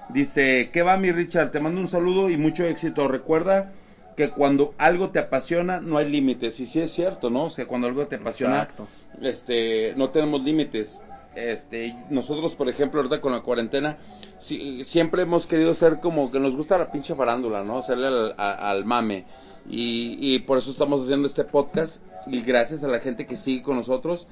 Dice, 0.09 0.69
¿qué 0.71 0.83
va 0.83 0.97
mi 0.97 1.11
Richard? 1.11 1.51
Te 1.51 1.59
mando 1.59 1.79
un 1.79 1.87
saludo 1.87 2.29
y 2.29 2.37
mucho 2.37 2.63
éxito. 2.65 3.07
Recuerda 3.07 3.71
que 4.15 4.29
cuando 4.29 4.75
algo 4.77 5.09
te 5.09 5.19
apasiona 5.19 5.79
no 5.79 5.97
hay 5.97 6.09
límites. 6.09 6.59
Y 6.59 6.65
sí 6.65 6.81
es 6.81 6.91
cierto, 6.91 7.29
¿no? 7.29 7.45
O 7.45 7.49
sea, 7.49 7.65
cuando 7.65 7.87
algo 7.87 8.05
te 8.07 8.17
apasiona, 8.17 8.63
Exacto. 8.63 8.87
este, 9.21 9.93
no 9.95 10.09
tenemos 10.09 10.43
límites. 10.43 11.03
Este, 11.35 11.95
nosotros, 12.11 12.53
por 12.53 12.69
ejemplo, 12.69 12.99
ahorita 12.99 13.19
con 13.19 13.31
la 13.31 13.41
cuarentena, 13.41 13.97
sí, 14.37 14.83
siempre 14.83 15.23
hemos 15.23 15.47
querido 15.47 15.73
ser 15.73 15.99
como 15.99 16.29
que 16.29 16.39
nos 16.39 16.55
gusta 16.55 16.77
la 16.77 16.91
pinche 16.91 17.15
farándula, 17.15 17.63
¿no? 17.63 17.79
Hacerle 17.79 18.33
al 18.37 18.85
mame. 18.85 19.25
Y, 19.69 20.17
y 20.19 20.39
por 20.39 20.57
eso 20.57 20.71
estamos 20.71 21.03
haciendo 21.03 21.27
este 21.27 21.43
podcast. 21.43 22.03
Y 22.27 22.41
gracias 22.41 22.83
a 22.83 22.87
la 22.87 22.99
gente 22.99 23.25
que 23.25 23.35
sigue 23.35 23.63
con 23.63 23.75
nosotros. 23.75 24.27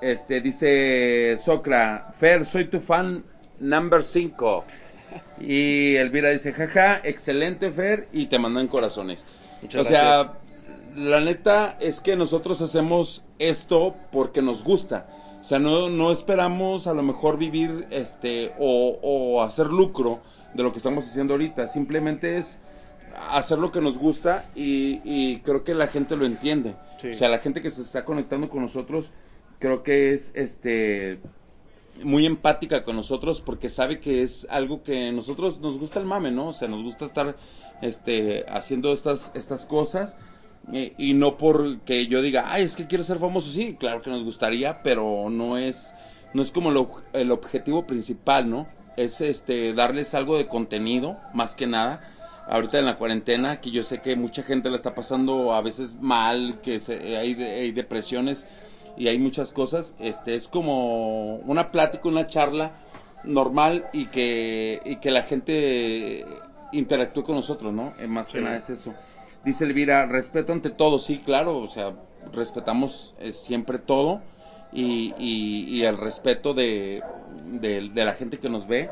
Este, 0.00 0.40
dice 0.40 1.36
Socra, 1.42 2.12
Fer, 2.18 2.46
soy 2.46 2.66
tu 2.66 2.80
fan 2.80 3.24
number 3.58 4.04
5. 4.04 4.64
Y 5.40 5.96
Elvira 5.96 6.30
dice, 6.30 6.52
jaja, 6.52 7.00
excelente 7.02 7.70
Fer, 7.70 8.08
y 8.12 8.26
te 8.26 8.38
mandan 8.38 8.68
corazones. 8.68 9.26
Muchas 9.62 9.86
o 9.86 9.88
sea, 9.88 10.38
la 10.96 11.20
neta 11.20 11.76
es 11.80 12.00
que 12.00 12.16
nosotros 12.16 12.60
hacemos 12.60 13.24
esto 13.38 13.96
porque 14.12 14.42
nos 14.42 14.62
gusta. 14.62 15.08
O 15.40 15.44
sea, 15.44 15.58
no, 15.58 15.88
no 15.88 16.12
esperamos 16.12 16.86
a 16.86 16.94
lo 16.94 17.02
mejor 17.02 17.38
vivir 17.38 17.86
este 17.90 18.52
o, 18.58 18.98
o 19.02 19.42
hacer 19.42 19.68
lucro 19.68 20.20
de 20.54 20.62
lo 20.62 20.72
que 20.72 20.78
estamos 20.78 21.06
haciendo 21.06 21.34
ahorita. 21.34 21.68
Simplemente 21.68 22.38
es 22.38 22.58
hacer 23.30 23.58
lo 23.58 23.72
que 23.72 23.80
nos 23.80 23.98
gusta 23.98 24.50
y, 24.54 25.00
y 25.04 25.40
creo 25.40 25.64
que 25.64 25.74
la 25.74 25.86
gente 25.86 26.16
lo 26.16 26.26
entiende. 26.26 26.74
Sí. 27.00 27.08
O 27.10 27.14
sea, 27.14 27.28
la 27.28 27.38
gente 27.38 27.62
que 27.62 27.70
se 27.70 27.82
está 27.82 28.04
conectando 28.04 28.48
con 28.48 28.62
nosotros 28.62 29.12
creo 29.58 29.82
que 29.82 30.12
es 30.12 30.32
este 30.34 31.20
muy 32.02 32.26
empática 32.26 32.84
con 32.84 32.94
nosotros 32.94 33.40
porque 33.40 33.68
sabe 33.68 33.98
que 33.98 34.22
es 34.22 34.46
algo 34.50 34.82
que 34.84 35.10
nosotros 35.12 35.58
nos 35.60 35.78
gusta 35.78 35.98
el 35.98 36.06
mame, 36.06 36.30
¿no? 36.30 36.48
O 36.48 36.52
sea, 36.52 36.68
nos 36.68 36.82
gusta 36.82 37.04
estar 37.04 37.36
este 37.82 38.44
haciendo 38.48 38.92
estas 38.92 39.30
estas 39.34 39.64
cosas 39.64 40.16
eh, 40.72 40.94
y 40.98 41.14
no 41.14 41.36
porque 41.36 42.06
yo 42.06 42.22
diga, 42.22 42.46
"Ay, 42.52 42.62
es 42.64 42.76
que 42.76 42.86
quiero 42.86 43.02
ser 43.04 43.18
famoso." 43.18 43.50
Sí, 43.50 43.76
claro 43.78 44.02
que 44.02 44.10
nos 44.10 44.22
gustaría, 44.24 44.82
pero 44.82 45.28
no 45.30 45.58
es 45.58 45.94
no 46.34 46.42
es 46.42 46.52
como 46.52 46.70
lo- 46.70 47.02
el 47.14 47.30
objetivo 47.32 47.86
principal, 47.86 48.48
¿no? 48.50 48.68
Es 48.96 49.20
este 49.20 49.72
darles 49.72 50.14
algo 50.14 50.36
de 50.38 50.46
contenido 50.46 51.16
más 51.34 51.54
que 51.54 51.66
nada. 51.66 52.00
Ahorita 52.48 52.78
en 52.78 52.86
la 52.86 52.96
cuarentena, 52.96 53.60
que 53.60 53.70
yo 53.70 53.84
sé 53.84 54.00
que 54.00 54.16
mucha 54.16 54.42
gente 54.42 54.70
la 54.70 54.76
está 54.76 54.94
pasando 54.94 55.52
a 55.54 55.60
veces 55.60 55.96
mal, 56.00 56.60
que 56.62 56.80
se- 56.80 57.16
hay, 57.18 57.34
de- 57.34 57.50
hay 57.52 57.72
depresiones 57.72 58.46
y 58.96 59.08
hay 59.08 59.18
muchas 59.18 59.52
cosas. 59.52 59.94
Este 59.98 60.34
es 60.34 60.48
como 60.48 61.36
una 61.36 61.70
plática, 61.70 62.08
una 62.08 62.24
charla 62.26 62.72
normal 63.24 63.86
y 63.92 64.06
que, 64.06 64.80
y 64.84 64.96
que 64.96 65.10
la 65.10 65.22
gente 65.22 66.24
interactúe 66.72 67.22
con 67.22 67.34
nosotros, 67.36 67.72
¿no? 67.74 67.92
Eh, 67.98 68.06
más 68.06 68.28
que 68.28 68.38
Sí. 68.38 68.44
nada 68.44 68.56
es 68.56 68.70
eso. 68.70 68.94
Dice 69.44 69.64
Elvira, 69.64 70.06
respeto 70.06 70.52
ante 70.52 70.70
todo, 70.70 70.98
sí, 70.98 71.18
claro, 71.18 71.58
o 71.58 71.68
sea, 71.68 71.92
respetamos 72.32 73.14
eh, 73.20 73.32
siempre 73.32 73.78
todo 73.78 74.20
y, 74.72 75.14
y- 75.18 75.66
y 75.68 75.84
el 75.84 75.98
respeto 75.98 76.54
de, 76.54 77.02
de, 77.44 77.90
de 77.90 78.04
la 78.06 78.14
gente 78.14 78.38
que 78.38 78.48
nos 78.48 78.66
ve. 78.66 78.88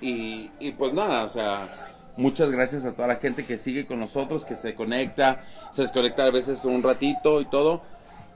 Y, 0.00 0.50
y 0.60 0.72
pues 0.72 0.92
nada, 0.92 1.24
o 1.24 1.28
sea, 1.28 1.68
muchas 2.16 2.50
gracias 2.50 2.84
a 2.84 2.92
toda 2.92 3.08
la 3.08 3.16
gente 3.16 3.44
que 3.44 3.58
sigue 3.58 3.86
con 3.86 4.00
nosotros, 4.00 4.44
que 4.44 4.56
se 4.56 4.74
conecta, 4.74 5.44
se 5.72 5.82
desconecta 5.82 6.24
a 6.24 6.30
veces 6.30 6.64
un 6.64 6.82
ratito 6.82 7.40
y 7.40 7.44
todo, 7.46 7.82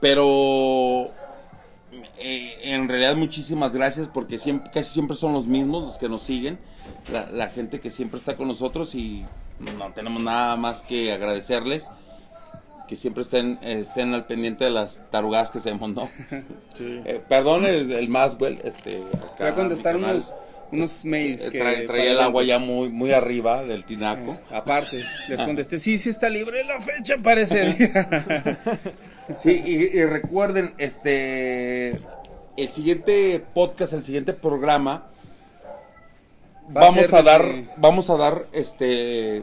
pero 0.01 1.11
eh, 2.19 2.59
en 2.63 2.89
realidad 2.89 3.17
muchísimas 3.17 3.75
gracias 3.75 4.09
porque 4.13 4.39
siempre, 4.39 4.71
casi 4.73 4.93
siempre 4.93 5.17
son 5.17 5.33
los 5.33 5.47
mismos 5.47 5.85
los 5.85 5.97
que 5.97 6.09
nos 6.09 6.23
siguen, 6.23 6.59
la, 7.13 7.31
la 7.31 7.49
gente 7.49 7.81
que 7.81 7.91
siempre 7.91 8.19
está 8.19 8.37
con 8.37 8.49
nosotros 8.49 8.95
y 8.95 9.25
no 9.79 9.93
tenemos 9.93 10.23
nada 10.23 10.57
más 10.57 10.83
que 10.83 11.13
agradecerles 11.13 11.89
que 12.87 12.97
siempre 12.97 13.23
estén, 13.23 13.59
estén 13.63 14.13
al 14.13 14.27
pendiente 14.27 14.65
de 14.65 14.71
las 14.71 14.99
tarugadas 15.11 15.51
que 15.51 15.59
hacemos, 15.59 15.91
¿no? 15.91 16.09
Sí. 16.75 17.01
Eh, 17.05 17.23
perdón, 17.29 17.65
el, 17.65 17.93
el 17.93 18.09
Maswell, 18.09 18.61
este... 18.65 18.97
acá, 18.97 19.35
Voy 19.39 19.49
a 19.49 19.55
contestar 19.55 19.97
unos, 19.97 20.35
unos 20.75 21.05
mails 21.05 21.47
Eh, 21.47 21.51
que... 21.51 21.63
tra- 21.63 21.87
traía 21.87 22.13
el 22.13 22.21
agua 22.21 22.45
ya 22.45 22.59
muy, 22.59 22.91
muy 22.91 23.13
arriba 23.13 23.63
del 23.65 23.85
tinaco. 23.85 24.39
Aparte, 24.51 25.03
les 25.29 25.41
contesté, 25.41 25.79
sí, 25.79 25.99
sí 25.99 26.11
está 26.11 26.29
libre 26.29 26.65
la 26.65 26.81
fecha 26.81 27.17
día. 27.17 28.09
Sí, 29.39 29.63
y, 29.65 29.99
y 29.99 30.05
recuerden, 30.05 30.75
este, 30.77 31.99
el 32.57 32.69
siguiente 32.69 33.43
podcast, 33.55 33.95
el 33.95 34.05
siguiente 34.05 34.35
programa, 34.35 35.07
Va 36.75 36.81
vamos 36.83 37.13
a 37.13 37.23
dar, 37.23 37.45
vamos 37.77 38.11
a 38.11 38.17
dar, 38.17 38.47
este, 38.53 39.43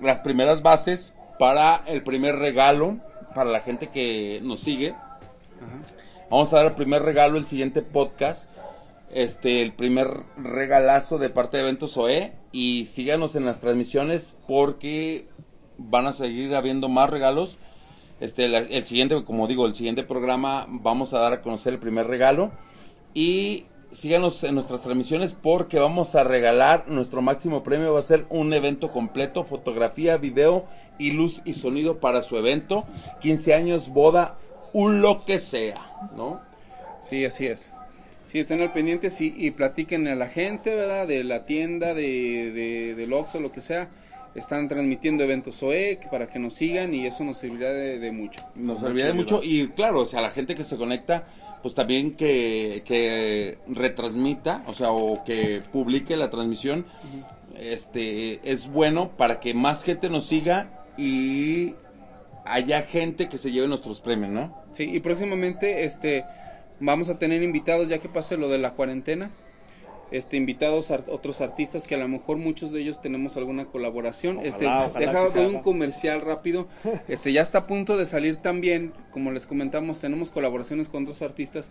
las 0.00 0.20
primeras 0.20 0.62
bases 0.62 1.14
para 1.38 1.82
el 1.86 2.02
primer 2.02 2.36
regalo 2.36 2.98
para 3.34 3.50
la 3.50 3.60
gente 3.60 3.88
que 3.88 4.40
nos 4.42 4.60
sigue. 4.60 4.94
Vamos 6.30 6.52
a 6.52 6.56
dar 6.58 6.66
el 6.66 6.72
primer 6.72 7.02
regalo 7.02 7.36
el 7.38 7.46
siguiente 7.46 7.82
podcast. 7.82 8.48
Este, 9.12 9.62
el 9.62 9.74
primer 9.74 10.24
regalazo 10.36 11.18
de 11.18 11.28
parte 11.28 11.58
de 11.58 11.64
Eventos 11.64 11.96
OE. 11.96 12.32
Y 12.50 12.86
síganos 12.86 13.36
en 13.36 13.44
las 13.44 13.60
transmisiones 13.60 14.36
porque 14.46 15.26
van 15.78 16.06
a 16.06 16.12
seguir 16.12 16.54
habiendo 16.54 16.88
más 16.88 17.10
regalos. 17.10 17.58
Este, 18.20 18.44
el 18.46 18.84
siguiente, 18.84 19.22
como 19.24 19.46
digo, 19.48 19.66
el 19.66 19.74
siguiente 19.74 20.04
programa 20.04 20.66
vamos 20.68 21.12
a 21.12 21.18
dar 21.18 21.32
a 21.32 21.42
conocer 21.42 21.74
el 21.74 21.78
primer 21.78 22.06
regalo. 22.06 22.52
Y 23.14 23.66
síganos 23.90 24.42
en 24.44 24.54
nuestras 24.54 24.82
transmisiones 24.82 25.34
porque 25.34 25.78
vamos 25.78 26.14
a 26.14 26.24
regalar 26.24 26.88
nuestro 26.88 27.20
máximo 27.20 27.62
premio. 27.62 27.92
Va 27.92 28.00
a 28.00 28.04
ser 28.04 28.26
un 28.30 28.52
evento 28.54 28.92
completo, 28.92 29.44
fotografía, 29.44 30.16
video 30.16 30.64
y 30.98 31.10
luz 31.10 31.42
y 31.44 31.54
sonido 31.54 32.00
para 32.00 32.22
su 32.22 32.36
evento. 32.36 32.86
15 33.20 33.54
años, 33.54 33.90
boda, 33.90 34.36
un 34.72 35.02
lo 35.02 35.24
que 35.24 35.38
sea, 35.38 35.80
¿no? 36.16 36.40
Sí, 37.02 37.24
así 37.24 37.46
es. 37.46 37.72
Sí, 38.32 38.38
estén 38.38 38.62
al 38.62 38.72
pendiente 38.72 39.10
sí, 39.10 39.34
y 39.36 39.50
platiquen 39.50 40.08
a 40.08 40.14
la 40.14 40.26
gente, 40.26 40.74
¿verdad? 40.74 41.06
De 41.06 41.22
la 41.22 41.44
tienda, 41.44 41.92
de, 41.92 42.50
de, 42.50 42.94
del 42.94 43.12
Oxxo, 43.12 43.40
lo 43.40 43.52
que 43.52 43.60
sea. 43.60 43.90
Están 44.34 44.68
transmitiendo 44.68 45.22
eventos 45.22 45.62
OEC 45.62 46.08
para 46.08 46.26
que 46.26 46.38
nos 46.38 46.54
sigan 46.54 46.94
y 46.94 47.06
eso 47.06 47.24
nos 47.24 47.36
servirá 47.36 47.70
de, 47.74 47.98
de 47.98 48.10
mucho. 48.10 48.40
Nos 48.54 48.80
servirá 48.80 49.08
de 49.08 49.12
mucho 49.12 49.42
y 49.42 49.68
claro, 49.68 50.00
o 50.00 50.06
sea, 50.06 50.22
la 50.22 50.30
gente 50.30 50.54
que 50.54 50.64
se 50.64 50.78
conecta, 50.78 51.26
pues 51.60 51.74
también 51.74 52.12
que, 52.12 52.82
que 52.86 53.58
retransmita, 53.68 54.62
o 54.66 54.72
sea, 54.72 54.92
o 54.92 55.22
que 55.24 55.60
publique 55.70 56.16
la 56.16 56.30
transmisión, 56.30 56.86
este, 57.60 58.40
es 58.50 58.66
bueno 58.68 59.10
para 59.14 59.40
que 59.40 59.52
más 59.52 59.84
gente 59.84 60.08
nos 60.08 60.24
siga 60.24 60.86
y 60.96 61.74
haya 62.46 62.80
gente 62.80 63.28
que 63.28 63.36
se 63.36 63.52
lleve 63.52 63.68
nuestros 63.68 64.00
premios, 64.00 64.30
¿no? 64.30 64.64
Sí, 64.72 64.84
y 64.84 65.00
próximamente 65.00 65.84
este 65.84 66.24
vamos 66.80 67.08
a 67.08 67.18
tener 67.18 67.42
invitados 67.42 67.88
ya 67.88 67.98
que 67.98 68.08
pase 68.08 68.36
lo 68.36 68.48
de 68.48 68.58
la 68.58 68.72
cuarentena. 68.74 69.30
Este 70.10 70.36
invitados 70.36 70.90
a 70.90 71.02
otros 71.08 71.40
artistas 71.40 71.88
que 71.88 71.94
a 71.94 71.98
lo 71.98 72.06
mejor 72.06 72.36
muchos 72.36 72.70
de 72.70 72.82
ellos 72.82 73.00
tenemos 73.00 73.38
alguna 73.38 73.64
colaboración. 73.64 74.36
Ojalá, 74.36 74.48
este 74.48 74.66
ojalá 74.66 74.98
deja 75.00 75.12
doy 75.40 75.46
un 75.46 75.62
comercial 75.62 76.20
rápido. 76.20 76.68
Este 77.08 77.32
ya 77.32 77.40
está 77.40 77.58
a 77.60 77.66
punto 77.66 77.96
de 77.96 78.04
salir 78.04 78.36
también, 78.36 78.92
como 79.10 79.30
les 79.30 79.46
comentamos, 79.46 80.00
tenemos 80.02 80.30
colaboraciones 80.30 80.90
con 80.90 81.06
dos 81.06 81.22
artistas. 81.22 81.70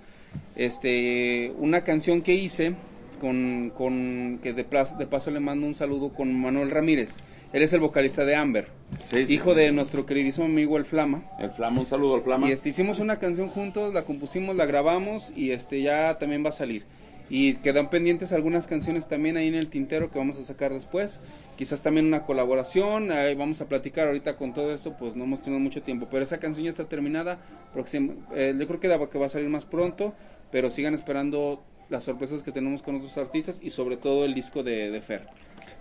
Este 0.55 1.53
una 1.59 1.83
canción 1.83 2.21
que 2.21 2.33
hice 2.33 2.75
con, 3.19 3.71
con 3.75 4.39
que 4.41 4.53
de, 4.53 4.67
plas- 4.67 4.97
de 4.97 5.05
paso 5.05 5.29
le 5.31 5.39
mando 5.39 5.67
un 5.67 5.75
saludo 5.75 6.09
con 6.09 6.33
Manuel 6.33 6.71
Ramírez. 6.71 7.19
Él 7.53 7.63
es 7.63 7.73
el 7.73 7.79
vocalista 7.81 8.23
de 8.23 8.35
Amber, 8.35 8.67
Sí, 9.05 9.25
sí, 9.25 9.33
hijo 9.33 9.51
sí. 9.51 9.57
de 9.59 9.71
nuestro 9.71 10.05
queridísimo 10.05 10.45
amigo 10.45 10.77
El 10.77 10.85
Flama. 10.85 11.23
El 11.39 11.49
Flama, 11.51 11.81
un 11.81 11.85
saludo 11.85 12.15
al 12.15 12.21
Flama. 12.21 12.47
Y 12.47 12.51
este, 12.53 12.69
hicimos 12.69 12.99
una 12.99 13.19
canción 13.19 13.49
juntos, 13.49 13.93
la 13.93 14.03
compusimos, 14.03 14.55
la 14.55 14.65
grabamos 14.65 15.33
y 15.35 15.51
este 15.51 15.81
ya 15.81 16.17
también 16.17 16.43
va 16.45 16.49
a 16.49 16.53
salir. 16.53 16.83
Y 17.29 17.53
quedan 17.55 17.89
pendientes 17.89 18.33
algunas 18.33 18.67
canciones 18.67 19.07
también 19.07 19.37
ahí 19.37 19.47
en 19.47 19.55
el 19.55 19.67
tintero 19.69 20.11
que 20.11 20.19
vamos 20.19 20.37
a 20.37 20.43
sacar 20.43 20.73
después. 20.73 21.21
Quizás 21.57 21.81
también 21.81 22.05
una 22.05 22.25
colaboración, 22.25 23.11
ahí 23.11 23.35
vamos 23.35 23.61
a 23.61 23.67
platicar 23.69 24.07
ahorita 24.07 24.35
con 24.35 24.53
todo 24.53 24.73
eso, 24.73 24.95
pues 24.97 25.15
no 25.15 25.23
hemos 25.25 25.41
tenido 25.41 25.59
mucho 25.59 25.81
tiempo. 25.81 26.07
Pero 26.09 26.23
esa 26.23 26.39
canción 26.39 26.65
ya 26.65 26.69
está 26.69 26.85
terminada, 26.89 27.39
próxima- 27.73 28.13
eh, 28.33 28.53
yo 28.57 28.67
creo 28.67 28.79
que, 28.81 28.87
da- 28.89 29.09
que 29.09 29.17
va 29.17 29.25
a 29.27 29.29
salir 29.29 29.47
más 29.49 29.65
pronto, 29.65 30.13
pero 30.51 30.69
sigan 30.69 30.93
esperando 30.93 31.63
las 31.89 32.03
sorpresas 32.03 32.43
que 32.43 32.51
tenemos 32.51 32.81
con 32.81 32.95
otros 32.97 33.17
artistas 33.17 33.59
y 33.61 33.69
sobre 33.69 33.95
todo 33.97 34.25
el 34.25 34.33
disco 34.33 34.63
de, 34.63 34.89
de 34.91 35.01
Fer. 35.01 35.27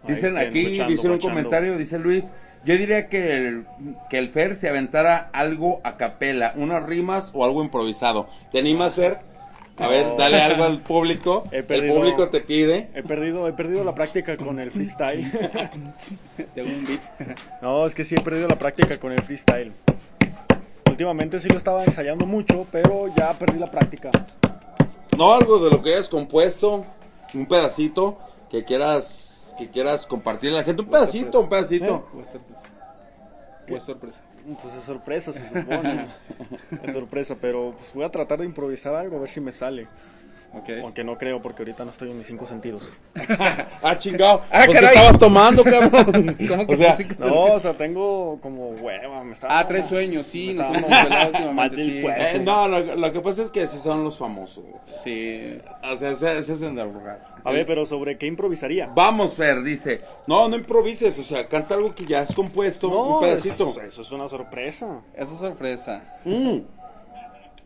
Dicen 0.06 0.38
aquí, 0.38 0.68
luchando, 0.68 0.90
dice 0.90 1.08
un 1.08 1.18
comentario, 1.18 1.76
dice 1.76 1.98
Luis, 1.98 2.32
yo 2.64 2.76
diría 2.76 3.08
que 3.08 3.36
el, 3.36 3.66
que 4.08 4.18
el 4.18 4.28
Fer 4.28 4.56
se 4.56 4.68
aventara 4.68 5.30
algo 5.32 5.80
a 5.84 5.96
capela, 5.96 6.52
unas 6.56 6.82
rimas 6.84 7.30
o 7.34 7.44
algo 7.44 7.62
improvisado. 7.62 8.28
¿Te 8.50 8.58
animas, 8.58 8.94
Fer? 8.94 9.18
A 9.78 9.88
ver, 9.88 10.06
dale 10.18 10.42
algo 10.42 10.64
al 10.64 10.82
público. 10.82 11.44
He 11.50 11.64
El 11.66 11.88
público 11.88 12.28
te 12.28 12.40
pide. 12.40 12.90
He 12.94 13.02
perdido, 13.02 13.48
he 13.48 13.52
perdido 13.54 13.82
la 13.82 13.94
práctica 13.94 14.36
con 14.36 14.60
el 14.60 14.70
freestyle. 14.70 15.30
De 16.54 16.60
algún 16.60 16.84
beat. 16.84 17.00
No, 17.62 17.86
es 17.86 17.94
que 17.94 18.04
sí 18.04 18.14
he 18.14 18.20
perdido 18.20 18.46
la 18.46 18.58
práctica 18.58 18.98
con 18.98 19.12
el 19.12 19.22
freestyle. 19.22 19.72
Últimamente 20.86 21.40
sí 21.40 21.48
lo 21.48 21.56
estaba 21.56 21.82
ensayando 21.82 22.26
mucho, 22.26 22.66
pero 22.70 23.08
ya 23.16 23.32
perdí 23.32 23.58
la 23.58 23.70
práctica. 23.70 24.10
No, 25.16 25.32
algo 25.32 25.58
de 25.64 25.70
lo 25.70 25.82
que 25.82 25.94
hayas 25.94 26.10
compuesto, 26.10 26.84
un 27.32 27.46
pedacito 27.46 28.18
que 28.50 28.64
quieras 28.64 29.29
que 29.60 29.70
quieras 29.70 30.06
compartirle 30.06 30.56
a 30.56 30.60
la 30.60 30.64
gente. 30.64 30.82
Un 30.82 30.88
Pues, 30.88 31.02
pedacito, 31.02 31.40
un 31.40 31.48
pedacito. 31.48 32.08
O 32.14 32.20
es 32.20 32.28
sorpresa. 32.28 32.62
O 33.70 33.76
es 33.76 33.82
sorpresa. 33.84 34.20
Pues 34.62 34.74
es 34.74 34.84
sorpresa, 34.84 35.32
se 35.32 35.48
supone. 35.48 36.06
es 36.82 36.92
sorpresa, 36.92 37.36
pero 37.40 37.74
pues 37.78 37.92
voy 37.92 38.04
a 38.04 38.10
tratar 38.10 38.38
de 38.40 38.46
improvisar 38.46 38.94
algo, 38.94 39.18
a 39.18 39.20
ver 39.20 39.28
si 39.28 39.40
me 39.40 39.52
sale. 39.52 39.86
Ok. 40.52 40.68
Aunque 40.82 41.04
no 41.04 41.16
creo, 41.16 41.40
porque 41.40 41.62
ahorita 41.62 41.84
no 41.84 41.90
estoy 41.92 42.10
en 42.10 42.18
mis 42.18 42.26
cinco 42.26 42.46
sentidos. 42.46 42.92
Ah, 43.82 43.96
chingado. 43.96 44.42
Ah, 44.50 44.64
Pues, 44.66 44.68
¿qué 44.68 44.74
caray. 44.74 44.88
estabas 44.96 45.18
tomando, 45.18 45.64
cabrón? 45.64 46.36
¿Cómo 46.48 46.66
que 46.66 46.74
o 46.74 46.76
sea, 46.76 46.90
te 46.96 47.04
cinco 47.04 47.14
No, 47.26 47.42
o 47.54 47.58
sea, 47.60 47.72
tengo 47.74 48.38
como 48.42 48.70
hueva, 48.70 49.24
me 49.24 49.32
está... 49.32 49.58
Ah, 49.58 49.66
tres 49.66 49.86
sueños, 49.86 50.26
sí, 50.26 50.52
nos 50.54 50.66
hemos 50.68 50.90
últimamente, 51.28 52.00
eh, 52.36 52.40
no, 52.44 52.68
lo, 52.68 52.96
lo 52.96 53.12
que 53.12 53.20
pasa 53.20 53.42
es 53.42 53.50
que 53.50 53.62
así 53.62 53.78
son 53.78 54.04
los 54.04 54.18
famosos. 54.18 54.64
sí. 54.84 55.58
O 55.90 55.96
sea, 55.96 56.10
ese, 56.10 56.38
ese 56.38 56.52
es 56.54 56.62
el 56.62 56.74
lugar. 56.74 57.24
A 57.42 57.50
ver, 57.52 57.64
pero 57.66 57.86
¿sobre 57.86 58.18
qué 58.18 58.26
improvisaría? 58.26 58.90
Vamos, 58.94 59.34
Fer, 59.34 59.62
dice. 59.62 60.02
No, 60.26 60.48
no 60.48 60.56
improvises, 60.56 61.18
o 61.18 61.24
sea, 61.24 61.48
canta 61.48 61.74
algo 61.74 61.94
que 61.94 62.04
ya 62.04 62.20
has 62.20 62.34
compuesto, 62.34 62.88
un 62.88 63.20
pedacito. 63.20 63.70
Eso, 63.70 63.82
eso 63.82 64.02
es 64.02 64.12
una 64.12 64.28
sorpresa. 64.28 65.00
Esa 65.14 65.32
es 65.32 65.38
sorpresa. 65.40 66.02
Mm. 66.24 66.58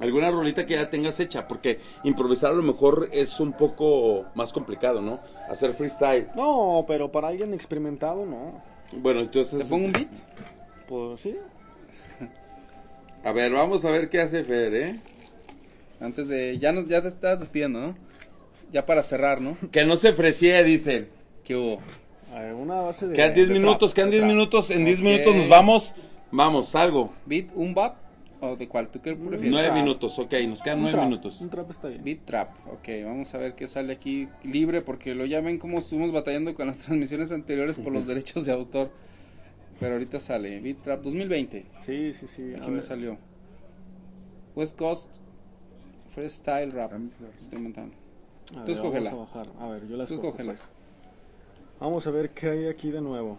Alguna 0.01 0.31
rolita 0.31 0.67
que 0.67 0.75
ya 0.75 0.91
tengas 0.91 1.21
hecha, 1.21 1.47
porque 1.47 1.79
improvisar 2.03 2.51
a 2.51 2.55
lo 2.55 2.63
mejor 2.63 3.09
es 3.13 3.39
un 3.41 3.53
poco 3.53 4.27
más 4.35 4.53
complicado, 4.53 5.01
¿no? 5.01 5.21
Hacer 5.49 5.73
freestyle. 5.75 6.29
No, 6.35 6.85
pero 6.87 7.11
para 7.13 7.29
alguien 7.29 7.55
experimentado, 7.55 8.27
no. 8.27 8.61
Bueno, 8.93 9.21
entonces. 9.21 9.59
¿Te 9.61 9.65
pongo 9.65 9.87
un 9.87 9.93
beat? 9.93 10.09
Pues 10.89 11.21
sí. 11.21 11.37
A 13.25 13.33
ver, 13.33 13.53
vamos 13.53 13.85
a 13.85 13.91
ver 13.91 14.11
qué 14.11 14.21
hace 14.21 14.45
Fer, 14.45 14.75
¿eh? 14.75 15.01
Antes 16.01 16.29
de. 16.29 16.59
Ya, 16.59 16.73
nos, 16.73 16.87
ya 16.87 17.01
te 17.01 17.09
estás 17.09 17.41
despidiendo, 17.41 17.81
¿no? 17.81 17.97
Ya 18.73 18.85
para 18.85 19.03
cerrar, 19.03 19.41
¿no? 19.41 19.57
Que 19.71 19.85
no 19.85 19.97
se 19.97 20.11
ofrecía, 20.11 20.63
dicen. 20.63 21.09
¿Qué 21.45 21.57
hubo? 21.57 21.79
A 22.35 22.41
ver, 22.41 22.55
una 22.55 22.81
base 22.81 23.07
de. 23.07 23.15
Quedan 23.15 23.33
10 23.35 23.49
de 23.49 23.55
minutos, 23.55 23.95
quedan 23.95 24.11
de 24.11 24.17
10 24.17 24.23
trap. 24.25 24.33
minutos. 24.37 24.71
En 24.71 24.85
10 24.85 24.99
Ok. 24.99 25.05
minutos 25.05 25.37
nos 25.37 25.49
vamos. 25.49 25.95
Vamos, 26.33 26.75
algo. 26.75 27.13
¿Beat, 27.27 27.51
un 27.55 27.75
bap? 27.75 27.97
¿O 28.53 28.57
de 28.57 28.69
cuál? 28.69 28.89
¿Tú 28.89 29.01
qué 29.01 29.15
prefieres? 29.15 29.51
9 29.51 29.67
trap. 29.69 29.77
minutos, 29.77 30.19
ok, 30.19 30.33
nos 30.49 30.63
quedan 30.63 30.79
Un 30.79 30.83
9 30.85 30.93
trap, 30.97 31.05
minutos. 31.09 31.41
Un 31.41 31.51
trap 31.51 31.71
está 31.71 31.89
bien. 31.89 32.05
Beat 32.05 32.25
Trap, 32.25 32.51
ok, 32.73 32.89
vamos 33.05 33.35
a 33.35 33.39
ver 33.39 33.55
qué 33.55 33.67
sale 33.67 33.93
aquí 33.93 34.29
libre 34.43 34.83
porque 34.83 35.15
lo 35.15 35.25
ya 35.25 35.41
ven 35.41 35.59
cómo 35.59 35.79
estuvimos 35.79 36.13
batallando 36.13 36.55
con 36.55 36.67
las 36.67 36.79
transmisiones 36.81 37.33
anteriores 37.33 37.79
por 37.79 37.93
los 37.93 38.07
derechos 38.07 38.45
de 38.47 38.53
autor. 38.53 38.91
Pero 39.81 39.95
ahorita 39.95 40.21
sale, 40.21 40.61
Beat 40.61 40.83
Trap 40.83 41.03
2020, 41.03 41.67
Sí, 41.81 42.13
sí, 42.13 42.29
sí. 42.29 42.55
aquí 42.55 42.69
me 42.69 42.75
ver. 42.75 42.83
salió. 42.83 43.19
West 44.55 44.79
Coast 44.79 45.09
Freestyle 46.15 46.71
Rap, 46.71 46.93
ver, 46.93 47.01
Tú 48.67 48.73
escógela. 48.73 49.11
Vamos 49.11 49.31
a 49.35 49.39
bajar. 49.39 49.53
A 49.61 49.69
ver, 49.69 49.89
yo 49.89 49.97
la 49.97 50.05
Tú 50.07 50.15
escojo, 50.15 50.29
escógela. 50.29 50.53
pues. 50.53 50.69
Vamos 51.81 52.07
a 52.07 52.11
ver 52.11 52.31
qué 52.31 52.51
hay 52.51 52.67
aquí 52.69 52.91
de 52.91 53.01
nuevo. 53.01 53.39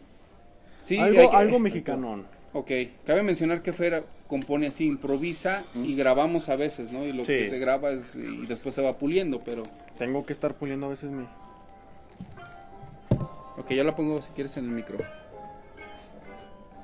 Sí, 0.81 0.97
algo, 0.97 1.29
que- 1.29 1.35
algo 1.37 1.59
mexicanón. 1.59 2.25
Ok, 2.53 2.71
cabe 3.05 3.23
mencionar 3.23 3.61
que 3.61 3.71
Fer 3.73 4.03
compone 4.27 4.67
así, 4.67 4.85
improvisa 4.85 5.63
y 5.75 5.95
grabamos 5.95 6.49
a 6.49 6.55
veces, 6.55 6.91
¿no? 6.91 7.03
Y 7.05 7.13
lo 7.13 7.23
Sí. 7.25 7.33
que 7.39 7.45
se 7.45 7.59
graba 7.59 7.91
es, 7.91 8.15
y 8.15 8.45
después 8.47 8.73
se 8.75 8.81
va 8.81 8.97
puliendo, 8.97 9.41
pero... 9.41 9.63
Tengo 9.97 10.25
que 10.25 10.33
estar 10.33 10.53
puliendo 10.55 10.87
a 10.87 10.89
veces 10.89 11.11
mi. 11.11 11.25
Ok, 13.57 13.71
yo 13.71 13.83
la 13.83 13.95
pongo 13.95 14.21
si 14.21 14.31
quieres 14.33 14.57
en 14.57 14.65
el 14.65 14.71
micro. 14.71 14.97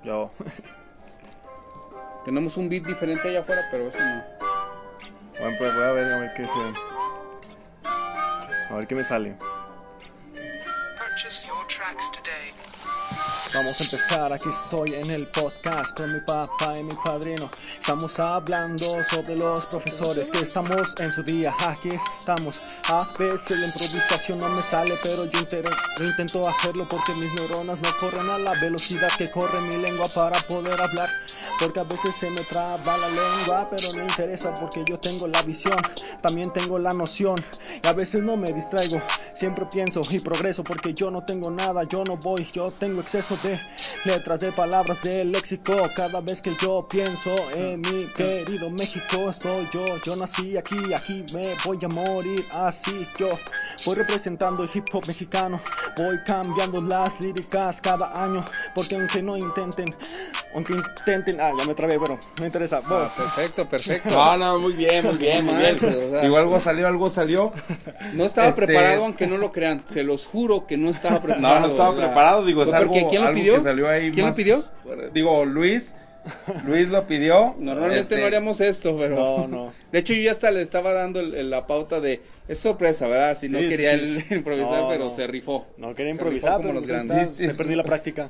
Yo. 0.04 0.32
Tenemos 2.26 2.56
un 2.58 2.70
beat 2.70 2.86
diferente 2.86 3.28
allá 3.28 3.42
afuera, 3.42 3.68
pero 3.72 3.90
ese 3.90 4.00
no. 4.00 4.24
Bueno, 5.40 5.58
pues 5.58 5.74
voy 5.76 5.84
a 5.84 5.92
ver, 5.92 6.14
a 6.14 6.20
ver 6.20 6.34
qué 6.36 6.48
se. 6.48 6.54
A 7.84 8.76
ver 8.76 8.88
qué 8.88 8.96
me 8.96 9.04
sale. 9.04 9.36
Purchase 10.98 11.48
your 11.48 11.68
tracks 11.68 12.10
today. 12.12 12.54
Vamos 13.54 13.82
a 13.82 13.84
empezar, 13.84 14.32
aquí 14.32 14.48
estoy 14.48 14.94
en 14.94 15.12
el 15.12 15.28
podcast 15.28 15.98
con 15.98 16.14
mi 16.14 16.22
papá 16.22 16.80
y 16.80 16.84
mi 16.84 16.96
padrino. 17.04 17.50
Estamos 17.78 18.18
hablando 18.18 19.04
sobre 19.04 19.36
los 19.36 19.66
profesores 19.66 20.32
que 20.32 20.40
estamos 20.40 20.94
en 21.00 21.12
su 21.12 21.22
día. 21.22 21.54
Aquí 21.60 21.90
estamos. 21.90 22.62
A 22.88 23.06
veces 23.20 23.60
la 23.60 23.68
improvisación 23.68 24.40
no 24.40 24.48
me 24.50 24.64
sale, 24.64 24.98
pero 25.04 25.26
yo, 25.26 25.40
intento 26.00 26.48
hacerlo 26.48 26.88
porque 26.90 27.14
mis 27.16 27.34
neuronas 27.34 27.78
no 27.82 27.90
corren 28.00 28.30
a 28.30 28.38
la 28.38 28.54
velocidad 28.54 29.10
que 29.18 29.30
corre 29.30 29.60
mi 29.60 29.76
lengua 29.76 30.08
para 30.16 30.40
poder 30.44 30.80
hablar. 30.80 31.10
Porque 31.60 31.82
a 31.82 31.84
veces 31.84 32.16
se 32.16 32.30
me 32.30 32.42
traba 32.42 32.98
la 32.98 33.10
lengua, 33.10 33.70
pero 33.70 33.92
no 33.94 34.02
interesa 34.02 34.54
porque 34.54 34.84
yo 34.88 34.98
tengo 34.98 35.28
la 35.28 35.42
visión, 35.42 35.78
también 36.22 36.52
tengo 36.54 36.80
la 36.80 36.94
noción. 36.94 37.44
Y 37.84 37.86
a 37.86 37.94
veces 37.94 38.24
no 38.24 38.38
me 38.38 38.52
distraigo, 38.54 39.02
siempre 39.34 39.66
pienso 39.66 40.00
y 40.10 40.20
progreso 40.20 40.64
porque 40.64 40.94
yo 40.94 41.12
no 41.12 41.24
tengo 41.24 41.52
nada, 41.52 41.84
yo 41.84 42.04
no 42.06 42.16
voy, 42.18 42.48
yo 42.52 42.72
tengo 42.72 43.02
exceso 43.02 43.38
de 43.44 43.60
letras, 44.06 44.40
de 44.40 44.52
palabras, 44.52 45.02
de 45.02 45.26
léxico. 45.26 45.76
Cada 45.96 46.22
vez 46.22 46.42
que 46.42 46.56
yo 46.62 46.88
pienso 46.90 47.34
en 47.54 47.82
mi 47.82 48.06
querido 48.16 48.70
México, 48.70 49.30
estoy 49.30 49.68
yo, 49.72 49.86
yo 50.06 50.16
nací 50.16 50.58
aquí, 50.58 50.94
aquí 50.94 51.24
me 51.34 51.56
voy 51.66 51.78
a 51.84 51.88
morir 51.88 52.46
así. 52.54 52.98
Yo 53.18 53.30
voy 53.86 53.96
representando 53.96 54.64
el 54.64 54.70
hip 54.74 54.86
hop 54.94 55.06
mexicano, 55.08 55.60
voy 55.98 56.20
cambiando 56.26 56.82
las 56.82 57.20
líricas 57.22 57.82
cada 57.82 58.12
año, 58.22 58.44
porque 58.76 58.96
aunque 58.96 59.22
no 59.22 59.38
intenten, 59.38 59.96
aunque 60.54 60.74
intenten, 60.74 61.40
ah, 61.40 61.52
ya 61.58 61.66
me 61.66 61.74
trabé, 61.74 61.98
bueno, 61.98 62.18
no 62.38 62.46
interesa. 62.46 62.82
Ah, 62.86 63.14
perfecto, 63.16 63.68
perfecto. 63.70 64.10
No, 64.10 64.38
no, 64.38 64.60
muy 64.60 64.74
bien, 64.76 65.06
muy 65.06 65.16
bien, 65.18 65.46
muy 65.46 65.56
bien. 65.56 65.72
manches, 65.74 65.96
o 65.96 66.10
sea. 66.10 66.22
Digo, 66.22 66.38
algo 66.38 66.60
salió, 66.60 66.88
algo 66.88 67.10
salió. 67.10 67.52
No 68.14 68.26
estaba 68.26 68.50
Este- 68.50 68.66
preparado, 68.66 69.06
aunque 69.06 69.28
no 69.28 69.38
lo 69.38 69.52
crean. 69.52 69.84
Se 69.86 70.04
los 70.04 70.26
juro 70.26 70.66
que 70.68 70.78
no 70.78 70.90
estaba 70.90 71.20
preparado. 71.22 71.42
No, 71.42 71.60
no 71.60 71.68
estaba 71.68 71.96
preparado, 71.96 72.46
digo, 72.46 72.62
es 72.64 72.70
¿por 72.70 72.78
algo, 72.78 72.94
qué? 72.94 73.08
¿Quién 73.10 73.24
lo 73.24 73.31
algo 73.32 73.42
pidió? 73.42 73.54
que 73.56 73.62
salió 73.62 73.90
ahí 73.90 74.12
¿Quién 74.12 74.26
más- 74.26 74.38
lo 74.38 74.44
pidió? 74.44 74.64
Digo, 75.14 75.46
Luis, 75.46 75.96
Luis 76.66 76.90
lo 76.90 77.08
pidió. 77.08 77.56
Normalmente 77.58 78.00
Este, 78.02 78.20
no 78.20 78.26
haríamos 78.28 78.62
esto, 78.62 78.96
pero. 78.98 79.16
No, 79.16 79.48
no. 79.48 79.74
De 79.92 80.00
hecho, 80.00 80.14
yo 80.14 80.22
ya 80.22 80.32
hasta 80.32 80.52
le 80.52 80.62
estaba 80.62 80.94
dando 80.94 81.20
el- 81.20 81.34
el- 81.34 81.50
la 81.50 81.66
pauta 81.68 82.00
de. 82.00 82.22
Es 82.48 82.60
sorpresa, 82.60 83.08
¿verdad? 83.08 83.36
Si 83.36 83.50
no 83.50 83.60
Sí, 83.60 83.70
quería 83.70 83.92
sí. 83.92 84.00
él 84.00 84.26
improvisar, 84.38 84.82
No, 84.84 84.90
pero 84.90 85.06
no. 85.06 85.10
se 85.10 85.26
rifó. 85.28 85.66
No 85.78 85.96
quería 85.96 86.14
Se 86.14 86.18
improvisar, 86.18 86.52
como 86.58 86.62
pero 86.64 86.74
los 86.76 86.84
pues 86.86 86.92
grandes. 87.06 87.30
está, 87.40 87.48
me 87.48 87.54
perdí 87.56 87.76
la 87.76 87.84
práctica. 87.84 88.30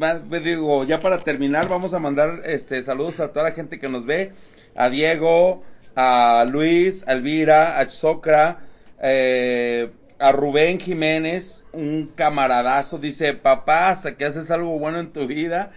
Va- 0.00 0.20
digo, 0.38 0.84
ya 0.84 1.00
para 1.00 1.18
terminar, 1.18 1.68
vamos 1.68 1.92
a 1.94 1.98
mandar 1.98 2.42
este 2.44 2.80
saludos 2.82 3.18
a 3.20 3.32
toda 3.32 3.46
la 3.48 3.52
gente 3.54 3.78
que 3.80 3.88
nos 3.88 4.06
ve, 4.06 4.30
a 4.76 4.88
Diego, 4.88 5.62
a 5.96 6.46
Luis, 6.48 7.04
a 7.08 7.12
Elvira, 7.14 7.78
a 7.80 7.90
Socra, 7.90 8.60
eh, 9.02 9.90
a 10.18 10.32
Rubén 10.32 10.80
Jiménez, 10.80 11.66
un 11.72 12.10
camaradazo, 12.14 12.98
dice, 12.98 13.34
papá, 13.34 13.90
hasta 13.90 14.16
que 14.16 14.24
haces 14.24 14.50
algo 14.50 14.78
bueno 14.78 14.98
en 14.98 15.12
tu 15.12 15.26
vida. 15.26 15.70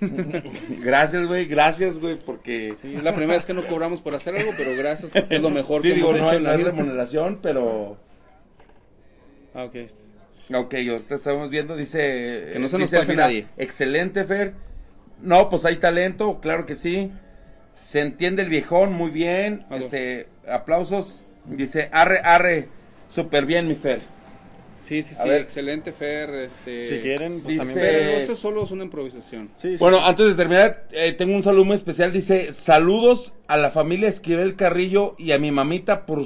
gracias, 0.80 1.26
güey, 1.26 1.46
gracias, 1.46 1.98
güey, 1.98 2.16
porque... 2.16 2.74
Sí, 2.80 2.94
es 2.96 3.02
la 3.02 3.14
primera 3.14 3.34
vez 3.34 3.46
que 3.46 3.54
no 3.54 3.66
cobramos 3.66 4.00
por 4.00 4.14
hacer 4.14 4.36
algo, 4.36 4.52
pero 4.56 4.76
gracias 4.76 5.10
porque 5.12 5.36
es 5.36 5.42
lo 5.42 5.50
mejor 5.50 5.82
Sí, 5.82 5.88
que 5.88 5.94
digo, 5.94 6.10
hemos 6.10 6.20
no 6.20 6.28
hecho 6.28 6.36
en 6.36 6.44
la 6.44 6.56
vida. 6.56 6.70
remuneración, 6.70 7.38
pero... 7.40 7.96
Ah, 9.54 9.64
ok. 9.64 9.76
Ok, 10.52 10.74
ahorita 10.90 11.14
estamos 11.14 11.50
viendo, 11.50 11.76
dice... 11.76 12.50
Que 12.52 12.58
no 12.58 12.68
se 12.68 12.78
nos 12.78 12.90
dice 12.90 12.98
pase 12.98 13.12
Elvira, 13.12 13.26
nadie. 13.28 13.46
Excelente, 13.56 14.24
Fer. 14.24 14.54
No, 15.22 15.48
pues 15.48 15.64
hay 15.64 15.76
talento, 15.76 16.40
claro 16.40 16.66
que 16.66 16.74
sí. 16.74 17.12
Se 17.74 18.00
entiende 18.00 18.42
el 18.42 18.48
viejón, 18.48 18.92
muy 18.92 19.10
bien. 19.10 19.64
Este, 19.70 20.28
aplausos. 20.48 21.24
Dice, 21.46 21.88
arre, 21.92 22.18
arre, 22.24 22.68
súper 23.14 23.46
bien, 23.46 23.68
mi 23.68 23.74
Fer. 23.74 24.02
Sí, 24.76 25.04
sí, 25.04 25.14
A 25.14 25.22
sí, 25.22 25.28
ver. 25.28 25.40
excelente, 25.42 25.92
Fer. 25.92 26.30
Este... 26.30 26.86
Si 26.86 26.98
quieren, 26.98 27.40
pues 27.40 27.54
dice- 27.54 27.64
también. 27.74 27.86
Pero 27.96 28.10
esto 28.18 28.34
solo 28.36 28.64
es 28.64 28.70
una 28.72 28.84
improvisación. 28.84 29.50
Sí, 29.56 29.72
sí. 29.72 29.76
Bueno, 29.78 30.04
antes 30.04 30.26
de 30.26 30.34
terminar, 30.34 30.88
eh, 30.90 31.12
tengo 31.12 31.34
un 31.36 31.44
saludo 31.44 31.64
muy 31.64 31.76
especial. 31.76 32.12
Dice, 32.12 32.52
saludos 32.52 33.34
a 33.46 33.56
la 33.56 33.70
familia 33.70 34.08
Esquivel 34.08 34.56
Carrillo 34.56 35.14
y 35.16 35.30
a 35.30 35.38
mi 35.38 35.52
mamita 35.52 36.06
por, 36.06 36.24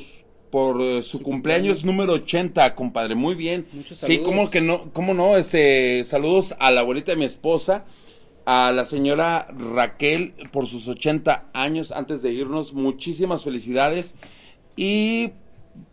por 0.50 0.80
eh, 0.80 1.02
su, 1.02 1.20
cumpleaños, 1.22 1.84
número 1.84 2.14
80, 2.14 2.74
compadre. 2.74 3.14
Muy 3.14 3.34
bien. 3.34 3.66
Muchos 3.72 3.98
Sí, 3.98 4.14
saludos. 4.14 4.24
como 4.26 4.50
que 4.50 4.62
no, 4.62 4.90
cómo 4.94 5.12
no, 5.12 5.36
este, 5.36 6.02
saludos 6.04 6.54
a 6.58 6.70
la 6.70 6.80
abuelita 6.80 7.12
de 7.12 7.18
mi 7.18 7.26
esposa, 7.26 7.84
a 8.46 8.72
la 8.72 8.86
señora 8.86 9.46
Raquel 9.74 10.32
por 10.52 10.66
sus 10.66 10.88
80 10.88 11.50
años. 11.52 11.92
Antes 11.92 12.22
de 12.22 12.32
irnos, 12.32 12.72
muchísimas 12.72 13.44
felicidades. 13.44 14.14
Y 14.74 15.32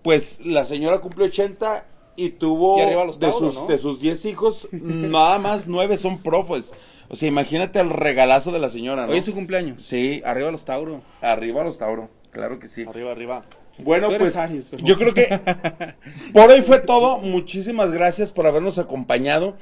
pues 0.01 0.39
la 0.45 0.65
señora 0.65 0.99
cumple 0.99 1.25
80 1.25 1.85
y 2.17 2.29
tuvo 2.31 2.77
Y 2.81 2.85
de, 3.19 3.31
sus, 3.31 3.55
¿no? 3.61 3.67
de 3.67 3.77
sus 3.77 3.99
10 3.99 4.25
hijos, 4.25 4.67
nada 4.71 5.37
más 5.39 5.67
9 5.67 5.97
son 5.97 6.19
profes. 6.21 6.73
O 7.09 7.15
sea, 7.15 7.27
imagínate 7.27 7.79
el 7.79 7.89
regalazo 7.89 8.51
de 8.51 8.59
la 8.59 8.69
señora, 8.69 9.05
¿no? 9.05 9.11
Hoy 9.11 9.19
es 9.19 9.25
su 9.25 9.33
cumpleaños. 9.33 9.83
Sí, 9.83 10.21
Arriba 10.25 10.49
los 10.51 10.65
Tauro. 10.65 11.01
arriba 11.21 11.63
los 11.63 11.77
Tauro, 11.77 12.09
claro 12.31 12.57
que 12.59 12.67
sí. 12.67 12.83
Arriba, 12.87 13.11
arriba. 13.11 13.43
Bueno, 13.77 14.07
pues 14.17 14.37
Aries, 14.37 14.69
pero- 14.69 14.83
yo 14.85 14.97
creo 14.97 15.13
que 15.13 15.27
por 16.33 16.49
hoy 16.49 16.61
fue 16.61 16.79
todo. 16.79 17.17
Muchísimas 17.19 17.91
gracias 17.91 18.31
por 18.31 18.47
habernos 18.47 18.77
acompañado. 18.77 19.55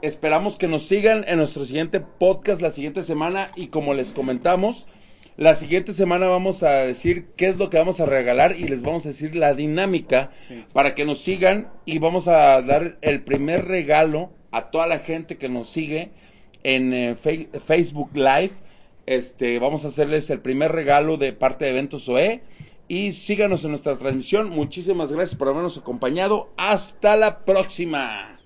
Esperamos 0.00 0.56
que 0.56 0.68
nos 0.68 0.84
sigan 0.84 1.24
en 1.28 1.38
nuestro 1.38 1.64
siguiente 1.64 2.00
podcast 2.00 2.62
la 2.62 2.70
siguiente 2.70 3.02
semana 3.02 3.50
y 3.56 3.66
como 3.66 3.94
les 3.94 4.12
comentamos, 4.12 4.86
la 5.38 5.54
siguiente 5.54 5.92
semana 5.92 6.26
vamos 6.26 6.62
a 6.64 6.70
decir 6.72 7.28
qué 7.36 7.46
es 7.46 7.56
lo 7.56 7.70
que 7.70 7.78
vamos 7.78 8.00
a 8.00 8.06
regalar 8.06 8.56
y 8.58 8.66
les 8.68 8.82
vamos 8.82 9.06
a 9.06 9.10
decir 9.10 9.34
la 9.36 9.54
dinámica 9.54 10.32
Sí. 10.46 10.64
para 10.72 10.94
que 10.94 11.04
nos 11.06 11.20
sigan 11.20 11.70
y 11.86 11.98
vamos 12.00 12.26
a 12.28 12.60
dar 12.60 12.98
el 13.02 13.22
primer 13.22 13.64
regalo 13.66 14.32
a 14.50 14.70
toda 14.70 14.86
la 14.88 14.98
gente 14.98 15.38
que 15.38 15.48
nos 15.48 15.70
sigue 15.70 16.10
en 16.64 16.92
eh, 16.92 17.14
Facebook 17.16 18.10
Live. 18.14 18.50
Este, 19.06 19.58
vamos 19.60 19.84
a 19.84 19.88
hacerles 19.88 20.28
el 20.30 20.40
primer 20.40 20.72
regalo 20.72 21.16
de 21.16 21.32
parte 21.32 21.64
de 21.64 21.70
Eventos 21.70 22.08
OE. 22.08 22.42
Y 22.88 23.12
síganos 23.12 23.62
en 23.64 23.70
nuestra 23.70 23.96
transmisión. 23.96 24.50
Muchísimas 24.50 25.12
gracias 25.12 25.36
por 25.38 25.48
habernos 25.48 25.78
acompañado. 25.78 26.50
Hasta 26.56 27.16
la 27.16 27.44
próxima. 27.44 28.37